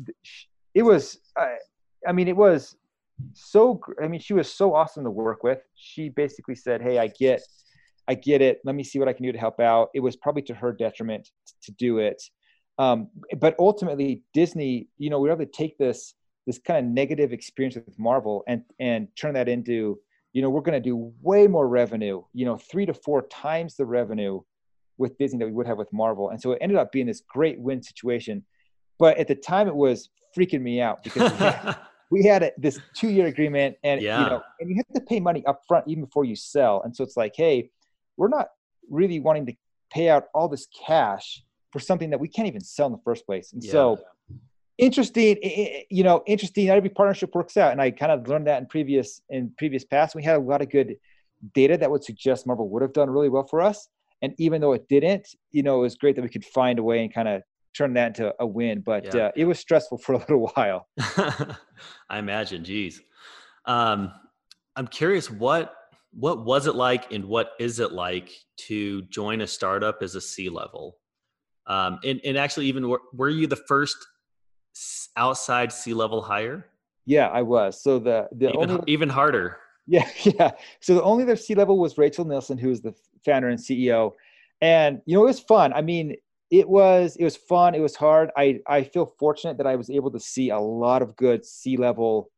it 0.76 0.84
was, 0.84 1.18
I, 1.38 1.56
I 2.06 2.12
mean, 2.12 2.28
it 2.28 2.36
was 2.36 2.76
so, 3.34 3.80
I 4.04 4.08
mean, 4.08 4.20
she 4.20 4.34
was 4.34 4.52
so 4.52 4.76
awesome 4.76 5.06
to 5.06 5.12
work 5.12 5.43
with. 5.43 5.60
She 5.76 6.10
basically 6.10 6.56
said, 6.56 6.82
Hey, 6.82 6.99
I 6.99 7.08
get, 7.08 7.41
I 8.08 8.16
get 8.16 8.41
it. 8.41 8.60
Let 8.66 8.76
me 8.76 8.84
see 8.84 8.99
what 8.99 9.08
I 9.08 9.14
can 9.14 9.24
do 9.24 9.32
to 9.32 9.38
help 9.38 9.62
out. 9.62 9.89
It 9.93 10.02
was 10.02 10.18
probably 10.18 10.41
to 10.43 10.54
her 10.56 10.74
detriment 10.74 11.30
to 11.64 11.72
do 11.72 11.99
it. 11.99 12.22
Um, 12.82 13.09
but 13.38 13.55
ultimately, 13.59 14.23
Disney, 14.34 14.88
you 14.97 15.11
know, 15.11 15.19
we 15.19 15.29
were 15.29 15.36
able 15.36 15.45
to 15.45 15.51
take 15.51 15.77
this 15.77 16.15
this 16.47 16.57
kind 16.57 16.84
of 16.84 16.91
negative 16.91 17.32
experience 17.32 17.75
with 17.75 17.99
Marvel 17.99 18.43
and 18.47 18.63
and 18.79 19.07
turn 19.15 19.36
that 19.36 19.47
into, 19.47 19.99
you 20.34 20.41
know, 20.41 20.49
we're 20.49 20.61
going 20.61 20.82
to 20.82 20.89
do 20.89 21.13
way 21.21 21.45
more 21.45 21.67
revenue. 21.67 22.23
You 22.34 22.45
know, 22.45 22.57
three 22.57 22.88
to 22.88 22.93
four 22.95 23.27
times 23.27 23.75
the 23.75 23.86
revenue 23.86 24.41
with 24.97 25.15
Disney 25.19 25.38
that 25.39 25.45
we 25.45 25.51
would 25.51 25.67
have 25.67 25.77
with 25.77 25.93
Marvel. 25.93 26.29
And 26.29 26.41
so 26.41 26.53
it 26.53 26.57
ended 26.59 26.79
up 26.79 26.91
being 26.91 27.05
this 27.05 27.21
great 27.29 27.59
win 27.59 27.84
situation. 27.84 28.43
But 28.97 29.17
at 29.19 29.27
the 29.27 29.36
time, 29.36 29.67
it 29.67 29.75
was 29.75 30.09
freaking 30.36 30.61
me 30.61 30.82
out 30.82 31.03
because 31.03 31.32
we 31.32 31.38
had, 31.38 31.77
we 32.11 32.25
had 32.25 32.43
a, 32.43 32.51
this 32.57 32.79
two 32.95 33.09
year 33.09 33.27
agreement, 33.27 33.75
and 33.84 34.01
yeah. 34.01 34.23
you 34.23 34.29
know, 34.29 34.41
and 34.59 34.69
you 34.71 34.75
have 34.77 34.95
to 34.95 35.01
pay 35.01 35.19
money 35.19 35.45
up 35.45 35.61
front 35.67 35.88
even 35.88 36.05
before 36.05 36.25
you 36.25 36.36
sell. 36.36 36.82
And 36.84 36.95
so 36.95 37.03
it's 37.03 37.15
like, 37.15 37.34
hey, 37.36 37.69
we're 38.17 38.29
not 38.29 38.47
really 38.89 39.19
wanting 39.19 39.45
to 39.45 39.53
pay 39.91 40.09
out 40.09 40.25
all 40.34 40.47
this 40.47 40.67
cash 40.88 41.43
for 41.72 41.80
something 41.80 42.09
that 42.09 42.19
we 42.19 42.28
can't 42.28 42.47
even 42.47 42.61
sell 42.61 42.88
in 42.88 42.93
the 42.93 43.01
first 43.03 43.26
place. 43.26 43.53
And 43.53 43.63
yeah. 43.63 43.72
so 43.72 43.99
interesting, 44.78 45.38
you 45.89 46.03
know, 46.03 46.24
interesting. 46.26 46.67
Not 46.67 46.78
every 46.78 46.89
partnership 46.89 47.34
works 47.34 47.57
out. 47.57 47.72
And 47.72 47.82
I 47.82 47.91
kind 47.91 48.11
of 48.11 48.28
learned 48.28 48.47
that 48.47 48.61
in 48.61 48.67
previous, 48.67 49.22
in 49.30 49.51
previous 49.57 49.86
past, 49.86 50.15
we 50.15 50.24
had 50.24 50.38
a 50.38 50.39
lot 50.39 50.61
of 50.61 50.69
good 50.69 50.95
data 51.53 51.78
that 51.78 51.89
would 51.89 52.03
suggest 52.03 52.45
Marvel 52.45 52.69
would 52.69 52.82
have 52.82 52.93
done 52.93 53.09
really 53.09 53.30
well 53.30 53.45
for 53.47 53.61
us. 53.61 53.88
And 54.22 54.34
even 54.38 54.61
though 54.61 54.74
it 54.74 54.88
didn't, 54.88 55.36
you 55.51 55.63
know, 55.63 55.80
it 55.80 55.82
was 55.82 55.95
great 55.95 56.15
that 56.15 56.22
we 56.22 56.30
could 56.30 56.45
find 56.45 56.78
a 56.78 56.84
way 56.84 57.01
and 57.01 57.13
kind 57.13 57.28
of 57.28 57.41
turn 57.76 57.93
that 57.93 58.07
into 58.07 58.34
a 58.39 58.45
win. 58.45 58.82
But 58.82 59.13
yeah. 59.13 59.28
uh, 59.28 59.32
it 59.36 59.45
was 59.45 59.59
stressful 59.59 59.97
for 59.99 60.13
a 60.13 60.17
little 60.17 60.51
while. 60.55 60.88
I 62.09 62.19
imagine. 62.19 62.63
Geez, 62.63 63.01
um, 63.65 64.11
I'm 64.76 64.88
curious 64.88 65.30
what 65.30 65.76
what 66.13 66.43
was 66.43 66.67
it 66.67 66.76
like 66.76 67.13
and 67.13 67.24
what 67.24 67.51
is 67.57 67.80
it 67.80 67.93
like 67.93 68.32
to 68.57 69.01
join 69.03 69.39
a 69.41 69.47
startup 69.47 70.01
as 70.01 70.15
a 70.15 70.22
C 70.22 70.49
level? 70.49 70.97
Um, 71.68 71.99
and, 72.03 72.20
and 72.26 72.38
actually, 72.38 72.68
even 72.68 72.89
were, 72.89 73.01
were 73.14 73.30
you 73.30 73.47
the 73.47 73.55
first 73.68 73.97
outside 75.16 75.72
C 75.72 75.93
level 75.93 76.22
hire? 76.22 76.66
Yeah, 77.05 77.28
I 77.28 77.41
was. 77.41 77.82
So 77.82 77.99
the 77.99 78.28
the 78.32 78.49
even, 78.49 78.72
only 78.72 78.84
even 78.88 79.09
harder. 79.09 79.57
Yeah, 79.88 80.07
yeah. 80.24 80.51
So 80.80 80.95
the 80.95 81.03
only 81.03 81.24
other 81.24 81.36
C 81.36 81.55
level 81.55 81.78
was 81.78 81.97
Rachel 81.97 82.26
Nielsen, 82.26 82.57
who 82.57 82.70
is 82.70 82.82
the 82.82 82.93
founder 83.26 83.49
and 83.49 83.59
CEO, 83.59 84.12
and 84.62 85.01
you 85.05 85.18
know 85.18 85.24
it 85.24 85.28
was 85.28 85.39
fun. 85.39 85.74
I 85.74 85.82
mean, 85.82 86.16
it 86.49 86.68
was 86.68 87.16
it 87.18 87.24
was 87.24 87.38
fun. 87.38 87.76
It 87.76 87.80
was 87.80 87.95
hard. 87.95 88.30
I 88.38 88.59
I 88.68 88.84
feel 88.84 89.05
fortunate 89.05 89.57
that 89.57 89.68
I 89.68 89.76
was 89.76 89.89
able 89.89 90.12
to 90.12 90.20
see 90.20 90.49
a 90.49 90.59
lot 90.59 91.01
of 91.01 91.16
good 91.16 91.45
C 91.45 91.78
level 91.78 92.32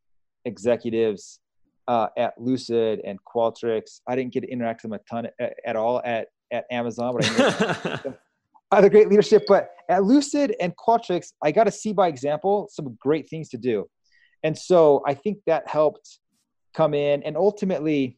executives 0.45 1.39
uh, 1.88 2.07
at 2.17 2.34
Lucid 2.39 3.01
and 3.05 3.19
Qualtrics. 3.24 4.01
I 4.07 4.15
didn't 4.15 4.34
get 4.34 4.41
to 4.41 4.49
interact 4.49 4.84
with 4.84 4.91
them 4.91 4.99
a 4.99 5.09
ton 5.09 5.28
at, 5.39 5.55
at 5.65 5.76
all 5.76 6.01
at 6.05 6.28
at 6.51 6.65
Amazon, 6.71 7.15
but 7.15 7.26
I 7.26 8.13
other 8.74 8.89
great 8.89 9.09
leadership. 9.09 9.43
But 9.47 9.69
at 9.89 10.03
Lucid 10.03 10.55
and 10.59 10.74
Qualtrics, 10.76 11.34
I 11.41 11.51
got 11.51 11.65
to 11.65 11.71
see 11.71 11.93
by 11.93 12.07
example 12.07 12.69
some 12.71 12.97
great 12.99 13.30
things 13.30 13.49
to 13.49 13.57
do. 13.57 13.89
And 14.43 14.57
so 14.57 15.01
I 15.05 15.13
think 15.13 15.39
that 15.47 15.67
helped 15.67 16.19
come 16.74 16.93
in. 16.93 17.24
And 17.24 17.38
ultimately, 17.38 18.17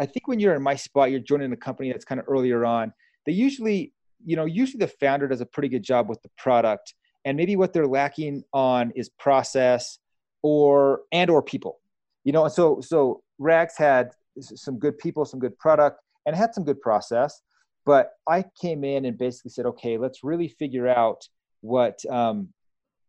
I 0.00 0.06
think 0.06 0.28
when 0.28 0.40
you're 0.40 0.54
in 0.54 0.62
my 0.62 0.74
spot, 0.74 1.10
you're 1.10 1.20
joining 1.20 1.52
a 1.52 1.56
company 1.56 1.92
that's 1.92 2.04
kind 2.04 2.20
of 2.20 2.26
earlier 2.28 2.64
on. 2.64 2.92
They 3.26 3.32
usually, 3.32 3.92
you 4.24 4.36
know, 4.36 4.44
usually 4.44 4.78
the 4.78 4.92
founder 5.00 5.28
does 5.28 5.40
a 5.40 5.46
pretty 5.46 5.68
good 5.68 5.82
job 5.82 6.08
with 6.08 6.20
the 6.22 6.30
product. 6.36 6.94
And 7.24 7.36
maybe 7.36 7.56
what 7.56 7.72
they're 7.72 7.86
lacking 7.86 8.44
on 8.52 8.92
is 8.96 9.08
process 9.08 9.98
or 10.42 11.02
and 11.12 11.30
or 11.30 11.42
people. 11.42 11.80
You 12.24 12.32
know, 12.32 12.44
and 12.44 12.52
so 12.52 12.80
so 12.80 13.22
Rags 13.38 13.76
had 13.76 14.12
some 14.40 14.78
good 14.78 14.98
people, 14.98 15.24
some 15.24 15.40
good 15.40 15.58
product, 15.58 16.00
and 16.26 16.34
had 16.34 16.54
some 16.54 16.64
good 16.64 16.80
process 16.80 17.40
but 17.88 18.10
I 18.28 18.44
came 18.60 18.84
in 18.84 19.06
and 19.06 19.16
basically 19.16 19.50
said, 19.50 19.64
okay, 19.64 19.96
let's 19.96 20.22
really 20.22 20.48
figure 20.48 20.86
out 20.86 21.26
what, 21.62 21.98
um, 22.10 22.48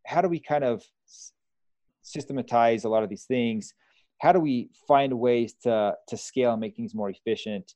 how 0.08 0.22
do 0.22 0.30
we 0.30 0.40
kind 0.40 0.64
of 0.64 0.82
systematize 2.02 2.86
a 2.86 2.90
lot 2.90 3.04
of 3.04 3.10
these 3.10 3.26
things? 3.26 3.74
How 4.20 4.32
do 4.32 4.40
we 4.40 4.70
find 4.88 5.20
ways 5.20 5.54
to 5.64 5.96
to 6.08 6.16
scale 6.16 6.52
and 6.54 6.62
make 6.62 6.78
things 6.78 6.96
more 6.96 7.10
efficient? 7.10 7.74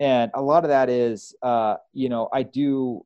And 0.00 0.30
a 0.32 0.40
lot 0.40 0.64
of 0.64 0.70
that 0.70 0.88
is, 0.88 1.36
uh, 1.42 1.76
you 1.92 2.08
know, 2.08 2.30
I 2.32 2.44
do 2.44 3.04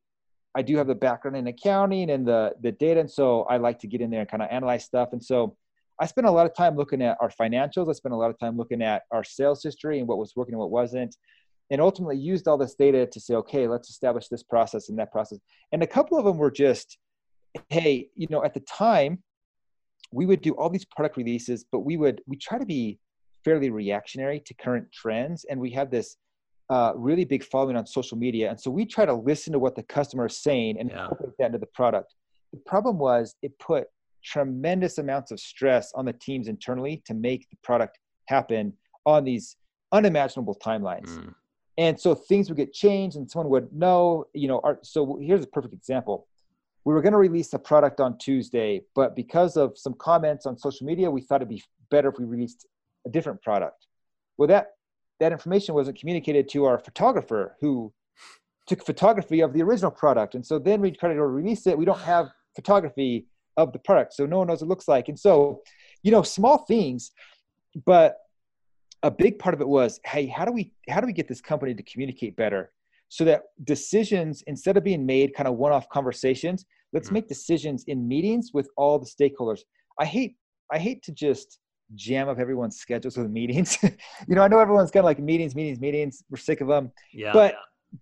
I 0.54 0.62
do 0.62 0.76
have 0.76 0.86
the 0.86 0.94
background 0.94 1.36
in 1.36 1.48
accounting 1.48 2.10
and 2.10 2.24
the 2.24 2.54
the 2.60 2.70
data, 2.70 3.00
and 3.00 3.10
so 3.10 3.42
I 3.50 3.56
like 3.56 3.80
to 3.80 3.88
get 3.88 4.00
in 4.00 4.10
there 4.10 4.20
and 4.20 4.28
kind 4.28 4.44
of 4.44 4.50
analyze 4.52 4.84
stuff. 4.84 5.08
And 5.10 5.22
so 5.22 5.56
I 6.00 6.06
spent 6.06 6.28
a 6.28 6.30
lot 6.30 6.46
of 6.46 6.54
time 6.54 6.76
looking 6.76 7.02
at 7.02 7.16
our 7.20 7.30
financials. 7.30 7.90
I 7.90 7.92
spent 7.94 8.14
a 8.14 8.16
lot 8.16 8.30
of 8.30 8.38
time 8.38 8.56
looking 8.56 8.82
at 8.82 9.02
our 9.10 9.24
sales 9.24 9.64
history 9.64 9.98
and 9.98 10.06
what 10.06 10.18
was 10.18 10.32
working 10.36 10.54
and 10.54 10.60
what 10.60 10.70
wasn't 10.70 11.16
and 11.72 11.80
ultimately 11.80 12.18
used 12.18 12.46
all 12.46 12.58
this 12.58 12.74
data 12.74 13.06
to 13.06 13.18
say, 13.18 13.34
okay, 13.34 13.66
let's 13.66 13.88
establish 13.88 14.28
this 14.28 14.42
process 14.42 14.90
and 14.90 14.98
that 14.98 15.10
process. 15.10 15.38
And 15.72 15.82
a 15.82 15.86
couple 15.86 16.18
of 16.18 16.24
them 16.26 16.36
were 16.36 16.50
just, 16.50 16.98
hey, 17.70 18.10
you 18.14 18.26
know, 18.30 18.44
at 18.44 18.52
the 18.52 18.60
time, 18.60 19.22
we 20.12 20.26
would 20.26 20.42
do 20.42 20.52
all 20.52 20.68
these 20.68 20.84
product 20.84 21.16
releases, 21.16 21.64
but 21.72 21.80
we 21.80 21.96
would 21.96 22.20
we 22.26 22.36
try 22.36 22.58
to 22.58 22.66
be 22.66 22.98
fairly 23.42 23.70
reactionary 23.70 24.38
to 24.40 24.52
current 24.54 24.86
trends, 24.92 25.46
and 25.46 25.58
we 25.58 25.70
have 25.70 25.90
this 25.90 26.18
uh, 26.68 26.92
really 26.94 27.24
big 27.24 27.42
following 27.42 27.76
on 27.76 27.86
social 27.86 28.18
media, 28.18 28.50
and 28.50 28.60
so 28.60 28.70
we 28.70 28.84
try 28.84 29.06
to 29.06 29.14
listen 29.14 29.54
to 29.54 29.58
what 29.58 29.74
the 29.74 29.82
customer 29.84 30.26
is 30.26 30.36
saying 30.36 30.78
and 30.78 30.90
yeah. 30.90 31.04
incorporate 31.04 31.32
that 31.38 31.46
into 31.46 31.58
the 31.58 31.66
product. 31.66 32.14
The 32.52 32.60
problem 32.66 32.98
was 32.98 33.34
it 33.40 33.58
put 33.58 33.86
tremendous 34.22 34.98
amounts 34.98 35.30
of 35.32 35.40
stress 35.40 35.90
on 35.94 36.04
the 36.04 36.12
teams 36.12 36.48
internally 36.48 37.02
to 37.06 37.14
make 37.14 37.48
the 37.48 37.56
product 37.64 37.98
happen 38.26 38.74
on 39.06 39.24
these 39.24 39.56
unimaginable 39.92 40.58
timelines. 40.62 41.08
Mm 41.08 41.34
and 41.78 41.98
so 41.98 42.14
things 42.14 42.48
would 42.48 42.56
get 42.56 42.72
changed 42.72 43.16
and 43.16 43.30
someone 43.30 43.50
would 43.50 43.72
know 43.72 44.26
you 44.34 44.48
know 44.48 44.60
our, 44.64 44.78
so 44.82 45.18
here's 45.20 45.44
a 45.44 45.46
perfect 45.46 45.74
example. 45.74 46.26
We 46.84 46.92
were 46.94 47.00
going 47.00 47.12
to 47.12 47.18
release 47.18 47.52
a 47.52 47.58
product 47.58 48.00
on 48.00 48.18
tuesday 48.18 48.82
but 48.94 49.14
because 49.16 49.56
of 49.56 49.78
some 49.78 49.94
comments 49.94 50.46
on 50.46 50.58
social 50.58 50.86
media 50.86 51.10
we 51.10 51.22
thought 51.22 51.36
it'd 51.36 51.48
be 51.48 51.62
better 51.90 52.08
if 52.08 52.18
we 52.18 52.24
released 52.24 52.66
a 53.06 53.10
different 53.10 53.42
product. 53.42 53.86
Well 54.36 54.48
that 54.48 54.72
that 55.20 55.32
information 55.32 55.74
wasn't 55.74 55.98
communicated 55.98 56.48
to 56.50 56.64
our 56.64 56.78
photographer 56.78 57.56
who 57.60 57.92
took 58.66 58.84
photography 58.84 59.40
of 59.40 59.52
the 59.52 59.62
original 59.62 59.90
product. 59.90 60.34
And 60.34 60.44
so 60.44 60.58
then 60.58 60.80
we 60.80 60.90
tried 60.90 61.14
to 61.14 61.26
release 61.26 61.66
it. 61.66 61.76
We 61.76 61.84
don't 61.84 62.00
have 62.00 62.30
photography 62.54 63.26
of 63.56 63.72
the 63.72 63.78
product 63.78 64.14
so 64.14 64.24
no 64.24 64.38
one 64.38 64.46
knows 64.46 64.60
what 64.60 64.66
it 64.66 64.68
looks 64.68 64.88
like. 64.88 65.08
And 65.08 65.18
so 65.18 65.62
you 66.02 66.10
know 66.10 66.22
small 66.22 66.58
things 66.58 67.12
but 67.86 68.18
a 69.02 69.10
big 69.10 69.38
part 69.38 69.54
of 69.54 69.60
it 69.60 69.68
was 69.68 70.00
hey 70.04 70.26
how 70.26 70.44
do 70.44 70.52
we 70.52 70.72
how 70.88 71.00
do 71.00 71.06
we 71.06 71.12
get 71.12 71.28
this 71.28 71.40
company 71.40 71.74
to 71.74 71.82
communicate 71.82 72.36
better 72.36 72.72
so 73.08 73.24
that 73.24 73.42
decisions 73.64 74.42
instead 74.46 74.76
of 74.76 74.84
being 74.84 75.04
made 75.04 75.34
kind 75.34 75.48
of 75.48 75.56
one-off 75.56 75.88
conversations 75.88 76.64
let's 76.92 77.08
mm-hmm. 77.08 77.14
make 77.14 77.28
decisions 77.28 77.84
in 77.88 78.06
meetings 78.06 78.50
with 78.54 78.68
all 78.76 78.98
the 78.98 79.06
stakeholders 79.06 79.60
i 79.98 80.04
hate 80.04 80.36
i 80.70 80.78
hate 80.78 81.02
to 81.02 81.12
just 81.12 81.58
jam 81.94 82.28
up 82.28 82.38
everyone's 82.38 82.78
schedules 82.78 83.16
with 83.16 83.30
meetings. 83.30 83.78
you 83.82 84.34
know, 84.34 84.42
I 84.42 84.48
know 84.48 84.58
everyone's 84.58 84.90
got 84.90 85.04
like 85.04 85.18
meetings, 85.18 85.54
meetings, 85.54 85.80
meetings. 85.80 86.22
We're 86.30 86.38
sick 86.38 86.60
of 86.60 86.68
them. 86.68 86.92
Yeah. 87.12 87.32
But 87.32 87.54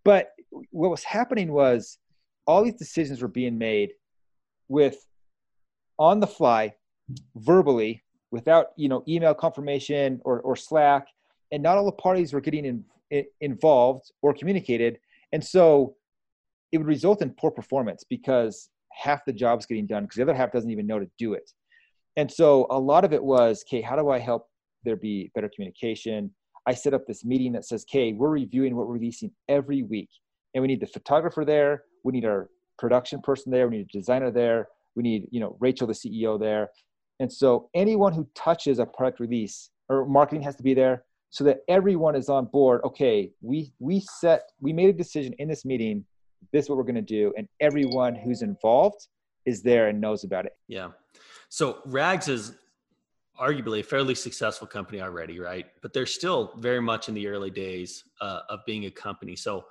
but 0.05 0.30
what 0.70 0.90
was 0.90 1.05
happening 1.05 1.53
was 1.53 1.98
all 2.46 2.64
these 2.64 2.74
decisions 2.74 3.22
were 3.22 3.28
being 3.28 3.59
made 3.59 3.90
with 4.68 4.96
on 5.98 6.20
the 6.20 6.26
fly, 6.26 6.74
verbally, 7.36 8.03
without 8.31 8.68
you 8.76 8.89
know 8.89 9.03
email 9.09 9.35
confirmation 9.35 10.20
or 10.24 10.41
or 10.41 10.57
Slack, 10.57 11.07
and 11.53 11.62
not 11.62 11.76
all 11.76 11.87
the 11.87 11.93
parties 11.93 12.33
were 12.33 12.41
getting 12.41 12.64
in, 12.64 12.85
in, 13.11 13.24
involved 13.41 14.12
or 14.22 14.33
communicated, 14.35 14.99
and 15.33 15.45
so 15.45 15.95
it 16.72 16.78
would 16.78 16.87
result 16.87 17.22
in 17.22 17.31
poor 17.31 17.51
performance 17.51 18.05
because 18.09 18.68
half 18.93 19.24
the 19.24 19.33
job's 19.33 19.66
getting 19.66 19.87
done 19.87 20.05
because 20.05 20.16
the 20.16 20.22
other 20.22 20.35
half 20.35 20.53
doesn't 20.53 20.70
even 20.70 20.87
know 20.87 20.99
to 20.99 21.09
do 21.18 21.35
it. 21.35 21.51
And 22.16 22.31
so 22.31 22.66
a 22.70 22.78
lot 22.78 23.05
of 23.05 23.12
it 23.12 23.22
was, 23.22 23.64
okay, 23.66 23.81
how 23.81 23.97
do 23.97 24.11
I 24.11 24.18
help 24.18 24.49
there 24.85 24.97
be 24.97 25.31
better 25.35 25.51
communication? 25.55 26.31
I 26.66 26.74
set 26.74 26.95
up 26.95 27.07
this 27.07 27.24
meeting 27.24 27.53
that 27.53 27.64
says, 27.64 27.85
okay, 27.89 28.12
we're 28.12 28.31
reviewing 28.31 28.76
what 28.76 28.87
we're 28.87 28.95
releasing 28.95 29.31
every 29.49 29.83
week. 29.83 30.11
And 30.55 30.62
we 30.62 30.68
need 30.68 30.81
the 30.81 30.87
photographer 30.87 31.45
there, 31.45 31.85
we 32.05 32.12
need 32.12 32.24
our 32.24 32.49
production 32.78 33.20
person 33.22 33.53
there, 33.53 33.68
we 33.68 33.78
need 33.78 33.89
a 33.89 33.99
designer 33.99 34.31
there, 34.31 34.68
we 34.97 35.03
need, 35.03 35.28
you 35.31 35.41
know, 35.41 35.57
Rachel, 35.61 35.87
the 35.87 35.93
CEO 35.93 36.39
there. 36.39 36.68
And 37.21 37.31
so 37.33 37.68
anyone 37.75 38.12
who 38.12 38.27
touches 38.35 38.79
a 38.79 38.87
product 38.87 39.21
release 39.21 39.71
or 39.89 40.07
marketing 40.07 40.43
has 40.43 40.57
to 40.57 40.62
be 40.62 40.75
there 40.75 41.05
so 41.29 41.45
that 41.45 41.59
everyone 41.68 42.16
is 42.16 42.29
on 42.29 42.47
board. 42.47 42.81
Okay, 42.85 43.31
we 43.41 43.73
we 43.79 44.01
set 44.18 44.43
we 44.61 44.73
made 44.73 44.89
a 44.89 44.93
decision 44.93 45.33
in 45.39 45.47
this 45.47 45.64
meeting. 45.64 46.05
This 46.53 46.64
is 46.64 46.68
what 46.71 46.79
we're 46.79 46.85
going 46.85 46.95
to 46.97 47.03
do. 47.03 47.33
And 47.37 47.47
everyone 47.61 48.14
who's 48.14 48.43
involved 48.43 49.07
is 49.45 49.62
there 49.62 49.89
and 49.89 50.01
knows 50.01 50.25
about 50.25 50.47
it. 50.47 50.53
Yeah. 50.66 50.89
So 51.51 51.79
rags 51.85 52.29
is 52.29 52.55
arguably 53.39 53.81
a 53.81 53.83
fairly 53.83 54.14
successful 54.14 54.66
company 54.66 55.01
already 55.01 55.39
right? 55.41 55.66
But 55.83 55.93
they're 55.93 56.07
still 56.07 56.55
very 56.59 56.81
much 56.81 57.09
in 57.09 57.14
the 57.14 57.27
early 57.29 57.51
days 57.51 58.05
uh, 58.21 58.41
of 58.49 58.61
being 58.66 58.87
a 58.87 58.91
company. 58.91 59.37
So 59.37 59.66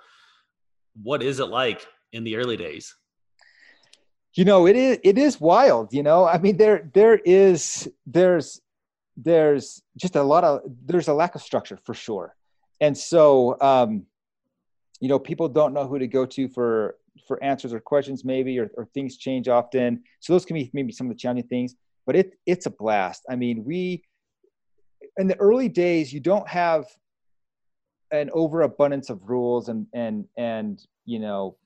what 1.01 1.21
is 1.23 1.39
it 1.39 1.45
like 1.45 1.87
in 2.13 2.23
the 2.23 2.35
early 2.35 2.57
days 2.57 2.95
you 4.35 4.45
know 4.45 4.67
it 4.67 4.75
is 4.75 4.99
it 5.03 5.17
is 5.17 5.39
wild 5.39 5.93
you 5.93 6.03
know? 6.03 6.25
I 6.25 6.37
mean 6.37 6.57
there 6.57 6.89
there 6.93 7.15
is 7.17 7.89
there's 8.05 8.61
there's 9.17 9.81
just 9.97 10.15
a 10.15 10.23
lot 10.23 10.43
of 10.43 10.61
there's 10.85 11.07
a 11.07 11.13
lack 11.13 11.35
of 11.35 11.41
structure 11.41 11.77
for 11.83 11.93
sure. 11.93 12.35
And 12.81 12.97
so 12.97 13.59
um 13.61 14.05
you 14.99 15.09
know 15.09 15.19
people 15.19 15.49
don't 15.49 15.73
know 15.73 15.87
who 15.87 15.99
to 15.99 16.07
go 16.07 16.25
to 16.25 16.47
for 16.49 16.95
for 17.27 17.41
answers 17.43 17.73
or 17.73 17.79
questions 17.79 18.23
maybe 18.23 18.57
or, 18.59 18.69
or 18.77 18.85
things 18.93 19.17
change 19.17 19.47
often. 19.47 20.03
So 20.19 20.33
those 20.33 20.45
can 20.45 20.55
be 20.55 20.69
maybe 20.73 20.91
some 20.91 21.07
of 21.07 21.13
the 21.13 21.19
challenging 21.19 21.47
things 21.47 21.75
but 22.05 22.15
it 22.15 22.33
it's 22.45 22.65
a 22.65 22.71
blast. 22.71 23.23
I 23.29 23.35
mean 23.35 23.63
we 23.63 24.03
in 25.17 25.27
the 25.27 25.37
early 25.37 25.69
days 25.69 26.13
you 26.13 26.19
don't 26.19 26.47
have 26.47 26.85
an 28.11 28.29
overabundance 28.33 29.09
of 29.09 29.29
rules 29.29 29.69
and 29.69 29.87
and 29.93 30.25
and 30.37 30.81
you 31.05 31.19
know 31.19 31.57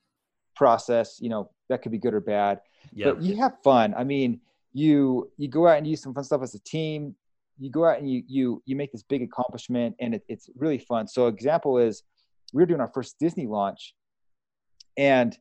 process 0.56 1.18
you 1.20 1.28
know 1.28 1.50
that 1.68 1.82
could 1.82 1.92
be 1.92 1.98
good 1.98 2.14
or 2.14 2.20
bad 2.20 2.60
yeah. 2.92 3.12
but 3.12 3.22
you 3.22 3.36
have 3.36 3.52
fun 3.62 3.94
i 3.96 4.04
mean 4.04 4.40
you 4.72 5.30
you 5.36 5.48
go 5.48 5.66
out 5.66 5.78
and 5.78 5.86
use 5.86 6.02
some 6.02 6.14
fun 6.14 6.24
stuff 6.24 6.42
as 6.42 6.54
a 6.54 6.60
team 6.60 7.14
you 7.58 7.70
go 7.70 7.84
out 7.84 7.98
and 7.98 8.10
you 8.10 8.22
you 8.26 8.62
you 8.66 8.74
make 8.74 8.90
this 8.92 9.02
big 9.02 9.22
accomplishment 9.22 9.94
and 10.00 10.14
it, 10.14 10.24
it's 10.28 10.50
really 10.56 10.78
fun 10.78 11.06
so 11.06 11.28
example 11.28 11.78
is 11.78 12.02
we 12.54 12.62
were 12.62 12.66
doing 12.66 12.80
our 12.80 12.90
first 12.94 13.18
Disney 13.18 13.46
launch, 13.46 13.94
and 14.96 15.36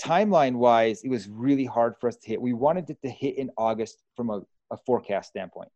timeline 0.00 0.56
wise, 0.56 1.02
it 1.02 1.08
was 1.08 1.28
really 1.28 1.64
hard 1.64 1.94
for 1.98 2.08
us 2.08 2.16
to 2.18 2.28
hit. 2.28 2.40
We 2.40 2.52
wanted 2.52 2.88
it 2.90 2.98
to 3.02 3.10
hit 3.10 3.38
in 3.38 3.50
August 3.56 4.02
from 4.14 4.28
a, 4.30 4.42
a 4.70 4.76
forecast 4.86 5.30
standpoint, 5.30 5.70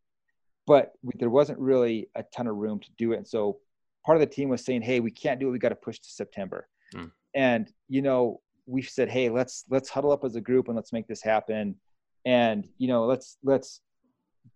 but 0.67 0.93
we, 1.03 1.15
there 1.19 1.31
wasn't 1.31 1.59
really 1.59 2.09
a 2.15 2.23
ton 2.23 2.47
of 2.47 2.57
room 2.57 2.79
to 2.79 2.89
do 2.99 3.13
it. 3.13 3.17
And 3.17 3.27
so 3.27 3.59
part 4.05 4.17
of 4.17 4.21
the 4.21 4.27
team 4.27 4.51
was 4.51 4.65
saying, 4.65 4.83
"Hey, 4.83 5.01
we 5.01 5.11
can't 5.11 5.41
do 5.41 5.49
it. 5.49 5.51
We 5.51 5.59
got 5.59 5.71
to 5.71 5.75
push 5.75 5.99
to 5.99 6.11
September." 6.11 6.69
Mm. 6.95 7.11
And 7.35 7.73
you 7.89 8.03
know, 8.03 8.43
we 8.67 8.83
said, 8.83 9.09
"Hey, 9.09 9.29
let's 9.29 9.65
let's 9.71 9.89
huddle 9.89 10.13
up 10.13 10.25
as 10.25 10.37
a 10.37 10.41
group 10.41 10.69
and 10.69 10.77
let's 10.77 10.93
make 10.93 11.07
this 11.07 11.23
happen." 11.23 11.77
And 12.25 12.69
you 12.79 12.89
know, 12.89 13.05
let's 13.05 13.39
let's 13.43 13.81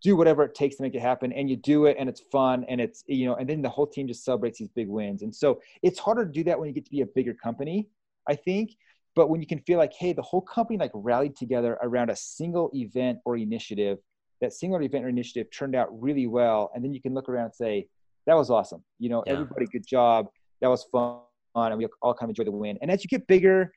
do 0.03 0.17
whatever 0.17 0.43
it 0.43 0.55
takes 0.55 0.77
to 0.77 0.83
make 0.83 0.95
it 0.95 1.01
happen. 1.01 1.33
And 1.33 1.49
you 1.49 1.57
do 1.57 1.87
it 1.87 1.97
and 1.99 2.09
it's 2.09 2.21
fun 2.33 2.65
and 2.69 2.81
it's 2.81 3.03
you 3.07 3.27
know 3.27 3.35
and 3.35 3.49
then 3.49 3.63
the 3.63 3.69
whole 3.69 3.87
team 3.87 4.07
just 4.07 4.25
celebrates 4.25 4.59
these 4.59 4.69
big 4.69 4.89
wins. 4.89 5.23
And 5.23 5.35
so 5.35 5.61
it's 5.83 5.99
harder 5.99 6.25
to 6.25 6.31
do 6.31 6.45
that 6.45 6.59
when 6.59 6.69
you 6.69 6.75
get 6.75 6.85
to 6.85 6.91
be 6.91 7.01
a 7.03 7.07
bigger 7.07 7.35
company 7.35 7.89
i 8.29 8.35
think. 8.35 8.77
But 9.15 9.31
when 9.31 9.41
you 9.41 9.47
can 9.47 9.61
feel 9.61 9.79
like 9.79 9.93
hey 9.95 10.13
the 10.13 10.23
whole 10.23 10.43
company 10.43 10.79
like 10.79 10.91
rallied 10.95 11.37
together 11.37 11.79
around 11.83 12.11
a 12.11 12.17
single 12.17 12.71
event 12.75 13.19
or 13.25 13.37
initiative 13.37 13.99
that 14.41 14.53
single 14.53 14.83
event 14.83 15.05
or 15.05 15.09
initiative 15.09 15.51
turned 15.51 15.75
out 15.75 15.89
really 15.99 16.27
well. 16.27 16.71
And 16.75 16.85
then 16.85 16.93
you 16.93 17.01
can 17.01 17.15
look 17.15 17.29
around 17.29 17.47
and 17.47 17.55
say 17.55 17.89
that 18.27 18.35
was 18.35 18.51
awesome. 18.51 18.83
You 18.99 19.09
know 19.09 19.23
yeah. 19.27 19.35
everybody 19.35 19.67
good 19.67 19.87
job. 19.87 20.27
That 20.61 20.69
was 20.69 20.85
fun. 20.93 21.21
And 21.55 21.79
we 21.79 21.87
all 22.03 22.13
kind 22.13 22.25
of 22.25 22.31
enjoy 22.31 22.45
the 22.45 22.51
win. 22.51 22.77
And 22.83 22.91
as 22.91 23.03
you 23.03 23.09
get 23.09 23.27
bigger 23.27 23.73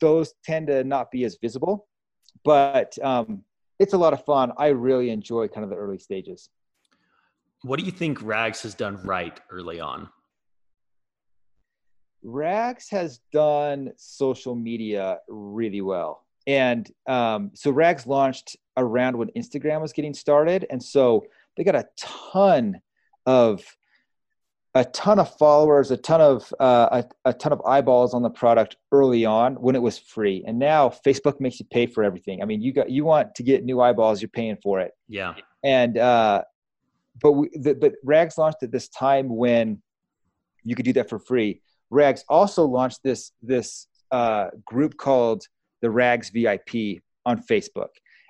those 0.00 0.34
tend 0.44 0.66
to 0.68 0.84
not 0.84 1.10
be 1.10 1.24
as 1.24 1.38
visible 1.40 1.88
but 2.44 2.98
um, 3.02 3.42
it's 3.78 3.94
a 3.94 3.98
lot 3.98 4.12
of 4.12 4.24
fun. 4.24 4.52
I 4.56 4.68
really 4.68 5.10
enjoy 5.10 5.48
kind 5.48 5.64
of 5.64 5.70
the 5.70 5.76
early 5.76 5.98
stages. 5.98 6.48
What 7.62 7.78
do 7.78 7.84
you 7.84 7.92
think 7.92 8.22
Rags 8.22 8.62
has 8.62 8.74
done 8.74 9.00
right 9.02 9.38
early 9.50 9.80
on? 9.80 10.08
Rags 12.22 12.88
has 12.90 13.20
done 13.32 13.92
social 13.96 14.54
media 14.54 15.18
really 15.28 15.80
well. 15.80 16.24
And 16.46 16.90
um, 17.06 17.50
so 17.54 17.70
Rags 17.70 18.06
launched 18.06 18.56
around 18.76 19.16
when 19.16 19.28
Instagram 19.36 19.80
was 19.80 19.92
getting 19.92 20.14
started. 20.14 20.66
And 20.70 20.82
so 20.82 21.26
they 21.56 21.64
got 21.64 21.74
a 21.74 21.88
ton 21.96 22.80
of 23.26 23.62
a 24.78 24.84
ton 24.84 25.18
of 25.18 25.36
followers, 25.36 25.90
a 25.90 25.96
ton 25.96 26.20
of 26.20 26.54
uh, 26.60 27.02
a, 27.24 27.30
a, 27.30 27.32
ton 27.32 27.52
of 27.52 27.60
eyeballs 27.66 28.14
on 28.14 28.22
the 28.22 28.30
product 28.30 28.76
early 28.92 29.24
on 29.24 29.54
when 29.56 29.74
it 29.74 29.82
was 29.82 29.98
free, 29.98 30.44
and 30.46 30.56
now 30.56 30.88
Facebook 30.88 31.40
makes 31.40 31.58
you 31.58 31.66
pay 31.66 31.86
for 31.86 32.04
everything. 32.04 32.40
I 32.42 32.44
mean, 32.44 32.62
you 32.62 32.72
got 32.72 32.88
you 32.88 33.04
want 33.04 33.34
to 33.34 33.42
get 33.42 33.64
new 33.64 33.80
eyeballs, 33.80 34.22
you're 34.22 34.28
paying 34.28 34.56
for 34.62 34.78
it. 34.78 34.92
Yeah. 35.08 35.34
And 35.64 35.98
uh, 35.98 36.44
but 37.20 37.32
we, 37.32 37.48
the, 37.54 37.74
but 37.74 37.94
Rags 38.04 38.38
launched 38.38 38.62
at 38.62 38.70
this 38.70 38.88
time 38.88 39.28
when 39.28 39.82
you 40.62 40.76
could 40.76 40.84
do 40.84 40.92
that 40.92 41.08
for 41.08 41.18
free. 41.18 41.60
Rags 41.90 42.24
also 42.28 42.64
launched 42.64 43.00
this 43.02 43.32
this 43.42 43.88
uh, 44.12 44.50
group 44.64 44.96
called 44.96 45.42
the 45.82 45.90
Rags 45.90 46.30
VIP 46.30 47.02
on 47.26 47.42
Facebook, 47.42 47.88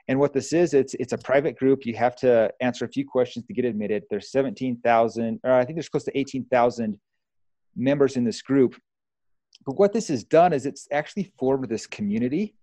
and 0.09 0.19
what 0.19 0.33
this 0.33 0.55
is, 0.55 0.73
it's 0.73 0.95
it's 0.95 1.13
a 1.13 1.19
private 1.19 1.59
group. 1.59 1.85
You 1.85 1.95
have 1.97 2.17
to 2.17 2.51
answer 2.63 2.87
a 2.87 2.89
few 2.89 3.07
questions 3.07 3.45
to 3.47 3.53
get 3.53 3.67
admitted. 3.67 4.05
There's 4.09 4.31
17,000, 4.33 5.41
or 5.45 5.53
I 5.53 5.65
think 5.65 5.77
there's 5.77 5.89
close 5.91 6.05
to 6.05 6.19
18,000 6.19 6.99
members 7.77 8.17
in 8.17 8.25
this 8.25 8.41
group. 8.41 8.75
But 9.67 9.79
what 9.79 9.93
this 9.93 10.09
has 10.09 10.25
done 10.25 10.55
is 10.55 10.65
it's 10.65 10.89
actually 10.93 11.33
formed 11.39 11.69
this 11.69 11.87
community. 11.87 12.55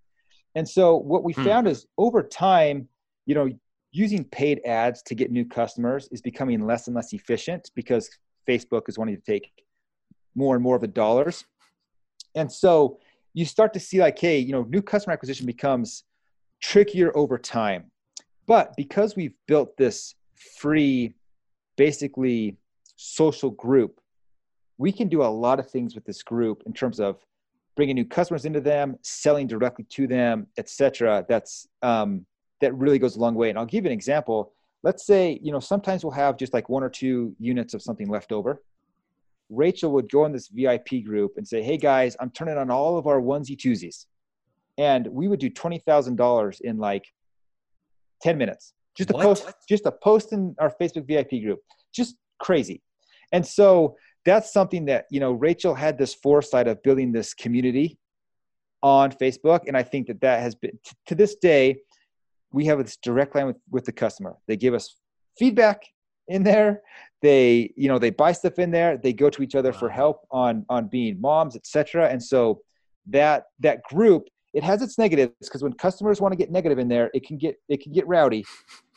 And 0.56 0.68
so 0.68 0.96
what 0.96 1.24
we 1.24 1.34
hmm. 1.34 1.44
found 1.44 1.68
is 1.68 1.86
over 2.00 2.24
time, 2.24 2.88
you 3.28 3.36
know, 3.36 3.50
using 3.92 4.24
paid 4.24 4.60
ads 4.66 5.04
to 5.04 5.16
get 5.16 5.32
new 5.32 5.46
customers 5.46 6.10
is 6.12 6.22
becoming 6.22 6.66
less 6.66 6.88
and 6.88 6.96
less 6.96 7.14
efficient 7.14 7.70
because 7.76 8.10
Facebook 8.50 8.90
is 8.90 8.98
wanting 8.98 9.16
to 9.16 9.22
take 9.22 9.52
more 10.34 10.56
and 10.56 10.64
more 10.64 10.76
of 10.76 10.82
the 10.82 10.88
dollars. 10.88 11.46
And 12.34 12.52
so 12.52 13.00
you 13.34 13.46
start 13.46 13.74
to 13.74 13.80
see 13.80 14.00
like, 14.00 14.18
hey, 14.18 14.40
you 14.40 14.52
know, 14.52 14.64
new 14.64 14.82
customer 14.82 15.14
acquisition 15.14 15.46
becomes 15.46 16.04
trickier 16.66 17.16
over 17.16 17.38
time. 17.38 17.92
But 18.48 18.76
because 18.76 19.16
we've 19.16 19.36
built 19.48 19.78
this 19.78 20.16
free, 20.58 21.14
basically 21.78 22.58
social 22.96 23.52
group, 23.52 24.00
we 24.80 24.92
can 24.92 25.08
do 25.08 25.22
a 25.22 25.26
lot 25.46 25.60
of 25.60 25.70
things 25.70 25.94
with 25.94 26.06
this 26.06 26.24
group 26.24 26.64
in 26.66 26.74
terms 26.74 27.00
of 27.00 27.24
bringing 27.76 27.96
new 27.96 28.06
customers 28.06 28.46
into 28.46 28.62
them, 28.62 28.98
selling 29.04 29.46
directly 29.46 29.86
to 29.92 30.08
them, 30.08 30.48
etc. 30.58 31.24
That's 31.30 31.68
um, 31.84 32.26
that 32.62 32.74
really 32.74 32.98
goes 32.98 33.16
a 33.16 33.20
long 33.20 33.36
way. 33.36 33.50
And 33.50 33.60
I'll 33.60 33.66
give 33.66 33.84
you 33.84 33.92
an 33.92 33.94
example. 33.94 34.52
Let's 34.82 35.06
say 35.06 35.40
you 35.44 35.52
know 35.52 35.60
sometimes 35.60 36.04
we'll 36.04 36.14
have 36.14 36.36
just 36.36 36.54
like 36.54 36.68
one 36.68 36.84
or 36.84 36.90
two 36.90 37.36
units 37.40 37.76
of 37.76 37.82
something 37.84 38.10
left 38.10 38.32
over. 38.32 38.64
Rachel 39.50 39.92
would 39.92 40.10
go 40.10 40.26
in 40.26 40.32
this 40.32 40.48
VIP 40.48 41.04
group 41.06 41.34
and 41.38 41.48
say, 41.48 41.62
"Hey 41.62 41.78
guys, 41.78 42.18
I'm 42.20 42.32
turning 42.32 42.58
on 42.58 42.72
all 42.72 42.98
of 42.98 43.06
our 43.06 43.22
onesie 43.22 43.56
twosies." 43.56 44.08
And 44.78 45.08
we 45.08 45.28
would 45.28 45.40
do 45.40 45.50
twenty 45.50 45.80
thousand 45.80 46.16
dollars 46.16 46.62
in 46.62 46.78
like 46.78 47.06
ten 48.22 48.38
minutes. 48.38 48.74
Just 48.98 49.12
a 49.12 49.14
what? 49.14 49.24
post, 49.24 49.54
just 49.68 49.86
a 49.86 49.92
post 49.92 50.32
in 50.32 50.56
our 50.60 50.74
Facebook 50.82 51.08
VIP 51.08 51.44
group. 51.44 51.60
Just 51.94 52.16
crazy. 52.40 52.82
And 53.32 53.46
so 53.46 53.96
that's 54.26 54.52
something 54.52 54.86
that 54.86 55.06
you 55.12 55.20
know 55.20 55.32
Rachel 55.32 55.76
had 55.76 55.98
this 55.98 56.14
foresight 56.14 56.68
of 56.68 56.82
building 56.84 57.12
this 57.12 57.34
community 57.34 57.98
on 58.82 59.12
Facebook, 59.12 59.68
and 59.68 59.76
I 59.78 59.84
think 59.84 60.08
that 60.08 60.22
that 60.22 60.42
has 60.42 60.56
been 60.56 60.78
to 61.08 61.16
this 61.16 61.36
day. 61.36 61.78
We 62.52 62.66
have 62.68 62.78
this 62.78 62.96
direct 62.96 63.36
line 63.36 63.48
with, 63.48 63.58
with 63.70 63.84
the 63.84 63.92
customer. 63.92 64.38
They 64.48 64.56
give 64.56 64.74
us 64.74 64.96
feedback 65.38 65.82
in 66.30 66.44
there. 66.44 66.82
They, 67.22 67.74
you 67.76 67.90
know, 67.90 68.00
they 68.00 68.12
buy 68.12 68.32
stuff 68.32 68.60
in 68.60 68.72
there. 68.72 68.98
They 68.98 69.12
go 69.12 69.30
to 69.30 69.44
each 69.44 69.56
other 69.56 69.72
wow. 69.72 69.78
for 69.78 69.90
help 69.90 70.28
on 70.32 70.66
on 70.70 70.88
being 70.88 71.20
moms, 71.20 71.56
etc. 71.56 72.08
And 72.10 72.22
so 72.22 72.62
that 73.08 73.46
that 73.60 73.84
group 73.84 74.28
it 74.56 74.64
has 74.64 74.82
its 74.82 74.98
negatives 74.98 75.34
because 75.42 75.62
when 75.62 75.74
customers 75.74 76.22
want 76.22 76.32
to 76.32 76.38
get 76.38 76.50
negative 76.50 76.80
in 76.80 76.88
there, 76.88 77.12
it 77.14 77.28
can 77.28 77.38
get 77.38 77.60
it 77.68 77.84
can 77.84 77.92
get 77.92 78.08
rowdy. 78.08 78.44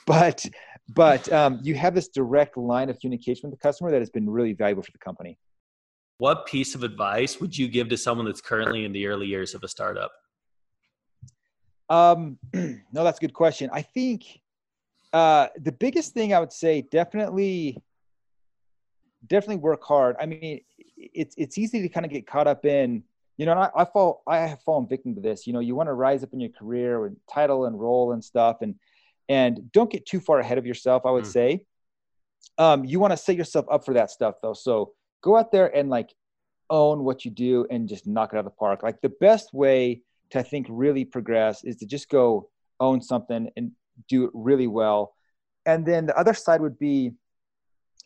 But 0.06 0.46
but 0.94 1.30
um, 1.30 1.60
you 1.62 1.74
have 1.74 1.94
this 1.94 2.08
direct 2.08 2.56
line 2.56 2.88
of 2.88 2.98
communication 2.98 3.50
with 3.50 3.58
the 3.58 3.62
customer 3.62 3.90
that 3.90 3.98
has 3.98 4.08
been 4.08 4.30
really 4.30 4.54
valuable 4.54 4.82
for 4.82 4.90
the 4.90 4.98
company. 4.98 5.36
What 6.16 6.46
piece 6.46 6.74
of 6.74 6.82
advice 6.82 7.38
would 7.40 7.54
you 7.54 7.68
give 7.68 7.90
to 7.90 7.98
someone 7.98 8.24
that's 8.24 8.40
currently 8.40 8.86
in 8.86 8.92
the 8.92 9.06
early 9.06 9.26
years 9.26 9.54
of 9.54 9.62
a 9.62 9.68
startup? 9.68 10.10
Um, 11.90 12.38
no, 12.54 13.04
that's 13.04 13.18
a 13.18 13.20
good 13.20 13.34
question. 13.34 13.68
I 13.70 13.82
think 13.82 14.40
uh, 15.12 15.48
the 15.62 15.72
biggest 15.72 16.14
thing 16.14 16.32
I 16.32 16.40
would 16.40 16.54
say 16.54 16.86
definitely, 16.90 17.76
definitely 19.26 19.56
work 19.56 19.84
hard. 19.84 20.16
I 20.18 20.24
mean, 20.24 20.60
it's 20.96 21.34
it's 21.36 21.58
easy 21.58 21.82
to 21.82 21.88
kind 21.90 22.06
of 22.06 22.12
get 22.12 22.26
caught 22.26 22.46
up 22.46 22.64
in, 22.64 23.02
you 23.38 23.46
know, 23.46 23.52
I, 23.52 23.70
I 23.74 23.84
fall 23.86 24.22
I 24.26 24.38
have 24.38 24.60
fallen 24.62 24.86
victim 24.86 25.14
to 25.14 25.20
this. 25.20 25.46
You 25.46 25.52
know, 25.52 25.60
you 25.60 25.74
want 25.74 25.88
to 25.88 25.94
rise 25.94 26.22
up 26.22 26.32
in 26.32 26.40
your 26.40 26.50
career 26.50 27.06
and 27.06 27.16
title 27.32 27.64
and 27.64 27.80
role 27.80 28.12
and 28.12 28.22
stuff, 28.22 28.58
and 28.60 28.74
and 29.28 29.72
don't 29.72 29.90
get 29.90 30.04
too 30.04 30.20
far 30.20 30.40
ahead 30.40 30.58
of 30.58 30.66
yourself. 30.66 31.06
I 31.06 31.10
would 31.10 31.24
mm. 31.24 31.32
say, 31.32 31.64
um, 32.58 32.84
you 32.84 33.00
want 33.00 33.12
to 33.12 33.16
set 33.16 33.36
yourself 33.36 33.66
up 33.70 33.84
for 33.84 33.94
that 33.94 34.10
stuff 34.10 34.36
though. 34.42 34.54
So 34.54 34.92
go 35.22 35.36
out 35.36 35.52
there 35.52 35.74
and 35.74 35.88
like 35.88 36.12
own 36.70 37.04
what 37.04 37.24
you 37.24 37.30
do 37.30 37.66
and 37.70 37.88
just 37.88 38.06
knock 38.06 38.32
it 38.32 38.36
out 38.36 38.40
of 38.40 38.44
the 38.44 38.50
park. 38.50 38.82
Like 38.82 39.00
the 39.00 39.12
best 39.20 39.54
way 39.54 40.02
to 40.30 40.40
I 40.40 40.42
think 40.42 40.66
really 40.68 41.04
progress 41.04 41.64
is 41.64 41.76
to 41.76 41.86
just 41.86 42.08
go 42.08 42.50
own 42.80 43.00
something 43.00 43.48
and 43.56 43.72
do 44.08 44.24
it 44.24 44.30
really 44.34 44.66
well. 44.66 45.14
And 45.66 45.86
then 45.86 46.06
the 46.06 46.18
other 46.18 46.34
side 46.34 46.60
would 46.60 46.78
be, 46.78 47.12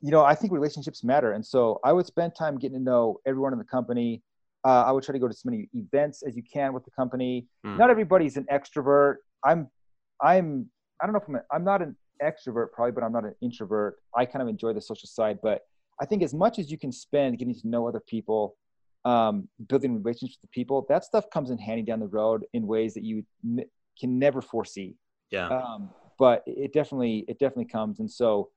you 0.01 0.11
know, 0.11 0.25
I 0.25 0.35
think 0.35 0.53
relationships 0.53 1.05
matter. 1.05 1.33
And 1.33 1.45
so 1.45 1.81
I 1.85 1.93
would 1.93 2.07
spend 2.07 2.35
time 2.35 2.59
getting 2.59 2.79
to 2.79 2.83
know 2.83 3.21
everyone 3.27 3.53
in 3.53 3.59
the 3.59 3.65
company. 3.65 4.23
Uh, 4.65 4.85
I 4.87 4.93
would 4.93 5.03
try 5.03 5.13
to 5.13 5.19
go 5.19 5.27
to 5.27 5.33
as 5.33 5.45
many 5.45 5.69
events 5.75 6.23
as 6.23 6.37
you 6.37 6.43
can 6.43 6.73
with 6.73 6.85
the 6.85 6.91
company. 6.93 7.47
Mm. 7.67 7.79
Not 7.79 7.91
everybody's 7.91 8.37
an 8.37 8.47
extrovert. 8.53 9.17
I'm, 9.45 9.69
I'm, 10.23 10.67
I 11.01 11.07
don't 11.07 11.13
know 11.15 11.21
if 11.21 11.29
I'm, 11.29 11.35
a, 11.37 11.43
I'm 11.53 11.65
not 11.65 11.83
an 11.83 11.97
extrovert 12.23 12.71
probably, 12.73 12.93
but 12.93 13.03
I'm 13.03 13.13
not 13.13 13.25
an 13.25 13.35
introvert. 13.43 13.97
I 14.17 14.25
kind 14.25 14.41
of 14.41 14.49
enjoy 14.49 14.73
the 14.73 14.81
social 14.81 15.09
side, 15.09 15.39
but 15.43 15.63
I 16.01 16.07
think 16.07 16.23
as 16.23 16.33
much 16.33 16.59
as 16.59 16.71
you 16.71 16.79
can 16.79 16.93
spend 16.93 17.39
getting 17.39 17.55
to 17.55 17.69
know 17.69 17.89
other 17.89 18.01
people, 18.01 18.57
um, 19.05 19.49
building 19.69 20.01
relationships 20.01 20.39
with 20.43 20.51
people, 20.53 20.87
that 20.89 21.05
stuff 21.05 21.29
comes 21.31 21.51
in 21.51 21.59
handy 21.59 21.83
down 21.83 21.99
the 21.99 22.07
road 22.07 22.45
in 22.53 22.67
ways 22.67 22.95
that 22.95 23.03
you 23.03 23.25
n- 23.45 23.65
can 23.99 24.19
never 24.19 24.41
foresee. 24.41 24.95
Yeah. 25.31 25.49
Um, 25.49 25.91
but 26.19 26.45
it 26.47 26.73
definitely, 26.73 27.25
it 27.27 27.39
definitely 27.41 27.65
comes. 27.65 27.99
And 27.99 28.09
so 28.09 28.51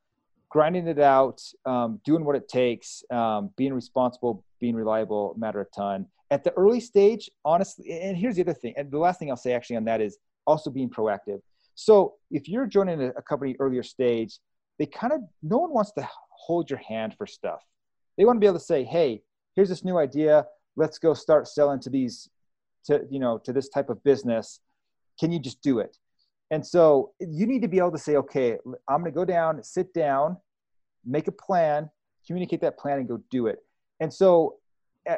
grinding 0.50 0.88
it 0.88 1.00
out, 1.00 1.42
um, 1.66 2.00
doing 2.06 2.24
what 2.24 2.36
it 2.36 2.48
takes, 2.48 3.04
um, 3.12 3.50
being 3.58 3.74
responsible, 3.74 4.44
being 4.60 4.76
reliable 4.76 5.36
matter 5.38 5.62
a 5.62 5.66
ton. 5.76 6.08
At 6.32 6.44
the 6.44 6.52
early 6.54 6.80
stage, 6.80 7.30
honestly, 7.44 7.92
and 7.92 8.18
here's 8.18 8.36
the 8.36 8.42
other 8.42 8.54
thing, 8.54 8.74
and 8.78 8.90
the 8.92 8.98
last 8.98 9.20
thing 9.20 9.30
I'll 9.30 9.38
say 9.38 9.54
actually 9.54 9.78
on 9.78 9.86
that 9.86 10.02
is 10.02 10.18
also 10.48 10.70
being 10.70 10.90
proactive. 10.90 11.40
So 11.76 12.16
if 12.32 12.48
you're 12.48 12.66
joining 12.66 13.02
a, 13.02 13.10
a 13.10 13.22
company 13.22 13.56
earlier 13.60 13.84
stage, 13.84 14.40
they 14.80 14.86
kind 14.86 15.14
of 15.14 15.22
no 15.44 15.58
one 15.58 15.72
wants 15.72 15.92
to 15.94 16.08
hold 16.30 16.70
your 16.70 16.80
hand 16.80 17.16
for 17.18 17.28
stuff. 17.28 17.62
They 18.18 18.26
want 18.26 18.38
to 18.38 18.40
be 18.40 18.48
able 18.48 18.60
to 18.60 18.66
say, 18.66 18.84
"Hey, 18.84 19.22
here's 19.56 19.70
this 19.70 19.84
new 19.84 19.98
idea. 19.98 20.46
Let's 20.76 20.98
go 20.98 21.14
start 21.14 21.48
selling 21.48 21.80
to 21.82 21.90
these, 21.90 22.30
to 22.86 23.06
you 23.10 23.20
know, 23.20 23.38
to 23.40 23.54
this 23.54 23.70
type 23.70 23.90
of 23.90 24.04
business. 24.04 24.60
Can 25.20 25.32
you 25.32 25.40
just 25.40 25.62
do 25.62 25.80
it?" 25.80 25.98
And 26.52 26.66
so 26.66 27.12
you 27.20 27.48
need 27.48 27.62
to 27.64 27.68
be 27.68 27.80
able 27.80 27.92
to 27.92 27.98
say, 27.98 28.16
"Okay, 28.18 28.58
I'm 28.88 29.02
going 29.02 29.12
to 29.12 29.16
go 29.16 29.26
down, 29.26 29.64
sit 29.64 29.94
down, 29.94 30.38
make 31.04 31.28
a 31.28 31.32
plan, 31.32 31.90
communicate 32.26 32.62
that 32.62 32.78
plan, 32.78 33.00
and 33.00 33.08
go 33.08 33.20
do 33.32 33.48
it." 33.48 33.60
And 34.00 34.14
so, 34.14 34.56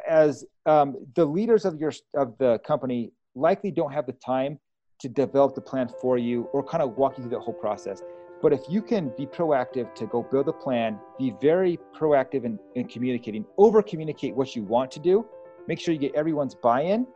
as 0.08 0.44
um, 0.66 0.96
the 1.14 1.24
leaders 1.24 1.64
of 1.64 1.80
your 1.80 1.92
of 2.14 2.36
the 2.38 2.58
company 2.60 3.12
likely 3.34 3.70
don't 3.70 3.92
have 3.92 4.06
the 4.06 4.12
time 4.14 4.58
to 5.00 5.08
develop 5.08 5.54
the 5.54 5.60
plan 5.60 5.88
for 6.00 6.18
you 6.18 6.44
or 6.52 6.62
kind 6.62 6.82
of 6.82 6.96
walk 6.96 7.16
you 7.16 7.24
through 7.24 7.30
the 7.30 7.40
whole 7.40 7.54
process. 7.54 8.02
But 8.40 8.52
if 8.52 8.60
you 8.68 8.82
can 8.82 9.12
be 9.16 9.26
proactive 9.26 9.94
to 9.96 10.06
go 10.06 10.22
build 10.22 10.48
a 10.48 10.52
plan, 10.52 10.98
be 11.18 11.34
very 11.40 11.78
proactive 11.96 12.44
in, 12.44 12.58
in 12.74 12.86
communicating, 12.86 13.44
over 13.56 13.82
communicate 13.82 14.34
what 14.34 14.54
you 14.54 14.62
want 14.62 14.90
to 14.92 15.00
do, 15.00 15.26
make 15.66 15.80
sure 15.80 15.92
you 15.92 16.00
get 16.00 16.14
everyone's 16.14 16.54
buy 16.54 16.82
in, 16.82 17.06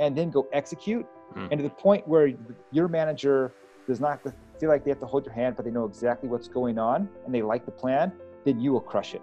and 0.00 0.16
then 0.16 0.30
go 0.30 0.48
execute. 0.52 1.06
Mm. 1.36 1.48
And 1.50 1.58
to 1.58 1.62
the 1.62 1.70
point 1.70 2.06
where 2.06 2.32
your 2.72 2.88
manager 2.88 3.54
does 3.86 4.00
not 4.00 4.20
feel 4.60 4.68
like 4.68 4.84
they 4.84 4.90
have 4.90 5.00
to 5.00 5.06
hold 5.06 5.26
your 5.26 5.34
hand, 5.34 5.56
but 5.56 5.64
they 5.64 5.70
know 5.70 5.84
exactly 5.84 6.28
what's 6.28 6.48
going 6.48 6.78
on 6.78 7.08
and 7.24 7.34
they 7.34 7.42
like 7.42 7.64
the 7.64 7.72
plan, 7.72 8.12
then 8.44 8.60
you 8.60 8.72
will 8.72 8.80
crush 8.80 9.14
it. 9.14 9.22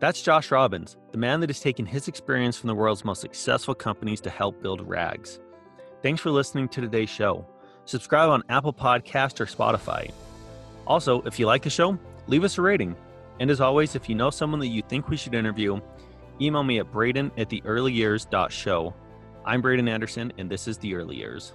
That's 0.00 0.22
Josh 0.22 0.50
Robbins, 0.50 0.96
the 1.12 1.18
man 1.18 1.40
that 1.40 1.48
has 1.48 1.60
taken 1.60 1.86
his 1.86 2.08
experience 2.08 2.58
from 2.58 2.68
the 2.68 2.74
world's 2.74 3.04
most 3.04 3.20
successful 3.20 3.74
companies 3.74 4.20
to 4.22 4.30
help 4.30 4.60
build 4.62 4.86
Rags. 4.86 5.40
Thanks 6.02 6.20
for 6.20 6.30
listening 6.30 6.68
to 6.68 6.80
today's 6.80 7.08
show. 7.08 7.46
Subscribe 7.86 8.28
on 8.28 8.42
Apple 8.48 8.72
Podcast 8.72 9.40
or 9.40 9.46
Spotify. 9.46 10.10
Also, 10.86 11.22
if 11.22 11.38
you 11.38 11.46
like 11.46 11.62
the 11.62 11.70
show, 11.70 11.98
leave 12.26 12.44
us 12.44 12.58
a 12.58 12.62
rating. 12.62 12.94
And 13.40 13.50
as 13.50 13.60
always, 13.60 13.94
if 13.94 14.08
you 14.08 14.14
know 14.14 14.30
someone 14.30 14.60
that 14.60 14.68
you 14.68 14.82
think 14.82 15.08
we 15.08 15.16
should 15.16 15.34
interview, 15.34 15.80
email 16.40 16.62
me 16.62 16.78
at 16.78 16.92
braden 16.92 17.30
at 17.38 17.48
the 17.48 17.62
early 17.64 17.92
years 17.92 18.26
show. 18.50 18.94
I'm 19.44 19.60
Braden 19.60 19.88
Anderson, 19.88 20.32
and 20.38 20.50
this 20.50 20.68
is 20.68 20.78
The 20.78 20.94
Early 20.94 21.16
Years. 21.16 21.52